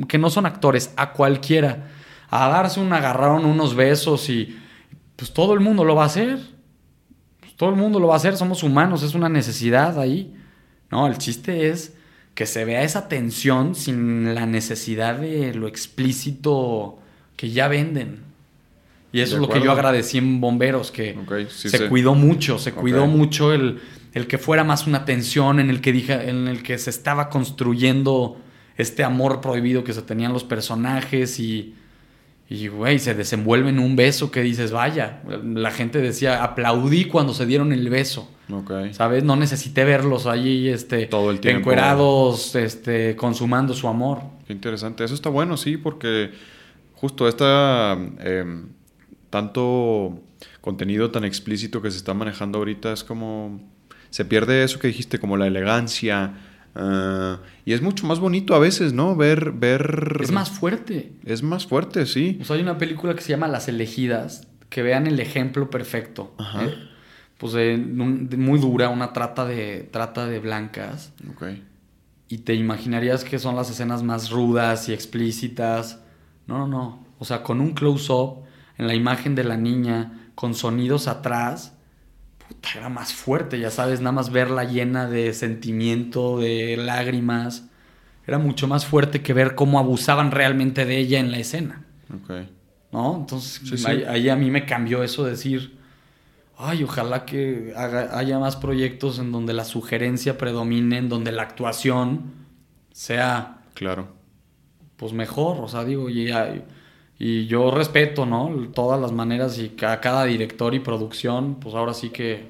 que 0.07 0.17
no 0.17 0.29
son 0.29 0.45
actores, 0.45 0.93
a 0.95 1.11
cualquiera, 1.11 1.89
a 2.29 2.47
darse 2.47 2.79
un 2.79 2.93
agarrón, 2.93 3.43
unos 3.43 3.75
besos 3.75 4.29
y 4.29 4.57
pues 5.17 5.33
todo 5.33 5.53
el 5.53 5.59
mundo 5.59 5.83
lo 5.83 5.93
va 5.93 6.03
a 6.03 6.05
hacer. 6.05 6.39
Pues, 7.41 7.53
todo 7.55 7.69
el 7.69 7.75
mundo 7.75 7.99
lo 7.99 8.07
va 8.07 8.13
a 8.13 8.17
hacer, 8.17 8.37
somos 8.37 8.63
humanos, 8.63 9.03
es 9.03 9.13
una 9.13 9.27
necesidad 9.27 9.99
ahí. 9.99 10.33
No, 10.89 11.05
el 11.05 11.17
chiste 11.17 11.67
es 11.67 11.93
que 12.33 12.45
se 12.45 12.63
vea 12.63 12.83
esa 12.83 13.09
tensión 13.09 13.75
sin 13.75 14.35
la 14.35 14.45
necesidad 14.45 15.17
de 15.17 15.53
lo 15.53 15.67
explícito 15.67 16.97
que 17.35 17.49
ya 17.49 17.67
venden. 17.67 18.19
Y 19.11 19.19
eso 19.19 19.35
es 19.35 19.41
lo 19.41 19.49
que 19.49 19.61
yo 19.61 19.73
agradecí 19.73 20.17
en 20.17 20.39
Bomberos, 20.39 20.91
que 20.91 21.17
se 21.49 21.89
cuidó 21.89 22.15
mucho, 22.15 22.57
se 22.57 22.71
cuidó 22.71 23.05
mucho 23.05 23.51
el 23.51 23.81
el 24.15 24.27
que 24.27 24.37
fuera 24.37 24.63
más 24.63 24.87
una 24.87 25.03
tensión, 25.03 25.59
en 25.59 25.69
el 25.69 25.81
que, 25.81 25.91
dije, 25.91 26.29
en 26.29 26.47
el 26.47 26.63
que 26.63 26.77
se 26.77 26.89
estaba 26.89 27.29
construyendo 27.29 28.37
este 28.77 29.03
amor 29.03 29.41
prohibido 29.41 29.83
que 29.83 29.91
se 29.91 30.01
tenían 30.01 30.31
los 30.31 30.45
personajes 30.45 31.37
y, 31.37 31.75
y, 32.49 32.69
güey, 32.69 32.97
se 32.97 33.13
desenvuelve 33.13 33.69
en 33.69 33.77
un 33.77 33.97
beso 33.97 34.31
que 34.31 34.41
dices, 34.41 34.71
vaya, 34.71 35.21
la 35.43 35.69
gente 35.69 35.99
decía, 35.99 36.45
aplaudí 36.45 37.05
cuando 37.05 37.33
se 37.33 37.45
dieron 37.45 37.73
el 37.73 37.89
beso. 37.89 38.31
¿Sabes? 38.91 39.25
No 39.25 39.35
necesité 39.35 39.83
verlos 39.83 40.27
allí, 40.27 40.69
este, 40.69 41.07
todo 41.07 41.29
el 41.29 41.41
tiempo. 41.41 41.59
Encuerados, 41.59 42.55
este, 42.55 43.17
consumando 43.17 43.73
su 43.73 43.89
amor. 43.89 44.21
Qué 44.47 44.53
interesante. 44.53 45.03
Eso 45.03 45.15
está 45.15 45.29
bueno, 45.29 45.57
sí, 45.57 45.75
porque 45.75 46.31
justo 46.93 47.27
esta, 47.27 47.97
em, 48.19 48.69
tanto 49.29 50.21
contenido 50.61 51.11
tan 51.11 51.25
explícito 51.25 51.81
que 51.81 51.91
se 51.91 51.97
está 51.97 52.13
manejando 52.13 52.59
ahorita 52.59 52.93
es 52.93 53.03
como 53.03 53.74
se 54.15 54.23
pierde 54.23 54.63
eso 54.63 54.79
que 54.79 54.87
dijiste, 54.87 55.19
como 55.19 55.35
la 55.35 55.45
elegancia. 55.45 56.35
Ah, 56.73 57.39
y 57.65 57.73
es 57.73 57.81
mucho 57.81 58.07
más 58.07 58.19
bonito 58.21 58.55
a 58.55 58.59
veces, 58.59 58.93
¿no? 58.93 59.13
Ver, 59.17 59.51
ver... 59.51 60.19
Es 60.21 60.31
más 60.31 60.49
fuerte. 60.49 61.11
Es 61.25 61.43
más 61.43 61.65
fuerte, 61.67 62.05
sí. 62.05 62.39
hay 62.49 62.61
una 62.61 62.77
película 62.77 63.13
que 63.13 63.19
se 63.19 63.31
llama 63.31 63.49
Las 63.49 63.67
elegidas, 63.67 64.47
que 64.69 64.83
vean 64.83 65.05
el 65.05 65.19
ejemplo 65.19 65.69
perfecto. 65.69 66.33
¿eh? 66.61 66.73
pues 67.37 67.51
de, 67.51 67.75
un- 67.75 68.29
de 68.29 68.37
muy 68.37 68.57
dura, 68.57 68.87
una 68.87 69.11
trata 69.11 69.45
de, 69.45 69.89
trata 69.91 70.27
de 70.27 70.39
blancas. 70.39 71.11
Ok. 71.31 71.47
Y 72.29 72.37
te 72.37 72.53
imaginarías 72.53 73.25
que 73.25 73.37
son 73.37 73.57
las 73.57 73.69
escenas 73.69 74.01
más 74.01 74.29
rudas 74.29 74.87
y 74.87 74.93
explícitas. 74.93 75.99
No, 76.47 76.57
no, 76.59 76.67
no. 76.67 77.05
O 77.19 77.25
sea, 77.25 77.43
con 77.43 77.59
un 77.59 77.73
close-up 77.73 78.45
en 78.77 78.87
la 78.87 78.95
imagen 78.95 79.35
de 79.35 79.43
la 79.43 79.57
niña, 79.57 80.29
con 80.35 80.53
sonidos 80.53 81.09
atrás, 81.09 81.74
puta, 82.47 82.69
era 82.75 82.89
más 82.89 83.13
fuerte, 83.13 83.59
ya 83.59 83.71
sabes, 83.71 83.99
nada 84.01 84.11
más 84.13 84.31
verla 84.31 84.63
llena 84.63 85.07
de 85.09 85.33
sentimiento, 85.33 86.39
de 86.39 86.77
lágrimas. 86.77 87.67
Era 88.27 88.37
mucho 88.39 88.67
más 88.67 88.85
fuerte 88.85 89.21
que 89.21 89.33
ver 89.33 89.55
cómo 89.55 89.77
abusaban 89.79 90.31
realmente 90.31 90.85
de 90.85 90.97
ella 90.97 91.19
en 91.19 91.31
la 91.31 91.37
escena. 91.37 91.83
Ok. 92.13 92.31
¿No? 92.91 93.17
Entonces, 93.17 93.61
Sí, 93.67 93.77
sí. 93.77 93.85
Ahí, 93.87 94.03
ahí 94.07 94.29
a 94.29 94.35
mí 94.35 94.49
me 94.51 94.65
cambió 94.65 95.03
eso 95.03 95.23
de 95.25 95.31
decir, 95.31 95.77
ay, 96.57 96.83
ojalá 96.83 97.25
que 97.25 97.73
haga- 97.75 98.17
haya 98.17 98.39
más 98.39 98.55
proyectos 98.55 99.19
en 99.19 99.31
donde 99.31 99.53
la 99.53 99.65
sugerencia 99.65 100.37
predomine, 100.37 100.97
en 100.97 101.09
donde 101.09 101.31
la 101.31 101.43
actuación 101.43 102.31
sea, 102.91 103.61
Claro. 103.73 104.07
pues, 104.97 105.13
mejor. 105.13 105.57
O 105.59 105.67
sea, 105.67 105.83
digo, 105.83 106.09
y, 106.09 106.31
y 107.19 107.45
yo 107.47 107.71
respeto, 107.71 108.25
¿no? 108.25 108.49
Todas 108.73 108.99
las 108.99 109.11
maneras 109.11 109.57
y 109.57 109.73
a 109.85 109.99
cada 110.01 110.25
director 110.25 110.73
y 110.73 110.79
producción, 110.79 111.55
pues 111.59 111.73
ahora 111.75 111.93
sí 111.93 112.09
que 112.09 112.43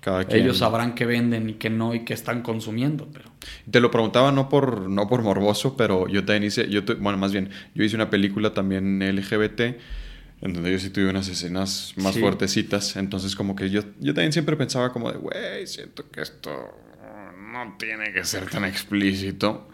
Cada 0.00 0.24
quien. 0.24 0.42
ellos 0.42 0.58
sabrán 0.58 0.94
qué 0.94 1.04
venden 1.04 1.50
y 1.50 1.54
qué 1.54 1.68
no 1.68 1.94
y 1.94 2.04
qué 2.04 2.14
están 2.14 2.42
consumiendo, 2.42 3.06
pero... 3.12 3.30
Te 3.70 3.80
lo 3.80 3.90
preguntaba 3.90 4.32
no 4.32 4.48
por, 4.48 4.88
no 4.88 5.08
por 5.08 5.22
morboso, 5.22 5.76
pero 5.76 6.08
yo 6.08 6.24
también 6.24 6.44
hice, 6.44 6.68
yo 6.70 6.82
bueno, 7.00 7.18
más 7.18 7.32
bien, 7.32 7.50
yo 7.74 7.84
hice 7.84 7.96
una 7.96 8.08
película 8.10 8.54
también 8.54 9.00
LGBT, 9.00 9.60
en 10.42 10.52
donde 10.52 10.70
yo 10.72 10.78
sí 10.78 10.90
tuve 10.90 11.08
unas 11.10 11.28
escenas 11.28 11.92
más 11.96 12.14
Sí. 12.14 12.20
fuertecitas, 12.20 12.96
entonces 12.96 13.34
como 13.36 13.54
que 13.56 13.70
yo, 13.70 13.82
yo 14.00 14.14
también 14.14 14.32
siempre 14.32 14.56
pensaba 14.56 14.92
como 14.92 15.10
de, 15.12 15.18
güey, 15.18 15.66
siento 15.66 16.08
que 16.10 16.22
esto 16.22 16.50
no 17.52 17.76
tiene 17.78 18.12
que 18.12 18.24
ser 18.24 18.48
tan 18.48 18.64
explícito. 18.64 19.68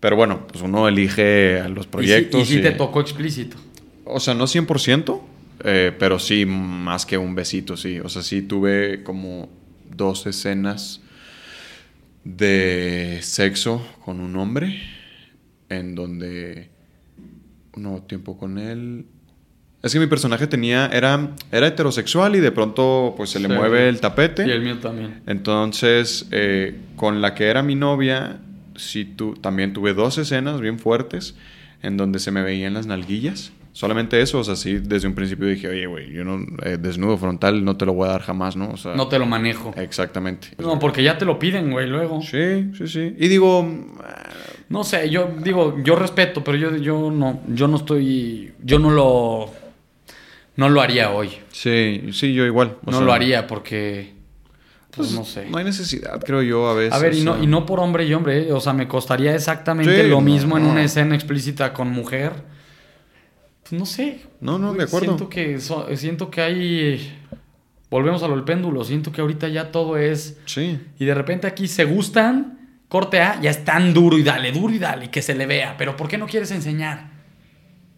Pero 0.00 0.16
bueno, 0.16 0.46
pues 0.46 0.62
uno 0.62 0.86
elige 0.88 1.60
a 1.60 1.68
los 1.68 1.86
Y 1.86 1.88
proyectos. 1.88 2.42
Y 2.42 2.44
sí, 2.54 2.58
y- 2.58 2.62
te 2.62 2.72
tocó 2.72 3.00
explícito. 3.00 3.56
O 4.04 4.20
sea, 4.20 4.34
no 4.34 4.46
100%, 4.46 5.22
eh, 5.64 5.92
pero 5.98 6.18
sí 6.18 6.46
más 6.46 7.06
que 7.06 7.18
un 7.18 7.34
besito, 7.34 7.76
sí. 7.76 7.98
O 8.00 8.08
sea, 8.08 8.22
sí 8.22 8.42
tuve 8.42 9.02
como 9.02 9.48
dos 9.96 10.26
escenas 10.26 11.00
de 12.24 13.18
sexo 13.22 13.86
con 14.04 14.20
un 14.20 14.36
hombre 14.36 14.80
en 15.68 15.94
donde 15.94 16.70
nuevo 17.76 18.02
tiempo 18.02 18.36
con 18.38 18.58
él. 18.58 19.06
Es 19.82 19.92
que 19.92 20.00
mi 20.00 20.06
personaje 20.06 20.46
tenía 20.46 20.86
era 20.92 21.30
era 21.52 21.68
heterosexual 21.68 22.34
y 22.36 22.40
de 22.40 22.50
pronto 22.50 23.14
pues 23.16 23.30
se 23.30 23.38
le 23.38 23.48
Sí. 23.48 23.54
mueve 23.54 23.88
el 23.88 24.00
tapete. 24.00 24.46
Y 24.46 24.50
el 24.50 24.62
mío 24.62 24.78
también. 24.78 25.20
Entonces, 25.26 26.26
eh, 26.32 26.74
con 26.96 27.20
la 27.20 27.34
que 27.34 27.44
era 27.44 27.62
mi 27.62 27.74
novia, 27.74 28.40
sí 28.78 29.04
tu, 29.04 29.34
también 29.34 29.72
tuve 29.72 29.94
dos 29.94 30.18
escenas 30.18 30.60
bien 30.60 30.78
fuertes 30.78 31.36
en 31.82 31.96
donde 31.96 32.18
se 32.18 32.30
me 32.30 32.42
veían 32.42 32.74
las 32.74 32.86
nalguillas. 32.86 33.52
Solamente 33.72 34.22
eso, 34.22 34.38
o 34.38 34.44
sea, 34.44 34.56
sí, 34.56 34.78
desde 34.78 35.06
un 35.06 35.14
principio 35.14 35.46
dije, 35.46 35.68
oye, 35.68 35.84
güey, 35.86 36.10
yo 36.10 36.24
no, 36.24 36.38
eh, 36.62 36.78
desnudo 36.80 37.18
frontal 37.18 37.62
no 37.62 37.76
te 37.76 37.84
lo 37.84 37.92
voy 37.92 38.08
a 38.08 38.12
dar 38.12 38.22
jamás, 38.22 38.56
¿no? 38.56 38.70
O 38.70 38.76
sea, 38.78 38.94
No 38.94 39.06
te 39.08 39.18
lo 39.18 39.26
manejo. 39.26 39.74
Exactamente. 39.76 40.48
No, 40.56 40.78
porque 40.78 41.02
ya 41.02 41.18
te 41.18 41.26
lo 41.26 41.38
piden, 41.38 41.70
güey, 41.70 41.86
luego. 41.86 42.22
Sí, 42.22 42.70
sí, 42.74 42.86
sí. 42.88 43.14
Y 43.18 43.28
digo, 43.28 43.68
ah, 44.02 44.30
No 44.70 44.82
sé, 44.82 45.10
yo 45.10 45.28
digo, 45.44 45.76
yo 45.84 45.94
respeto, 45.94 46.42
pero 46.42 46.56
yo, 46.56 46.74
yo 46.76 47.10
no, 47.10 47.42
yo 47.48 47.68
no 47.68 47.76
estoy, 47.76 48.52
yo 48.64 48.78
no 48.78 48.90
lo, 48.90 49.50
no 50.56 50.70
lo 50.70 50.80
haría 50.80 51.10
hoy. 51.10 51.28
sí, 51.52 52.08
sí, 52.12 52.32
yo 52.32 52.46
igual. 52.46 52.78
o 52.82 52.90
no 52.90 52.96
sea, 52.96 53.06
lo 53.06 53.12
haría 53.12 53.46
porque, 53.46 54.14
pues, 54.96 55.08
pues, 55.08 55.12
no 55.12 55.24
sé. 55.24 55.48
No 55.50 55.58
hay 55.58 55.64
necesidad, 55.64 56.20
creo 56.24 56.42
yo, 56.42 56.68
a 56.68 56.74
veces. 56.74 56.92
A 56.94 56.98
ver, 56.98 57.14
y 57.14 57.22
no, 57.22 57.32
o 57.32 57.34
sea, 57.36 57.44
y 57.44 57.46
no 57.46 57.64
por 57.66 57.80
hombre 57.80 58.04
y 58.06 58.14
hombre, 58.14 58.48
¿eh? 58.48 58.52
o 58.52 58.60
sea, 58.60 58.72
me 58.72 58.88
costaría 58.88 59.34
exactamente 59.34 60.02
Sí, 60.02 60.08
lo 60.08 60.16
no, 60.16 60.20
mismo 60.22 60.56
en 60.56 60.64
una 60.64 60.82
escena 60.82 61.14
explícita 61.14 61.72
con 61.72 61.88
mujer. 61.90 62.32
Pues 63.68 63.78
no 63.78 63.86
sé. 63.86 64.20
No, 64.40 64.58
no, 64.58 64.72
de 64.74 64.84
acuerdo. 64.84 65.06
Siento 65.06 65.28
que, 65.28 65.60
so- 65.60 65.86
siento 65.96 66.30
que 66.30 66.40
hay, 66.40 67.18
volvemos 67.90 68.22
a 68.22 68.28
lo 68.28 68.34
del 68.36 68.44
péndulo, 68.44 68.84
siento 68.84 69.10
que 69.12 69.20
ahorita 69.20 69.48
ya 69.48 69.70
todo 69.72 69.96
es, 69.96 70.38
Sí. 70.46 70.80
y 70.98 71.04
de 71.04 71.14
repente 71.14 71.46
aquí 71.46 71.66
se 71.68 71.84
gustan, 71.84 72.78
corte 72.88 73.20
A, 73.20 73.40
ya 73.40 73.50
es 73.50 73.64
tan 73.64 73.92
duro 73.92 74.16
y 74.18 74.22
dale, 74.22 74.52
duro 74.52 74.72
y 74.72 74.78
dale, 74.78 75.06
y 75.06 75.08
que 75.08 75.20
se 75.22 75.34
le 75.34 75.46
vea, 75.46 75.74
pero 75.76 75.96
¿por 75.96 76.06
qué 76.08 76.16
no 76.16 76.26
quieres 76.26 76.50
enseñar? 76.52 77.10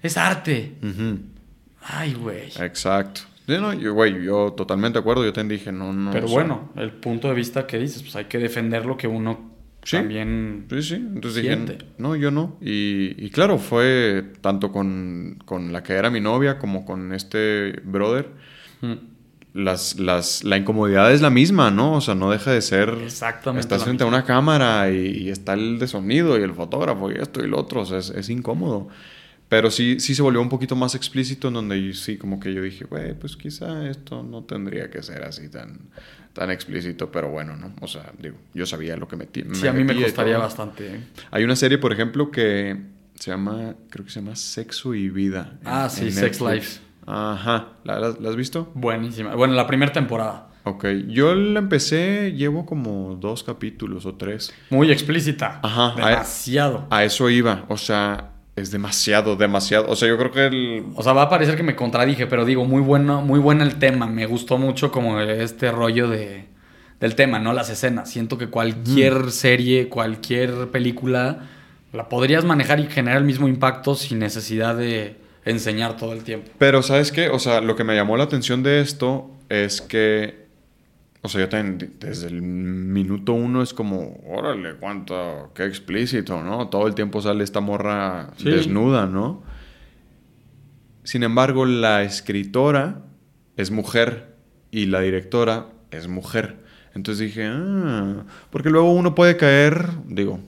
Es 0.02 0.16
arte. 0.16 0.74
Ay, 1.82 2.14
güey. 2.14 2.48
Exacto. 2.60 3.22
Sí, 3.48 3.54
no, 3.58 3.72
yo, 3.72 3.94
güey, 3.94 4.22
yo 4.22 4.52
totalmente 4.52 4.98
de 4.98 5.00
acuerdo. 5.00 5.24
Yo 5.24 5.32
te 5.32 5.42
dije, 5.42 5.72
no, 5.72 5.90
no. 5.92 6.10
Pero 6.10 6.26
o 6.26 6.28
sea, 6.28 6.38
bueno, 6.38 6.70
el 6.76 6.92
punto 6.92 7.28
de 7.28 7.34
vista 7.34 7.66
que 7.66 7.78
dices, 7.78 8.02
pues 8.02 8.14
hay 8.14 8.26
que 8.26 8.38
defender 8.38 8.84
lo 8.84 8.98
que 8.98 9.08
uno 9.08 9.56
Sí. 9.84 9.96
también... 9.96 10.66
Sí, 10.68 10.82
sí. 10.82 10.94
Entonces 10.96 11.42
Siente. 11.42 11.72
dije, 11.74 11.86
no, 11.96 12.14
yo 12.14 12.30
no. 12.30 12.58
Y, 12.60 13.14
y 13.16 13.30
claro, 13.30 13.56
fue 13.56 14.32
tanto 14.42 14.70
con, 14.70 15.38
con 15.46 15.72
la 15.72 15.82
que 15.82 15.94
era 15.94 16.10
mi 16.10 16.20
novia 16.20 16.58
como 16.58 16.84
con 16.84 17.14
este 17.14 17.80
brother. 17.84 18.28
Mm. 18.82 18.92
Las, 19.54 19.98
las, 19.98 20.44
la 20.44 20.58
incomodidad 20.58 21.10
es 21.10 21.22
la 21.22 21.30
misma, 21.30 21.70
¿no? 21.70 21.94
O 21.94 22.00
sea, 22.02 22.14
no 22.14 22.30
deja 22.30 22.50
de 22.52 22.60
ser... 22.60 22.90
Exactamente 23.02 23.60
Estás 23.62 23.84
frente 23.84 24.04
a 24.04 24.06
una 24.06 24.24
cámara 24.24 24.90
y, 24.90 25.22
y 25.22 25.30
está 25.30 25.54
el 25.54 25.78
de 25.78 25.86
sonido 25.86 26.38
y 26.38 26.42
el 26.42 26.52
fotógrafo 26.52 27.10
y 27.10 27.14
esto 27.14 27.42
y 27.42 27.48
lo 27.48 27.58
otro. 27.58 27.80
O 27.80 27.86
sea, 27.86 27.96
es, 27.96 28.10
es 28.10 28.28
incómodo. 28.28 28.88
Pero 29.48 29.70
sí, 29.70 29.98
sí 29.98 30.14
se 30.14 30.20
volvió 30.22 30.42
un 30.42 30.48
poquito 30.50 30.76
más 30.76 30.94
explícito 30.94 31.48
en 31.48 31.54
donde 31.54 31.94
sí, 31.94 32.18
como 32.18 32.38
que 32.38 32.52
yo 32.52 32.62
dije, 32.62 32.84
güey, 32.84 33.14
pues 33.14 33.36
quizá 33.36 33.88
esto 33.88 34.22
no 34.22 34.44
tendría 34.44 34.90
que 34.90 35.02
ser 35.02 35.22
así 35.24 35.48
tan, 35.48 35.78
tan 36.34 36.50
explícito, 36.50 37.10
pero 37.10 37.30
bueno, 37.30 37.56
¿no? 37.56 37.74
O 37.80 37.86
sea, 37.88 38.12
digo, 38.20 38.36
yo 38.52 38.66
sabía 38.66 38.96
lo 38.96 39.08
que 39.08 39.16
metí. 39.16 39.44
Sí, 39.54 39.66
a 39.66 39.72
mí 39.72 39.84
me 39.84 39.94
costaría 39.98 40.36
bastante. 40.36 40.96
¿eh? 40.96 41.00
Hay 41.30 41.44
una 41.44 41.56
serie, 41.56 41.78
por 41.78 41.92
ejemplo, 41.94 42.30
que 42.30 42.76
se 43.14 43.30
llama, 43.30 43.74
creo 43.88 44.04
que 44.04 44.10
se 44.12 44.20
llama 44.20 44.36
Sexo 44.36 44.94
y 44.94 45.08
Vida. 45.08 45.58
en- 45.62 45.66
Ah, 45.68 45.88
sí, 45.88 46.10
Sex. 46.12 46.40
Life. 46.42 46.80
Ajá, 47.06 47.68
¿La, 47.84 47.98
la- 47.98 48.14
la 48.20 48.28
has 48.28 48.36
visto? 48.36 48.70
Buenísima. 48.74 49.34
Bueno, 49.34 49.54
la 49.54 49.66
primera 49.66 49.92
temporada. 49.92 50.48
Ok, 50.64 50.84
yo 51.08 51.34
la 51.34 51.60
empecé, 51.60 52.34
llevo 52.36 52.66
como 52.66 53.16
dos 53.18 53.42
capítulos 53.44 54.04
o 54.04 54.16
tres. 54.16 54.52
Muy 54.68 54.92
explícita. 54.92 55.58
Ajá, 55.62 55.94
Demasiado. 55.96 56.86
A 56.90 57.04
eso 57.04 57.30
iba, 57.30 57.64
o 57.68 57.78
sea, 57.78 58.32
es 58.60 58.70
demasiado, 58.70 59.36
demasiado. 59.36 59.88
O 59.88 59.96
sea, 59.96 60.08
yo 60.08 60.18
creo 60.18 60.30
que 60.30 60.46
el... 60.46 60.84
O 60.94 61.02
sea, 61.02 61.12
va 61.12 61.22
a 61.22 61.28
parecer 61.28 61.56
que 61.56 61.62
me 61.62 61.76
contradije, 61.76 62.26
pero 62.26 62.44
digo, 62.44 62.64
muy 62.64 62.80
bueno, 62.80 63.22
muy 63.22 63.38
bueno 63.38 63.64
el 63.64 63.78
tema. 63.78 64.06
Me 64.06 64.26
gustó 64.26 64.58
mucho 64.58 64.90
como 64.90 65.20
este 65.20 65.70
rollo 65.70 66.08
de, 66.08 66.44
del 67.00 67.14
tema, 67.14 67.38
¿no? 67.38 67.52
Las 67.52 67.70
escenas. 67.70 68.10
Siento 68.10 68.38
que 68.38 68.48
cualquier 68.48 69.30
serie, 69.30 69.88
cualquier 69.88 70.68
película, 70.68 71.48
la 71.92 72.08
podrías 72.08 72.44
manejar 72.44 72.80
y 72.80 72.86
generar 72.86 73.18
el 73.18 73.24
mismo 73.24 73.48
impacto 73.48 73.94
sin 73.94 74.18
necesidad 74.18 74.76
de 74.76 75.16
enseñar 75.44 75.96
todo 75.96 76.12
el 76.12 76.24
tiempo. 76.24 76.50
Pero, 76.58 76.82
¿sabes 76.82 77.12
qué? 77.12 77.28
O 77.28 77.38
sea, 77.38 77.60
lo 77.60 77.76
que 77.76 77.84
me 77.84 77.94
llamó 77.94 78.16
la 78.16 78.24
atención 78.24 78.62
de 78.62 78.80
esto 78.80 79.30
es 79.48 79.80
que... 79.80 80.47
O 81.22 81.28
sea, 81.28 81.40
yo 81.42 81.48
también 81.48 81.94
desde 81.98 82.28
el 82.28 82.40
minuto 82.42 83.32
uno 83.32 83.60
es 83.62 83.74
como, 83.74 84.20
órale, 84.26 84.74
cuánto, 84.76 85.50
qué 85.54 85.64
explícito, 85.64 86.42
¿no? 86.42 86.68
Todo 86.68 86.86
el 86.86 86.94
tiempo 86.94 87.20
sale 87.20 87.42
esta 87.42 87.60
morra 87.60 88.30
Sí. 88.36 88.48
desnuda, 88.50 89.06
¿no? 89.06 89.42
Sin 91.02 91.22
embargo, 91.22 91.64
la 91.66 92.02
escritora 92.02 93.02
es 93.56 93.70
mujer 93.70 94.36
y 94.70 94.86
la 94.86 95.00
directora 95.00 95.66
es 95.90 96.06
mujer. 96.06 96.56
Entonces 96.94 97.26
dije, 97.28 97.46
ah, 97.50 98.24
porque 98.50 98.70
luego 98.70 98.92
uno 98.92 99.14
puede 99.14 99.36
caer, 99.36 99.88
digo, 100.06 100.38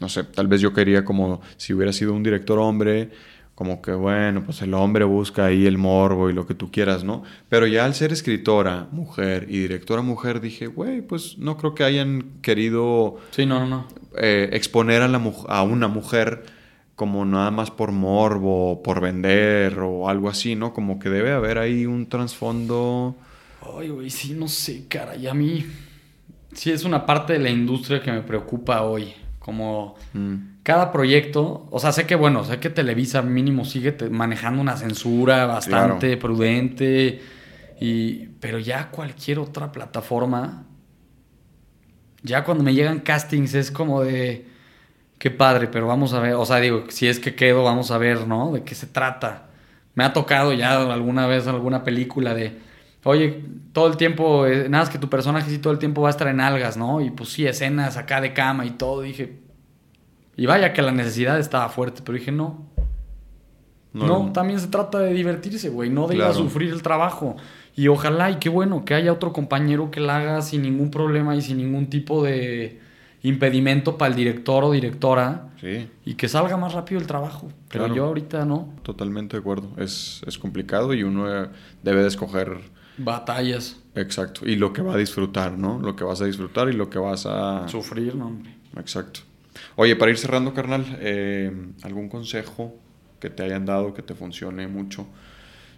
no 0.00 0.08
sé, 0.08 0.24
tal 0.24 0.46
vez 0.46 0.60
yo 0.60 0.72
quería 0.72 1.04
como 1.04 1.40
si 1.56 1.74
hubiera 1.74 1.92
sido 1.92 2.12
un 2.14 2.22
director 2.22 2.58
hombre, 2.58 3.10
como 3.62 3.80
que 3.80 3.92
bueno, 3.92 4.42
pues 4.44 4.60
el 4.62 4.74
hombre 4.74 5.04
busca 5.04 5.44
ahí 5.46 5.66
el 5.66 5.78
morbo 5.78 6.28
y 6.28 6.32
lo 6.32 6.48
que 6.48 6.54
tú 6.54 6.72
quieras, 6.72 7.04
¿no? 7.04 7.22
Pero 7.48 7.68
ya 7.68 7.84
al 7.84 7.94
ser 7.94 8.12
escritora 8.12 8.88
mujer 8.90 9.46
y 9.48 9.60
directora 9.60 10.02
mujer 10.02 10.40
dije, 10.40 10.66
güey, 10.66 11.00
pues 11.00 11.38
no 11.38 11.56
creo 11.56 11.72
que 11.72 11.84
hayan 11.84 12.24
querido 12.42 13.20
Sí, 13.30 13.46
no, 13.46 13.60
no, 13.60 13.68
no. 13.68 13.86
eh, 14.18 14.48
exponer 14.52 15.00
a, 15.02 15.06
la 15.06 15.22
a 15.46 15.62
una 15.62 15.86
mujer 15.86 16.42
como 16.96 17.24
nada 17.24 17.52
más 17.52 17.70
por 17.70 17.92
morbo, 17.92 18.82
por 18.82 19.00
vender 19.00 19.78
o 19.78 20.08
algo 20.08 20.28
así, 20.28 20.56
¿no? 20.56 20.74
Como 20.74 20.98
que 20.98 21.08
debe 21.08 21.30
haber 21.30 21.58
ahí 21.58 21.86
un 21.86 22.08
trasfondo. 22.08 23.14
Ay, 23.78 23.90
güey, 23.90 24.10
sí, 24.10 24.34
no 24.34 24.48
sé, 24.48 24.88
cara. 24.88 25.14
Y 25.14 25.28
a 25.28 25.34
mí, 25.34 25.64
sí 26.52 26.72
es 26.72 26.82
una 26.82 27.06
parte 27.06 27.34
de 27.34 27.38
la 27.38 27.50
industria 27.50 28.02
que 28.02 28.10
me 28.10 28.22
preocupa 28.22 28.82
hoy. 28.82 29.12
Como 29.38 29.94
mm, 30.14 30.36
cada 30.62 30.92
proyecto, 30.92 31.66
o 31.70 31.78
sea, 31.78 31.92
sé 31.92 32.06
que, 32.06 32.14
bueno, 32.14 32.44
sé 32.44 32.60
que 32.60 32.70
Televisa 32.70 33.22
mínimo 33.22 33.64
sigue 33.64 33.96
manejando 34.10 34.60
una 34.60 34.76
censura 34.76 35.46
bastante 35.46 36.16
prudente, 36.16 37.20
y, 37.80 38.26
pero 38.40 38.58
ya 38.58 38.90
cualquier 38.90 39.40
otra 39.40 39.72
plataforma, 39.72 40.66
ya 42.22 42.44
cuando 42.44 42.62
me 42.62 42.74
llegan 42.74 43.00
castings 43.00 43.54
es 43.54 43.70
como 43.70 44.02
de, 44.02 44.46
qué 45.18 45.30
padre, 45.30 45.66
pero 45.66 45.86
vamos 45.86 46.12
a 46.14 46.20
ver, 46.20 46.34
o 46.34 46.46
sea, 46.46 46.58
digo, 46.58 46.84
si 46.88 47.08
es 47.08 47.18
que 47.18 47.34
quedo, 47.34 47.64
vamos 47.64 47.90
a 47.90 47.98
ver, 47.98 48.26
¿no? 48.26 48.52
De 48.52 48.62
qué 48.62 48.74
se 48.74 48.86
trata. 48.86 49.48
Me 49.94 50.04
ha 50.04 50.12
tocado 50.12 50.52
ya 50.52 50.80
alguna 50.92 51.26
vez 51.26 51.46
alguna 51.48 51.84
película 51.84 52.34
de, 52.34 52.58
Oye, 53.04 53.44
todo 53.72 53.88
el 53.88 53.96
tiempo, 53.96 54.46
eh, 54.46 54.68
nada 54.68 54.84
más 54.84 54.90
que 54.90 54.98
tu 54.98 55.08
personaje 55.08 55.50
sí 55.50 55.58
todo 55.58 55.72
el 55.72 55.78
tiempo 55.80 56.02
va 56.02 56.08
a 56.08 56.10
estar 56.10 56.28
en 56.28 56.40
algas, 56.40 56.76
¿no? 56.76 57.00
Y 57.00 57.10
pues 57.10 57.30
sí, 57.30 57.46
escenas 57.46 57.96
acá 57.96 58.20
de 58.20 58.32
cama 58.32 58.64
y 58.64 58.70
todo. 58.70 59.02
Dije, 59.02 59.40
y 60.36 60.46
vaya 60.46 60.72
que 60.72 60.82
la 60.82 60.92
necesidad 60.92 61.38
estaba 61.38 61.68
fuerte, 61.68 62.02
pero 62.04 62.18
dije, 62.18 62.32
no. 62.32 62.70
No, 63.92 64.32
también 64.32 64.58
se 64.58 64.68
trata 64.68 65.00
de 65.00 65.12
divertirse, 65.12 65.68
güey, 65.68 65.90
no 65.90 66.06
de 66.06 66.16
ir 66.16 66.22
a 66.22 66.32
sufrir 66.32 66.72
el 66.72 66.82
trabajo. 66.82 67.36
Y 67.76 67.88
ojalá, 67.88 68.30
y 68.30 68.36
qué 68.36 68.48
bueno, 68.48 68.84
que 68.84 68.94
haya 68.94 69.12
otro 69.12 69.32
compañero 69.32 69.90
que 69.90 70.00
la 70.00 70.16
haga 70.16 70.42
sin 70.42 70.62
ningún 70.62 70.90
problema 70.90 71.36
y 71.36 71.42
sin 71.42 71.58
ningún 71.58 71.88
tipo 71.88 72.22
de 72.22 72.80
impedimento 73.22 73.98
para 73.98 74.10
el 74.10 74.16
director 74.16 74.64
o 74.64 74.72
directora. 74.72 75.50
Sí. 75.60 75.88
Y 76.04 76.14
que 76.14 76.28
salga 76.28 76.56
más 76.56 76.72
rápido 76.72 77.00
el 77.00 77.06
trabajo. 77.06 77.50
Pero 77.68 77.94
yo 77.94 78.06
ahorita 78.06 78.44
no. 78.44 78.74
Totalmente 78.82 79.36
de 79.36 79.40
acuerdo. 79.40 79.68
Es, 79.76 80.22
es 80.26 80.38
complicado 80.38 80.94
y 80.94 81.02
uno 81.02 81.30
eh, 81.30 81.48
debe 81.82 82.02
de 82.02 82.08
escoger... 82.08 82.58
Batallas. 82.98 83.78
Exacto. 83.94 84.46
Y 84.46 84.56
lo 84.56 84.72
que 84.72 84.82
va 84.82 84.94
a 84.94 84.96
disfrutar, 84.96 85.56
¿no? 85.56 85.78
Lo 85.78 85.96
que 85.96 86.04
vas 86.04 86.20
a 86.20 86.24
disfrutar 86.24 86.68
y 86.68 86.72
lo 86.72 86.90
que 86.90 86.98
vas 86.98 87.26
a... 87.26 87.68
Sufrir, 87.68 88.14
¿no? 88.14 88.38
Exacto. 88.76 89.20
Oye, 89.76 89.96
para 89.96 90.10
ir 90.10 90.18
cerrando, 90.18 90.54
carnal, 90.54 90.98
eh, 91.00 91.50
¿algún 91.82 92.08
consejo 92.08 92.74
que 93.20 93.30
te 93.30 93.42
hayan 93.42 93.64
dado 93.64 93.94
que 93.94 94.02
te 94.02 94.14
funcione 94.14 94.68
mucho? 94.68 95.06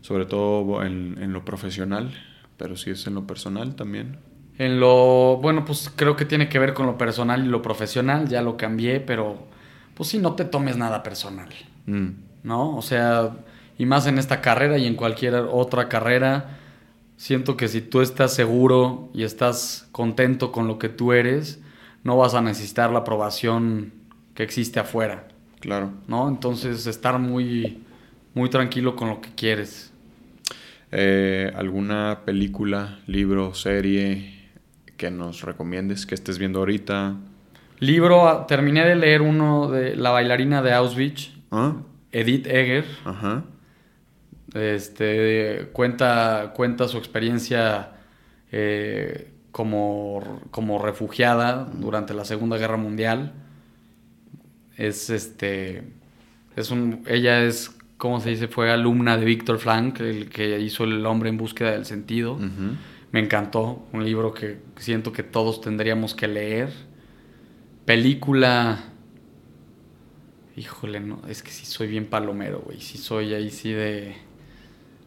Sobre 0.01 0.27
todo 0.27 0.83
en, 0.85 1.17
en 1.21 1.33
lo 1.33 1.45
profesional, 1.45 2.13
pero 2.57 2.77
si 2.77 2.91
es 2.91 3.07
en 3.07 3.15
lo 3.15 3.27
personal 3.27 3.75
también. 3.77 4.19
En 4.59 4.79
lo, 4.79 5.39
bueno, 5.41 5.65
pues 5.65 5.91
creo 5.95 6.17
que 6.17 6.25
tiene 6.25 6.49
que 6.49 6.59
ver 6.59 6.75
con 6.75 6.87
lo 6.87 6.97
personal 6.97 7.45
y 7.45 7.49
lo 7.49 7.63
profesional, 7.63 8.29
ya 8.29 8.43
lo 8.43 8.57
cambié, 8.57 9.01
pero 9.01 9.47
pues 9.95 10.09
sí, 10.09 10.19
no 10.19 10.35
te 10.35 10.45
tomes 10.45 10.77
nada 10.77 11.03
personal, 11.03 11.49
mm. 11.87 12.09
¿no? 12.45 12.77
O 12.77 12.83
sea, 12.83 13.37
y 13.79 13.87
más 13.87 14.07
en 14.07 14.19
esta 14.19 14.41
carrera 14.41 14.79
y 14.79 14.87
en 14.87 14.95
cualquier 14.95 15.35
otra 15.35 15.89
carrera, 15.89 16.59
siento 17.17 17.57
que 17.57 17.69
si 17.69 17.81
tú 17.81 18.01
estás 18.01 18.35
seguro 18.35 19.11
y 19.13 19.25
estás 19.25 19.89
contento 19.91 20.53
con 20.53 20.69
lo 20.69 20.79
que 20.79 20.89
tú 20.89 21.13
eres, 21.13 21.61
no 22.05 22.17
vas 22.17 22.35
a 22.35 22.41
necesitar 22.41 22.91
la 22.91 23.01
aprobación 23.01 23.93
que 24.35 24.43
existe 24.43 24.79
afuera. 24.79 25.27
Claro. 25.61 25.93
¿No? 26.07 26.29
Entonces, 26.29 26.87
estar 26.87 27.19
muy, 27.19 27.83
muy 28.35 28.51
tranquilo 28.51 28.95
con 28.95 29.09
lo 29.09 29.21
que 29.21 29.31
quieres. 29.35 29.93
Eh, 30.93 31.51
¿Alguna 31.57 32.21
película, 32.25 33.01
libro, 33.07 33.55
serie 33.55 34.53
que 34.97 35.11
nos 35.11 35.43
recomiendes, 35.43 36.07
que 36.07 36.15
estés 36.15 36.39
viendo 36.39 36.61
ahorita? 36.61 37.17
Libro, 37.81 38.29
ah, 38.29 38.47
terminé 38.47 38.85
de 38.85 38.95
leer 38.95 39.23
uno 39.23 39.69
de 39.71 39.97
La 39.97 40.11
bailarina 40.11 40.63
de 40.63 40.73
Auschwitz, 40.73 41.33
¿Ah? 41.51 41.77
Edith 42.13 42.47
Egger. 42.47 42.85
Ajá. 43.05 43.45
Este, 44.55 45.69
cuenta, 45.73 46.53
cuenta 46.55 46.87
su 46.87 46.99
experiencia 46.99 47.91
eh, 48.53 49.34
como, 49.55 50.41
como 50.51 50.83
refugiada 50.83 51.71
durante 51.73 52.13
la 52.13 52.25
Segunda 52.25 52.59
Guerra 52.59 52.77
Mundial. 52.77 53.35
Es 54.77 55.11
este. 55.11 55.85
Es 56.57 56.73
un. 56.73 57.05
Ella 57.07 57.45
es, 57.45 57.71
¿cómo 57.97 58.19
se 58.19 58.31
dice? 58.31 58.49
Fue 58.49 58.73
alumna 58.73 59.17
de 59.17 59.25
Víctor 59.25 59.61
Frank, 59.61 60.01
el 60.01 60.29
que 60.29 60.59
hizo 60.59 60.83
El 60.83 61.07
hombre 61.07 61.29
en 61.29 61.37
búsqueda 61.37 61.71
del 61.71 61.85
sentido 61.85 62.37
me 63.13 63.21
encantó. 63.21 63.87
Un 63.93 64.05
libro 64.05 64.35
que 64.35 64.59
siento 64.77 65.13
que 65.13 65.23
todos 65.23 65.61
tendríamos 65.61 66.17
que 66.17 66.27
leer. 66.27 66.73
Película. 67.85 68.87
Híjole, 70.57 70.99
no, 70.99 71.23
es 71.29 71.45
que 71.45 71.53
sí 71.53 71.65
soy 71.65 71.87
bien 71.87 72.07
palomero, 72.07 72.59
güey. 72.59 72.81
Sí 72.81 72.99
soy 72.99 73.35
ahí 73.35 73.51
sí 73.51 73.71
de. 73.71 74.17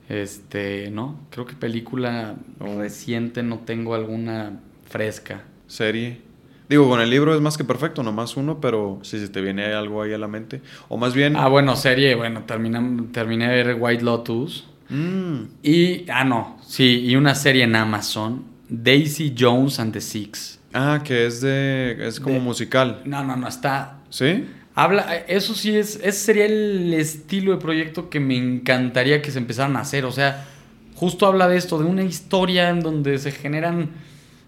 Este, 0.10 0.90
¿no? 0.90 1.20
Creo 1.30 1.46
que 1.46 1.56
película 1.56 2.36
reciente 2.60 3.44
no 3.44 3.60
tengo 3.60 3.94
alguna 3.96 4.60
fresca. 4.86 5.44
Serie. 5.68 6.22
Digo, 6.70 6.90
con 6.90 7.00
el 7.00 7.10
libro 7.10 7.34
es 7.34 7.40
más 7.40 7.58
que 7.58 7.64
perfecto, 7.64 8.04
nomás 8.04 8.36
uno, 8.36 8.60
pero 8.60 9.00
si 9.02 9.20
se 9.20 9.30
te 9.30 9.42
viene 9.42 9.66
algo 9.74 10.02
ahí 10.02 10.14
a 10.14 10.18
la 10.18 10.28
mente. 10.28 10.62
O 10.90 10.98
más 10.98 11.14
bien. 11.14 11.36
Ah, 11.38 11.48
bueno, 11.48 11.76
serie, 11.76 12.16
bueno, 12.16 12.44
terminé, 12.44 12.80
terminé 13.12 13.48
de 13.50 13.64
ver 13.64 13.78
White 13.80 14.04
Lotus. 14.04 14.68
Mm. 14.90 15.44
Y, 15.64 16.10
ah, 16.10 16.24
no, 16.24 16.58
sí, 16.66 17.06
y 17.06 17.16
una 17.16 17.36
serie 17.36 17.64
en 17.64 17.76
Amazon, 17.76 18.44
Daisy 18.70 19.34
Jones 19.38 19.80
and 19.80 19.94
the 19.94 20.02
Six. 20.02 20.60
Ah, 20.74 21.02
que 21.04 21.26
es 21.26 21.42
de, 21.42 21.98
es 22.06 22.20
como 22.20 22.40
musical. 22.40 23.02
No, 23.06 23.24
no, 23.24 23.36
no, 23.36 23.48
está... 23.48 24.00
¿Sí? 24.10 24.46
Habla, 24.80 25.26
eso 25.28 25.56
sí 25.56 25.76
es, 25.76 25.96
ese 26.04 26.12
sería 26.12 26.46
el 26.46 26.94
estilo 26.94 27.52
de 27.52 27.58
proyecto 27.58 28.12
que 28.12 28.20
me 28.20 28.38
encantaría 28.38 29.24
que 29.24 29.32
se 29.32 29.40
empezaran 29.40 29.76
a 29.76 29.80
hacer, 29.80 30.06
o 30.06 30.12
sea, 30.12 30.46
justo 30.94 31.26
habla 31.26 31.48
de 31.48 31.58
esto, 31.58 31.80
de 31.80 31.86
una 31.86 32.04
historia 32.04 32.70
en 32.70 32.82
donde 32.82 33.18
se 33.18 33.32
generan 33.32 33.90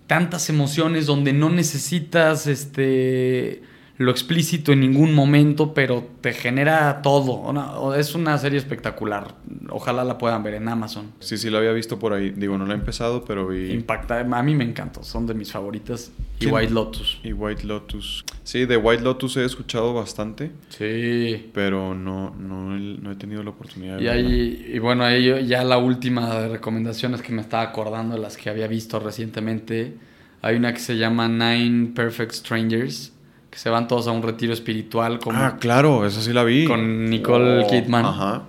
tantas 0.05 0.47
emociones, 0.51 1.07
donde 1.07 1.33
no 1.33 1.49
necesitas, 1.49 2.45
este 2.45 3.63
lo 3.99 4.11
explícito 4.11 4.71
en 4.71 4.79
ningún 4.79 5.13
momento, 5.13 5.73
pero 5.73 6.07
te 6.21 6.31
genera 6.31 7.01
todo. 7.01 7.93
es 7.95 8.15
una 8.15 8.37
serie 8.37 8.57
espectacular. 8.57 9.35
Ojalá 9.69 10.05
la 10.05 10.17
puedan 10.17 10.41
ver 10.41 10.53
en 10.53 10.69
Amazon. 10.69 11.11
Sí, 11.19 11.37
sí, 11.37 11.49
la 11.49 11.57
había 11.57 11.73
visto 11.73 11.99
por 11.99 12.13
ahí. 12.13 12.29
Digo, 12.29 12.57
no 12.57 12.65
la 12.65 12.75
he 12.75 12.77
empezado, 12.77 13.25
pero 13.25 13.49
vi. 13.49 13.73
Impacta. 13.73 14.21
A 14.21 14.43
mí 14.43 14.55
me 14.55 14.63
encantó. 14.63 15.03
Son 15.03 15.27
de 15.27 15.33
mis 15.33 15.51
favoritas. 15.51 16.13
Y 16.39 16.45
White 16.45 16.71
Lotus. 16.71 17.19
Y 17.25 17.33
White 17.33 17.67
Lotus. 17.67 18.23
Sí, 18.43 18.65
de 18.65 18.77
White 18.77 19.03
Lotus 19.03 19.35
he 19.35 19.43
escuchado 19.43 19.93
bastante. 19.93 20.53
Sí. 20.69 21.49
Pero 21.53 21.93
no, 21.93 22.33
no, 22.39 23.11
he 23.11 23.15
tenido 23.17 23.43
la 23.43 23.49
oportunidad 23.49 23.97
de 23.97 24.05
y, 24.05 24.07
ahí, 24.07 24.71
y 24.75 24.79
bueno, 24.79 25.03
ahí 25.03 25.45
ya 25.45 25.65
la 25.65 25.77
última 25.77 26.39
de 26.39 26.47
recomendaciones 26.47 27.21
que 27.21 27.33
me 27.33 27.41
estaba 27.41 27.63
acordando 27.63 28.15
de 28.15 28.21
las 28.21 28.37
que 28.37 28.49
había 28.49 28.67
visto 28.67 28.97
recientemente. 28.97 29.95
Hay 30.41 30.55
una 30.55 30.71
que 30.71 30.79
se 30.79 30.95
llama 30.95 31.27
Nine 31.27 31.91
Perfect 31.93 32.31
Strangers 32.31 33.11
que 33.49 33.57
se 33.57 33.69
van 33.69 33.87
todos 33.87 34.07
a 34.07 34.11
un 34.11 34.21
retiro 34.21 34.53
espiritual. 34.53 35.19
Como, 35.19 35.37
ah, 35.39 35.57
claro, 35.59 36.05
esa 36.05 36.21
sí 36.21 36.33
la 36.33 36.43
vi. 36.43 36.65
Con 36.65 37.09
Nicole 37.09 37.63
oh, 37.63 37.67
Kidman. 37.67 38.05
Ajá. 38.05 38.43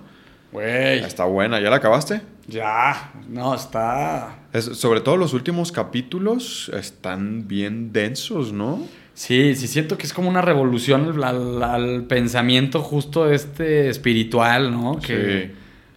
Güey. 0.51 0.99
Está 0.99 1.25
buena. 1.25 1.59
¿Ya 1.59 1.69
la 1.69 1.77
acabaste? 1.77 2.21
Ya. 2.47 3.11
No, 3.29 3.55
está. 3.55 4.39
sobre 4.53 5.01
todo 5.01 5.17
los 5.17 5.33
últimos 5.33 5.71
capítulos 5.71 6.69
están 6.73 7.47
bien 7.47 7.93
densos, 7.93 8.51
¿no? 8.51 8.79
Sí, 9.13 9.55
sí, 9.55 9.67
siento 9.67 9.97
que 9.97 10.07
es 10.07 10.13
como 10.13 10.29
una 10.29 10.41
revolución 10.41 11.23
al, 11.23 12.05
pensamiento 12.05 12.81
justo 12.81 13.29
este 13.29 13.89
espiritual, 13.89 14.71
¿no? 14.71 14.99
Que, 14.99 15.51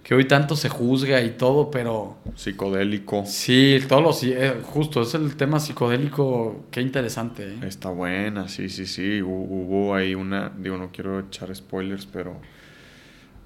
que 0.05 0.15
hoy 0.15 0.27
tanto 0.27 0.55
se 0.55 0.69
juzga 0.69 1.23
y 1.23 1.31
todo, 1.31 1.71
pero... 1.71 2.19
Psicodélico. 2.37 3.25
Sí, 3.25 3.79
todo 3.89 4.03
lo... 4.03 4.11
Eh, 4.23 4.61
justo, 4.63 5.01
es 5.01 5.15
el 5.15 5.35
tema 5.35 5.59
psicodélico, 5.59 6.67
qué 6.71 6.83
interesante. 6.83 7.55
¿eh? 7.55 7.59
Está 7.63 7.89
buena, 7.89 8.47
sí, 8.49 8.69
sí, 8.69 8.85
sí. 8.85 9.23
Hubo 9.23 9.95
ahí 9.95 10.15
una... 10.15 10.51
Digo, 10.51 10.77
no 10.77 10.93
quiero 10.93 11.21
echar 11.21 11.57
spoilers, 11.57 12.05
pero 12.05 12.39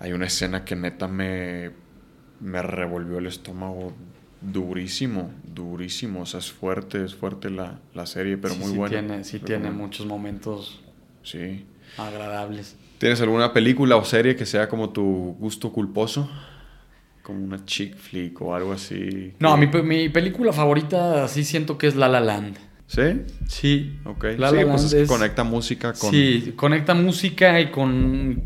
hay 0.00 0.12
una 0.12 0.26
escena 0.26 0.64
que 0.64 0.74
neta 0.74 1.06
me, 1.06 1.70
me 2.40 2.60
revolvió 2.60 3.18
el 3.18 3.28
estómago 3.28 3.92
durísimo, 4.40 5.30
durísimo. 5.44 6.22
O 6.22 6.26
sea, 6.26 6.40
es 6.40 6.50
fuerte, 6.50 7.04
es 7.04 7.14
fuerte 7.14 7.50
la, 7.50 7.78
serie, 8.04 8.36
pero 8.36 8.56
muy 8.56 8.72
sí 8.72 8.76
buena. 8.76 8.98
Tiene, 8.98 9.22
sí, 9.22 9.38
tiene 9.38 9.70
muchos 9.70 10.06
momentos 10.06 10.80
sí. 11.22 11.64
agradables. 11.96 12.74
¿Tienes 12.98 13.20
alguna 13.20 13.52
película 13.52 13.94
o 13.94 14.04
serie 14.04 14.34
que 14.34 14.44
sea 14.44 14.68
como 14.68 14.90
tu 14.90 15.36
gusto 15.38 15.72
culposo? 15.72 16.28
Como 17.28 17.44
una 17.44 17.62
chick 17.66 17.94
flick 17.94 18.40
o 18.40 18.54
algo 18.54 18.72
así. 18.72 19.34
No, 19.38 19.54
mi, 19.58 19.66
mi 19.66 20.08
película 20.08 20.50
favorita 20.50 21.28
sí 21.28 21.44
siento 21.44 21.76
que 21.76 21.86
es 21.86 21.94
La 21.94 22.08
La 22.08 22.20
Land. 22.20 22.56
¿Sí? 22.86 23.02
Sí. 23.46 23.98
Ok. 24.06 24.24
La 24.38 24.50
La 24.50 24.64
pues 24.64 24.94
Land 24.94 25.06
conecta 25.06 25.44
música 25.44 25.92
con... 25.92 26.10
Sí, 26.10 26.54
conecta 26.56 26.94
música 26.94 27.60
y 27.60 27.70
con... 27.70 28.44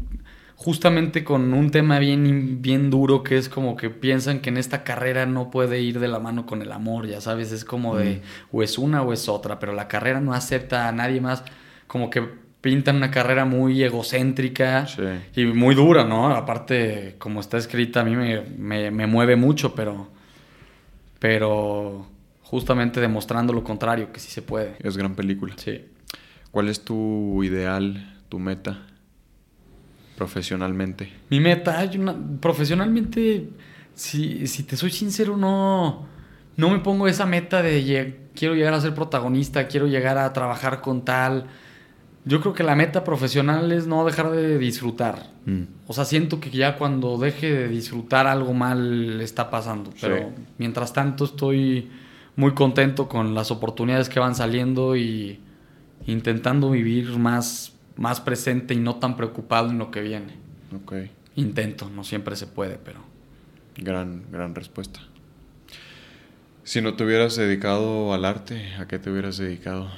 Justamente 0.56 1.22
con 1.22 1.54
un 1.54 1.70
tema 1.70 2.00
bien, 2.00 2.60
bien 2.60 2.90
duro 2.90 3.22
que 3.22 3.38
es 3.38 3.48
como 3.48 3.76
que 3.76 3.88
piensan 3.88 4.40
que 4.40 4.50
en 4.50 4.56
esta 4.56 4.82
carrera 4.82 5.26
no 5.26 5.48
puede 5.52 5.80
ir 5.80 6.00
de 6.00 6.08
la 6.08 6.18
mano 6.18 6.44
con 6.44 6.60
el 6.60 6.72
amor, 6.72 7.06
ya 7.06 7.20
sabes, 7.20 7.52
es 7.52 7.64
como 7.64 7.96
de 7.96 8.16
mm. 8.16 8.56
o 8.56 8.64
es 8.64 8.78
una 8.78 9.02
o 9.02 9.12
es 9.12 9.28
otra, 9.28 9.60
pero 9.60 9.72
la 9.72 9.86
carrera 9.86 10.20
no 10.20 10.34
acepta 10.34 10.88
a 10.88 10.92
nadie 10.92 11.20
más, 11.20 11.44
como 11.86 12.10
que 12.10 12.41
pintan 12.62 12.96
una 12.96 13.10
carrera 13.10 13.44
muy 13.44 13.82
egocéntrica 13.82 14.86
y 15.34 15.44
muy 15.46 15.74
dura, 15.74 16.04
¿no? 16.04 16.28
Aparte, 16.28 17.16
como 17.18 17.40
está 17.40 17.58
escrita, 17.58 18.00
a 18.00 18.04
mí 18.04 18.14
me, 18.16 19.06
mueve 19.06 19.34
mucho, 19.34 19.74
pero, 19.74 20.08
pero 21.18 22.06
justamente 22.42 23.00
demostrando 23.00 23.52
lo 23.52 23.64
contrario, 23.64 24.12
que 24.12 24.20
sí 24.20 24.30
se 24.30 24.42
puede. 24.42 24.76
Es 24.78 24.96
gran 24.96 25.16
película. 25.16 25.54
Sí. 25.58 25.84
¿Cuál 26.52 26.68
es 26.68 26.84
tu 26.84 27.42
ideal, 27.42 28.20
tu 28.28 28.38
meta 28.38 28.86
profesionalmente? 30.16 31.12
Mi 31.30 31.40
meta, 31.40 31.90
profesionalmente, 32.40 33.48
si, 33.94 34.46
si 34.46 34.62
te 34.62 34.76
soy 34.76 34.92
sincero, 34.92 35.36
no, 35.36 36.06
no 36.56 36.70
me 36.70 36.78
pongo 36.78 37.08
esa 37.08 37.26
meta 37.26 37.60
de 37.60 38.28
quiero 38.36 38.54
llegar 38.54 38.72
a 38.72 38.80
ser 38.80 38.94
protagonista, 38.94 39.66
quiero 39.66 39.88
llegar 39.88 40.16
a 40.16 40.32
trabajar 40.32 40.80
con 40.80 41.04
tal 41.04 41.48
Yo 42.24 42.40
creo 42.40 42.54
que 42.54 42.62
la 42.62 42.76
meta 42.76 43.02
profesional 43.02 43.72
es 43.72 43.86
no 43.88 44.04
dejar 44.04 44.30
de 44.30 44.58
disfrutar. 44.58 45.30
Mm. 45.44 45.62
O 45.88 45.92
sea, 45.92 46.04
siento 46.04 46.38
que 46.38 46.50
ya 46.50 46.78
cuando 46.78 47.18
deje 47.18 47.52
de 47.52 47.68
disfrutar 47.68 48.26
algo 48.28 48.54
mal 48.54 49.20
está 49.20 49.50
pasando. 49.50 49.90
Pero 50.00 50.16
Sí. 50.18 50.24
mientras 50.58 50.92
tanto 50.92 51.24
estoy 51.24 51.90
muy 52.36 52.52
contento 52.54 53.08
con 53.08 53.34
las 53.34 53.50
oportunidades 53.50 54.08
que 54.08 54.20
van 54.20 54.34
saliendo 54.36 54.94
y 54.96 55.40
intentando 56.06 56.70
vivir 56.70 57.18
más, 57.18 57.72
más 57.96 58.20
presente 58.20 58.72
y 58.74 58.78
no 58.78 58.96
tan 58.96 59.16
preocupado 59.16 59.70
en 59.70 59.78
lo 59.78 59.90
que 59.90 60.00
viene. 60.00 60.34
Ok, 60.74 60.94
Intento, 61.34 61.90
no 61.90 62.04
siempre 62.04 62.36
se 62.36 62.46
puede, 62.46 62.76
pero... 62.82 63.00
gran, 63.76 64.24
gran 64.30 64.54
respuesta. 64.54 65.00
Si 66.64 66.80
no 66.80 66.94
te 66.94 67.04
hubieras 67.04 67.34
dedicado 67.36 68.12
al 68.14 68.24
arte, 68.24 68.74
¿a 68.78 68.86
qué 68.86 68.98
te 68.98 69.10
hubieras 69.10 69.38
dedicado? 69.38 69.90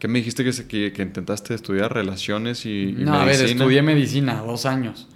¿Qué 0.00 0.08
me 0.08 0.18
dijiste 0.18 0.42
que, 0.42 0.52
se- 0.52 0.66
que, 0.66 0.92
que 0.92 1.02
intentaste 1.02 1.54
estudiar 1.54 1.94
relaciones 1.94 2.66
y, 2.66 2.88
y 2.98 3.04
No, 3.04 3.14
a 3.14 3.24
ver, 3.24 3.36
estudié 3.44 3.82
medicina 3.82 4.42
dos 4.44 4.66
años. 4.66 5.06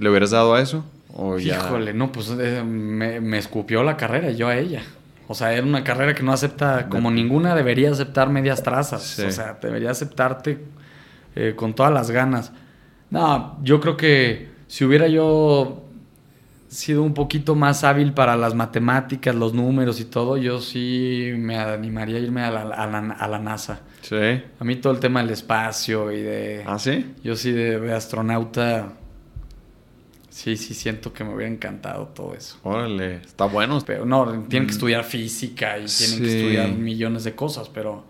¿Le 0.00 0.08
hubieras 0.10 0.30
dado 0.32 0.54
a 0.54 0.60
eso? 0.60 0.84
¿O 1.14 1.38
ya? 1.38 1.56
Híjole, 1.58 1.92
no, 1.94 2.10
pues 2.10 2.34
eh, 2.40 2.64
me, 2.64 3.20
me 3.20 3.38
escupió 3.38 3.84
la 3.84 3.96
carrera 3.96 4.30
y 4.30 4.36
yo 4.36 4.48
a 4.48 4.56
ella. 4.56 4.82
O 5.28 5.34
sea, 5.34 5.52
era 5.52 5.64
una 5.64 5.84
carrera 5.84 6.14
que 6.14 6.22
no 6.22 6.32
acepta, 6.32 6.88
como 6.88 7.10
ninguna 7.10 7.54
debería 7.54 7.90
aceptar 7.92 8.28
medias 8.30 8.62
trazas. 8.62 9.02
Sí. 9.02 9.22
O 9.22 9.30
sea, 9.30 9.58
debería 9.62 9.90
aceptarte 9.90 10.58
eh, 11.36 11.52
con 11.54 11.74
todas 11.74 11.92
las 11.92 12.10
ganas. 12.10 12.52
No, 13.10 13.58
yo 13.62 13.80
creo 13.80 13.96
que 13.96 14.48
si 14.66 14.84
hubiera 14.84 15.06
yo 15.08 15.84
sido 16.68 17.02
un 17.02 17.12
poquito 17.12 17.54
más 17.54 17.84
hábil 17.84 18.14
para 18.14 18.36
las 18.36 18.54
matemáticas, 18.54 19.34
los 19.34 19.52
números 19.52 20.00
y 20.00 20.06
todo, 20.06 20.38
yo 20.38 20.58
sí 20.60 21.32
me 21.36 21.58
animaría 21.58 22.16
a 22.16 22.20
irme 22.20 22.42
a 22.42 22.50
la, 22.50 22.62
a 22.62 22.86
la- 22.86 23.12
a 23.12 23.28
la 23.28 23.38
NASA. 23.38 23.80
Sí. 24.12 24.42
A 24.60 24.64
mí 24.64 24.76
todo 24.76 24.92
el 24.92 25.00
tema 25.00 25.22
del 25.22 25.30
espacio 25.30 26.12
y 26.12 26.20
de... 26.20 26.64
¿Ah, 26.66 26.78
sí? 26.78 27.14
Yo 27.24 27.34
sí 27.34 27.50
de, 27.50 27.80
de 27.80 27.92
astronauta, 27.94 28.92
sí, 30.28 30.56
sí 30.58 30.74
siento 30.74 31.14
que 31.14 31.24
me 31.24 31.34
hubiera 31.34 31.50
encantado 31.50 32.08
todo 32.08 32.34
eso. 32.34 32.58
Órale, 32.62 33.16
está 33.16 33.46
bueno. 33.46 33.78
Pero 33.86 34.04
no, 34.04 34.44
tienen 34.48 34.66
que 34.66 34.74
estudiar 34.74 35.04
física 35.04 35.78
y 35.78 35.86
tienen 35.86 36.18
que 36.20 36.38
estudiar 36.38 36.72
millones 36.72 37.24
de 37.24 37.34
cosas, 37.34 37.68
pero... 37.70 38.04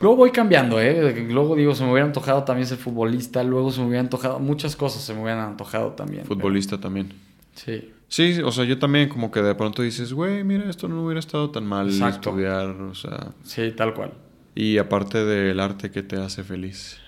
Luego 0.00 0.16
voy 0.16 0.30
cambiando, 0.30 0.80
¿eh? 0.80 1.26
Luego 1.28 1.56
digo, 1.56 1.74
se 1.74 1.84
me 1.84 1.90
hubiera 1.90 2.06
antojado 2.06 2.44
también 2.44 2.66
ser 2.68 2.78
futbolista, 2.78 3.42
luego 3.42 3.70
se 3.72 3.80
me 3.80 3.88
hubiera 3.88 4.00
antojado, 4.00 4.38
muchas 4.38 4.76
cosas 4.76 5.02
se 5.02 5.12
me 5.12 5.20
hubieran 5.22 5.40
antojado 5.40 5.90
también. 5.90 6.22
pero- 6.22 6.36
Futbolista 6.36 6.78
también. 6.80 7.12
Sí. 7.54 7.92
Sí, 8.06 8.40
o 8.42 8.50
sea, 8.52 8.64
yo 8.64 8.78
también 8.78 9.08
como 9.10 9.30
que 9.30 9.42
de 9.42 9.54
pronto 9.54 9.82
dices, 9.82 10.12
güey, 10.14 10.42
mira, 10.44 10.70
esto 10.70 10.88
no 10.88 11.04
hubiera 11.04 11.18
estado 11.20 11.50
tan 11.50 11.66
mal 11.66 11.88
Exacto. 11.88 12.30
estudiar, 12.30 12.68
o 12.70 12.94
sea... 12.94 13.32
Sí, 13.42 13.72
tal 13.76 13.92
cual. 13.92 14.12
Y 14.60 14.76
aparte 14.78 15.24
del 15.24 15.60
arte, 15.60 15.92
¿qué 15.92 16.02
te 16.02 16.16
hace 16.16 16.42
feliz? 16.42 16.98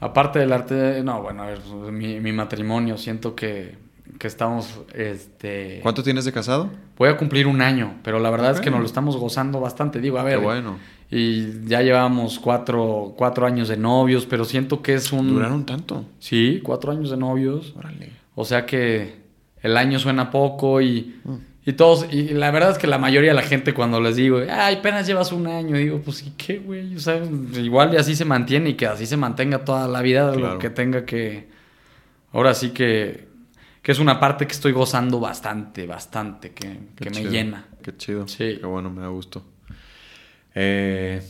Aparte 0.00 0.38
del 0.38 0.50
arte, 0.50 1.02
no, 1.04 1.20
bueno, 1.20 1.42
a 1.42 1.46
ver, 1.48 1.58
mi, 1.92 2.20
mi 2.20 2.32
matrimonio, 2.32 2.96
siento 2.96 3.34
que, 3.34 3.76
que 4.18 4.28
estamos, 4.28 4.80
este... 4.94 5.80
¿Cuánto 5.82 6.02
tienes 6.02 6.24
de 6.24 6.32
casado? 6.32 6.70
Voy 6.96 7.10
a 7.10 7.18
cumplir 7.18 7.46
un 7.46 7.60
año, 7.60 7.96
pero 8.02 8.18
la 8.18 8.30
verdad 8.30 8.52
es 8.52 8.60
que 8.62 8.70
nos 8.70 8.80
lo 8.80 8.86
estamos 8.86 9.18
gozando 9.18 9.60
bastante. 9.60 10.00
Digo, 10.00 10.18
a 10.18 10.22
Qué 10.22 10.30
ver, 10.30 10.40
bueno. 10.40 10.78
y 11.10 11.66
ya 11.66 11.82
llevamos 11.82 12.38
cuatro, 12.38 13.12
cuatro 13.18 13.44
años 13.44 13.68
de 13.68 13.76
novios, 13.76 14.24
pero 14.24 14.46
siento 14.46 14.80
que 14.80 14.94
es 14.94 15.12
un... 15.12 15.28
¿Duraron 15.28 15.66
tanto? 15.66 16.06
Sí, 16.18 16.60
cuatro 16.64 16.92
años 16.92 17.10
de 17.10 17.18
novios. 17.18 17.74
Órale. 17.76 18.12
O 18.34 18.46
sea 18.46 18.64
que 18.64 19.16
el 19.60 19.76
año 19.76 19.98
suena 19.98 20.30
poco 20.30 20.80
y, 20.80 21.20
Mm. 21.24 21.34
Y 21.68 21.74
todos... 21.74 22.06
Y 22.10 22.28
la 22.30 22.50
verdad 22.50 22.70
es 22.70 22.78
que 22.78 22.86
la 22.86 22.96
mayoría 22.96 23.30
de 23.30 23.34
la 23.36 23.42
gente 23.42 23.74
cuando 23.74 24.00
les 24.00 24.16
digo, 24.16 24.40
ay, 24.50 24.76
apenas 24.76 25.06
llevas 25.06 25.32
un 25.32 25.46
año, 25.46 25.76
digo, 25.76 26.00
pues 26.00 26.22
¿y 26.22 26.30
qué, 26.30 26.58
güey? 26.60 26.96
O 26.96 26.98
sea, 26.98 27.20
igual 27.54 27.92
y 27.92 27.98
así 27.98 28.16
se 28.16 28.24
mantiene 28.24 28.70
y 28.70 28.74
que 28.74 28.86
así 28.86 29.04
se 29.04 29.18
mantenga 29.18 29.64
toda 29.66 29.86
la 29.86 30.00
vida, 30.00 30.32
Claro. 30.32 30.54
lo 30.54 30.58
que 30.58 30.70
tenga 30.70 31.04
que... 31.04 31.48
Ahora 32.32 32.54
sí 32.54 32.70
que... 32.70 33.28
Que 33.82 33.92
es 33.92 33.98
una 33.98 34.18
parte 34.18 34.46
que 34.46 34.52
estoy 34.52 34.72
gozando 34.72 35.20
bastante, 35.20 35.86
bastante, 35.86 36.52
que, 36.52 36.78
que 36.96 37.10
me 37.10 37.24
llena. 37.30 37.66
Qué 37.82 37.96
chido. 37.96 38.26
Sí. 38.28 38.56
Qué 38.60 38.66
bueno, 38.66 38.88
me 38.90 39.02
da 39.02 39.08
gusto. 39.08 39.44
Eh, 40.54 41.22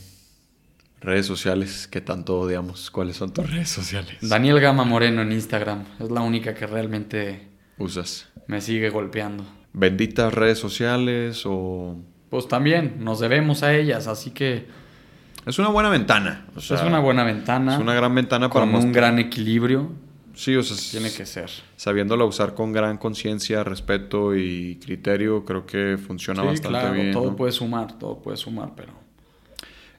redes 1.01 1.27
sociales, 1.27 1.89
¿qué 1.89 2.01
tanto 2.01 2.39
odiamos? 2.41 2.91
¿Cuáles 2.91 3.17
son 3.17 3.33
tus 3.33 3.51
redes 3.51 3.69
sociales? 3.69 4.17
Daniel 4.21 4.61
Gama 4.61 4.85
Moreno 4.85 5.23
en 5.23 5.33
Instagram. 5.33 5.85
Es 6.01 6.11
la 6.11 6.21
única 6.23 6.55
que 6.55 6.67
realmente 6.67 7.49
¿Usas? 7.77 8.29
me 8.47 8.61
sigue 8.61 8.91
golpeando. 8.91 9.45
¿Benditas 9.79 10.35
redes 10.35 10.59
sociales 10.59 11.43
o...? 11.47 11.97
Pues 12.31 12.49
también 12.49 12.97
nos 12.99 13.21
debemos 13.21 13.63
a 13.63 13.75
ellas, 13.75 14.07
así 14.09 14.31
que 14.33 14.67
Es 15.47 15.59
una 15.59 15.69
buena 15.69 15.89
ventana. 15.89 16.47
o 16.57 16.61
sea, 16.61 16.77
es 16.77 16.83
una 16.83 16.99
buena 16.99 17.23
ventana. 17.25 17.75
Es 17.77 17.81
una 17.81 17.95
gran 17.95 18.15
ventana 18.15 18.51
para 18.51 18.67
con 18.67 18.75
un 18.75 18.93
gran 18.93 19.19
equilibrio. 19.19 19.91
Sí, 20.35 20.55
o 20.57 20.63
sea, 20.63 20.77
Tiene 20.91 21.13
que 21.15 21.25
ser. 21.27 21.49
sabiéndola 21.77 22.25
usar 22.25 22.55
con 22.55 22.73
gran 22.73 22.99
conciencia, 22.99 23.65
respeto 23.65 24.35
y 24.37 24.79
criterio, 24.85 25.45
creo 25.45 25.65
que 25.65 25.97
funciona 26.05 26.43
Sí, 26.43 26.47
bastante 26.49 26.79
claro, 26.81 26.95
bien. 26.95 27.13
todo 27.13 27.31
¿no? 27.31 27.37
puede 27.37 27.53
sumar, 27.53 27.97
todo 27.99 28.19
puede 28.21 28.37
sumar, 28.37 28.73
pero... 28.77 28.93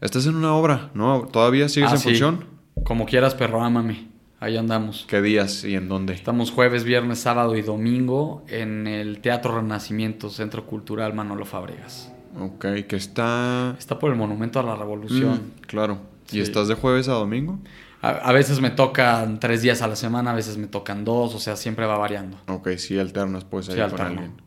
Estás 0.01 0.26
en 0.27 0.35
una 0.35 0.53
obra, 0.53 0.91
¿no? 0.93 1.27
¿Todavía 1.31 1.68
sigues 1.69 1.89
Ah, 1.91 1.93
en 1.95 1.99
sí. 1.99 2.10
función? 2.10 2.45
Como 2.84 3.06
quieras, 3.06 3.34
perro, 3.35 3.61
ámame. 3.64 4.07
Ahí 4.41 4.56
andamos. 4.56 5.06
¿Qué 5.10 5.22
días 5.22 5.66
y 5.66 5.76
en 5.76 5.90
dónde? 5.90 6.14
Estamos 6.14 6.52
jueves, 6.52 6.86
viernes, 6.86 7.20
sábado 7.20 7.57
y 7.57 7.61
domingo 7.61 8.44
en 8.48 8.88
el 8.88 9.20
Teatro 9.20 9.56
Renacimiento, 9.60 10.30
Centro 10.30 10.66
Cultural 10.66 11.14
Manolo 11.14 11.45
Fábregas. 11.45 12.11
Ok, 12.40 12.66
que 12.88 12.95
está... 12.95 13.76
Está 13.78 13.99
por 13.99 14.11
el 14.11 14.18
Monumento 14.18 14.60
a 14.60 14.64
la 14.64 14.76
Revolución. 14.76 15.34
Mm, 15.57 15.61
claro. 15.68 15.98
¿Y 16.28 16.36
Sí. 16.36 16.40
estás 16.41 16.68
de 16.70 16.76
jueves 16.76 17.10
a 17.10 17.14
domingo? 17.14 17.60
A, 18.02 18.10
a 18.11 18.32
veces 18.32 18.61
me 18.61 18.70
tocan 18.70 19.41
tres 19.41 19.61
días 19.61 19.82
a 19.82 19.88
la 19.90 19.98
semana, 19.98 20.32
a 20.32 20.36
veces 20.36 20.57
me 20.57 20.68
tocan 20.68 21.03
dos, 21.03 21.36
o 21.36 21.40
sea, 21.40 21.57
siempre 21.57 21.86
va 21.86 21.98
variando. 21.98 22.38
Ok, 22.48 22.70
sí, 22.78 22.98
alternas 22.98 23.44
pues 23.44 23.68
ahí 23.68 23.76
Sí, 23.76 23.82
con 23.82 23.90
alterno. 23.91 24.22
alguien. 24.22 24.41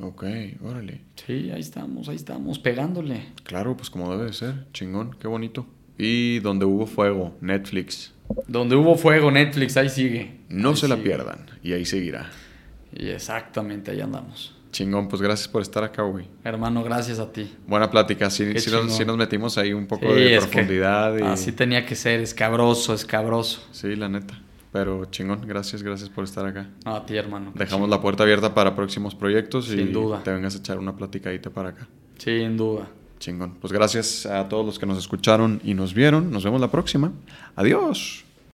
Ok, 0.00 0.24
órale. 0.68 1.02
Sí, 1.26 1.50
ahí 1.52 1.60
estamos, 1.60 2.08
ahí 2.08 2.16
estamos, 2.16 2.58
pegándole. 2.58 3.26
Claro, 3.44 3.76
pues 3.76 3.88
como 3.90 4.10
debe 4.10 4.24
de 4.24 4.32
ser. 4.32 4.66
Chingón, 4.72 5.14
qué 5.20 5.28
bonito. 5.28 5.66
Y 5.96 6.38
donde 6.40 6.64
hubo 6.64 6.86
fuego, 6.86 7.36
Netflix. 7.40 8.14
Donde 8.46 8.76
hubo 8.76 8.96
fuego, 8.96 9.30
Netflix, 9.30 9.76
ahí 9.76 9.88
sigue. 9.88 10.40
No 10.48 10.70
Ahí 10.70 10.76
se 10.76 10.88
la 10.88 10.96
pierdan. 10.96 11.46
Y 11.62 11.72
ahí 11.72 11.84
seguirá. 11.84 12.30
Y 12.92 13.08
exactamente, 13.08 13.90
ahí 13.90 14.00
andamos. 14.00 14.54
Chingón, 14.70 15.08
pues 15.08 15.22
gracias 15.22 15.48
por 15.48 15.62
estar 15.62 15.82
acá, 15.82 16.02
güey. 16.02 16.26
Hermano, 16.44 16.82
gracias 16.84 17.18
a 17.18 17.32
ti. 17.32 17.50
Buena 17.66 17.90
plática. 17.90 18.28
Sí, 18.30 18.44
sí 18.44 18.52
nos, 18.52 18.64
chingón. 18.64 18.90
sí 18.90 19.04
nos 19.04 19.16
metimos 19.16 19.56
ahí 19.58 19.72
un 19.72 19.86
poco 19.86 20.06
Sí, 20.14 20.20
de 20.20 20.38
profundidad. 20.38 21.16
y... 21.18 21.22
Así 21.22 21.52
tenía 21.52 21.86
que 21.86 21.94
ser, 21.94 22.20
escabroso, 22.20 22.92
escabroso. 22.94 23.66
Sí, 23.72 23.96
la 23.96 24.08
neta. 24.08 24.38
Pero 24.70 25.06
chingón, 25.06 25.40
gracias, 25.46 25.82
gracias 25.82 26.10
por 26.10 26.24
estar 26.24 26.44
acá. 26.46 26.68
No, 26.84 26.96
a 26.96 27.06
ti, 27.06 27.16
hermano. 27.16 27.52
Dejamos 27.54 27.88
la 27.88 28.00
puerta 28.02 28.24
abierta 28.24 28.54
para 28.54 28.76
próximos 28.76 29.14
proyectos 29.14 29.68
y 29.68 29.76
Sin 29.78 29.92
duda. 29.92 30.22
te 30.22 30.30
vengas 30.30 30.54
a 30.54 30.58
echar 30.58 30.78
una 30.78 30.94
platicadita 30.94 31.48
para 31.48 31.70
acá. 31.70 31.88
Sin 32.18 32.56
duda. 32.58 32.88
Chingón. 33.18 33.54
Pues 33.60 33.72
gracias 33.72 34.26
a 34.26 34.48
todos 34.48 34.64
los 34.64 34.78
que 34.78 34.86
nos 34.86 34.98
escucharon 34.98 35.60
y 35.64 35.74
nos 35.74 35.94
vieron. 35.94 36.30
Nos 36.30 36.44
vemos 36.44 36.60
la 36.60 36.70
próxima. 36.70 37.12
Adiós. 37.56 38.27